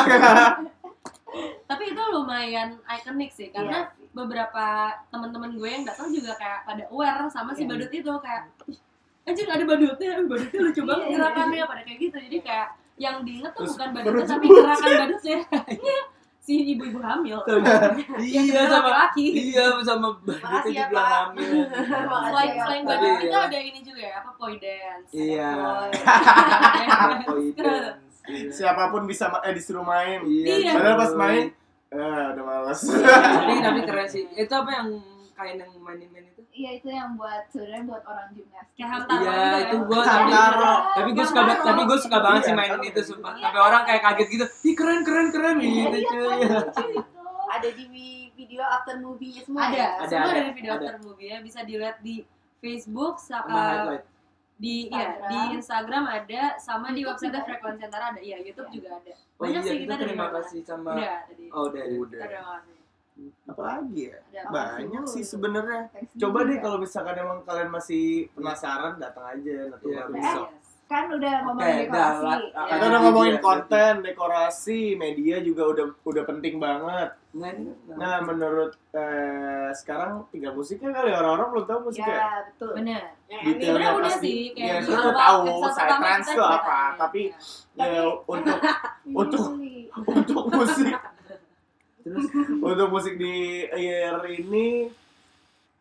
tapi 1.64 1.82
itu 1.86 2.02
lumayan 2.04 2.68
ikonik 2.84 3.30
sih 3.30 3.48
karena 3.48 3.78
Iya 3.80 3.92
sih. 3.92 4.06
beberapa 4.10 4.64
teman-teman 5.08 5.54
gue 5.54 5.68
yang 5.68 5.84
datang 5.84 6.10
juga 6.10 6.34
kayak 6.34 6.60
pada 6.64 6.82
aware 6.88 7.26
sama 7.28 7.50
si 7.52 7.62
Iya. 7.62 7.70
badut 7.70 7.92
itu 7.92 8.12
kayak 8.16 8.42
"Ih, 8.66 8.78
anjing 9.24 9.46
ada 9.48 9.64
badutnya 9.64 10.10
badutnya 10.24 10.60
lucu 10.60 10.82
banget 10.84 11.04
Iya. 11.04 11.14
gerakannya 11.16 11.64
pada 11.64 11.82
kayak 11.84 11.98
gitu 12.00 12.16
jadi 12.20 12.38
kayak 12.40 12.68
yang 12.96 13.16
diinget 13.22 13.52
tuh 13.52 13.62
Terus 13.62 13.72
bukan 13.72 13.88
badutnya 13.92 14.26
tapi 14.28 14.46
gerakan 14.46 14.90
badutnya 14.98 15.38
Iya, 15.78 15.98
si 16.50 16.74
ibu-ibu 16.74 16.98
hamil 16.98 17.38
yang 17.46 17.62
iya 18.18 18.42
sebenarnya 18.42 18.66
sama 18.66 18.82
laki-laki 18.82 19.26
iya 19.46 19.64
sama 19.86 20.08
badut 20.18 20.42
Makasih 20.42 20.72
ya, 20.74 20.82
dibilang 20.82 21.06
Pak. 21.06 21.14
hamil 21.14 21.50
selain 22.26 22.50
ya, 22.50 22.62
selain 22.66 22.82
badut 22.82 23.06
Iya. 23.06 23.18
kita 23.22 23.38
ada 23.46 23.58
ini 23.62 23.80
juga 23.86 24.02
ya 24.02 24.14
apa 24.18 24.30
poi 24.34 24.54
dance 24.58 25.10
Iya. 25.14 25.50
Poi 26.98 27.16
boy. 27.22 27.46
dance. 27.54 28.14
Iya. 28.26 28.50
siapa 28.50 28.82
pun 28.90 29.02
bisa 29.06 29.30
eh, 29.40 29.52
disuruh 29.54 29.86
main 29.86 30.26
Iya. 30.26 30.74
padahal 30.74 30.96
pas 30.98 31.12
main 31.14 31.44
eh 31.90 32.24
udah 32.34 32.44
malas 32.44 32.80
tapi 32.82 33.54
tapi 33.58 33.80
keren 33.82 34.06
sih 34.06 34.26
itu 34.28 34.50
apa 34.52 34.70
yang 34.72 34.88
kain 35.32 35.54
yang 35.56 35.70
main 35.78 36.02
itu 36.02 36.39
Iya 36.50 36.70
itu 36.74 36.88
yang 36.88 37.14
buat 37.14 37.46
sebenarnya 37.48 37.84
buat 37.86 38.02
orang 38.04 38.28
gimnastik. 38.30 38.74
Iya, 38.76 38.90
gitu 38.90 39.56
itu 39.60 39.76
gua 39.86 40.02
Hamtaro. 40.02 40.74
tapi 40.92 41.08
gue 41.10 41.24
suka 41.24 41.40
tapi 41.56 41.80
gue 41.84 41.98
suka 42.00 42.18
banget 42.18 42.42
sih 42.42 42.52
mainin 42.52 42.82
itu 42.82 43.00
sumpah. 43.02 43.32
Sampai 43.34 43.60
orang 43.60 43.82
kayak 43.84 44.02
kaget 44.04 44.28
gitu. 44.30 44.44
Ih 44.64 44.74
keren 44.74 45.00
keren 45.00 45.28
keren 45.30 45.56
gitu 45.56 45.96
Iya, 45.96 46.04
cuy. 46.04 46.40
Ada 47.54 47.68
di 47.70 47.84
video 48.32 48.62
after 48.62 48.94
movie-nya 48.96 49.42
semua 49.42 49.62
ada, 49.64 49.74
ya? 49.74 49.88
Ada, 49.96 50.06
semua 50.08 50.22
ada, 50.24 50.36
dari 50.36 50.50
video 50.52 50.70
ada. 50.72 50.78
after 50.80 50.96
movie 51.00 51.28
ya 51.28 51.38
bisa 51.40 51.60
dilihat 51.62 51.96
di 51.98 52.22
Facebook 52.56 53.18
Sama 53.18 53.46
uh, 53.48 53.58
highlight. 53.58 54.04
di 54.56 54.74
ya, 54.86 54.94
Instagram. 55.02 55.26
di 55.26 55.38
Instagram 55.56 56.04
ada 56.06 56.42
sama 56.56 56.86
di 56.90 57.02
website 57.02 57.26
juga 57.26 57.38
ada. 57.38 57.48
frekuensi 57.48 57.82
antara 57.82 58.04
ada 58.10 58.20
iya 58.20 58.38
YouTube 58.38 58.68
Iya. 58.68 58.74
juga 58.76 58.88
ada 58.96 59.12
Oh 59.12 59.42
banyak 59.42 59.56
iya, 59.56 59.66
sih 59.66 59.78
kita 59.80 59.94
dari 59.94 60.04
terima 60.06 60.26
kasih 60.30 60.60
sama 60.62 60.90
udah 60.92 61.16
tadi 61.26 61.44
Oh, 61.48 61.62
udah. 61.66 61.82
kita 61.82 62.24
Udah. 62.26 62.79
Apalagi 63.44 64.02
ya? 64.06 64.18
ada 64.32 64.48
Banyak 64.50 65.04
sih 65.04 65.22
sebenarnya. 65.22 65.90
Coba 66.16 66.38
deh 66.42 66.58
kalau 66.58 66.78
misalkan 66.78 67.16
emang 67.16 67.42
kalian 67.42 67.68
masih 67.68 68.04
penasaran 68.30 68.96
datang 68.96 69.26
aja 69.30 69.68
nanti 69.68 69.84
Iya, 69.86 69.96
baru 70.00 70.08
Eh, 70.08 70.14
besok. 70.16 70.46
kan 70.86 71.06
udah 71.08 71.34
ngomongin 71.40 71.70
Oke, 71.70 71.82
dekorasi. 71.84 72.18
udah, 72.18 72.34
ya. 72.34 72.50
lah. 72.50 72.66
Kita 72.66 72.84
udah 72.84 73.00
ngomongin 73.00 73.36
konten, 73.40 73.92
dekorasi, 74.02 74.80
media 74.96 75.36
juga 75.38 75.62
udah 75.68 75.86
udah 76.00 76.24
penting 76.24 76.58
banget. 76.58 77.10
Nah, 77.30 77.54
Nah, 77.92 78.18
menurut 78.20 78.74
eh, 78.90 79.70
sekarang 79.72 80.26
tinggal 80.28 80.50
musiknya 80.50 80.90
kali 80.90 81.10
orang-orang 81.10 81.48
belum 81.48 81.64
tahu 81.64 81.80
musiknya. 81.86 82.10
Ya, 82.12 82.30
betul. 82.44 82.72
bener 82.74 83.02
Yang 83.24 83.42
Detailnya 83.46 83.88
udah 83.92 84.02
pasti. 84.04 84.26
sih 84.26 84.38
kayak 84.50 84.66
Iya, 84.66 84.74
di 84.76 84.86
kita 84.88 84.98
udah 85.00 85.14
tahu 85.14 85.42
trance 85.94 86.26
kita 86.26 86.34
tuh 86.34 86.42
apa, 86.42 86.58
ceritain. 86.58 86.94
tapi- 86.98 87.28
Iya. 87.70 87.86
Ya, 87.86 88.02
untuk 88.26 88.58
Untuk- 89.20 89.52
untuk 90.02 90.42
musik 90.48 90.90
Terus 92.00 92.24
untuk 92.60 92.88
musik 92.88 93.14
di 93.14 93.34
year 93.70 94.16
ini 94.26 94.88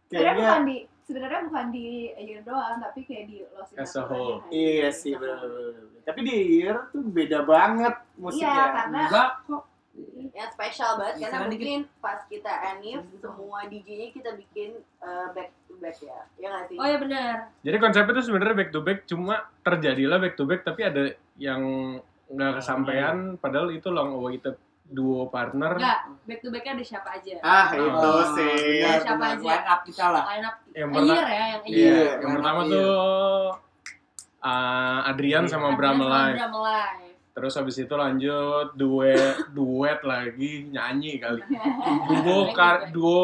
Sebenarnya 0.06 0.26
kayaknya 0.26 0.42
bukan 0.44 0.62
di 0.64 0.78
sebenarnya 1.02 1.42
bukan 1.44 1.68
di 1.70 1.86
year 2.18 2.42
doang, 2.42 2.78
tapi 2.80 3.00
kayak 3.04 3.26
di 3.26 3.38
Lost 3.50 3.72
in 3.72 3.78
As 3.78 3.90
a 3.90 4.00
Natura 4.00 4.10
whole. 4.12 4.36
aja. 4.36 4.50
iya 4.52 4.90
sih 4.90 5.14
benar-benar. 5.14 5.86
Tapi 6.02 6.20
di 6.24 6.36
year 6.56 6.76
tuh 6.90 7.02
beda 7.04 7.40
banget 7.44 7.94
Iya, 7.96 8.18
musiknya. 8.18 8.66
karena 8.76 9.00
enggak 9.06 9.30
kok. 9.46 9.64
yang 10.32 10.50
spesial 10.50 10.92
banget 10.96 11.16
karena 11.18 11.26
Misalnya 11.28 11.50
dikit. 11.50 11.60
mungkin 11.60 11.82
pas 12.00 12.20
kita 12.24 12.54
anif 12.70 13.02
semua 13.16 13.60
DJ-nya 13.66 14.08
kita 14.10 14.32
bikin 14.34 14.70
uh, 15.00 15.28
back 15.30 15.52
to 15.66 15.76
back 15.78 15.98
ya 16.00 16.20
ya 16.38 16.48
nggak 16.48 16.66
sih 16.68 16.78
oh 16.78 16.88
ya 16.88 16.98
benar 16.98 17.36
Jadi 17.60 17.78
konsepnya 17.78 18.14
itu 18.14 18.24
sebenarnya 18.24 18.56
back 18.56 18.70
to 18.70 18.80
back, 18.80 19.00
cuma 19.06 19.36
terjadilah 19.60 20.18
back 20.18 20.34
to 20.34 20.44
back, 20.44 20.62
tapi 20.62 20.82
ada 20.84 21.04
yang 21.36 21.62
nggak 22.28 22.54
kesampaian, 22.56 23.18
padahal 23.36 23.70
itu 23.70 23.90
long 23.90 24.14
awaited 24.14 24.56
duo 24.90 25.30
partner. 25.30 25.74
enggak 25.76 26.00
back 26.26 26.40
to 26.40 26.50
backnya 26.50 26.72
ada 26.74 26.84
siapa 26.84 27.10
aja 27.14 27.34
Ah, 27.40 27.68
itu 27.72 27.86
Oh, 28.02 28.26
sih. 28.34 28.82
benar, 28.82 29.00
Siapa 29.00 29.16
benar. 29.16 29.32
aja? 29.32 29.46
Line 29.48 29.68
up 29.68 29.80
kita 29.84 30.06
lah. 30.06 30.24
line 30.28 30.44
up 30.44 30.56
Yang 30.72 30.90
pertama- 30.90 31.14
year 31.14 31.28
ya 31.30 31.44
yang 31.46 31.64
Iya, 31.64 31.78
year 31.78 31.96
yang 31.96 32.18
Line 32.20 32.36
pertama 32.36 32.60
iya. 32.60 32.72
tuh 32.72 32.90
uh, 34.42 35.00
Adrian 35.06 35.46
sama 35.46 35.68
Bram 35.74 36.00
Live. 36.00 36.38
Terus 37.30 37.54
habis 37.56 37.78
itu 37.78 37.94
lanjut 37.94 38.68
duet 38.74 39.48
duet 39.50 40.00
lagi 40.04 40.68
nyanyi 40.68 41.22
kali. 41.22 41.40
Duo 42.10 42.52
kar, 42.52 42.92
duo 42.92 43.24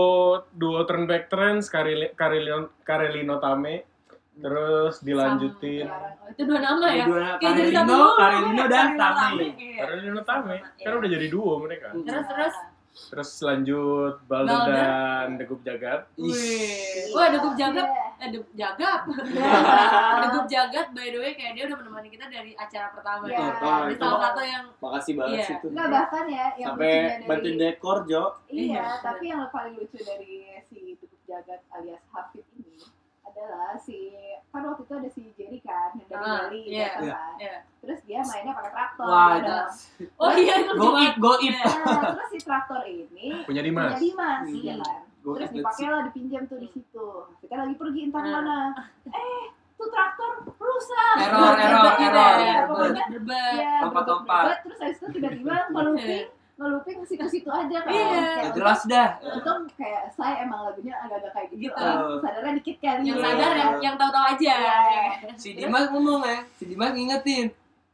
duo 0.50 0.86
turn 0.86 1.04
back 1.04 1.28
trends 1.28 1.68
Kareli 1.68 2.14
Karelino 2.14 2.72
Karelino 2.80 3.36
Tame. 3.38 3.84
Terus 4.36 4.96
dilanjutin 5.00 5.86
Oh, 5.86 6.28
itu 6.28 6.42
dua 6.44 6.60
nama 6.60 6.86
ya 6.88 7.06
Dua 7.06 7.28
Kayak 7.38 7.54
jadi 7.56 7.72
satu 7.72 7.88
Karilino, 7.88 7.88
dulu. 7.88 8.10
Karilino 8.16 8.64
dan 8.66 8.88
Karilino 8.90 9.00
Tami. 9.16 9.48
Iya. 9.56 9.78
Karelino 9.80 10.22
Tame. 10.22 10.56
Kan 10.60 10.72
Iya. 10.78 10.98
udah 10.98 11.10
jadi 11.12 11.28
duo 11.28 11.54
mereka. 11.58 11.88
terus 11.98 12.26
terus 12.26 12.56
Terus 12.96 13.28
lanjut 13.42 14.24
Balder 14.24 14.56
Balder. 14.56 14.72
dan 14.72 15.28
Degup 15.36 15.60
Jagat. 15.62 16.08
Wih, 16.16 17.12
wah 17.12 17.28
degup 17.28 17.52
jagat, 17.54 17.84
Iya. 17.84 18.08
eh 18.18 18.30
degup 18.32 18.48
jagat, 18.56 19.02
degup 20.24 20.46
jagat 20.48 20.88
by 20.90 21.04
the 21.06 21.20
way 21.20 21.32
kayak 21.32 21.54
dia 21.54 21.68
udah 21.68 21.76
menemani 21.76 22.08
kita 22.08 22.26
dari 22.26 22.56
acara 22.56 22.88
pertama 22.90 23.24
Iya. 23.26 23.36
ya. 23.36 23.52
Oh, 23.60 23.80
Ini 23.82 23.92
itu 23.92 24.00
salah 24.02 24.22
satu 24.26 24.42
yang 24.42 24.64
Makasih 24.78 25.14
banget 25.14 25.36
Iya. 25.36 25.44
sih 25.44 25.56
tuh. 25.60 25.70
Enggak 25.70 25.88
bahkan 25.92 26.24
ya 26.26 26.46
yang 26.56 26.68
Sampai 26.72 26.88
dari 26.88 27.24
bantuin 27.26 27.56
dekor, 27.58 27.98
Jo. 28.06 28.24
Iya, 28.48 28.64
Iya, 28.64 28.86
tapi 29.02 29.24
yang 29.28 29.42
paling 29.50 29.74
lucu 29.76 29.98
dari 30.00 30.34
si 30.64 30.78
Tutup 30.96 31.22
Jagat 31.26 31.62
alias 31.70 32.04
Hafid 32.10 32.46
adalah 33.38 33.76
si 33.76 34.16
kan 34.48 34.64
waktu 34.64 34.82
itu 34.82 34.94
ada 34.94 35.10
si 35.10 35.22
Jerry 35.36 35.60
kan 35.60 35.92
yang 35.94 36.08
dari 36.08 36.24
Ah, 36.24 36.38
Bali 36.42 36.60
iya, 36.64 36.86
datang 36.88 37.04
iya, 37.04 37.14
kan. 37.14 37.34
iya. 37.38 37.56
Terus 37.78 38.00
dia 38.02 38.20
mainnya 38.22 38.54
pakai 38.54 38.72
traktor. 38.72 39.06
Wah, 39.06 39.28
ya 39.28 39.36
itu 39.36 39.44
dong. 39.46 39.70
oh 40.16 40.32
iya 40.34 40.54
itu 40.58 40.72
go 40.72 40.86
cuma 40.86 41.00
ip, 41.02 41.16
go 41.18 41.34
ip. 41.38 41.52
Iya. 41.52 41.64
Nah, 41.76 42.12
terus 42.14 42.30
si 42.30 42.40
traktor 42.40 42.82
ini 42.84 43.28
Punya 43.44 43.44
punya 43.44 43.62
Dimas. 43.62 43.92
Dimas, 43.98 44.42
Hmm. 44.42 44.64
ya 44.64 44.76
kan. 44.80 45.00
Go 45.20 45.30
Terus 45.36 45.50
ip, 45.50 45.56
dipakai 45.58 45.86
lah 45.86 46.02
dipinjam 46.06 46.44
tuh 46.46 46.58
di 46.58 46.70
situ. 46.70 47.08
Kita 47.38 47.54
lagi 47.58 47.76
pergi 47.76 48.00
entah 48.02 48.22
Hmm. 48.22 48.32
ke 48.32 48.38
mana. 48.38 48.58
Eh, 49.06 49.44
tuh 49.76 49.88
traktor 49.90 50.32
rusak. 50.56 51.16
Error, 51.20 51.54
error, 51.54 51.84
gitu 51.92 52.04
error. 52.06 52.34
ya, 52.40 52.56
Pokoknya. 52.66 53.04
Iya, 53.52 53.74
Lompat-lompat. 53.84 54.44
berbet-berbet, 54.46 54.60
terus 54.64 54.80
habis 54.80 54.98
itu 54.98 55.08
tiba-tiba 55.12 55.56
ngeluping, 56.56 56.98
ngeluping 56.98 56.98
ke 57.04 57.06
situ-situ 57.08 57.50
aja 57.52 57.78
kan. 57.84 57.92
Iya. 57.92 58.52
Jelas 58.56 58.82
dah. 58.88 59.10
Untung 59.20 59.68
kayak 59.76 60.12
saya 60.16 60.48
emang 60.48 60.72
lagunya 60.72 60.96
agak-agak 61.04 61.32
kayak 61.36 61.48
gitu. 61.52 61.68
Gitu. 61.68 61.84
Oh, 61.84 62.20
sadarnya 62.24 62.54
dikit 62.60 62.78
kali. 62.80 63.02
Yang 63.04 63.18
Iya. 63.20 63.26
sadar 63.28 63.52
yang 63.56 63.72
yang 63.84 63.96
tahu-tahu 64.00 64.26
aja. 64.36 64.56
Iya. 64.56 64.78
Si 65.36 65.50
Dimas 65.54 65.86
ngomong 65.92 66.22
ya, 66.24 66.40
si 66.56 66.64
Dimas 66.66 66.92
ngingetin. 66.96 67.48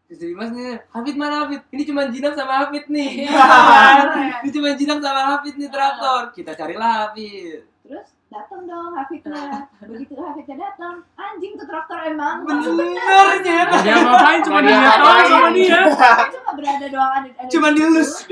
Si 0.05 0.13
Dimas 0.15 0.49
ngingetin, 0.53 0.79
Hafid 0.91 1.15
mana 1.17 1.35
Hafid? 1.45 1.61
Ini 1.73 1.83
cuma 1.87 2.01
Jinak 2.07 2.33
sama 2.37 2.53
Hafid 2.65 2.85
nih. 2.87 3.09
Iya. 3.25 3.31
Ini 4.45 4.49
cuma 4.53 4.69
Jinak 4.77 4.99
sama 5.01 5.21
Hafid 5.35 5.55
nih 5.57 5.69
traktor. 5.73 6.21
Kita 6.35 6.51
carilah 6.53 6.91
Hafid. 7.09 7.65
Terus 7.81 8.07
datang 8.31 8.63
dong 8.63 8.95
Hafidnya. 8.95 9.67
Begitu 9.91 10.15
Hafidnya 10.15 10.55
datang, 10.57 11.03
anjing 11.19 11.59
tuh 11.59 11.67
traktor 11.67 11.99
emang. 12.01 12.47
Bener 12.47 13.43
ya. 13.43 13.67
Dia 13.83 13.95
ngapain 13.99 14.39
cuma 14.39 14.59
Dia 14.63 14.77
ngapain. 14.79 15.25
sama 15.27 15.49
dia. 15.51 15.79
Cuma 16.31 16.51
berada 16.55 16.85
doang 16.87 17.11
ada 17.11 17.27
ada 17.27 17.49
Cuma 17.51 17.67
dilus. 17.75 18.23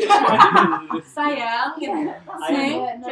Sayang 1.20 1.76
gitu. 1.76 2.00
Sayang, 2.39 3.04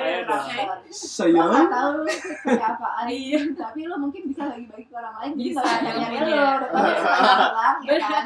sayang 0.88 1.50
nggak 1.52 1.68
tahu 1.68 1.90
lu 1.98 2.14
kayak 2.46 2.70
apaan 2.78 3.06
Iya. 3.08 3.40
tapi 3.56 3.80
lo 3.88 3.96
mungkin 4.00 4.22
bisa 4.30 4.44
lagi 4.48 4.66
bagi 4.70 4.86
ke 4.88 4.96
orang 4.96 5.16
lain 5.20 5.32
Bisa, 5.36 5.62
nyari 5.64 6.18
lo 6.24 6.40
udah 6.72 6.96
siapa 6.96 7.60
ya 7.84 7.98
kan 8.00 8.24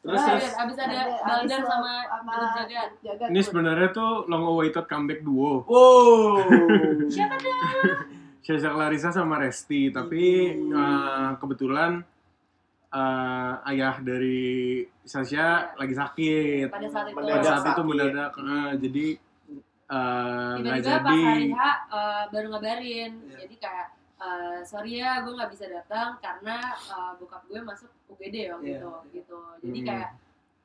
Terus 0.00 0.16
Nah, 0.16 0.26
terus 0.32 0.44
Terus 0.48 0.56
abis 0.56 0.76
ada 0.80 1.00
abis 1.36 1.50
sama 1.60 1.92
Jagat. 2.56 2.90
Jagat 3.04 3.28
Ini 3.28 3.40
sebenarnya 3.44 3.88
tuh 3.92 4.24
long 4.32 4.44
awaited 4.48 4.88
comeback 4.88 5.20
duo. 5.20 5.64
Wow. 5.68 6.40
Siapa 7.12 7.36
tuh? 7.36 7.52
Syaza 8.44 8.72
Clarissa 8.72 9.12
sama 9.12 9.36
Resti, 9.36 9.92
tapi 9.92 10.56
uh, 10.72 11.36
kebetulan 11.36 12.00
uh, 12.88 13.52
ayah 13.68 14.00
dari 14.00 14.80
Sasha 15.04 15.76
lagi 15.76 15.92
sakit. 15.92 16.72
Pada 16.72 16.88
saat 16.88 17.12
itu. 17.12 17.16
Pada 17.20 17.28
Mendadak 17.36 17.52
saat 17.60 17.68
itu 17.76 17.82
mendadak, 17.84 18.32
uh, 18.40 18.72
jadi 18.80 19.06
uh, 19.92 20.52
nggak 20.56 20.74
tiba-tiba 20.80 20.96
pas 20.96 21.12
jadi. 21.12 21.20
hari 21.28 21.46
H 21.52 21.60
uh, 21.92 22.22
baru 22.32 22.46
ngabarin 22.48 23.12
Iya. 23.20 23.36
jadi 23.44 23.54
kayak 23.60 23.86
uh, 24.20 24.60
sorry 24.62 24.96
ya 24.96 25.20
gue 25.20 25.32
nggak 25.32 25.50
bisa 25.50 25.66
datang 25.66 26.16
karena 26.18 26.56
uh, 26.86 27.12
bokap 27.16 27.42
gue 27.44 27.60
masuk 27.60 27.88
UGD 28.06 28.52
waktu 28.52 28.66
Iya. 28.66 28.78
itu 28.78 28.90
gitu 29.14 29.38
jadi 29.60 29.78
Hmm. 29.78 29.86
kayak 29.86 30.10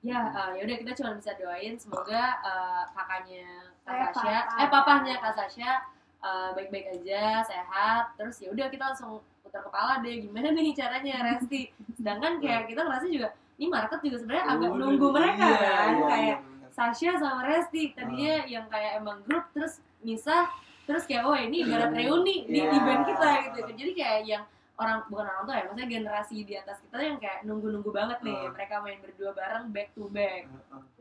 ya 0.01 0.20
uh, 0.30 0.51
ya 0.53 0.62
udah 0.62 0.78
kita 0.78 0.91
cuma 0.93 1.12
bisa 1.16 1.32
doain 1.34 1.74
semoga 1.76 2.24
uh, 2.39 2.84
kakaknya 2.91 3.47
Kak 3.82 3.89
Eh, 3.91 4.01
Sasha 4.12 4.38
papa. 4.43 4.60
eh 4.60 4.70
papahnya 4.70 5.16
Kak 5.18 5.34
Sasha 5.34 5.72
uh, 6.20 6.49
baik-baik 6.53 6.88
aja 6.91 7.41
sehat 7.41 8.14
terus 8.14 8.38
ya 8.38 8.49
udah 8.49 8.68
kita 8.68 8.84
langsung 8.86 9.18
putar 9.41 9.62
kepala 9.62 10.01
deh 10.01 10.22
gimana 10.22 10.51
nih 10.51 10.72
caranya 10.72 11.16
Resti 11.28 11.74
sedangkan 11.95 12.38
kayak 12.38 12.68
kita 12.68 12.82
ngerasa 12.82 13.08
juga 13.08 13.30
ini 13.56 13.66
market 13.66 13.99
juga 13.99 14.18
sebenarnya 14.20 14.45
agak 14.47 14.70
Udah, 14.70 14.80
nunggu 14.84 15.08
mereka 15.10 15.45
iya, 15.47 15.58
kan 15.58 15.89
iya, 15.91 16.06
kayak 16.06 16.38
iya. 16.43 16.68
Sasha 16.70 17.12
sama 17.16 17.41
Resti 17.41 17.82
tadinya 17.93 18.36
yang 18.45 18.66
kayak 18.68 18.99
emang 18.99 19.24
grup 19.24 19.47
terus 19.51 19.80
misah 20.01 20.51
terus 20.86 21.03
kayak 21.03 21.23
oh 21.23 21.33
ini 21.33 21.61
ibarat 21.61 21.91
reuni 21.91 22.45
di, 22.45 22.55
di 22.55 22.61
Iya. 22.61 22.79
band 22.79 23.03
kita 23.05 23.29
gitu 23.51 23.59
jadi 23.73 23.91
kayak 23.93 24.19
yang 24.23 24.43
orang 24.75 25.07
bukan 25.07 25.23
orang 25.23 25.43
tua 25.43 25.55
ya 25.55 25.63
maksudnya 25.63 25.88
generasi 25.89 26.36
di 26.43 26.53
atas 26.53 26.77
kita 26.79 26.99
yang 26.99 27.15
kayak 27.15 27.39
nunggu-nunggu 27.41 27.89
banget 27.89 28.19
nih 28.21 28.36
Hmm. 28.38 28.51
mereka 28.51 28.75
main 28.77 28.99
berdua 28.99 29.31
bareng 29.31 29.65
back 29.71 29.89
to 29.91 30.03
back 30.09 30.41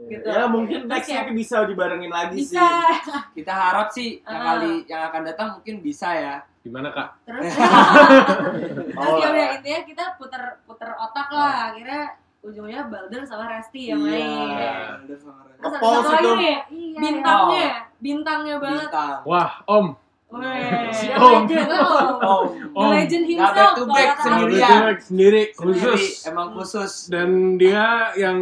gitu 0.00 0.26
ya 0.26 0.46
mungkin 0.46 0.78
nextnya 0.86 1.22
kayak, 1.24 1.34
bisa 1.34 1.56
dibarengin 1.64 2.08
lagi 2.08 2.38
bisa 2.38 2.54
sih. 2.54 2.70
Kita 3.36 3.50
harap 3.52 3.88
sih 3.90 4.22
yang 4.22 4.38
Ah. 4.38 4.46
kali 4.52 4.72
yang 4.86 5.02
akan 5.04 5.22
datang 5.24 5.48
mungkin 5.54 5.74
bisa 5.80 6.08
ya. 6.12 6.34
Gimana 6.62 6.88
kak? 6.88 7.08
terus 7.26 7.50
terus 8.78 8.94
Oh, 8.94 9.18
ya 9.18 9.28
udah 9.28 9.46
intinya 9.58 9.80
kita 9.82 10.04
puter 10.16 10.42
puter 10.64 10.90
otak 10.94 11.28
lah 11.28 11.74
akhirnya 11.74 12.14
ujungnya 12.44 12.86
Balder 12.86 13.22
sama 13.24 13.48
Resti 13.48 13.88
yang 13.88 14.04
main 14.04 14.20
Iya. 14.20 15.00
Udah 15.02 15.18
sama 15.18 15.40
Ren. 15.42 15.56
terus 15.56 15.72
ada 15.72 15.80
Ngepol 15.80 15.92
satu 15.96 16.10
lagi 16.12 16.30
nih 16.36 16.56
iya 16.68 16.98
bintangnya 17.00 17.68
bintangnya 17.98 18.54
banget 18.60 18.86
Bintang. 18.86 19.18
Wah, 19.24 19.52
Om. 19.64 19.86
Weh, 20.28 20.90
Si 20.90 21.06
Om. 21.08 21.46
legend, 21.46 21.70
oh. 21.70 22.18
Oh, 22.20 22.42
The 22.50 22.66
Om. 22.74 22.90
legend 22.92 23.24
himself. 23.24 23.54
back 23.54 23.70
to 23.72 23.84
back 23.86 24.10
sendiri. 24.18 24.58
orang. 24.58 24.98
Sendirian. 24.98 24.98
Sendiri, 25.00 25.42
khusus. 25.54 26.02
emang 26.26 26.48
khusus. 26.52 26.92
Dan 27.06 27.28
dia 27.56 28.10
yang 28.14 28.38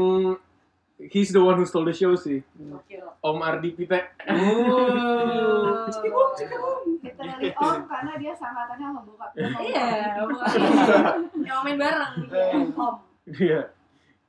he's 0.99 1.31
the 1.31 1.39
one 1.39 1.55
who 1.55 1.63
stole 1.63 1.85
the 1.85 1.93
show 1.93 2.17
sih. 2.17 2.41
Om 3.21 3.39
Ardi 3.39 3.71
Pite. 3.71 4.09
Oh. 4.27 5.85
literally 7.03 7.51
om 7.55 7.77
karena 7.85 8.13
dia 8.17 8.33
sangkatannya 8.33 8.87
sama 8.89 9.01
bokapnya 9.05 9.47
Om. 9.47 9.63
Iya, 9.63 9.87
bukan. 10.25 10.59
yang 11.47 11.61
main 11.61 11.77
bareng. 11.77 12.13
Om. 12.73 12.95
Iya. 13.29 13.61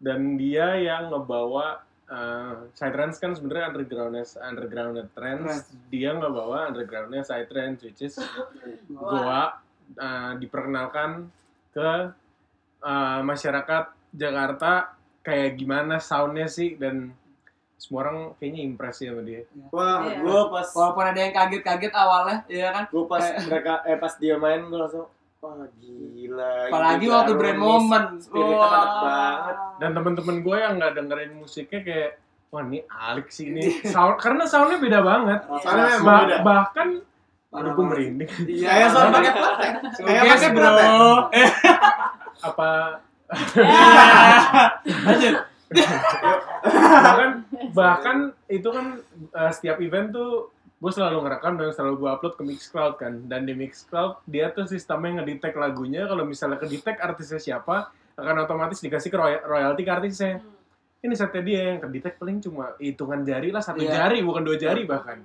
Dan 0.03 0.35
dia 0.35 0.75
yang 0.75 1.07
ngebawa 1.07 1.79
uh, 2.05 2.67
Psytrance 2.75 3.17
kan 3.17 3.31
sebenarnya 3.31 3.71
undergroundnya 3.71 4.25
undergroundnya 4.43 5.05
trance. 5.15 5.71
Dia 5.87 6.11
ngebawa 6.11 6.67
undergroundnya 6.67 7.23
Psytrance, 7.23 7.79
which 7.81 8.03
is 8.03 8.19
Goa 8.91 9.55
uh, 9.95 10.31
diperkenalkan 10.35 11.31
ke 11.71 11.89
uh, 12.83 13.19
masyarakat 13.23 13.83
Jakarta 14.11 14.93
kayak 15.23 15.55
gimana 15.55 15.97
soundnya 15.97 16.45
sih 16.45 16.75
dan 16.75 17.15
semua 17.79 18.05
orang 18.05 18.17
kayaknya 18.37 18.61
impress 18.63 19.01
ya 19.01 19.11
sama 19.11 19.23
dia. 19.23 19.41
Wah, 19.71 20.03
Iya. 20.03 20.19
gue 20.19 20.41
pas 20.51 20.67
Walaupun 20.71 21.03
ada 21.03 21.19
yang 21.19 21.33
kaget-kaget 21.33 21.93
awalnya, 21.93 22.37
ya 22.47 22.69
kan? 22.71 22.83
gue 22.87 23.03
pas 23.07 23.23
mereka 23.43 23.73
eh 23.83 23.97
pas 23.97 24.13
dia 24.15 24.35
main 24.35 24.61
gue 24.63 24.79
langsung 24.79 25.07
wah 25.43 25.67
gila. 25.75 26.71
Apalagi 26.71 27.05
waktu 27.05 27.31
baru 27.31 27.37
brand 27.37 27.59
moment. 27.59 28.07
Spiritnya 28.17 28.55
Wah. 28.55 28.63
mantap 28.63 28.93
banget. 28.97 29.55
Dan 29.75 29.89
temen-temen 29.91 30.37
gue 30.39 30.57
yang 30.57 30.73
nggak 30.77 30.93
dengerin 30.95 31.31
musiknya 31.35 31.81
kayak 31.83 32.11
wah 32.47 32.61
ini 32.61 32.79
Alex 32.87 33.27
sih 33.33 33.45
ini 33.49 33.61
sound 33.93 34.15
karena 34.17 34.43
soundnya 34.45 34.79
beda 34.79 34.99
banget. 35.01 35.39
Soalnya 35.59 35.85
memang 35.93 36.05
Ba- 36.05 36.23
beda. 36.23 36.37
bahkan 36.41 36.87
aduh 37.51 37.71
gue 37.71 37.85
merinding. 37.85 38.29
Iya, 38.47 38.65
Kayak 38.65 38.87
soal 38.89 39.07
pakai 39.11 39.31
plat. 39.31 39.57
Kayak 39.93 40.23
Yes, 40.23 40.31
pakai 40.33 40.49
bro. 40.49 40.69
plat. 40.71 41.25
Apa 42.49 42.69
Lanjut. 45.03 45.35
bahkan 46.93 47.29
bahkan 47.73 48.17
itu 48.47 48.69
kan 48.69 48.85
uh, 49.33 49.49
setiap 49.49 49.81
event 49.81 50.13
tuh 50.13 50.53
gue 50.83 50.91
selalu 50.91 51.17
ngerekam 51.21 51.55
dan 51.55 51.71
selalu 51.71 51.95
gue 51.97 52.09
upload 52.11 52.35
ke 52.35 52.43
Mixcloud 52.43 52.93
kan 52.97 53.23
dan 53.23 53.47
di 53.47 53.55
Mixcloud 53.55 54.19
dia 54.25 54.51
tuh 54.51 54.67
sistemnya 54.67 55.17
ngedetect 55.17 55.55
lagunya 55.55 56.03
kalau 56.03 56.23
misalnya 56.23 56.59
kedetect 56.59 56.99
artisnya 56.99 57.39
siapa 57.39 57.87
akan 58.13 58.35
otomatis 58.41 58.77
dikasih 58.77 59.07
ke 59.07 59.15
roy- 59.15 59.39
royalti 59.41 59.81
ke 59.81 59.91
artisnya 59.93 60.43
ini 60.99 61.13
setnya 61.13 61.39
dia 61.41 61.61
yang 61.69 61.79
kedetect 61.79 62.19
paling 62.19 62.37
cuma 62.37 62.75
hitungan 62.77 63.23
jari 63.23 63.47
lah 63.47 63.59
satu 63.59 63.79
Iya. 63.79 63.95
jari 63.97 64.19
bukan 64.19 64.43
dua 64.43 64.57
jari 64.57 64.83
bahkan 64.83 65.23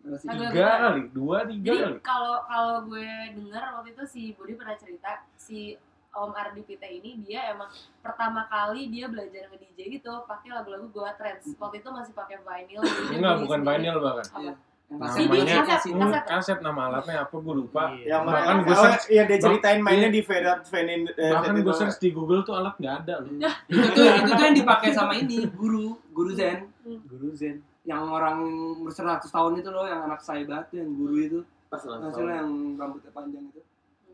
Agak- 0.00 0.48
tiga 0.48 0.68
kali 0.80 1.02
dua 1.10 1.38
tiga 1.44 1.66
Jadi 1.66 1.80
kali 1.84 1.96
kalau 2.00 2.36
kalau 2.42 2.76
gue 2.82 3.04
dengar 3.36 3.62
waktu 3.74 3.92
itu 3.92 4.04
si 4.06 4.20
Budi 4.32 4.56
pernah 4.56 4.72
cerita 4.74 5.10
si 5.36 5.76
Om 6.10 6.32
Ardi 6.32 6.64
Pite 6.64 6.88
ini 6.90 7.20
dia 7.20 7.52
emang 7.52 7.68
pertama 8.00 8.42
kali 8.44 8.88
dia 8.88 9.06
belajar 9.06 9.46
nge 9.46 9.60
DJ 9.62 9.78
gitu 9.94 10.24
pakai 10.24 10.50
lagu-lagu 10.50 10.90
Goa 10.90 11.14
Trance. 11.14 11.54
Waktu 11.54 11.78
itu 11.78 11.88
masih 11.88 12.10
pakai 12.10 12.40
vinyl. 12.40 12.82
enggak 13.12 13.34
bukan 13.38 13.58
sendiri. 13.60 13.70
vinyl 13.78 13.96
bahkan 14.00 14.26
Iya. 14.34 14.50
Apa? 14.50 14.69
Yang 14.90 15.06
CD, 15.14 15.30
namanya 15.30 15.54
kaset, 15.62 15.80
Hmm, 15.88 16.02
kaset. 16.02 16.24
kaset 16.26 16.58
nama 16.60 16.80
alatnya 16.84 17.16
apa? 17.22 17.34
Gue 17.36 17.54
lupa. 17.56 17.82
Iya. 17.92 18.04
Yang 18.10 18.22
Bahkan 18.26 18.56
gue 18.60 18.74
search- 18.76 19.08
iya 19.08 19.22
dia 19.24 19.38
ceritain 19.38 19.78
mainnya 19.78 20.08
iya. 20.08 20.12
di 20.12 20.20
Vedat 20.20 20.60
Venin 20.66 21.00
eh, 21.08 21.30
bahkan 21.30 21.54
gue 21.56 21.70
search 21.72 21.96
di 21.96 22.08
Google 22.10 22.42
tuh 22.42 22.54
alat 22.54 22.74
nggak 22.74 22.94
ada 23.00 23.14
loh. 23.20 23.30
Itu 23.64 23.86
tuh 23.88 24.04
itu 24.04 24.30
tuh 24.30 24.44
yang 24.44 24.56
dipakai 24.56 24.90
sama 24.90 25.12
ini 25.14 25.46
guru 25.48 25.94
guru 26.10 26.30
Zen. 26.32 26.66
Guru 27.06 27.30
Zen. 27.32 27.62
yang 27.82 28.04
orang 28.04 28.44
berseratus 28.82 29.30
tahun 29.30 29.56
itu 29.56 29.68
loh 29.68 29.82
yang 29.82 30.04
anak 30.04 30.20
saya 30.20 30.44
banget 30.44 30.66
tuh, 30.68 30.76
yang 30.76 30.90
guru 30.92 31.16
itu. 31.18 31.38
Pas 31.66 31.80
langsung. 31.80 32.02
maksudnya 32.02 32.34
yang 32.36 32.50
rambutnya 32.76 33.10
panjang 33.10 33.44
itu. 33.46 33.60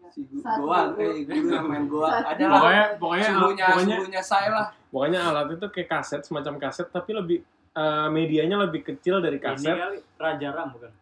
Si 0.07 0.21
gu- 0.23 0.39
Satu 0.39 0.61
goa 0.63 0.81
guru. 0.89 1.03
eh 1.03 1.25
guru 1.25 1.49
yang 1.51 1.67
main 1.67 1.85
goa. 1.87 2.09
Ada 2.23 2.45
lah. 2.45 2.53
Pokoknya 2.55 2.85
pokoknya 2.95 3.27
suhunya 3.27 3.65
pokoknya 3.67 3.97
suhunya 3.97 4.23
saya 4.23 4.49
lah. 4.51 4.67
Pokoknya 4.87 5.21
alat 5.25 5.47
itu 5.51 5.67
kayak 5.69 5.89
kaset, 5.91 6.21
semacam 6.23 6.55
kaset, 6.59 6.87
tapi 6.87 7.11
lebih 7.11 7.39
eh, 7.77 8.09
medianya 8.09 8.57
lebih 8.59 8.81
kecil 8.83 9.21
dari 9.21 9.37
Ini 9.37 9.45
kaset. 9.45 9.77
kali 9.77 9.99
Raja 10.17 10.49
Ram 10.51 10.69
bukan? 10.73 10.93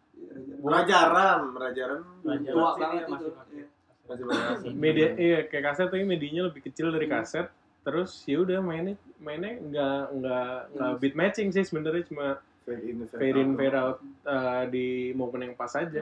Raja 0.65 0.99
Ram, 1.07 1.41
Raja 1.55 1.83
Ram. 1.87 2.03
Raja 2.21 2.49
Tua 2.51 2.61
Ram 2.65 2.75
banget 2.77 3.01
itu. 3.01 3.11
masih 3.11 3.31
pakai. 3.31 3.55
Iya. 3.55 3.67
Masih. 4.05 4.71
Media, 4.75 5.07
iya 5.17 5.39
kayak 5.45 5.63
kaset 5.65 5.87
tapi 5.89 6.03
medianya 6.03 6.45
lebih 6.45 6.61
kecil 6.61 6.91
dari 6.91 7.07
kaset. 7.07 7.47
Terus 7.81 8.25
ya 8.25 8.41
udah 8.41 8.59
mainnya 8.59 8.93
mainnya 9.17 9.57
nggak 9.57 10.01
nggak 10.13 10.53
nggak 10.73 10.91
beat 10.99 11.15
matching 11.15 11.49
sih 11.49 11.63
sebenarnya 11.63 12.03
cuma 12.05 12.27
Fade 12.65 12.81
in, 12.81 12.97
fade 13.05 13.37
in 13.37 13.53
fade 13.53 13.77
out 13.77 14.01
eh, 14.25 14.63
di 14.67 14.87
momen 15.13 15.45
yang 15.45 15.53
pas 15.53 15.69
aja. 15.73 16.01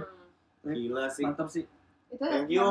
Hmm. 0.63 0.71
Gila 0.71 1.11
sih. 1.11 1.28
mantap 1.28 1.51
sih 1.51 1.67
itu 2.07 2.24
Thank 2.24 2.47
you. 2.47 2.63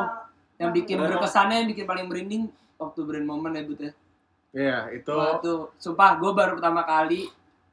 yang 0.56 0.70
bikin 0.70 0.96
Brand 0.96 1.18
berkesannya 1.18 1.56
yang 1.60 1.68
bikin 1.68 1.84
paling 1.84 2.06
merinding 2.06 2.42
waktu 2.78 3.00
brand 3.02 3.26
moment 3.26 3.52
ya 3.52 3.62
Bud 3.66 3.80
ya 3.80 3.92
Iya 4.52 4.78
itu 4.94 5.12
Wah, 5.12 5.40
tuh 5.40 5.72
sumpah 5.76 6.16
gue 6.16 6.30
baru 6.30 6.56
pertama 6.56 6.84
kali 6.84 7.26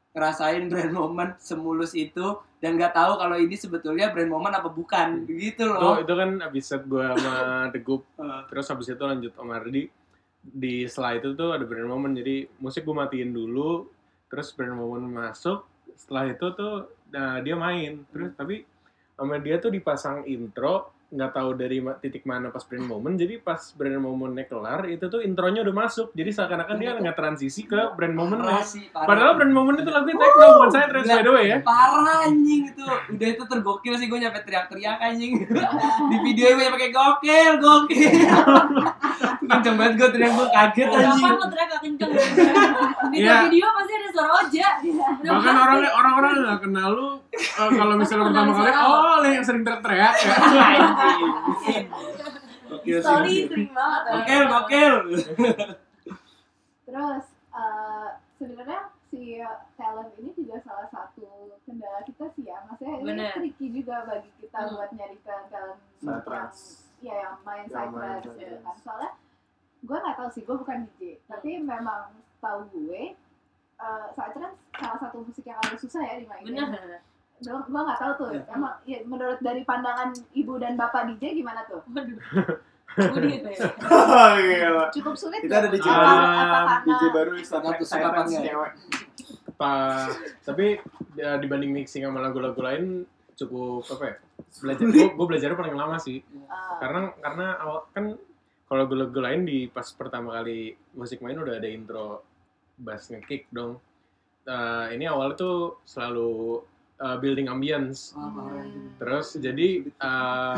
ngerasain 0.09 0.65
brand 0.67 0.93
moment 0.93 1.31
semulus 1.37 1.93
itu 1.93 2.41
dan 2.59 2.75
nggak 2.75 2.91
tahu 2.91 3.15
kalau 3.15 3.37
ini 3.39 3.55
sebetulnya 3.55 4.11
brand 4.11 4.31
moment 4.31 4.51
apa 4.51 4.67
bukan. 4.67 5.23
Gitu 5.29 5.63
itu 5.63 5.63
loh. 5.63 6.01
Itu 6.01 6.13
kan 6.17 6.43
abis 6.43 6.65
set 6.65 6.83
gue 6.85 7.03
sama 7.03 7.69
Eh, 7.73 8.41
terus 8.51 8.65
habis 8.67 8.87
itu 8.91 9.03
lanjut 9.03 9.33
Om 9.39 9.51
Ardi 9.53 9.83
di 10.39 10.87
setelah 10.87 11.19
itu 11.19 11.35
tuh 11.37 11.55
ada 11.55 11.63
brand 11.63 11.87
moment. 11.87 12.13
Jadi 12.17 12.49
musik 12.59 12.83
gue 12.83 12.95
matiin 12.95 13.31
dulu 13.31 13.87
terus 14.27 14.51
brand 14.51 14.75
moment 14.75 15.07
masuk. 15.07 15.63
Setelah 15.95 16.35
itu 16.35 16.45
tuh 16.57 16.75
nah, 17.13 17.39
dia 17.39 17.55
main. 17.55 18.03
Terus 18.11 18.35
tapi 18.35 18.67
sama 19.15 19.39
dia 19.39 19.59
tuh 19.59 19.71
dipasang 19.71 20.27
intro 20.27 20.98
nggak 21.09 21.31
tahu 21.33 21.57
dari 21.57 21.81
titik 21.99 22.21
mana 22.21 22.53
pas 22.53 22.61
brand 22.61 22.85
moment 22.85 23.17
jadi 23.17 23.41
pas 23.41 23.57
brand 23.73 23.97
momennya 23.97 24.45
kelar 24.45 24.85
itu 24.85 25.09
tuh 25.09 25.25
intronya 25.25 25.65
udah 25.65 25.73
masuk. 25.73 26.13
Jadi 26.13 26.29
seakan-akan 26.29 26.77
dia 26.77 26.93
nggak 26.93 27.17
transisi 27.17 27.65
ke 27.65 27.97
brand 27.97 28.13
moment 28.13 28.45
parah 28.45 28.61
sih 28.61 28.85
parah. 28.93 29.09
padahal 29.09 29.31
brand 29.33 29.49
moment 29.49 29.77
itu 29.81 29.89
lagunya 29.89 30.21
techno 30.21 30.45
bukan 30.61 30.69
saya 30.69 30.85
trans 30.85 31.09
by 31.09 31.21
the 31.25 31.31
way 31.33 31.45
ya. 31.49 31.57
Parah 31.65 32.29
anjing 32.29 32.61
itu. 32.69 32.85
Udah 32.85 33.27
itu 33.27 33.43
tergokil 33.43 33.93
sih 33.97 34.05
gue 34.05 34.19
nyampe 34.21 34.39
teriak-teriak 34.45 34.97
anjing. 35.01 35.31
Di 36.13 36.17
video 36.21 36.45
gue 36.53 36.69
pakai 36.69 36.89
gokil 36.93 37.51
gokil. 37.57 38.11
Kenceng 39.49 39.75
banget 39.81 39.93
gue 39.97 40.09
teriak 40.13 40.31
gue 40.31 40.47
kaget 40.53 40.89
anjing. 40.93 41.23
Kapan 41.25 41.41
lo 41.41 41.45
teriak 41.49 41.67
gak 41.67 41.81
kenceng? 41.81 42.11
Di 43.09 43.17
Iya. 43.19 43.49
video 43.49 43.65
pasti 43.73 43.88
suara 44.19 44.31
oja. 44.37 44.67
Bahkan 45.23 45.55
orang 45.55 45.79
orang-orang 45.89 46.31
nggak 46.41 46.59
kenal 46.61 46.89
lu 46.91 47.07
eh, 47.31 47.69
kalau 47.71 47.93
misalnya 47.95 48.25
pertama 48.27 48.51
kali 48.53 48.71
oh 48.75 49.15
lo 49.15 49.25
yang 49.25 49.41
sering 49.41 49.63
teriak 49.63 50.15
ya 50.19 50.35
gokil 52.69 52.97
sih 52.97 53.01
Story 53.01 53.35
gokil. 53.39 53.49
sering 53.49 53.71
banget. 53.71 54.01
ya. 54.01 54.11
gokil 54.13 54.43
gokil 54.45 54.95
Terus 56.85 57.25
eh, 57.51 58.07
sebenarnya 58.35 58.79
si 59.09 59.41
talent 59.73 60.11
ini 60.15 60.31
juga 60.35 60.57
salah 60.59 60.87
satu 60.87 61.25
kendala 61.63 62.01
kita 62.03 62.25
sih 62.29 62.45
ya. 62.45 62.57
Maksudnya 62.65 62.95
ini 62.95 63.05
Bener. 63.07 63.31
tricky 63.33 63.67
juga 63.71 64.05
bagi 64.05 64.29
kita 64.37 64.57
Hmm. 64.59 64.71
buat 64.75 64.89
nyari 64.93 65.17
talent 65.19 65.49
talent 65.49 65.79
yang 65.99 66.51
ya 66.99 67.15
yang 67.17 67.35
main 67.41 67.65
Yang 67.65 67.89
side 67.89 68.27
gitu 68.37 68.55
kan. 68.59 68.75
Soalnya 68.79 69.11
gue 69.79 69.97
nggak 69.97 70.17
tahu 70.17 70.29
sih, 70.29 70.43
gue 70.43 70.55
bukan 70.57 70.77
DJ, 70.85 71.01
tapi 71.23 71.49
memang 71.57 72.11
tahu 72.37 72.59
gue 72.69 73.15
eh 73.79 74.05
side 74.11 74.33
trance 74.33 74.57
salah 74.75 74.99
satu 74.99 75.23
musik 75.23 75.43
yang 75.43 75.57
agak 75.57 75.79
susah 75.79 76.01
ya 76.01 76.19
dimainin. 76.19 76.51
Bener. 76.67 76.99
Gue 77.39 77.55
gue 77.55 77.81
nggak 77.81 77.97
tahu 77.97 78.11
tuh. 78.17 78.29
Iya. 78.31 78.43
Emang 78.51 78.73
ya, 78.83 78.99
menurut 79.03 79.39
dari 79.39 79.63
pandangan 79.63 80.11
ibu 80.33 80.53
dan 80.55 80.75
bapak 80.75 81.07
DJ 81.07 81.39
gimana 81.39 81.63
tuh? 81.65 81.79
Waduh. 81.87 82.19
Ya. 82.99 84.89
Cukup 84.91 85.13
sulit 85.15 85.39
Kita 85.39 85.61
ada? 85.61 85.69
DJ 85.69 85.85
Apa- 85.85 86.03
baru. 86.03 86.25
DJ 86.83 87.03
baru 87.13 87.31
Star 87.39 87.61
Tergantung 87.61 87.71
Trek 87.71 87.85
suka 87.85 87.97
apa 88.01 88.19
Science 88.19 88.31
enggak. 88.33 88.45
cewek. 88.49 88.71
Pa- 89.55 90.11
tapi 90.41 90.65
ya, 91.13 91.37
dibanding 91.37 91.71
mixing 91.71 92.01
sama 92.01 92.19
lagu-lagu 92.19 92.57
lain 92.57 93.05
cukup 93.35 93.87
apa 93.87 94.03
ya 94.03 94.15
belajar 94.59 94.83
gue 94.89 95.25
belajarnya 95.25 95.55
paling 95.55 95.75
lama 95.75 95.95
sih 95.95 96.19
eh, 96.19 96.75
karena 96.81 97.07
karena 97.15 97.47
awal 97.55 97.87
kan 97.89 98.05
kalau 98.65 98.79
lagu-lagu 98.83 99.15
lain 99.15 99.41
di 99.43 99.67
pas 99.67 99.87
pertama 99.93 100.35
kali 100.35 100.75
musik 100.91 101.19
main 101.19 101.39
udah 101.39 101.55
ada 101.55 101.69
intro 101.69 102.27
bass 102.79 103.11
ngekick 103.11 103.51
dong. 103.51 103.77
Eh, 104.47 104.85
ini 104.95 105.05
awal 105.05 105.35
tuh 105.35 105.83
selalu 105.83 106.63
eh, 106.97 107.17
building 107.19 107.51
ambience. 107.51 108.15
Ah, 108.17 108.31
parah. 108.31 108.65
terus 108.97 109.35
jadi 109.37 109.85
eh, 109.85 110.55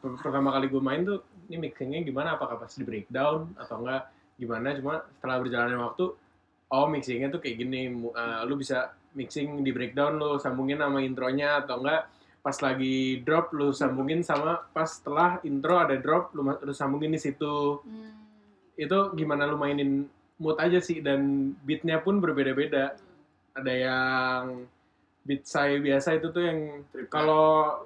per- 0.00 0.18
pertama 0.22 0.54
kali 0.54 0.70
gue 0.70 0.82
main 0.82 1.02
tuh 1.04 1.20
ini 1.50 1.68
mixingnya 1.68 2.00
gimana? 2.06 2.38
Apakah 2.38 2.58
pas 2.58 2.72
di 2.72 2.82
breakdown 2.86 3.52
atau 3.58 3.82
enggak? 3.82 4.08
Gimana? 4.38 4.72
Cuma 4.78 4.94
setelah 5.18 5.36
berjalannya 5.42 5.78
waktu 5.82 6.04
oh 6.66 6.86
mixingnya 6.90 7.28
tuh 7.28 7.42
kayak 7.42 7.56
gini. 7.60 7.90
Eh, 7.92 8.40
lu 8.46 8.54
bisa 8.56 8.94
mixing 9.16 9.64
di 9.64 9.70
breakdown 9.72 10.16
lu 10.20 10.36
sambungin 10.40 10.80
sama 10.80 11.02
intronya 11.02 11.66
atau 11.66 11.82
enggak? 11.82 12.08
Pas 12.46 12.56
lagi 12.62 13.26
drop 13.26 13.50
lu 13.58 13.74
sambungin 13.74 14.22
sama 14.22 14.62
pas 14.70 14.86
setelah 14.86 15.42
intro 15.42 15.82
ada 15.82 15.98
drop 15.98 16.30
lu, 16.30 16.46
lu 16.62 16.70
sambungin 16.70 17.10
di 17.10 17.18
situ. 17.18 17.82
Hmm, 17.82 18.14
itu 18.78 18.98
gimana 19.18 19.50
lu 19.50 19.58
mainin 19.58 20.06
mood 20.36 20.56
aja 20.60 20.78
sih 20.80 21.00
dan 21.00 21.52
beatnya 21.64 22.00
pun 22.00 22.20
berbeda-beda 22.20 22.96
ada 23.56 23.72
yang 23.72 24.68
beat 25.24 25.42
saya 25.48 25.80
biasa 25.80 26.20
itu 26.20 26.28
tuh 26.30 26.42
yang 26.44 26.58
kalau 27.08 27.82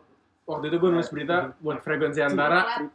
waktu 0.50 0.66
itu 0.66 0.76
gue 0.82 0.90
nulis 0.90 1.10
berita 1.14 1.54
buat 1.62 1.78
frekuensi 1.78 2.20
antara 2.20 2.90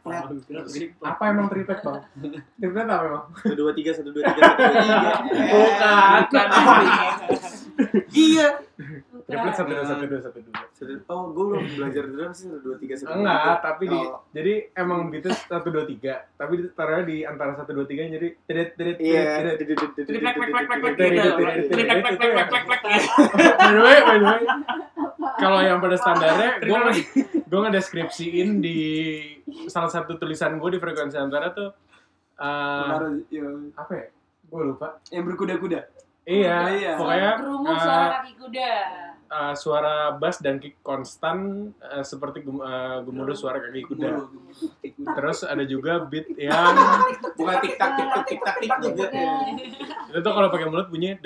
apa 1.00 1.24
emang 1.32 1.48
triplet 1.48 1.80
bang? 1.80 2.00
Triplet 2.60 2.86
apa 2.86 3.04
emang? 3.08 3.24
Satu 3.40 3.56
dua 3.56 3.72
tiga 3.72 3.90
satu 3.96 4.12
dua 4.12 4.22
tiga 4.28 4.44
satu 4.44 4.60
dua 4.60 4.82
tiga. 4.84 5.12
Bukan. 5.52 6.22
Iya. 8.16 8.64
Triplet 9.26 9.54
satu 9.54 9.66
dua 9.68 9.82
satu 9.82 10.04
dua 10.06 10.20
satu 10.22 10.38
dua. 10.38 10.54
Oh, 11.10 11.34
gue 11.34 11.44
belum 11.50 11.64
belajar 11.74 12.04
drum 12.06 12.30
sih 12.30 12.46
satu 12.46 12.62
dua 12.62 12.76
tiga 12.78 12.94
satu 12.94 13.10
Enggak, 13.12 13.58
tapi 13.58 13.84
di 13.84 13.98
Oh. 13.98 14.22
jadi 14.30 14.52
emang 14.72 15.10
beatnya 15.10 15.34
satu 15.34 15.68
dua 15.68 15.82
tiga, 15.82 16.14
tapi 16.34 16.62
taruhnya 16.70 17.02
di 17.02 17.16
antara 17.22 17.58
satu 17.58 17.74
dua 17.74 17.84
tiga 17.84 18.06
jadi 18.06 18.28
tedet 18.46 18.78
tedet 18.78 18.96
tedet 19.02 19.58
tedet. 19.58 20.06
Triplek, 20.06 20.34
Triplek, 20.38 20.66
plek, 20.70 22.16
plek, 22.16 22.30
plek, 22.46 22.46
plek, 22.46 22.80
plek. 22.80 23.02
By 23.56 23.68
the 23.68 23.82
way, 23.82 23.98
by 24.00 24.16
the 24.16 24.26
way, 24.26 24.42
kalau 25.36 25.58
yang 25.60 25.78
pada 25.78 25.96
standarnya, 25.96 26.50
gue 26.60 26.78
nge 26.78 26.92
gue 27.42 27.60
ngedeskripsiin 27.60 28.48
di 28.58 28.78
salah 29.66 29.90
satu 29.90 30.14
tulisan 30.16 30.54
gue 30.56 30.70
di 30.70 30.78
frekuensi 30.78 31.18
antara 31.18 31.50
tuh 31.50 31.74
eh, 32.36 32.80
Menaruh, 32.86 33.10
iya. 33.26 33.46
apa 33.74 33.92
ya? 33.92 34.06
Gue 34.46 34.62
lupa. 34.64 35.02
Yang 35.10 35.22
berkuda-kuda. 35.26 35.80
Iya, 36.22 36.56
Iya. 36.70 36.92
pokoknya 36.94 37.30
Berumur 37.38 37.70
eh, 37.70 37.80
suara 37.80 38.06
kaki 38.20 38.32
kuda 38.36 38.70
uh, 39.30 39.54
suara 39.54 40.14
bass 40.16 40.38
dan 40.42 40.58
kick 40.58 40.78
konstan 40.82 41.70
uh, 41.78 42.02
seperti 42.02 42.42
gem, 42.46 42.58
uh, 42.58 42.66
eh, 42.66 42.98
gemuruh 43.06 43.36
suara 43.36 43.58
kaki 43.62 43.82
kuda. 43.86 44.26
Terus 45.16 45.38
ada 45.46 45.64
juga 45.66 46.02
beat 46.06 46.30
yang 46.38 46.74
bukan 47.36 47.56
tik 47.62 47.74
tak 47.78 47.90
tik 47.98 48.08
tik 48.26 48.40
tak 48.42 48.56
tik 48.62 48.70
juga. 48.82 49.06
Itu 50.10 50.18
tuh 50.22 50.32
kalau 50.32 50.48
pakai 50.50 50.66
mulut 50.70 50.88
bunyi 50.88 51.18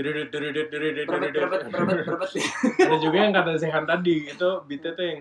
Ada 2.81 2.97
juga 3.01 3.17
yang 3.17 3.33
kata 3.33 3.61
Sehan 3.61 3.85
tadi 3.87 4.29
itu 4.29 4.49
beatnya 4.67 4.93
tuh 4.95 5.05
yang 5.05 5.21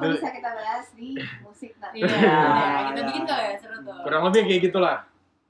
itu 0.00 0.06
bisa 0.16 0.28
kita 0.32 0.50
bahas 0.56 0.86
di 0.96 1.08
musik 1.44 1.76
nanti. 1.76 2.00
Iya, 2.00 2.08
kita 2.88 3.00
bikin 3.04 3.22
kali 3.28 3.44
ya 3.44 3.54
seru 3.60 3.76
tuh. 3.84 4.00
Kurang 4.00 4.22
lebih 4.30 4.42
kayak 4.48 4.62
gitulah. 4.70 4.96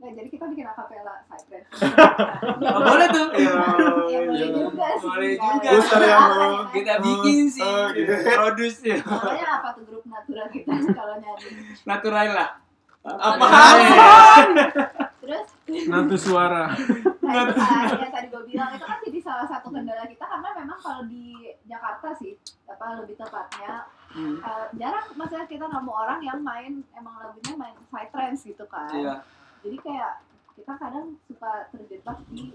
Nah, 0.00 0.10
jadi 0.16 0.28
kita 0.32 0.44
bikin 0.48 0.64
acapella 0.64 1.20
side 1.28 1.60
Oh, 2.56 2.80
boleh 2.80 3.06
tuh. 3.12 3.26
Iya. 3.36 3.52
Ya 4.08 4.20
boleh 4.24 4.48
juga 4.48 4.86
sih. 4.96 5.04
Boleh 5.04 5.32
juga. 5.36 5.68
Booster 5.70 6.00
yang 6.02 6.24
mau 6.24 6.52
Kita 6.72 6.94
bikin 6.98 7.44
sih. 7.46 7.60
Oh, 7.62 7.84
gitu. 7.92 8.12
Produce 8.16 8.80
ya. 8.80 8.96
Namanya 8.98 9.46
apa 9.60 9.68
tuh 9.76 9.84
grup 9.84 10.04
natural 10.08 10.48
kita 10.48 10.72
kalau 10.98 11.14
nyari. 11.20 11.48
Natural 11.84 12.28
lah. 12.32 12.48
Apa? 13.00 13.44
Terus 15.20 15.46
Natu 15.86 16.16
suara 16.16 16.74
nah 17.20 17.46
itu 17.46 17.54
kan 17.54 17.94
yang 17.94 18.10
tadi 18.10 18.26
gue 18.26 18.42
bilang 18.42 18.74
itu 18.74 18.82
kan 18.82 18.98
jadi 18.98 19.18
salah 19.22 19.46
satu 19.46 19.70
kendala 19.70 20.02
kita 20.02 20.26
karena 20.26 20.50
memang 20.58 20.78
kalau 20.82 21.06
di 21.06 21.30
Jakarta 21.62 22.10
sih 22.18 22.34
apa 22.66 22.98
lebih 22.98 23.14
tepatnya 23.14 23.86
Hmm. 24.10 24.42
eh, 24.42 24.66
jarang 24.74 25.06
maksudnya 25.14 25.46
kita 25.46 25.70
nemu 25.70 25.86
orang 25.86 26.18
yang 26.18 26.42
main 26.42 26.82
emang 26.98 27.14
lagunya 27.22 27.54
main 27.54 27.78
side 27.86 28.10
trance 28.10 28.42
gitu 28.42 28.66
kan. 28.66 28.90
Iya. 28.90 29.22
Jadi 29.60 29.76
kayak 29.78 30.12
kita 30.52 30.72
kadang 30.76 31.06
suka 31.24 31.52
terjebak 31.70 32.18
di 32.28 32.52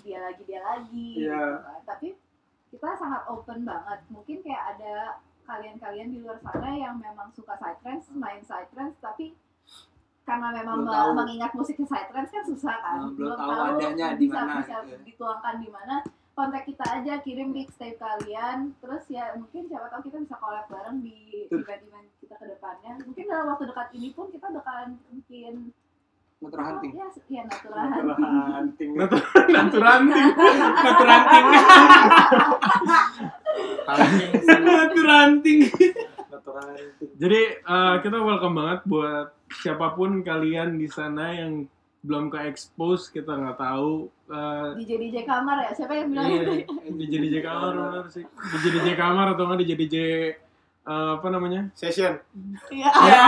dia 0.00 0.18
lagi 0.20 0.42
dia 0.44 0.60
lagi 0.60 1.08
Iya. 1.20 1.34
gitu 1.34 1.58
kan. 1.60 1.80
Tapi 1.84 2.08
kita 2.70 2.88
sangat 2.94 3.22
open 3.26 3.62
banget. 3.62 4.00
Mungkin 4.08 4.36
kayak 4.40 4.62
ada 4.74 4.94
kalian-kalian 5.44 6.08
di 6.08 6.18
luar 6.18 6.40
sana 6.40 6.72
yang 6.72 6.96
memang 6.96 7.28
suka 7.30 7.52
side 7.54 7.78
trance, 7.78 8.08
main 8.10 8.40
side 8.40 8.70
trance 8.70 8.96
tapi 8.98 9.36
karena 10.24 10.48
memang 10.50 10.82
Belum 10.82 10.88
tahu. 10.90 11.10
mengingat 11.14 11.52
musiknya 11.52 11.84
side 11.84 12.08
trance 12.08 12.32
kan 12.32 12.44
susah 12.44 12.76
kan. 12.80 12.96
Nah, 12.98 13.12
belum 13.12 13.36
tahu 13.36 13.60
adanya 13.76 14.08
di 14.16 14.24
bisa, 14.24 14.40
mana 14.40 14.52
bisa 14.64 14.76
gitu 14.80 14.88
ya. 14.88 14.98
dituangkan 15.04 15.54
di 15.60 15.68
mana. 15.68 15.96
Kontak 16.34 16.66
kita 16.66 16.82
aja, 16.90 17.22
kirim 17.22 17.54
mixtape 17.54 17.94
kalian, 17.94 18.74
terus 18.82 19.06
ya 19.06 19.38
mungkin 19.38 19.70
siapa 19.70 19.86
tahu 19.86 20.10
kita 20.10 20.18
bisa 20.18 20.34
collab 20.34 20.66
bareng 20.66 20.98
di 20.98 21.46
event-event 21.46 22.10
kita 22.18 22.34
ke 22.34 22.46
depannya. 22.50 22.98
Mungkin 23.06 23.30
dalam 23.30 23.54
waktu 23.54 23.70
dekat 23.70 23.88
ini 23.94 24.10
pun 24.10 24.34
kita 24.34 24.50
bakalan 24.50 24.98
bikin 25.14 25.70
Natural 26.44 26.66
hunting. 26.66 26.92
Ya, 26.92 27.06
ya 27.30 27.42
natural 27.42 27.72
Natural 27.74 28.14
hunting. 28.14 28.52
hunting. 28.52 28.90
Natu 29.00 29.16
natu 29.48 29.78
ranting 29.80 30.26
Natural 30.84 31.16
hunting. 31.16 31.44
Natural 34.44 35.16
hunting. 35.16 35.60
Natural 36.28 36.64
hunting. 36.68 37.10
jadi 37.14 37.40
eh, 37.56 37.94
kita 38.00 38.16
welcome 38.18 38.54
banget 38.54 38.80
buat 38.84 39.26
siapa 39.54 39.94
pun 39.94 40.20
kalian 40.20 40.76
di 40.76 40.86
sana 40.86 41.32
yang 41.32 41.64
belum 42.04 42.28
ke 42.28 42.36
expose 42.44 43.08
kita 43.08 43.32
nggak 43.32 43.56
tahu 43.56 44.10
eh, 44.28 44.68
DJ 44.76 44.92
DJ 45.00 45.16
kamar 45.24 45.56
ya 45.62 45.70
siapa 45.72 45.92
yang 45.94 46.12
bilang 46.12 46.26
Iya, 46.28 46.68
DJ 46.92 47.14
DJ 47.18 47.36
kamar 47.40 47.72
benar 47.72 48.06
sih. 48.10 48.24
DJ 48.52 48.64
DJ 48.76 48.88
kamar 48.94 49.26
atau 49.32 49.44
nggak 49.46 49.60
DJ 49.62 49.72
DJ 49.78 49.96
eh, 50.84 51.10
apa 51.16 51.26
namanya? 51.32 51.68
Session. 51.72 52.20
Iya. 52.68 52.90
Ya. 52.92 53.24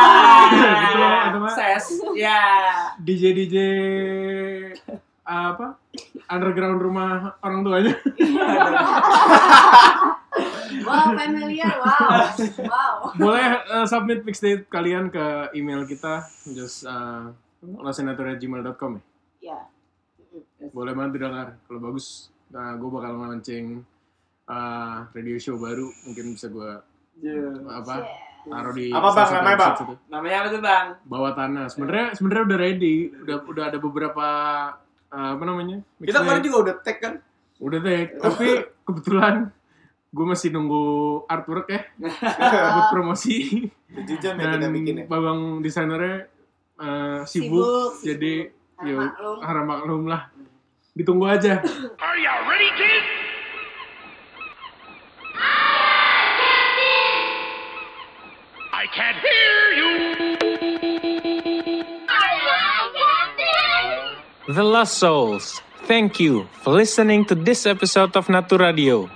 Gitu 0.52 0.96
loh, 1.00 1.12
itu 1.28 1.38
mah. 1.40 1.52
Ses. 1.52 1.86
Ya. 2.16 2.40
DJ 3.00 3.22
DJ 3.32 3.57
apa? 5.26 5.74
Underground 6.30 6.78
rumah 6.78 7.34
orang 7.42 7.66
tuanya. 7.66 7.94
Wow, 10.86 11.16
familiar. 11.18 11.74
Wow. 11.82 12.30
Wow. 12.68 12.96
Boleh 13.18 13.46
eh, 13.59 13.86
submit 13.88 14.22
mixtape 14.22 14.70
kalian 14.70 15.11
ke 15.11 15.50
email 15.57 15.82
kita 15.88 16.28
just 16.52 16.86
uh, 16.86 17.32
losinatur@gmail.com 17.62 19.00
ya. 19.00 19.02
Ya. 19.42 19.61
Boleh 20.70 20.92
banget 20.94 21.18
didengar. 21.18 21.57
Kalau 21.66 21.80
bagus, 21.80 22.30
nah, 22.52 22.76
gue 22.76 22.90
bakal 22.90 23.18
launching 23.18 23.82
uh, 24.46 25.09
radio 25.11 25.36
show 25.40 25.57
baru. 25.59 25.88
Mungkin 26.07 26.36
bisa 26.36 26.52
gue 26.52 26.70
apa 27.66 27.94
taruh 28.46 28.72
di 28.72 28.86
Apa, 28.88 29.08
Bang? 29.10 29.28
Namanya, 29.32 29.56
Bang? 29.56 29.74
itu. 29.74 29.94
Namanya 30.06 30.36
apa 30.38 30.48
tuh 30.48 30.62
bang? 30.62 30.86
bawah 31.02 31.32
tanah. 31.34 31.64
Sebenarnya 31.66 32.06
sebenarnya 32.14 32.44
udah 32.46 32.58
ready, 32.58 32.96
udah 33.16 33.36
udah 33.42 33.64
ada 33.66 33.78
beberapa 33.80 34.26
uh, 35.10 35.30
apa 35.34 35.42
namanya? 35.42 35.82
Kita 35.98 36.14
mixtape. 36.14 36.22
kemarin 36.22 36.42
juga 36.44 36.58
udah 36.62 36.74
tag 36.80 36.98
kan? 37.00 37.14
udah 37.56 37.80
tag, 37.80 38.06
tapi 38.20 38.48
kebetulan 38.86 39.48
gue 40.12 40.26
masih 40.28 40.48
nunggu 40.52 40.84
artwork 41.24 41.68
ya 41.68 41.88
buat 42.76 42.88
promosi 42.92 43.64
jam 44.20 44.36
ya 44.36 44.44
kita 44.48 44.56
dan 44.60 44.70
bikin 44.72 44.94
ya. 45.00 45.04
babang 45.08 45.60
desainernya 45.60 46.28
uh, 46.76 47.20
sibuk, 47.24 47.96
Sibuk, 47.96 48.04
jadi 48.04 48.34
Harap 48.76 48.84
ya 48.84 48.96
maklum. 49.08 49.36
harap 49.40 49.64
maklum 49.64 50.02
lah. 50.04 50.22
Ditunggu 50.92 51.24
aja. 51.28 51.60
The 64.49 64.64
Lost 64.64 64.97
Souls, 64.97 65.61
thank 65.84 66.18
you 66.18 66.49
for 66.64 66.72
listening 66.72 67.26
to 67.26 67.34
this 67.34 67.66
episode 67.66 68.16
of 68.16 68.28
Natu 68.28 68.59
Radio. 68.59 69.11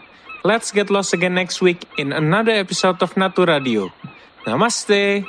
Let's 0.44 0.70
get 0.70 0.90
lost 0.90 1.14
again 1.14 1.32
next 1.32 1.62
week 1.62 1.88
in 1.96 2.12
another 2.12 2.52
episode 2.52 3.00
of 3.00 3.14
Natu 3.14 3.46
Radio. 3.48 3.88
Namaste. 4.44 5.24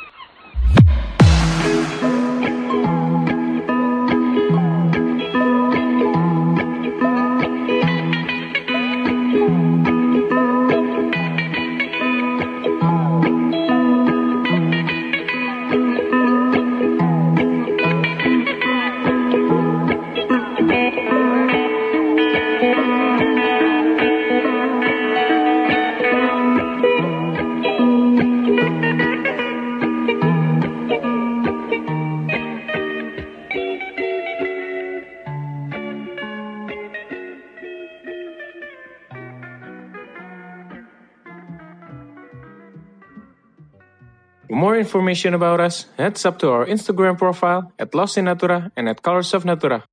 Information 44.92 45.34
about 45.34 45.62
us, 45.64 45.88
heads 45.98 46.26
up 46.26 46.38
to 46.40 46.52
our 46.52 46.66
Instagram 46.68 47.18
profile 47.18 47.72
at 47.80 47.96
Lost 47.96 48.18
in 48.18 48.26
Natura 48.26 48.72
and 48.76 48.90
at 48.90 49.02
Colors 49.02 49.34
of 49.34 49.46
Natura. 49.46 49.88